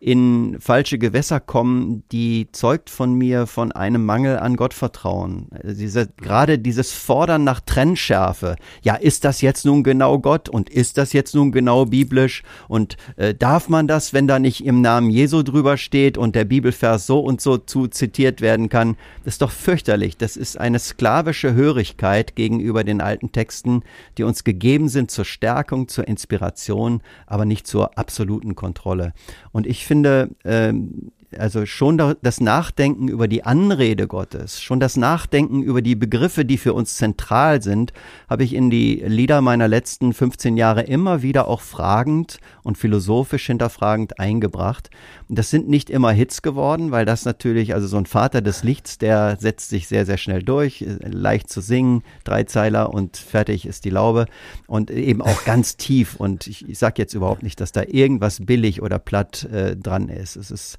in 0.00 0.56
falsche 0.58 0.98
Gewässer 0.98 1.38
kommen, 1.38 2.02
die 2.10 2.48
zeugt 2.50 2.90
von 2.90 3.14
mir 3.14 3.46
von 3.46 3.70
einem 3.70 4.04
Mangel 4.04 4.40
an 4.40 4.56
Gottvertrauen. 4.56 5.50
Diese, 5.62 6.08
gerade 6.16 6.58
dieses 6.58 6.90
Fordern 6.90 7.44
nach 7.44 7.60
Trennschärfe. 7.60 8.56
Ja, 8.82 8.96
ist 8.96 9.24
das 9.24 9.40
jetzt 9.40 9.64
nun 9.64 9.84
genau 9.84 10.18
Gott 10.18 10.48
und 10.48 10.68
ist 10.68 10.98
das 10.98 11.12
jetzt 11.12 11.32
nun 11.36 11.52
genau 11.52 11.84
biblisch 11.84 12.42
und 12.66 12.96
äh, 13.14 13.34
darf 13.34 13.68
man 13.68 13.86
das, 13.86 14.14
wenn 14.14 14.26
da 14.26 14.40
nicht 14.40 14.64
im 14.64 14.80
Namen 14.80 15.10
Jesu 15.10 15.44
drüber 15.44 15.76
steht 15.76 16.18
und 16.18 16.34
der 16.34 16.44
Bibelvers 16.44 17.06
so 17.06 17.20
und 17.20 17.40
so 17.40 17.56
zu 17.56 17.86
zitiert 17.86 18.40
werden 18.40 18.68
kann? 18.68 18.96
Das 19.24 19.34
ist 19.34 19.42
doch 19.42 19.52
fürchterlich. 19.52 20.16
Das 20.16 20.36
ist 20.36 20.58
eine 20.58 20.80
Sklaverei 20.80 21.03
sklavische 21.04 21.52
Hörigkeit 21.52 22.34
gegenüber 22.34 22.82
den 22.82 23.02
alten 23.02 23.30
Texten, 23.30 23.82
die 24.16 24.22
uns 24.22 24.42
gegeben 24.42 24.88
sind 24.88 25.10
zur 25.10 25.26
Stärkung, 25.26 25.86
zur 25.86 26.08
Inspiration, 26.08 27.02
aber 27.26 27.44
nicht 27.44 27.66
zur 27.66 27.98
absoluten 27.98 28.54
Kontrolle. 28.54 29.12
Und 29.52 29.66
ich 29.66 29.84
finde, 29.84 30.30
ähm, 30.46 31.12
also 31.38 31.66
schon 31.66 32.16
das 32.22 32.40
Nachdenken 32.40 33.08
über 33.08 33.28
die 33.28 33.44
Anrede 33.44 34.06
Gottes, 34.06 34.62
schon 34.62 34.80
das 34.80 34.96
Nachdenken 34.96 35.62
über 35.62 35.82
die 35.82 35.94
Begriffe, 35.94 36.44
die 36.44 36.58
für 36.58 36.74
uns 36.74 36.96
zentral 36.96 37.62
sind, 37.62 37.92
habe 38.28 38.44
ich 38.44 38.54
in 38.54 38.70
die 38.70 39.02
Lieder 39.06 39.40
meiner 39.40 39.68
letzten 39.68 40.12
15 40.12 40.56
Jahre 40.56 40.82
immer 40.82 41.22
wieder 41.22 41.48
auch 41.48 41.60
fragend 41.60 42.38
und 42.62 42.78
philosophisch 42.78 43.46
hinterfragend 43.46 44.18
eingebracht. 44.18 44.90
Das 45.28 45.50
sind 45.50 45.68
nicht 45.68 45.90
immer 45.90 46.12
Hits 46.12 46.42
geworden, 46.42 46.90
weil 46.90 47.04
das 47.04 47.24
natürlich, 47.24 47.74
also 47.74 47.86
so 47.86 47.96
ein 47.96 48.06
Vater 48.06 48.42
des 48.42 48.62
Lichts, 48.62 48.98
der 48.98 49.36
setzt 49.38 49.70
sich 49.70 49.88
sehr, 49.88 50.06
sehr 50.06 50.18
schnell 50.18 50.42
durch, 50.42 50.84
leicht 51.00 51.48
zu 51.48 51.60
singen, 51.60 52.02
Dreizeiler 52.24 52.92
und 52.92 53.16
fertig 53.16 53.66
ist 53.66 53.84
die 53.84 53.90
Laube 53.90 54.26
und 54.66 54.90
eben 54.90 55.22
auch 55.22 55.44
ganz 55.44 55.76
tief. 55.76 56.16
Und 56.16 56.46
ich, 56.46 56.68
ich 56.68 56.78
sage 56.78 56.94
jetzt 56.98 57.14
überhaupt 57.14 57.42
nicht, 57.42 57.60
dass 57.60 57.72
da 57.72 57.82
irgendwas 57.86 58.44
billig 58.44 58.82
oder 58.82 58.98
platt 58.98 59.44
äh, 59.44 59.76
dran 59.76 60.08
ist. 60.08 60.36
Es 60.36 60.50
ist 60.50 60.76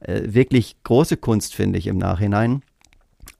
äh, 0.00 0.22
wirklich 0.24 0.76
große 0.82 1.16
Kunst, 1.16 1.54
finde 1.54 1.78
ich, 1.78 1.86
im 1.86 1.98
Nachhinein. 1.98 2.62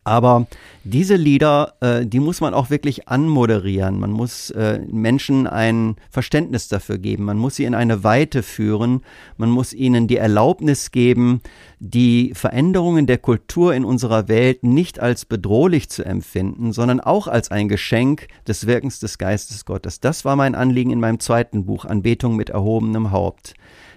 Aber 0.09 0.47
diese 0.85 1.17
Lieder, 1.17 1.75
äh, 1.81 2.07
die 2.07 2.19
muss 2.19 2.41
man 2.41 2.55
auch 2.55 2.71
wirklich 2.71 3.09
anmoderieren. 3.09 4.01
Man 4.01 4.11
muss 4.11 4.49
äh, 4.53 4.81
Menschen 4.91 5.47
ein 5.47 5.97
Verständnis 6.09 6.69
dafür 6.69 6.97
geben. 6.97 7.25
Man 7.25 7.37
muss 7.37 7.57
sie 7.57 7.65
in 7.65 7.75
eine 7.75 8.05
Weite 8.05 8.43
führen. 8.43 9.03
Man 9.37 9.51
muss 9.51 9.75
ihnen 9.75 10.09
die 10.09 10.17
Erlaubnis 10.17 10.91
geben, 10.91 11.43
die 11.79 12.33
Veränderungen 12.35 13.07
der 13.07 13.19
Kultur 13.19 13.75
in 13.75 13.85
unserer 13.85 14.29
Welt 14.29 14.63
nicht 14.63 14.99
als 14.99 15.27
bedrohlich 15.27 15.91
zu 15.91 16.07
empfinden, 16.07 16.73
sondern 16.73 17.01
auch 17.01 17.29
als 17.29 17.51
ein 17.51 17.69
Geschenk 17.69 18.29
des 18.47 18.67
Wirkens 18.67 19.01
des 19.01 19.19
Geistes 19.19 19.67
Gottes. 19.67 20.01
Das 20.01 20.25
war 20.25 20.37
mein 20.37 20.55
Anliegen 20.55 20.91
in 20.91 21.01
meinem 21.01 21.21
zweiten 21.21 21.67
Buch, 21.67 21.85
Anbetung 21.85 22.35
mit 22.35 22.49
erhobenem 22.49 23.11
Haupt 23.11 23.53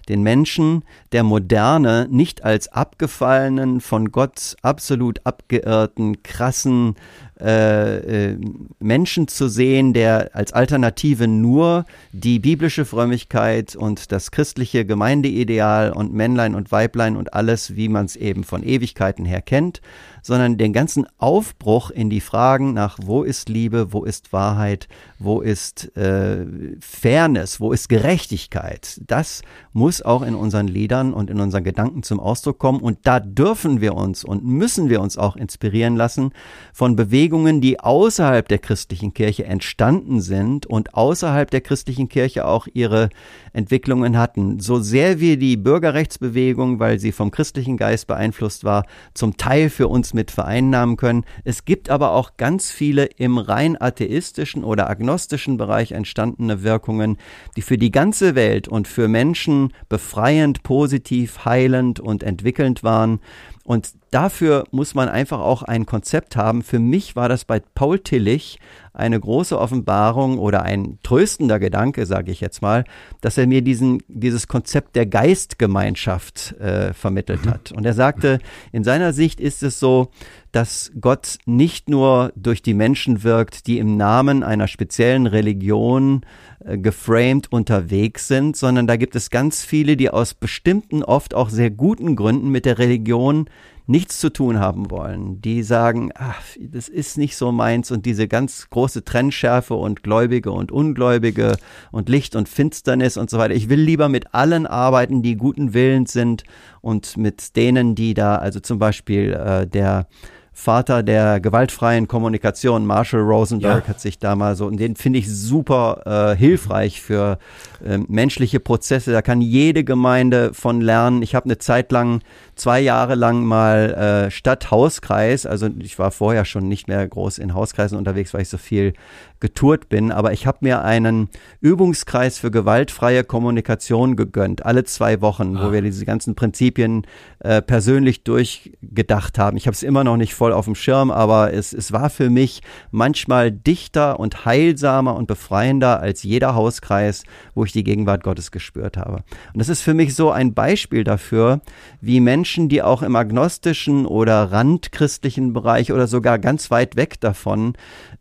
den 0.10 0.24
Menschen 0.24 0.84
der 1.12 1.24
Moderne 1.24 2.08
nicht 2.10 2.44
als 2.44 2.68
abgefallenen, 2.68 3.82
von 3.82 4.12
Gott 4.12 4.56
absolut 4.62 5.26
abgeirrten, 5.26 6.01
krassen 6.23 6.95
äh, 7.42 8.32
äh, 8.32 8.38
Menschen 8.80 9.28
zu 9.28 9.48
sehen, 9.48 9.94
der 9.94 10.30
als 10.34 10.54
Alternative 10.54 11.28
nur 11.28 11.86
die 12.12 12.40
biblische 12.40 12.86
Frömmigkeit 12.86 13.76
und 13.76 14.12
das 14.12 14.30
christliche 14.30 14.86
Gemeindeideal 14.86 15.92
und 15.92 16.14
Männlein 16.14 16.54
und 16.54 16.72
Weiblein 16.72 17.18
und 17.18 17.34
alles, 17.34 17.76
wie 17.76 17.90
man 17.90 18.06
es 18.06 18.16
eben 18.16 18.44
von 18.44 18.62
Ewigkeiten 18.64 19.26
her 19.26 19.42
kennt, 19.42 19.82
sondern 20.22 20.58
den 20.58 20.72
ganzen 20.72 21.08
Aufbruch 21.18 21.90
in 21.90 22.10
die 22.10 22.22
Fragen 22.22 22.74
nach, 22.74 23.00
wo 23.02 23.24
ist 23.24 23.50
Liebe, 23.50 23.92
wo 23.92 24.04
ist 24.04 24.34
Wahrheit, 24.34 24.88
wo 25.18 25.42
ist 25.42 25.96
äh, 25.98 26.46
Fairness, 26.80 27.60
wo 27.60 27.72
ist 27.72 27.90
Gerechtigkeit. 27.90 29.02
Das 29.08 29.42
muss 29.74 30.02
auch 30.02 30.22
in 30.22 30.36
unseren 30.36 30.68
Liedern 30.68 31.14
und 31.14 31.30
in 31.30 31.40
unseren 31.40 31.64
Gedanken 31.64 32.04
zum 32.04 32.20
Ausdruck 32.20 32.60
kommen. 32.60 32.82
Und 32.82 33.00
da 33.04 33.20
dürfen 33.20 33.82
wir 33.82 33.96
uns 33.96 34.24
und 34.24 34.46
müssen 34.46 34.90
wir 34.90 35.02
uns 35.02 35.18
auch 35.18 35.36
inspirieren 35.36 35.96
lassen 35.96 36.32
von 36.74 36.96
Bewegungen, 36.96 37.31
die 37.62 37.80
außerhalb 37.80 38.48
der 38.48 38.60
christlichen 38.60 39.14
Kirche 39.14 39.45
entstanden 39.45 40.20
sind 40.20 40.66
und 40.66 40.94
außerhalb 40.94 41.49
der 41.49 41.62
christlichen 41.62 42.10
Kirche 42.10 42.45
auch 42.45 42.68
ihre 42.74 43.10
Entwicklungen 43.53 44.18
hatten. 44.18 44.60
So 44.60 44.80
sehr 44.80 45.20
wir 45.20 45.38
die 45.38 45.56
Bürgerrechtsbewegung, 45.56 46.80
weil 46.80 46.99
sie 46.99 47.12
vom 47.12 47.32
christlichen 47.32 47.78
Geist 47.78 48.08
beeinflusst 48.08 48.64
war, 48.64 48.86
zum 49.14 49.38
Teil 49.38 49.70
für 49.70 49.88
uns 49.88 50.14
mit 50.14 50.32
vereinnahmen 50.32 50.98
können. 50.98 51.24
Es 51.45 51.64
gibt 51.64 51.90
aber 51.90 52.12
auch 52.12 52.38
ganz 52.38 52.70
viele 52.70 53.06
im 53.06 53.38
rein 53.38 53.80
atheistischen 53.80 54.64
oder 54.64 54.90
agnostischen 54.90 55.58
Bereich 55.58 55.94
entstandene 55.94 56.64
Wirkungen, 56.64 57.18
die 57.56 57.62
für 57.62 57.78
die 57.78 57.91
ganze 57.91 58.36
Welt 58.36 58.68
und 58.68 58.88
für 58.88 59.08
Menschen 59.08 59.74
befreiend, 59.88 60.64
positiv, 60.64 61.45
heilend 61.45 61.99
und 61.99 62.24
entwickelnd 62.24 62.84
waren. 62.84 63.20
Und 63.64 63.94
dafür 64.12 64.66
muss 64.72 64.94
man 64.94 65.10
einfach 65.10 65.40
auch 65.40 65.64
ein 65.64 65.86
Konzept 65.86 66.36
haben. 66.36 66.62
Für 66.62 66.80
mich 66.80 67.16
war 67.16 67.30
das 67.30 67.46
bei 67.46 67.62
Paul 67.74 68.00
Tillich 68.00 68.60
eine 68.94 69.20
große 69.20 69.58
Offenbarung 69.58 70.38
oder 70.38 70.64
ein 70.64 71.00
tröstender 71.02 71.60
Gedanke, 71.60 72.06
sage 72.06 72.32
ich 72.32 72.42
jetzt 72.42 72.62
mal, 72.62 72.84
dass 73.22 73.38
er 73.38 73.48
mir 73.48 73.62
diesen, 73.62 74.04
dieses 74.10 74.48
Konzept 74.48 74.98
der 74.98 75.06
Geistgemeinschaft 75.06 76.60
äh, 76.60 76.94
vermittelt 76.94 77.46
mhm. 77.46 77.50
hat. 77.50 77.72
Und 77.72 77.86
er 77.86 77.94
sagte, 77.94 78.40
in 78.74 78.84
seiner 78.84 79.14
Sicht 79.14 79.40
ist 79.40 79.64
es 79.64 79.80
so, 79.80 80.12
dass 80.52 80.92
Gott 81.00 81.38
nicht 81.46 81.90
nur 81.90 82.34
durch 82.36 82.62
die 82.62 82.74
Menschen 82.74 83.24
wirkt, 83.24 83.68
die 83.68 83.80
im 83.80 83.96
Namen 83.96 84.44
einer 84.44 84.68
speziellen 84.68 85.26
Religion 85.26 86.26
äh, 86.66 86.78
geframed 86.78 87.50
unterwegs 87.50 88.28
sind, 88.28 88.58
sondern 88.58 88.88
da 88.88 88.98
gibt 88.98 89.16
es 89.16 89.30
ganz 89.30 89.64
viele, 89.64 89.96
die 89.96 90.10
aus 90.10 90.34
bestimmten, 90.34 91.02
oft 91.02 91.34
auch 91.34 91.50
sehr 91.50 91.72
guten 91.72 92.18
Gründen 92.18 92.50
mit 92.50 92.66
der 92.66 92.78
Religion 92.78 93.46
nichts 93.88 94.20
zu 94.20 94.32
tun 94.32 94.60
haben 94.60 94.91
wollen, 94.91 95.41
die 95.41 95.64
sagen, 95.64 96.12
ach, 96.16 96.41
das 96.60 96.88
ist 96.88 97.18
nicht 97.18 97.36
so 97.36 97.52
meins 97.52 97.91
und 97.91 98.06
diese 98.06 98.28
ganz 98.28 98.70
große 98.70 99.03
Trennschärfe 99.03 99.74
und 99.74 100.03
Gläubige 100.03 100.52
und 100.52 100.72
Ungläubige 100.72 101.58
und 101.91 102.10
Licht 102.10 102.36
und 102.36 102.48
Finsternis 102.48 103.18
und 103.18 103.30
so 103.30 103.38
weiter. 103.38 103.53
Ich 103.53 103.70
will 103.70 103.80
lieber 103.80 104.10
mit 104.10 104.34
allen 104.34 104.68
arbeiten, 104.68 105.22
die 105.22 105.36
guten 105.36 105.74
Willens 105.74 106.14
sind 106.14 106.44
und 106.82 107.18
mit 107.18 107.56
denen, 107.56 107.95
die 107.95 108.14
da, 108.14 108.36
also 108.36 108.60
zum 108.60 108.80
Beispiel 108.80 109.34
äh, 109.34 109.68
der 109.68 110.08
Vater 110.53 111.02
der 111.02 111.40
gewaltfreien 111.40 112.08
Kommunikation, 112.10 112.86
Marshall 112.86 113.22
Rosenberg, 113.22 113.84
ja. 113.86 113.90
hat 113.90 114.02
sich 114.02 114.20
da 114.20 114.36
mal 114.36 114.56
so, 114.56 114.68
und 114.68 114.78
den 114.78 114.98
finde 114.98 115.20
ich 115.20 115.32
super 115.32 116.34
äh, 116.34 116.38
hilfreich 116.38 117.02
für 117.02 117.40
äh, 117.84 117.98
menschliche 117.98 118.60
Prozesse. 118.60 119.14
Da 119.14 119.22
kann 119.22 119.40
jede 119.40 119.86
Gemeinde 119.86 120.53
von 120.53 120.82
lernen. 120.82 121.22
Ich 121.22 121.36
habe 121.36 121.45
eine 121.45 121.58
Zeit 121.58 121.91
lang 121.94 122.22
zwei 122.56 122.80
Jahre 122.80 123.15
lang 123.15 123.44
mal 123.44 124.28
äh, 124.28 124.32
Stadt-Hauskreis, 124.32 125.45
also 125.45 125.68
ich 125.80 125.98
war 125.99 126.11
vorher 126.11 126.45
schon 126.45 126.68
nicht 126.68 126.88
mehr 126.88 127.07
groß 127.07 127.38
in 127.38 127.53
Hauskreisen 127.53 127.98
unterwegs, 127.98 128.34
weil 128.34 128.41
ich 128.41 128.49
so 128.49 128.57
viel 128.57 128.94
getourt 129.41 129.90
bin, 129.90 130.11
aber 130.11 130.34
ich 130.34 130.45
habe 130.45 130.60
mir 130.61 130.84
einen 130.84 131.30
Übungskreis 131.61 132.38
für 132.38 132.52
gewaltfreie 132.52 133.23
Kommunikation 133.23 134.15
gegönnt, 134.15 134.65
alle 134.65 134.84
zwei 134.84 135.19
Wochen, 135.19 135.57
ah. 135.57 135.65
wo 135.65 135.72
wir 135.73 135.82
diese 135.82 136.06
ganzen 136.06 136.36
Prinzipien 136.36 137.07
äh, 137.40 137.61
persönlich 137.61 138.23
durchgedacht 138.23 139.40
haben. 139.40 139.57
Ich 139.57 139.65
habe 139.65 139.73
es 139.73 139.82
immer 139.82 140.03
noch 140.03 140.18
nicht 140.18 140.36
voll 140.36 140.53
auf 140.53 140.65
dem 140.65 140.76
Schirm, 140.76 141.10
aber 141.10 141.53
es, 141.53 141.73
es 141.73 141.91
war 141.91 142.11
für 142.11 142.30
mich 142.30 142.61
manchmal 142.91 143.52
dichter 143.52 144.19
und 144.19 144.45
heilsamer 144.45 145.15
und 145.15 145.28
befreiender 145.28 145.99
als 145.99 146.22
jeder 146.22 146.53
Hauskreis, 146.53 147.23
wo 147.56 147.65
ich 147.65 147.72
die 147.72 147.84
Gegenwart 147.84 148.23
Gottes 148.23 148.52
gespürt 148.52 148.95
habe. 148.95 149.23
Und 149.53 149.60
das 149.60 149.69
ist 149.69 149.82
für 149.82 149.95
mich 149.95 150.14
so 150.15 150.30
ein 150.30 150.53
Beispiel 150.53 151.03
dafür, 151.03 151.61
wie 151.99 152.19
Menschen 152.19 152.51
Menschen, 152.52 152.68
die 152.68 152.82
auch 152.82 153.02
im 153.02 153.15
agnostischen 153.15 154.06
oder 154.06 154.52
randchristlichen 154.52 155.53
Bereich 155.53 155.94
oder 155.94 156.06
sogar 156.06 156.38
ganz 156.38 156.69
weit 156.69 156.98
weg 156.98 157.18
davon 157.22 157.76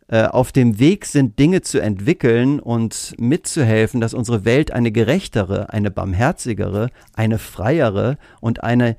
äh, 0.06 0.22
auf 0.22 0.52
dem 0.52 0.78
Weg 0.78 1.04
sind, 1.04 1.40
Dinge 1.40 1.62
zu 1.62 1.80
entwickeln 1.80 2.60
und 2.60 3.12
mitzuhelfen, 3.18 4.00
dass 4.00 4.14
unsere 4.14 4.44
Welt 4.44 4.70
eine 4.70 4.92
gerechtere, 4.92 5.72
eine 5.72 5.90
barmherzigere, 5.90 6.90
eine 7.12 7.38
freiere 7.38 8.18
und 8.40 8.62
eine 8.62 8.96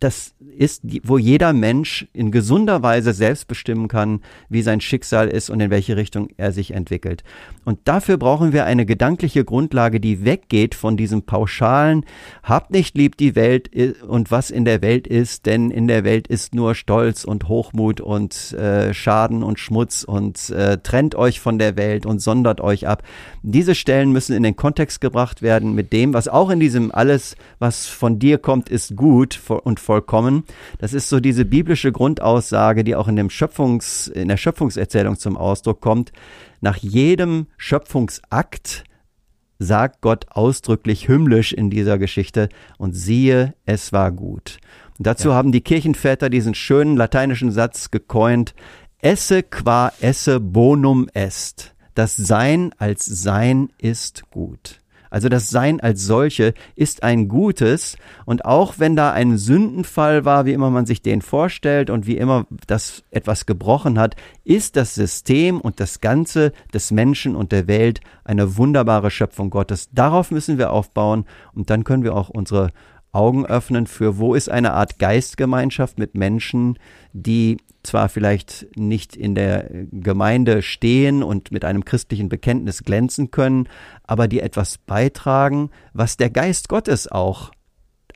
das 0.00 0.34
ist, 0.58 0.82
wo 1.02 1.18
jeder 1.18 1.52
Mensch 1.52 2.06
in 2.12 2.30
gesunder 2.30 2.82
Weise 2.82 3.12
selbst 3.12 3.48
bestimmen 3.48 3.88
kann, 3.88 4.20
wie 4.48 4.62
sein 4.62 4.80
Schicksal 4.80 5.28
ist 5.28 5.50
und 5.50 5.60
in 5.60 5.70
welche 5.70 5.96
Richtung 5.96 6.28
er 6.36 6.52
sich 6.52 6.72
entwickelt. 6.72 7.24
Und 7.64 7.78
dafür 7.84 8.18
brauchen 8.18 8.52
wir 8.52 8.66
eine 8.66 8.84
gedankliche 8.86 9.44
Grundlage, 9.44 10.00
die 10.00 10.24
weggeht 10.24 10.74
von 10.74 10.96
diesem 10.96 11.22
pauschalen, 11.22 12.04
habt 12.42 12.70
nicht 12.70 12.96
lieb 12.96 13.16
die 13.16 13.34
Welt 13.34 13.70
und 14.02 14.30
was 14.30 14.50
in 14.50 14.64
der 14.64 14.82
Welt 14.82 15.06
ist, 15.06 15.46
denn 15.46 15.70
in 15.70 15.88
der 15.88 16.04
Welt 16.04 16.28
ist 16.28 16.54
nur 16.54 16.74
Stolz 16.74 17.24
und 17.24 17.48
Hochmut 17.48 18.00
und 18.00 18.52
äh, 18.52 18.92
Schaden 18.92 19.42
und 19.42 19.58
Schmutz 19.58 20.04
und 20.04 20.50
äh, 20.50 20.78
trennt 20.78 21.14
euch 21.14 21.40
von 21.40 21.58
der 21.58 21.76
Welt 21.76 22.04
und 22.04 22.20
sondert 22.20 22.60
euch 22.60 22.86
ab. 22.86 23.02
Diese 23.42 23.74
Stellen 23.74 24.12
müssen 24.12 24.36
in 24.36 24.42
den 24.42 24.56
Kontext 24.56 25.00
gebracht 25.00 25.40
werden 25.40 25.74
mit 25.74 25.92
dem, 25.92 26.12
was 26.12 26.28
auch 26.28 26.50
in 26.50 26.60
diesem 26.60 26.92
alles, 26.92 27.36
was 27.58 27.86
von 27.86 28.18
dir 28.18 28.38
kommt, 28.38 28.68
ist 28.68 28.96
gut 28.96 29.40
und 29.64 29.80
vollkommen. 29.84 30.44
Das 30.78 30.92
ist 30.92 31.08
so 31.08 31.20
diese 31.20 31.44
biblische 31.44 31.92
Grundaussage, 31.92 32.82
die 32.82 32.96
auch 32.96 33.08
in 33.08 33.16
dem 33.16 33.30
Schöpfungs, 33.30 34.08
in 34.08 34.28
der 34.28 34.36
Schöpfungserzählung 34.36 35.18
zum 35.18 35.36
Ausdruck 35.36 35.80
kommt. 35.80 36.12
Nach 36.60 36.76
jedem 36.76 37.46
Schöpfungsakt 37.56 38.84
sagt 39.58 40.00
Gott 40.00 40.26
ausdrücklich 40.30 41.08
hymnisch 41.08 41.52
in 41.52 41.70
dieser 41.70 41.98
Geschichte 41.98 42.48
und 42.78 42.94
siehe, 42.94 43.54
es 43.66 43.92
war 43.92 44.10
gut. 44.10 44.58
Und 44.98 45.06
dazu 45.06 45.28
ja. 45.28 45.34
haben 45.34 45.52
die 45.52 45.60
Kirchenväter 45.60 46.30
diesen 46.30 46.54
schönen 46.54 46.96
lateinischen 46.96 47.50
Satz 47.50 47.90
gecoint, 47.90 48.54
esse 48.98 49.42
qua 49.42 49.92
esse 50.00 50.40
bonum 50.40 51.08
est. 51.12 51.74
Das 51.94 52.16
Sein 52.16 52.72
als 52.78 53.04
Sein 53.06 53.68
ist 53.78 54.30
gut. 54.30 54.80
Also 55.14 55.28
das 55.28 55.48
Sein 55.48 55.78
als 55.78 56.04
solche 56.04 56.54
ist 56.74 57.04
ein 57.04 57.28
Gutes 57.28 57.96
und 58.24 58.44
auch 58.44 58.80
wenn 58.80 58.96
da 58.96 59.12
ein 59.12 59.38
Sündenfall 59.38 60.24
war, 60.24 60.44
wie 60.44 60.52
immer 60.52 60.70
man 60.70 60.86
sich 60.86 61.02
den 61.02 61.22
vorstellt 61.22 61.88
und 61.88 62.08
wie 62.08 62.16
immer 62.16 62.48
das 62.66 63.04
etwas 63.12 63.46
gebrochen 63.46 63.96
hat, 63.96 64.16
ist 64.42 64.74
das 64.74 64.96
System 64.96 65.60
und 65.60 65.78
das 65.78 66.00
Ganze 66.00 66.52
des 66.72 66.90
Menschen 66.90 67.36
und 67.36 67.52
der 67.52 67.68
Welt 67.68 68.00
eine 68.24 68.56
wunderbare 68.56 69.12
Schöpfung 69.12 69.50
Gottes. 69.50 69.88
Darauf 69.92 70.32
müssen 70.32 70.58
wir 70.58 70.72
aufbauen 70.72 71.26
und 71.52 71.70
dann 71.70 71.84
können 71.84 72.02
wir 72.02 72.16
auch 72.16 72.28
unsere 72.28 72.72
Augen 73.12 73.46
öffnen 73.46 73.86
für, 73.86 74.18
wo 74.18 74.34
ist 74.34 74.48
eine 74.48 74.72
Art 74.72 74.98
Geistgemeinschaft 74.98 75.96
mit 75.96 76.16
Menschen, 76.16 76.76
die 77.12 77.58
zwar 77.86 78.08
vielleicht 78.08 78.66
nicht 78.76 79.16
in 79.16 79.34
der 79.34 79.68
Gemeinde 79.92 80.62
stehen 80.62 81.22
und 81.22 81.52
mit 81.52 81.64
einem 81.64 81.84
christlichen 81.84 82.28
Bekenntnis 82.28 82.82
glänzen 82.82 83.30
können, 83.30 83.68
aber 84.02 84.28
die 84.28 84.40
etwas 84.40 84.78
beitragen, 84.78 85.70
was 85.92 86.16
der 86.16 86.30
Geist 86.30 86.68
Gottes 86.68 87.10
auch 87.10 87.52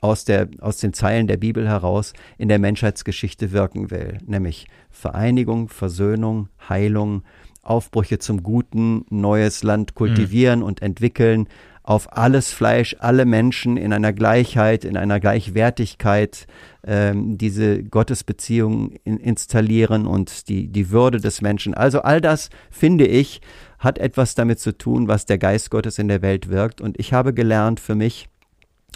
aus, 0.01 0.25
der, 0.25 0.47
aus 0.59 0.77
den 0.77 0.93
Zeilen 0.93 1.27
der 1.27 1.37
Bibel 1.37 1.67
heraus 1.67 2.13
in 2.37 2.49
der 2.49 2.59
Menschheitsgeschichte 2.59 3.51
wirken 3.51 3.91
will, 3.91 4.17
nämlich 4.25 4.67
Vereinigung, 4.89 5.69
Versöhnung, 5.69 6.49
Heilung, 6.67 7.23
Aufbrüche 7.61 8.19
zum 8.19 8.41
Guten, 8.41 9.05
neues 9.09 9.63
Land 9.63 9.93
kultivieren 9.93 10.59
mhm. 10.59 10.65
und 10.65 10.81
entwickeln, 10.81 11.47
auf 11.89 12.15
alles 12.15 12.53
Fleisch, 12.53 12.95
alle 12.99 13.25
Menschen 13.25 13.75
in 13.75 13.91
einer 13.93 14.13
Gleichheit, 14.13 14.85
in 14.85 14.95
einer 14.95 15.19
Gleichwertigkeit 15.19 16.45
ähm, 16.85 17.39
diese 17.39 17.81
Gottesbeziehung 17.81 18.91
in, 19.03 19.17
installieren 19.17 20.05
und 20.05 20.49
die, 20.49 20.67
die 20.67 20.91
Würde 20.91 21.19
des 21.19 21.41
Menschen. 21.41 21.73
Also 21.73 22.01
all 22.03 22.21
das, 22.21 22.51
finde 22.69 23.07
ich, 23.07 23.41
hat 23.79 23.97
etwas 23.97 24.35
damit 24.35 24.59
zu 24.59 24.77
tun, 24.77 25.07
was 25.07 25.25
der 25.25 25.39
Geist 25.39 25.71
Gottes 25.71 25.97
in 25.97 26.09
der 26.09 26.21
Welt 26.21 26.49
wirkt. 26.49 26.79
Und 26.79 26.99
ich 26.99 27.11
habe 27.11 27.33
gelernt 27.33 27.79
für 27.79 27.95
mich, 27.95 28.29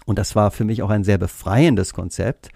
und 0.05 0.19
das 0.19 0.35
war 0.35 0.51
für 0.51 0.63
mich 0.63 0.83
auch 0.83 0.91
ein 0.91 1.03
sehr 1.03 1.17
befreiendes 1.17 1.95
Konzept, 1.95 2.49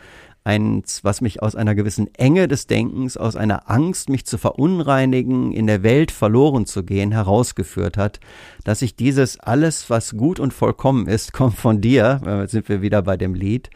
eins, 0.47 1.03
was 1.03 1.19
mich 1.19 1.43
aus 1.43 1.55
einer 1.55 1.75
gewissen 1.75 2.07
Enge 2.15 2.47
des 2.47 2.67
Denkens, 2.67 3.17
aus 3.17 3.35
einer 3.35 3.69
Angst, 3.69 4.09
mich 4.09 4.25
zu 4.25 4.37
verunreinigen, 4.37 5.51
in 5.51 5.67
der 5.67 5.83
Welt 5.83 6.09
verloren 6.09 6.65
zu 6.65 6.83
gehen, 6.83 7.11
herausgeführt 7.11 7.97
hat, 7.97 8.21
dass 8.63 8.81
ich 8.81 8.95
dieses 8.95 9.39
alles, 9.39 9.89
was 9.89 10.15
gut 10.15 10.39
und 10.39 10.53
vollkommen 10.53 11.07
ist, 11.07 11.33
kommt 11.37 11.55
von 11.55 11.81
dir, 11.81 12.21
äh, 12.25 12.47
sind 12.47 12.69
wir 12.69 12.81
wieder 12.81 13.01
bei 13.01 13.17
dem 13.17 13.35
Lied, 13.35 13.69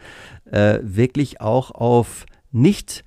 äh, 0.50 0.78
wirklich 0.82 1.42
auch 1.42 1.70
auf 1.70 2.24
nicht 2.50 3.04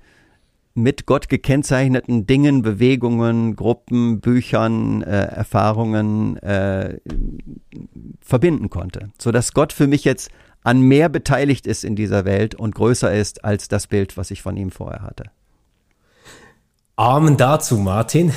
mit 0.74 1.06
Gott 1.06 1.28
gekennzeichneten 1.28 2.26
Dingen, 2.26 2.62
Bewegungen, 2.62 3.56
Gruppen, 3.56 4.20
Büchern, 4.20 5.02
äh, 5.02 5.22
Erfahrungen 5.22 6.36
äh, 6.36 6.98
verbinden 8.20 8.70
konnte, 8.70 9.10
so 9.18 9.32
dass 9.32 9.54
Gott 9.54 9.72
für 9.72 9.86
mich 9.86 10.04
jetzt 10.04 10.30
an 10.66 10.80
mehr 10.80 11.08
beteiligt 11.08 11.64
ist 11.66 11.84
in 11.84 11.94
dieser 11.94 12.24
Welt 12.24 12.56
und 12.56 12.74
größer 12.74 13.14
ist 13.14 13.44
als 13.44 13.68
das 13.68 13.86
Bild, 13.86 14.16
was 14.16 14.32
ich 14.32 14.42
von 14.42 14.56
ihm 14.56 14.72
vorher 14.72 15.02
hatte. 15.02 15.30
Amen 16.96 17.36
dazu, 17.36 17.76
Martin. 17.76 18.32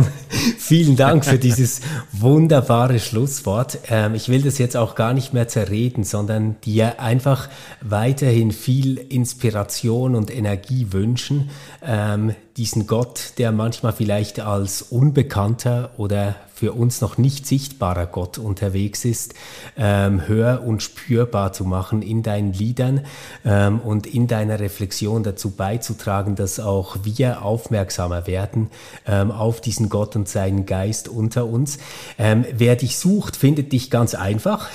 Vielen 0.58 0.96
Dank 0.96 1.24
für 1.24 1.38
dieses 1.38 1.80
wunderbare 2.12 2.98
Schlusswort. 2.98 3.78
Ähm, 3.88 4.14
ich 4.14 4.28
will 4.28 4.42
das 4.42 4.58
jetzt 4.58 4.76
auch 4.76 4.94
gar 4.94 5.14
nicht 5.14 5.32
mehr 5.32 5.48
zerreden, 5.48 6.04
sondern 6.04 6.60
dir 6.60 7.00
einfach 7.00 7.48
weiterhin 7.80 8.50
viel 8.50 8.98
Inspiration 8.98 10.16
und 10.16 10.34
Energie 10.34 10.88
wünschen. 10.90 11.50
Ähm, 11.82 12.34
diesen 12.60 12.86
Gott, 12.86 13.32
der 13.38 13.52
manchmal 13.52 13.94
vielleicht 13.94 14.38
als 14.38 14.82
unbekannter 14.82 15.92
oder 15.96 16.34
für 16.60 16.74
uns 16.74 17.00
noch 17.00 17.16
nicht 17.16 17.46
sichtbarer 17.46 18.04
Gott 18.04 18.36
unterwegs 18.36 19.06
ist, 19.06 19.32
ähm, 19.78 20.28
hör- 20.28 20.62
und 20.62 20.82
spürbar 20.82 21.54
zu 21.54 21.64
machen 21.64 22.02
in 22.02 22.22
deinen 22.22 22.52
Liedern 22.52 23.06
ähm, 23.46 23.80
und 23.80 24.06
in 24.06 24.26
deiner 24.26 24.60
Reflexion 24.60 25.22
dazu 25.22 25.52
beizutragen, 25.52 26.34
dass 26.34 26.60
auch 26.60 26.98
wir 27.02 27.42
aufmerksamer 27.42 28.26
werden 28.26 28.68
ähm, 29.06 29.30
auf 29.30 29.62
diesen 29.62 29.88
Gott 29.88 30.16
und 30.16 30.28
seinen 30.28 30.66
Geist 30.66 31.08
unter 31.08 31.46
uns. 31.46 31.78
Ähm, 32.18 32.44
wer 32.52 32.76
dich 32.76 32.98
sucht, 32.98 33.36
findet 33.36 33.72
dich 33.72 33.90
ganz 33.90 34.14
einfach. 34.14 34.68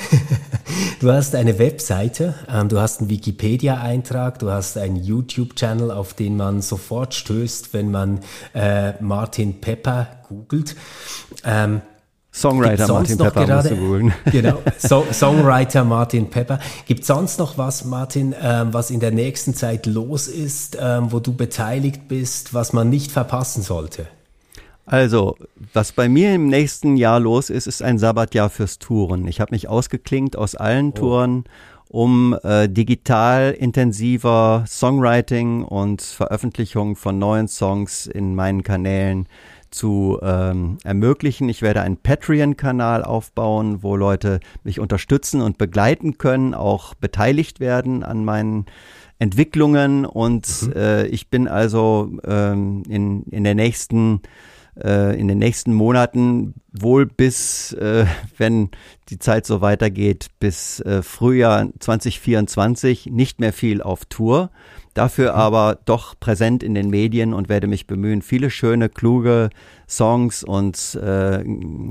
du 1.01 1.11
hast 1.11 1.35
eine 1.35 1.59
Webseite, 1.59 2.33
ähm, 2.51 2.67
du 2.67 2.79
hast 2.79 3.01
einen 3.01 3.11
Wikipedia-Eintrag, 3.11 4.39
du 4.39 4.49
hast 4.49 4.79
einen 4.79 4.95
YouTube-Channel, 4.95 5.91
auf 5.91 6.15
den 6.15 6.35
man 6.35 6.63
sofort 6.63 7.13
stößt, 7.13 7.74
wenn 7.75 7.91
man 7.91 8.21
äh, 8.55 8.93
Martin 9.01 9.61
Pepper 9.61 10.07
googelt. 10.27 10.75
Ähm, 11.43 11.81
Songwriter 12.33 12.87
Martin 12.87 13.17
Pepper 13.17 13.45
gerade, 13.45 13.69
musst 13.69 13.81
googeln. 13.81 14.13
Genau, 14.31 14.61
so 14.77 15.05
Songwriter 15.11 15.85
Martin 15.85 16.29
Pepper. 16.29 16.59
Gibt 16.85 17.05
sonst 17.05 17.39
noch 17.39 17.57
was, 17.57 17.85
Martin, 17.85 18.35
ähm, 18.41 18.73
was 18.73 18.91
in 18.91 18.99
der 18.99 19.11
nächsten 19.11 19.53
Zeit 19.53 19.85
los 19.85 20.27
ist, 20.27 20.77
ähm, 20.81 21.11
wo 21.11 21.19
du 21.19 21.33
beteiligt 21.33 22.07
bist, 22.09 22.53
was 22.53 22.73
man 22.73 22.89
nicht 22.89 23.11
verpassen 23.11 23.61
sollte? 23.61 24.07
Also, 24.85 25.35
was 25.73 25.93
bei 25.93 26.09
mir 26.09 26.35
im 26.35 26.47
nächsten 26.47 26.97
Jahr 26.97 27.19
los 27.19 27.49
ist, 27.49 27.67
ist 27.67 27.81
ein 27.81 27.97
Sabbatjahr 27.97 28.49
fürs 28.49 28.79
Touren. 28.79 29.27
Ich 29.27 29.39
habe 29.39 29.53
mich 29.53 29.67
ausgeklinkt 29.69 30.35
aus 30.35 30.55
allen 30.55 30.89
oh. 30.89 30.99
Touren, 30.99 31.45
um 31.89 32.37
äh, 32.43 32.67
digital 32.67 33.51
intensiver 33.51 34.65
Songwriting 34.67 35.63
und 35.63 36.01
Veröffentlichung 36.01 36.95
von 36.95 37.19
neuen 37.19 37.47
Songs 37.47 38.07
in 38.07 38.35
meinen 38.35 38.63
Kanälen 38.63 39.27
zu 39.75 40.19
ähm, 40.21 40.77
ermöglichen. 40.83 41.49
Ich 41.49 41.61
werde 41.61 41.81
einen 41.81 41.97
Patreon-Kanal 41.97 43.03
aufbauen, 43.03 43.83
wo 43.83 43.97
Leute 43.97 44.39
mich 44.63 44.79
unterstützen 44.79 45.41
und 45.41 45.57
begleiten 45.57 46.17
können, 46.17 46.53
auch 46.53 46.93
beteiligt 46.93 47.59
werden 47.59 48.03
an 48.03 48.23
meinen 48.23 48.65
Entwicklungen. 49.19 50.05
Und 50.05 50.47
mhm. 50.63 50.73
äh, 50.73 51.07
ich 51.07 51.29
bin 51.29 51.47
also 51.47 52.09
ähm, 52.25 52.83
in, 52.87 53.23
in 53.23 53.43
der 53.43 53.55
nächsten 53.55 54.21
äh, 54.83 55.19
in 55.19 55.27
den 55.27 55.37
nächsten 55.37 55.73
Monaten 55.73 56.55
wohl 56.71 57.05
bis, 57.05 57.73
äh, 57.73 58.05
wenn 58.37 58.69
die 59.09 59.19
Zeit 59.19 59.45
so 59.45 59.61
weitergeht, 59.61 60.27
bis 60.39 60.79
äh, 60.81 61.01
Frühjahr 61.01 61.69
2024 61.79 63.07
nicht 63.07 63.39
mehr 63.39 63.53
viel 63.53 63.81
auf 63.81 64.05
Tour 64.05 64.49
dafür 64.95 65.33
mhm. 65.33 65.39
aber 65.39 65.77
doch 65.85 66.19
präsent 66.19 66.63
in 66.63 66.73
den 66.73 66.89
Medien 66.89 67.33
und 67.33 67.49
werde 67.49 67.67
mich 67.67 67.85
bemühen, 67.85 68.23
viele 68.23 68.49
schöne, 68.49 68.89
kluge 68.89 69.51
Songs 69.87 70.43
und 70.43 70.95
äh, 70.95 71.43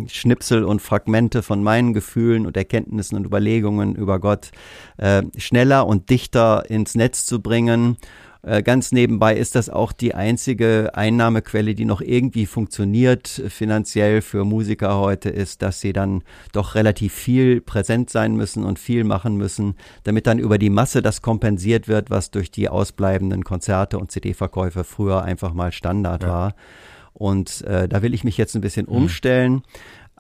Schnipsel 0.09 0.65
und 0.65 0.83
Fragmente 0.83 1.45
von 1.45 1.63
meinen 1.63 1.93
Gefühlen 1.93 2.45
und 2.45 2.57
Erkenntnissen 2.57 3.17
und 3.17 3.25
Überlegungen 3.25 3.95
über 3.95 4.19
Gott 4.19 4.51
äh, 4.97 5.23
schneller 5.37 5.87
und 5.87 6.11
dichter 6.11 6.69
ins 6.69 6.97
Netz 6.97 7.25
zu 7.25 7.41
bringen 7.41 7.99
ganz 8.63 8.93
nebenbei 8.93 9.37
ist 9.37 9.55
das 9.55 9.71
auch 9.71 9.93
die 9.93 10.15
einzige 10.15 10.91
Einnahmequelle, 10.95 11.75
die 11.75 11.87
noch 11.87 12.01
irgendwie 12.01 12.47
funktioniert 12.47 13.29
finanziell 13.49 14.21
für 14.21 14.45
Musiker 14.45 14.99
heute, 14.99 15.31
ist, 15.31 15.63
dass 15.63 15.81
sie 15.81 15.93
dann 15.93 16.23
doch 16.53 16.75
relativ 16.75 17.15
viel 17.15 17.61
präsent 17.61 18.11
sein 18.11 18.37
müssen 18.37 18.65
und 18.65 18.79
viel 18.79 19.05
machen 19.05 19.37
müssen, 19.37 19.77
damit 20.03 20.27
dann 20.27 20.39
über 20.39 20.59
die 20.59 20.71
Masse 20.71 21.01
das 21.01 21.23
kompensiert 21.23 21.89
wird, 21.89 22.11
was 22.11 22.31
durch 22.31 22.51
die 22.51 22.69
ausbleibenden 22.69 23.45
Konzerte 23.45 23.99
und 23.99 24.11
CD-Verkäufe 24.11 24.85
früher 24.85 25.23
einfach 25.23 25.55
mal 25.55 25.73
Standard 25.73 26.23
ja. 26.23 26.29
war. 26.29 26.55
Und 27.15 27.63
äh, 27.63 27.89
da 27.89 28.03
will 28.03 28.13
ich 28.13 28.25
mich 28.25 28.37
jetzt 28.37 28.55
ein 28.57 28.61
bisschen 28.61 28.87
mhm. 28.87 28.97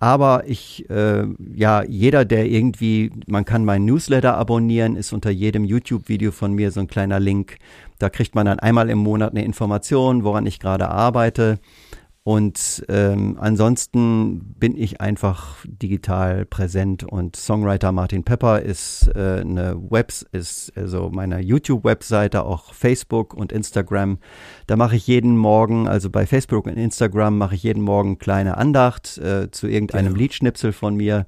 Aber 0.05 0.47
ich, 0.47 0.85
äh, 0.91 1.25
ja, 1.55 1.83
jeder, 1.83 2.27
der 2.27 2.45
irgendwie, 2.45 3.11
man 3.27 3.47
kann 3.47 3.65
meinen 3.65 3.87
Newsletter 3.87 4.37
abonnieren, 4.37 4.97
ist 4.97 5.15
unter 5.15 5.31
jedem 5.31 5.65
YouTube-Video 5.65 6.31
von 6.31 6.53
mir 6.53 6.73
so 6.73 6.81
ein 6.81 6.89
kleiner 6.89 7.19
Link. 7.19 7.57
Da 7.99 8.11
kriegt 8.11 8.35
man 8.35 8.45
dann 8.45 8.59
einmal 8.59 8.91
im 8.91 8.99
Monat 8.99 9.31
eine 9.31 9.43
Information, 9.43 10.23
woran 10.23 10.45
ich 10.45 10.61
gerade 10.61 10.91
arbeite. 10.91 11.59
Und 12.27 12.87
ähm, 12.89 13.37
ansonsten 13.39 14.55
bin 14.59 14.79
ich 14.79 15.03
einfach 15.03 15.59
digital 15.67 16.47
präsent 16.47 17.05
und 17.05 17.37
Songwriter 17.37 17.93
Martin 17.93 18.25
Pepper 18.25 18.63
ist 18.63 19.11
äh, 19.15 19.43
eine 19.43 19.77
Webs 19.91 20.25
ist 20.33 20.73
also 20.75 21.11
meine 21.13 21.41
YouTube-Webseite, 21.41 22.47
auch 22.47 22.73
Facebook 22.73 23.35
und 23.35 23.53
Instagram. 23.53 24.19
Da 24.67 24.77
mache 24.77 24.97
ich 24.97 25.07
jeden 25.07 25.37
Morgen, 25.37 25.87
also 25.87 26.09
bei 26.09 26.25
Facebook 26.27 26.65
und 26.65 26.79
Instagram 26.79 27.37
mache 27.37 27.57
ich 27.57 27.63
jeden 27.63 27.83
Morgen 27.83 28.17
kleine 28.17 28.57
Andacht 28.57 29.19
äh, 29.19 29.51
zu 29.51 29.67
irgendeinem 29.67 30.15
genau. 30.15 30.19
Liedschnipsel 30.19 30.73
von 30.73 30.97
mir. 30.97 31.27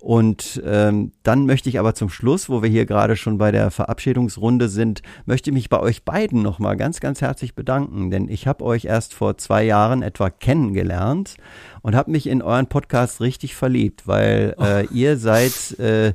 Und 0.00 0.62
ähm, 0.64 1.12
dann 1.24 1.46
möchte 1.46 1.68
ich 1.68 1.78
aber 1.78 1.94
zum 1.94 2.08
Schluss, 2.08 2.48
wo 2.48 2.62
wir 2.62 2.70
hier 2.70 2.86
gerade 2.86 3.16
schon 3.16 3.36
bei 3.36 3.50
der 3.50 3.70
Verabschiedungsrunde 3.70 4.68
sind, 4.68 5.02
möchte 5.26 5.50
ich 5.50 5.54
mich 5.54 5.68
bei 5.68 5.80
euch 5.80 6.04
beiden 6.04 6.40
nochmal 6.42 6.76
ganz, 6.76 7.00
ganz 7.00 7.20
herzlich 7.20 7.54
bedanken, 7.54 8.10
denn 8.10 8.28
ich 8.28 8.46
habe 8.46 8.64
euch 8.64 8.84
erst 8.84 9.12
vor 9.12 9.38
zwei 9.38 9.64
Jahren 9.64 10.02
etwa 10.02 10.30
kennengelernt 10.30 11.36
und 11.82 11.94
habe 11.94 12.10
mich 12.10 12.26
in 12.26 12.42
euren 12.42 12.66
Podcast 12.66 13.20
richtig 13.20 13.54
verliebt, 13.54 14.06
weil 14.06 14.54
äh, 14.60 14.86
ihr 14.86 15.16
seid 15.16 15.78
äh, 15.78 16.14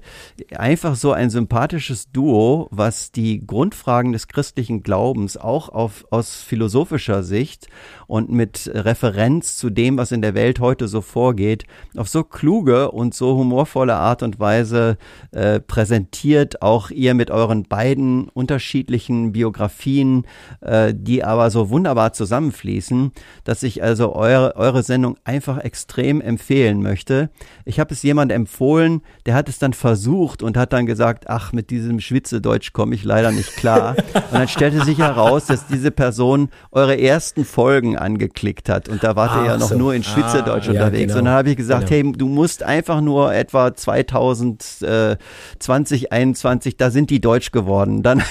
einfach 0.56 0.96
so 0.96 1.12
ein 1.12 1.30
sympathisches 1.30 2.12
Duo, 2.12 2.68
was 2.72 3.12
die 3.12 3.46
Grundfragen 3.46 4.12
des 4.12 4.28
christlichen 4.28 4.84
Glaubens 4.84 5.38
auch 5.38 5.70
auf, 5.70 6.06
aus 6.12 6.42
philosophischer 6.42 7.24
Sicht 7.24 7.68
und 8.08 8.30
mit 8.32 8.70
Referenz 8.74 9.58
zu 9.58 9.70
dem, 9.70 9.98
was 9.98 10.12
in 10.12 10.22
der 10.22 10.36
Welt 10.36 10.60
heute 10.60 10.88
so 10.88 11.02
vorgeht, 11.02 11.66
auf 11.98 12.08
so 12.10 12.24
kluge 12.24 12.92
und 12.92 13.14
so 13.14 13.36
humorvolle 13.38 13.96
Art 13.96 14.24
und 14.24 14.40
Weise 14.40 14.98
äh, 15.32 15.60
präsentiert. 15.60 16.62
Auch 16.62 16.90
ihr 16.92 17.14
mit 17.14 17.32
euren 17.32 17.64
beiden 17.64 18.30
unterschiedlichen 18.30 19.32
Biografien, 19.32 20.26
äh, 20.62 20.94
die 20.96 21.24
aber 21.24 21.50
so 21.50 21.70
wunderbar 21.70 22.14
zusammenfließen, 22.14 23.12
dass 23.44 23.64
ich 23.64 23.84
also 23.84 24.14
eure, 24.14 24.56
eure 24.56 24.84
Sendung 24.84 25.18
einfach 25.24 25.53
extrem 25.60 26.22
empfehlen 26.22 26.82
möchte. 26.82 27.30
Ich 27.66 27.80
habe 27.80 27.94
es 27.94 28.04
jemand 28.04 28.32
empfohlen, 28.32 29.02
der 29.26 29.36
hat 29.36 29.50
es 29.50 29.60
dann 29.60 29.74
versucht 29.74 30.44
und 30.44 30.58
hat 30.58 30.74
dann 30.74 30.86
gesagt, 30.86 31.26
ach, 31.28 31.54
mit 31.54 31.70
diesem 31.70 32.00
Schwitzedeutsch 32.00 32.74
komme 32.74 32.96
ich 32.96 33.04
leider 33.04 33.32
nicht 33.32 33.56
klar. 33.56 33.96
und 34.14 34.34
dann 34.34 34.48
stellte 34.48 34.84
sich 34.84 35.00
heraus, 35.00 35.46
dass 35.46 35.68
diese 35.68 35.92
Person 35.92 36.50
eure 36.72 37.00
ersten 37.00 37.46
Folgen 37.46 37.98
angeklickt 37.98 38.70
hat 38.70 38.90
und 38.90 39.04
da 39.04 39.16
wart 39.16 39.42
ihr 39.42 39.46
ja 39.46 39.58
noch 39.58 39.70
so. 39.70 39.78
nur 39.78 39.94
in 39.94 40.04
Schwitzedeutsch 40.04 40.68
ah, 40.68 40.72
unterwegs. 40.72 41.00
Ja, 41.00 41.06
genau. 41.08 41.20
Und 41.20 41.26
dann 41.26 41.34
habe 41.34 41.50
ich 41.50 41.58
gesagt, 41.58 41.88
genau. 41.90 42.10
hey, 42.10 42.18
du 42.18 42.28
musst 42.28 42.64
einfach 42.64 43.02
nur 43.02 43.34
etwa 43.34 43.74
2020, 43.74 45.18
2021, 45.60 46.78
da 46.78 46.90
sind 46.90 47.10
die 47.10 47.22
deutsch 47.22 47.52
geworden. 47.52 48.04
Dann 48.04 48.24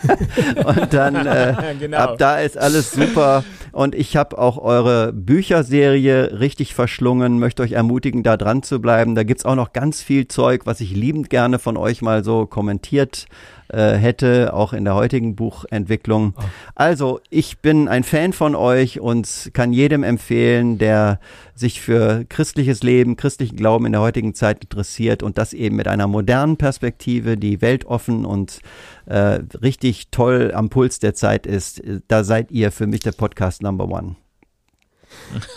und 0.64 0.92
dann 0.92 1.14
äh, 1.26 1.54
genau. 1.78 1.98
ab 1.98 2.18
da 2.18 2.38
ist 2.38 2.58
alles 2.58 2.92
super. 2.92 3.44
Und 3.72 3.94
ich 3.94 4.16
habe 4.16 4.38
auch 4.38 4.58
eure 4.58 5.12
Bücherserie 5.12 6.40
richtig 6.40 6.74
verschlungen, 6.74 7.38
möchte 7.38 7.62
euch 7.62 7.72
ermutigen, 7.72 8.22
da 8.22 8.36
dran 8.36 8.62
zu 8.62 8.80
bleiben. 8.80 9.14
Da 9.14 9.22
gibt's 9.22 9.44
auch 9.44 9.54
noch 9.54 9.72
ganz 9.72 10.02
viel 10.02 10.28
Zeug, 10.28 10.62
was 10.66 10.80
ich 10.80 10.94
liebend 10.94 11.30
gerne 11.30 11.58
von 11.58 11.76
euch 11.76 12.02
mal 12.02 12.24
so 12.24 12.46
kommentiert 12.46 13.26
äh, 13.72 13.94
hätte, 13.94 14.52
auch 14.54 14.72
in 14.72 14.84
der 14.84 14.94
heutigen 14.94 15.36
Buchentwicklung. 15.36 16.34
Oh. 16.36 16.42
Also, 16.74 17.20
ich 17.30 17.58
bin 17.58 17.88
ein 17.88 18.04
Fan 18.04 18.32
von 18.32 18.54
euch 18.54 19.00
und 19.00 19.50
kann 19.52 19.72
jedem 19.72 20.02
empfehlen, 20.02 20.78
der 20.78 21.20
sich 21.54 21.80
für 21.80 22.24
christliches 22.28 22.82
Leben, 22.82 23.16
christlichen 23.16 23.56
Glauben 23.56 23.86
in 23.86 23.92
der 23.92 24.00
heutigen 24.00 24.34
Zeit 24.34 24.62
interessiert 24.64 25.22
und 25.22 25.38
das 25.38 25.52
eben 25.52 25.76
mit 25.76 25.88
einer 25.88 26.06
modernen 26.06 26.56
Perspektive, 26.56 27.36
die 27.36 27.60
weltoffen 27.60 28.24
und 28.24 28.60
äh, 29.06 29.40
richtig 29.62 30.10
toll 30.10 30.52
am 30.54 30.70
Puls 30.70 30.98
der 30.98 31.14
Zeit 31.14 31.46
ist. 31.46 31.82
Da 32.08 32.24
seid 32.24 32.50
ihr 32.50 32.72
für 32.72 32.86
mich 32.86 33.00
der 33.00 33.12
Podcast 33.12 33.62
Number 33.62 33.88
One. 33.88 34.16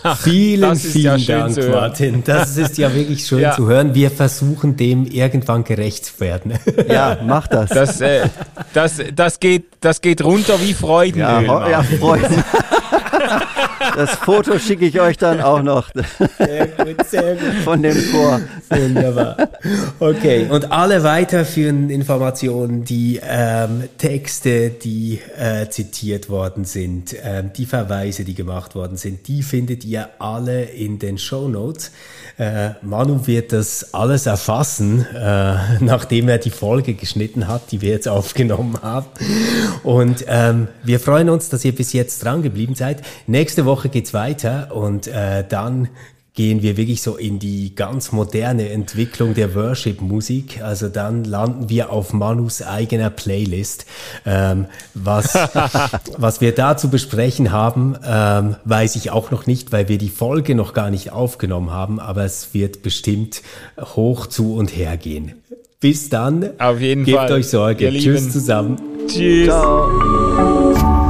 Ach, 0.02 0.18
vielen, 0.20 0.76
vielen 0.76 1.18
ja 1.18 1.48
Dank, 1.48 1.68
Martin. 1.68 2.22
Das 2.24 2.56
ist 2.56 2.78
ja 2.78 2.94
wirklich 2.94 3.26
schön 3.26 3.40
ja. 3.40 3.52
zu 3.52 3.66
hören. 3.66 3.94
Wir 3.94 4.10
versuchen 4.10 4.76
dem 4.76 5.06
irgendwann 5.06 5.64
gerecht 5.64 6.06
zu 6.06 6.20
werden. 6.20 6.54
Ja, 6.88 7.18
mach 7.24 7.48
das. 7.48 7.70
Das, 7.70 8.00
äh, 8.00 8.28
das, 8.72 9.00
das, 9.14 9.40
geht, 9.40 9.64
das 9.80 10.00
geht 10.00 10.22
runter 10.22 10.60
wie 10.60 10.74
Freudenöl. 10.74 11.46
Ja, 11.46 11.68
ja 11.68 11.82
Freuden. 11.82 12.44
Das 13.96 14.10
Foto 14.16 14.58
schicke 14.58 14.86
ich 14.86 15.00
euch 15.00 15.16
dann 15.16 15.40
auch 15.40 15.62
noch. 15.62 15.90
Sehr 16.38 16.66
gut, 16.68 17.06
sehr 17.06 17.34
gut. 17.34 17.54
Von 17.64 17.82
dem 17.82 17.96
Chor. 18.10 18.40
Wunderbar. 18.70 19.36
Okay, 20.00 20.46
und 20.50 20.72
alle 20.72 21.02
weiterführenden 21.02 21.90
Informationen, 21.90 22.84
die 22.84 23.20
ähm, 23.22 23.84
Texte, 23.98 24.70
die 24.70 25.20
äh, 25.38 25.68
zitiert 25.68 26.28
worden 26.28 26.64
sind, 26.64 27.12
äh, 27.12 27.44
die 27.56 27.66
Verweise, 27.66 28.24
die 28.24 28.34
gemacht 28.34 28.74
worden 28.74 28.96
sind, 28.96 29.28
die 29.28 29.42
findet 29.42 29.84
ihr 29.84 30.08
alle 30.18 30.64
in 30.64 30.98
den 30.98 31.18
Show 31.18 31.48
Notes. 31.48 31.92
Äh, 32.38 32.70
Manu 32.82 33.26
wird 33.26 33.52
das 33.52 33.94
alles 33.94 34.26
erfassen, 34.26 35.06
äh, 35.14 35.56
nachdem 35.80 36.28
er 36.28 36.38
die 36.38 36.50
Folge 36.50 36.94
geschnitten 36.94 37.48
hat, 37.48 37.70
die 37.70 37.80
wir 37.80 37.90
jetzt 37.90 38.08
aufgenommen 38.08 38.78
haben. 38.82 39.06
Und 39.82 40.24
ähm, 40.28 40.68
wir 40.82 41.00
freuen 41.00 41.28
uns, 41.28 41.48
dass 41.48 41.64
ihr 41.64 41.74
bis 41.74 41.92
jetzt 41.92 42.24
dran 42.24 42.42
geblieben 42.42 42.74
seid. 42.74 42.83
Nächste 43.26 43.64
Woche 43.64 43.88
geht's 43.88 44.14
weiter 44.14 44.74
und 44.74 45.06
äh, 45.06 45.44
dann 45.48 45.88
gehen 46.34 46.62
wir 46.62 46.76
wirklich 46.76 47.00
so 47.00 47.16
in 47.16 47.38
die 47.38 47.74
ganz 47.76 48.10
moderne 48.10 48.68
Entwicklung 48.70 49.34
der 49.34 49.54
Worship-Musik. 49.54 50.60
Also 50.62 50.88
dann 50.88 51.22
landen 51.24 51.68
wir 51.68 51.90
auf 51.90 52.12
Manus 52.12 52.60
eigener 52.60 53.08
Playlist. 53.10 53.86
Ähm, 54.26 54.66
was, 54.94 55.34
was 56.18 56.40
wir 56.40 56.52
da 56.52 56.76
zu 56.76 56.90
besprechen 56.90 57.52
haben, 57.52 57.96
ähm, 58.04 58.56
weiß 58.64 58.96
ich 58.96 59.12
auch 59.12 59.30
noch 59.30 59.46
nicht, 59.46 59.70
weil 59.70 59.88
wir 59.88 59.98
die 59.98 60.08
Folge 60.08 60.56
noch 60.56 60.74
gar 60.74 60.90
nicht 60.90 61.12
aufgenommen 61.12 61.70
haben, 61.70 62.00
aber 62.00 62.24
es 62.24 62.52
wird 62.52 62.82
bestimmt 62.82 63.42
hoch 63.80 64.26
zu 64.26 64.56
und 64.56 64.76
her 64.76 64.96
gehen. 64.96 65.34
Bis 65.78 66.08
dann. 66.08 66.58
Auf 66.58 66.80
jeden 66.80 67.04
Gebt 67.04 67.18
Fall. 67.18 67.32
euch 67.32 67.46
Sorge. 67.46 67.90
Tschüss 67.90 68.32
zusammen. 68.32 68.76
Tschüss. 69.06 69.46
Ciao. 69.46 71.03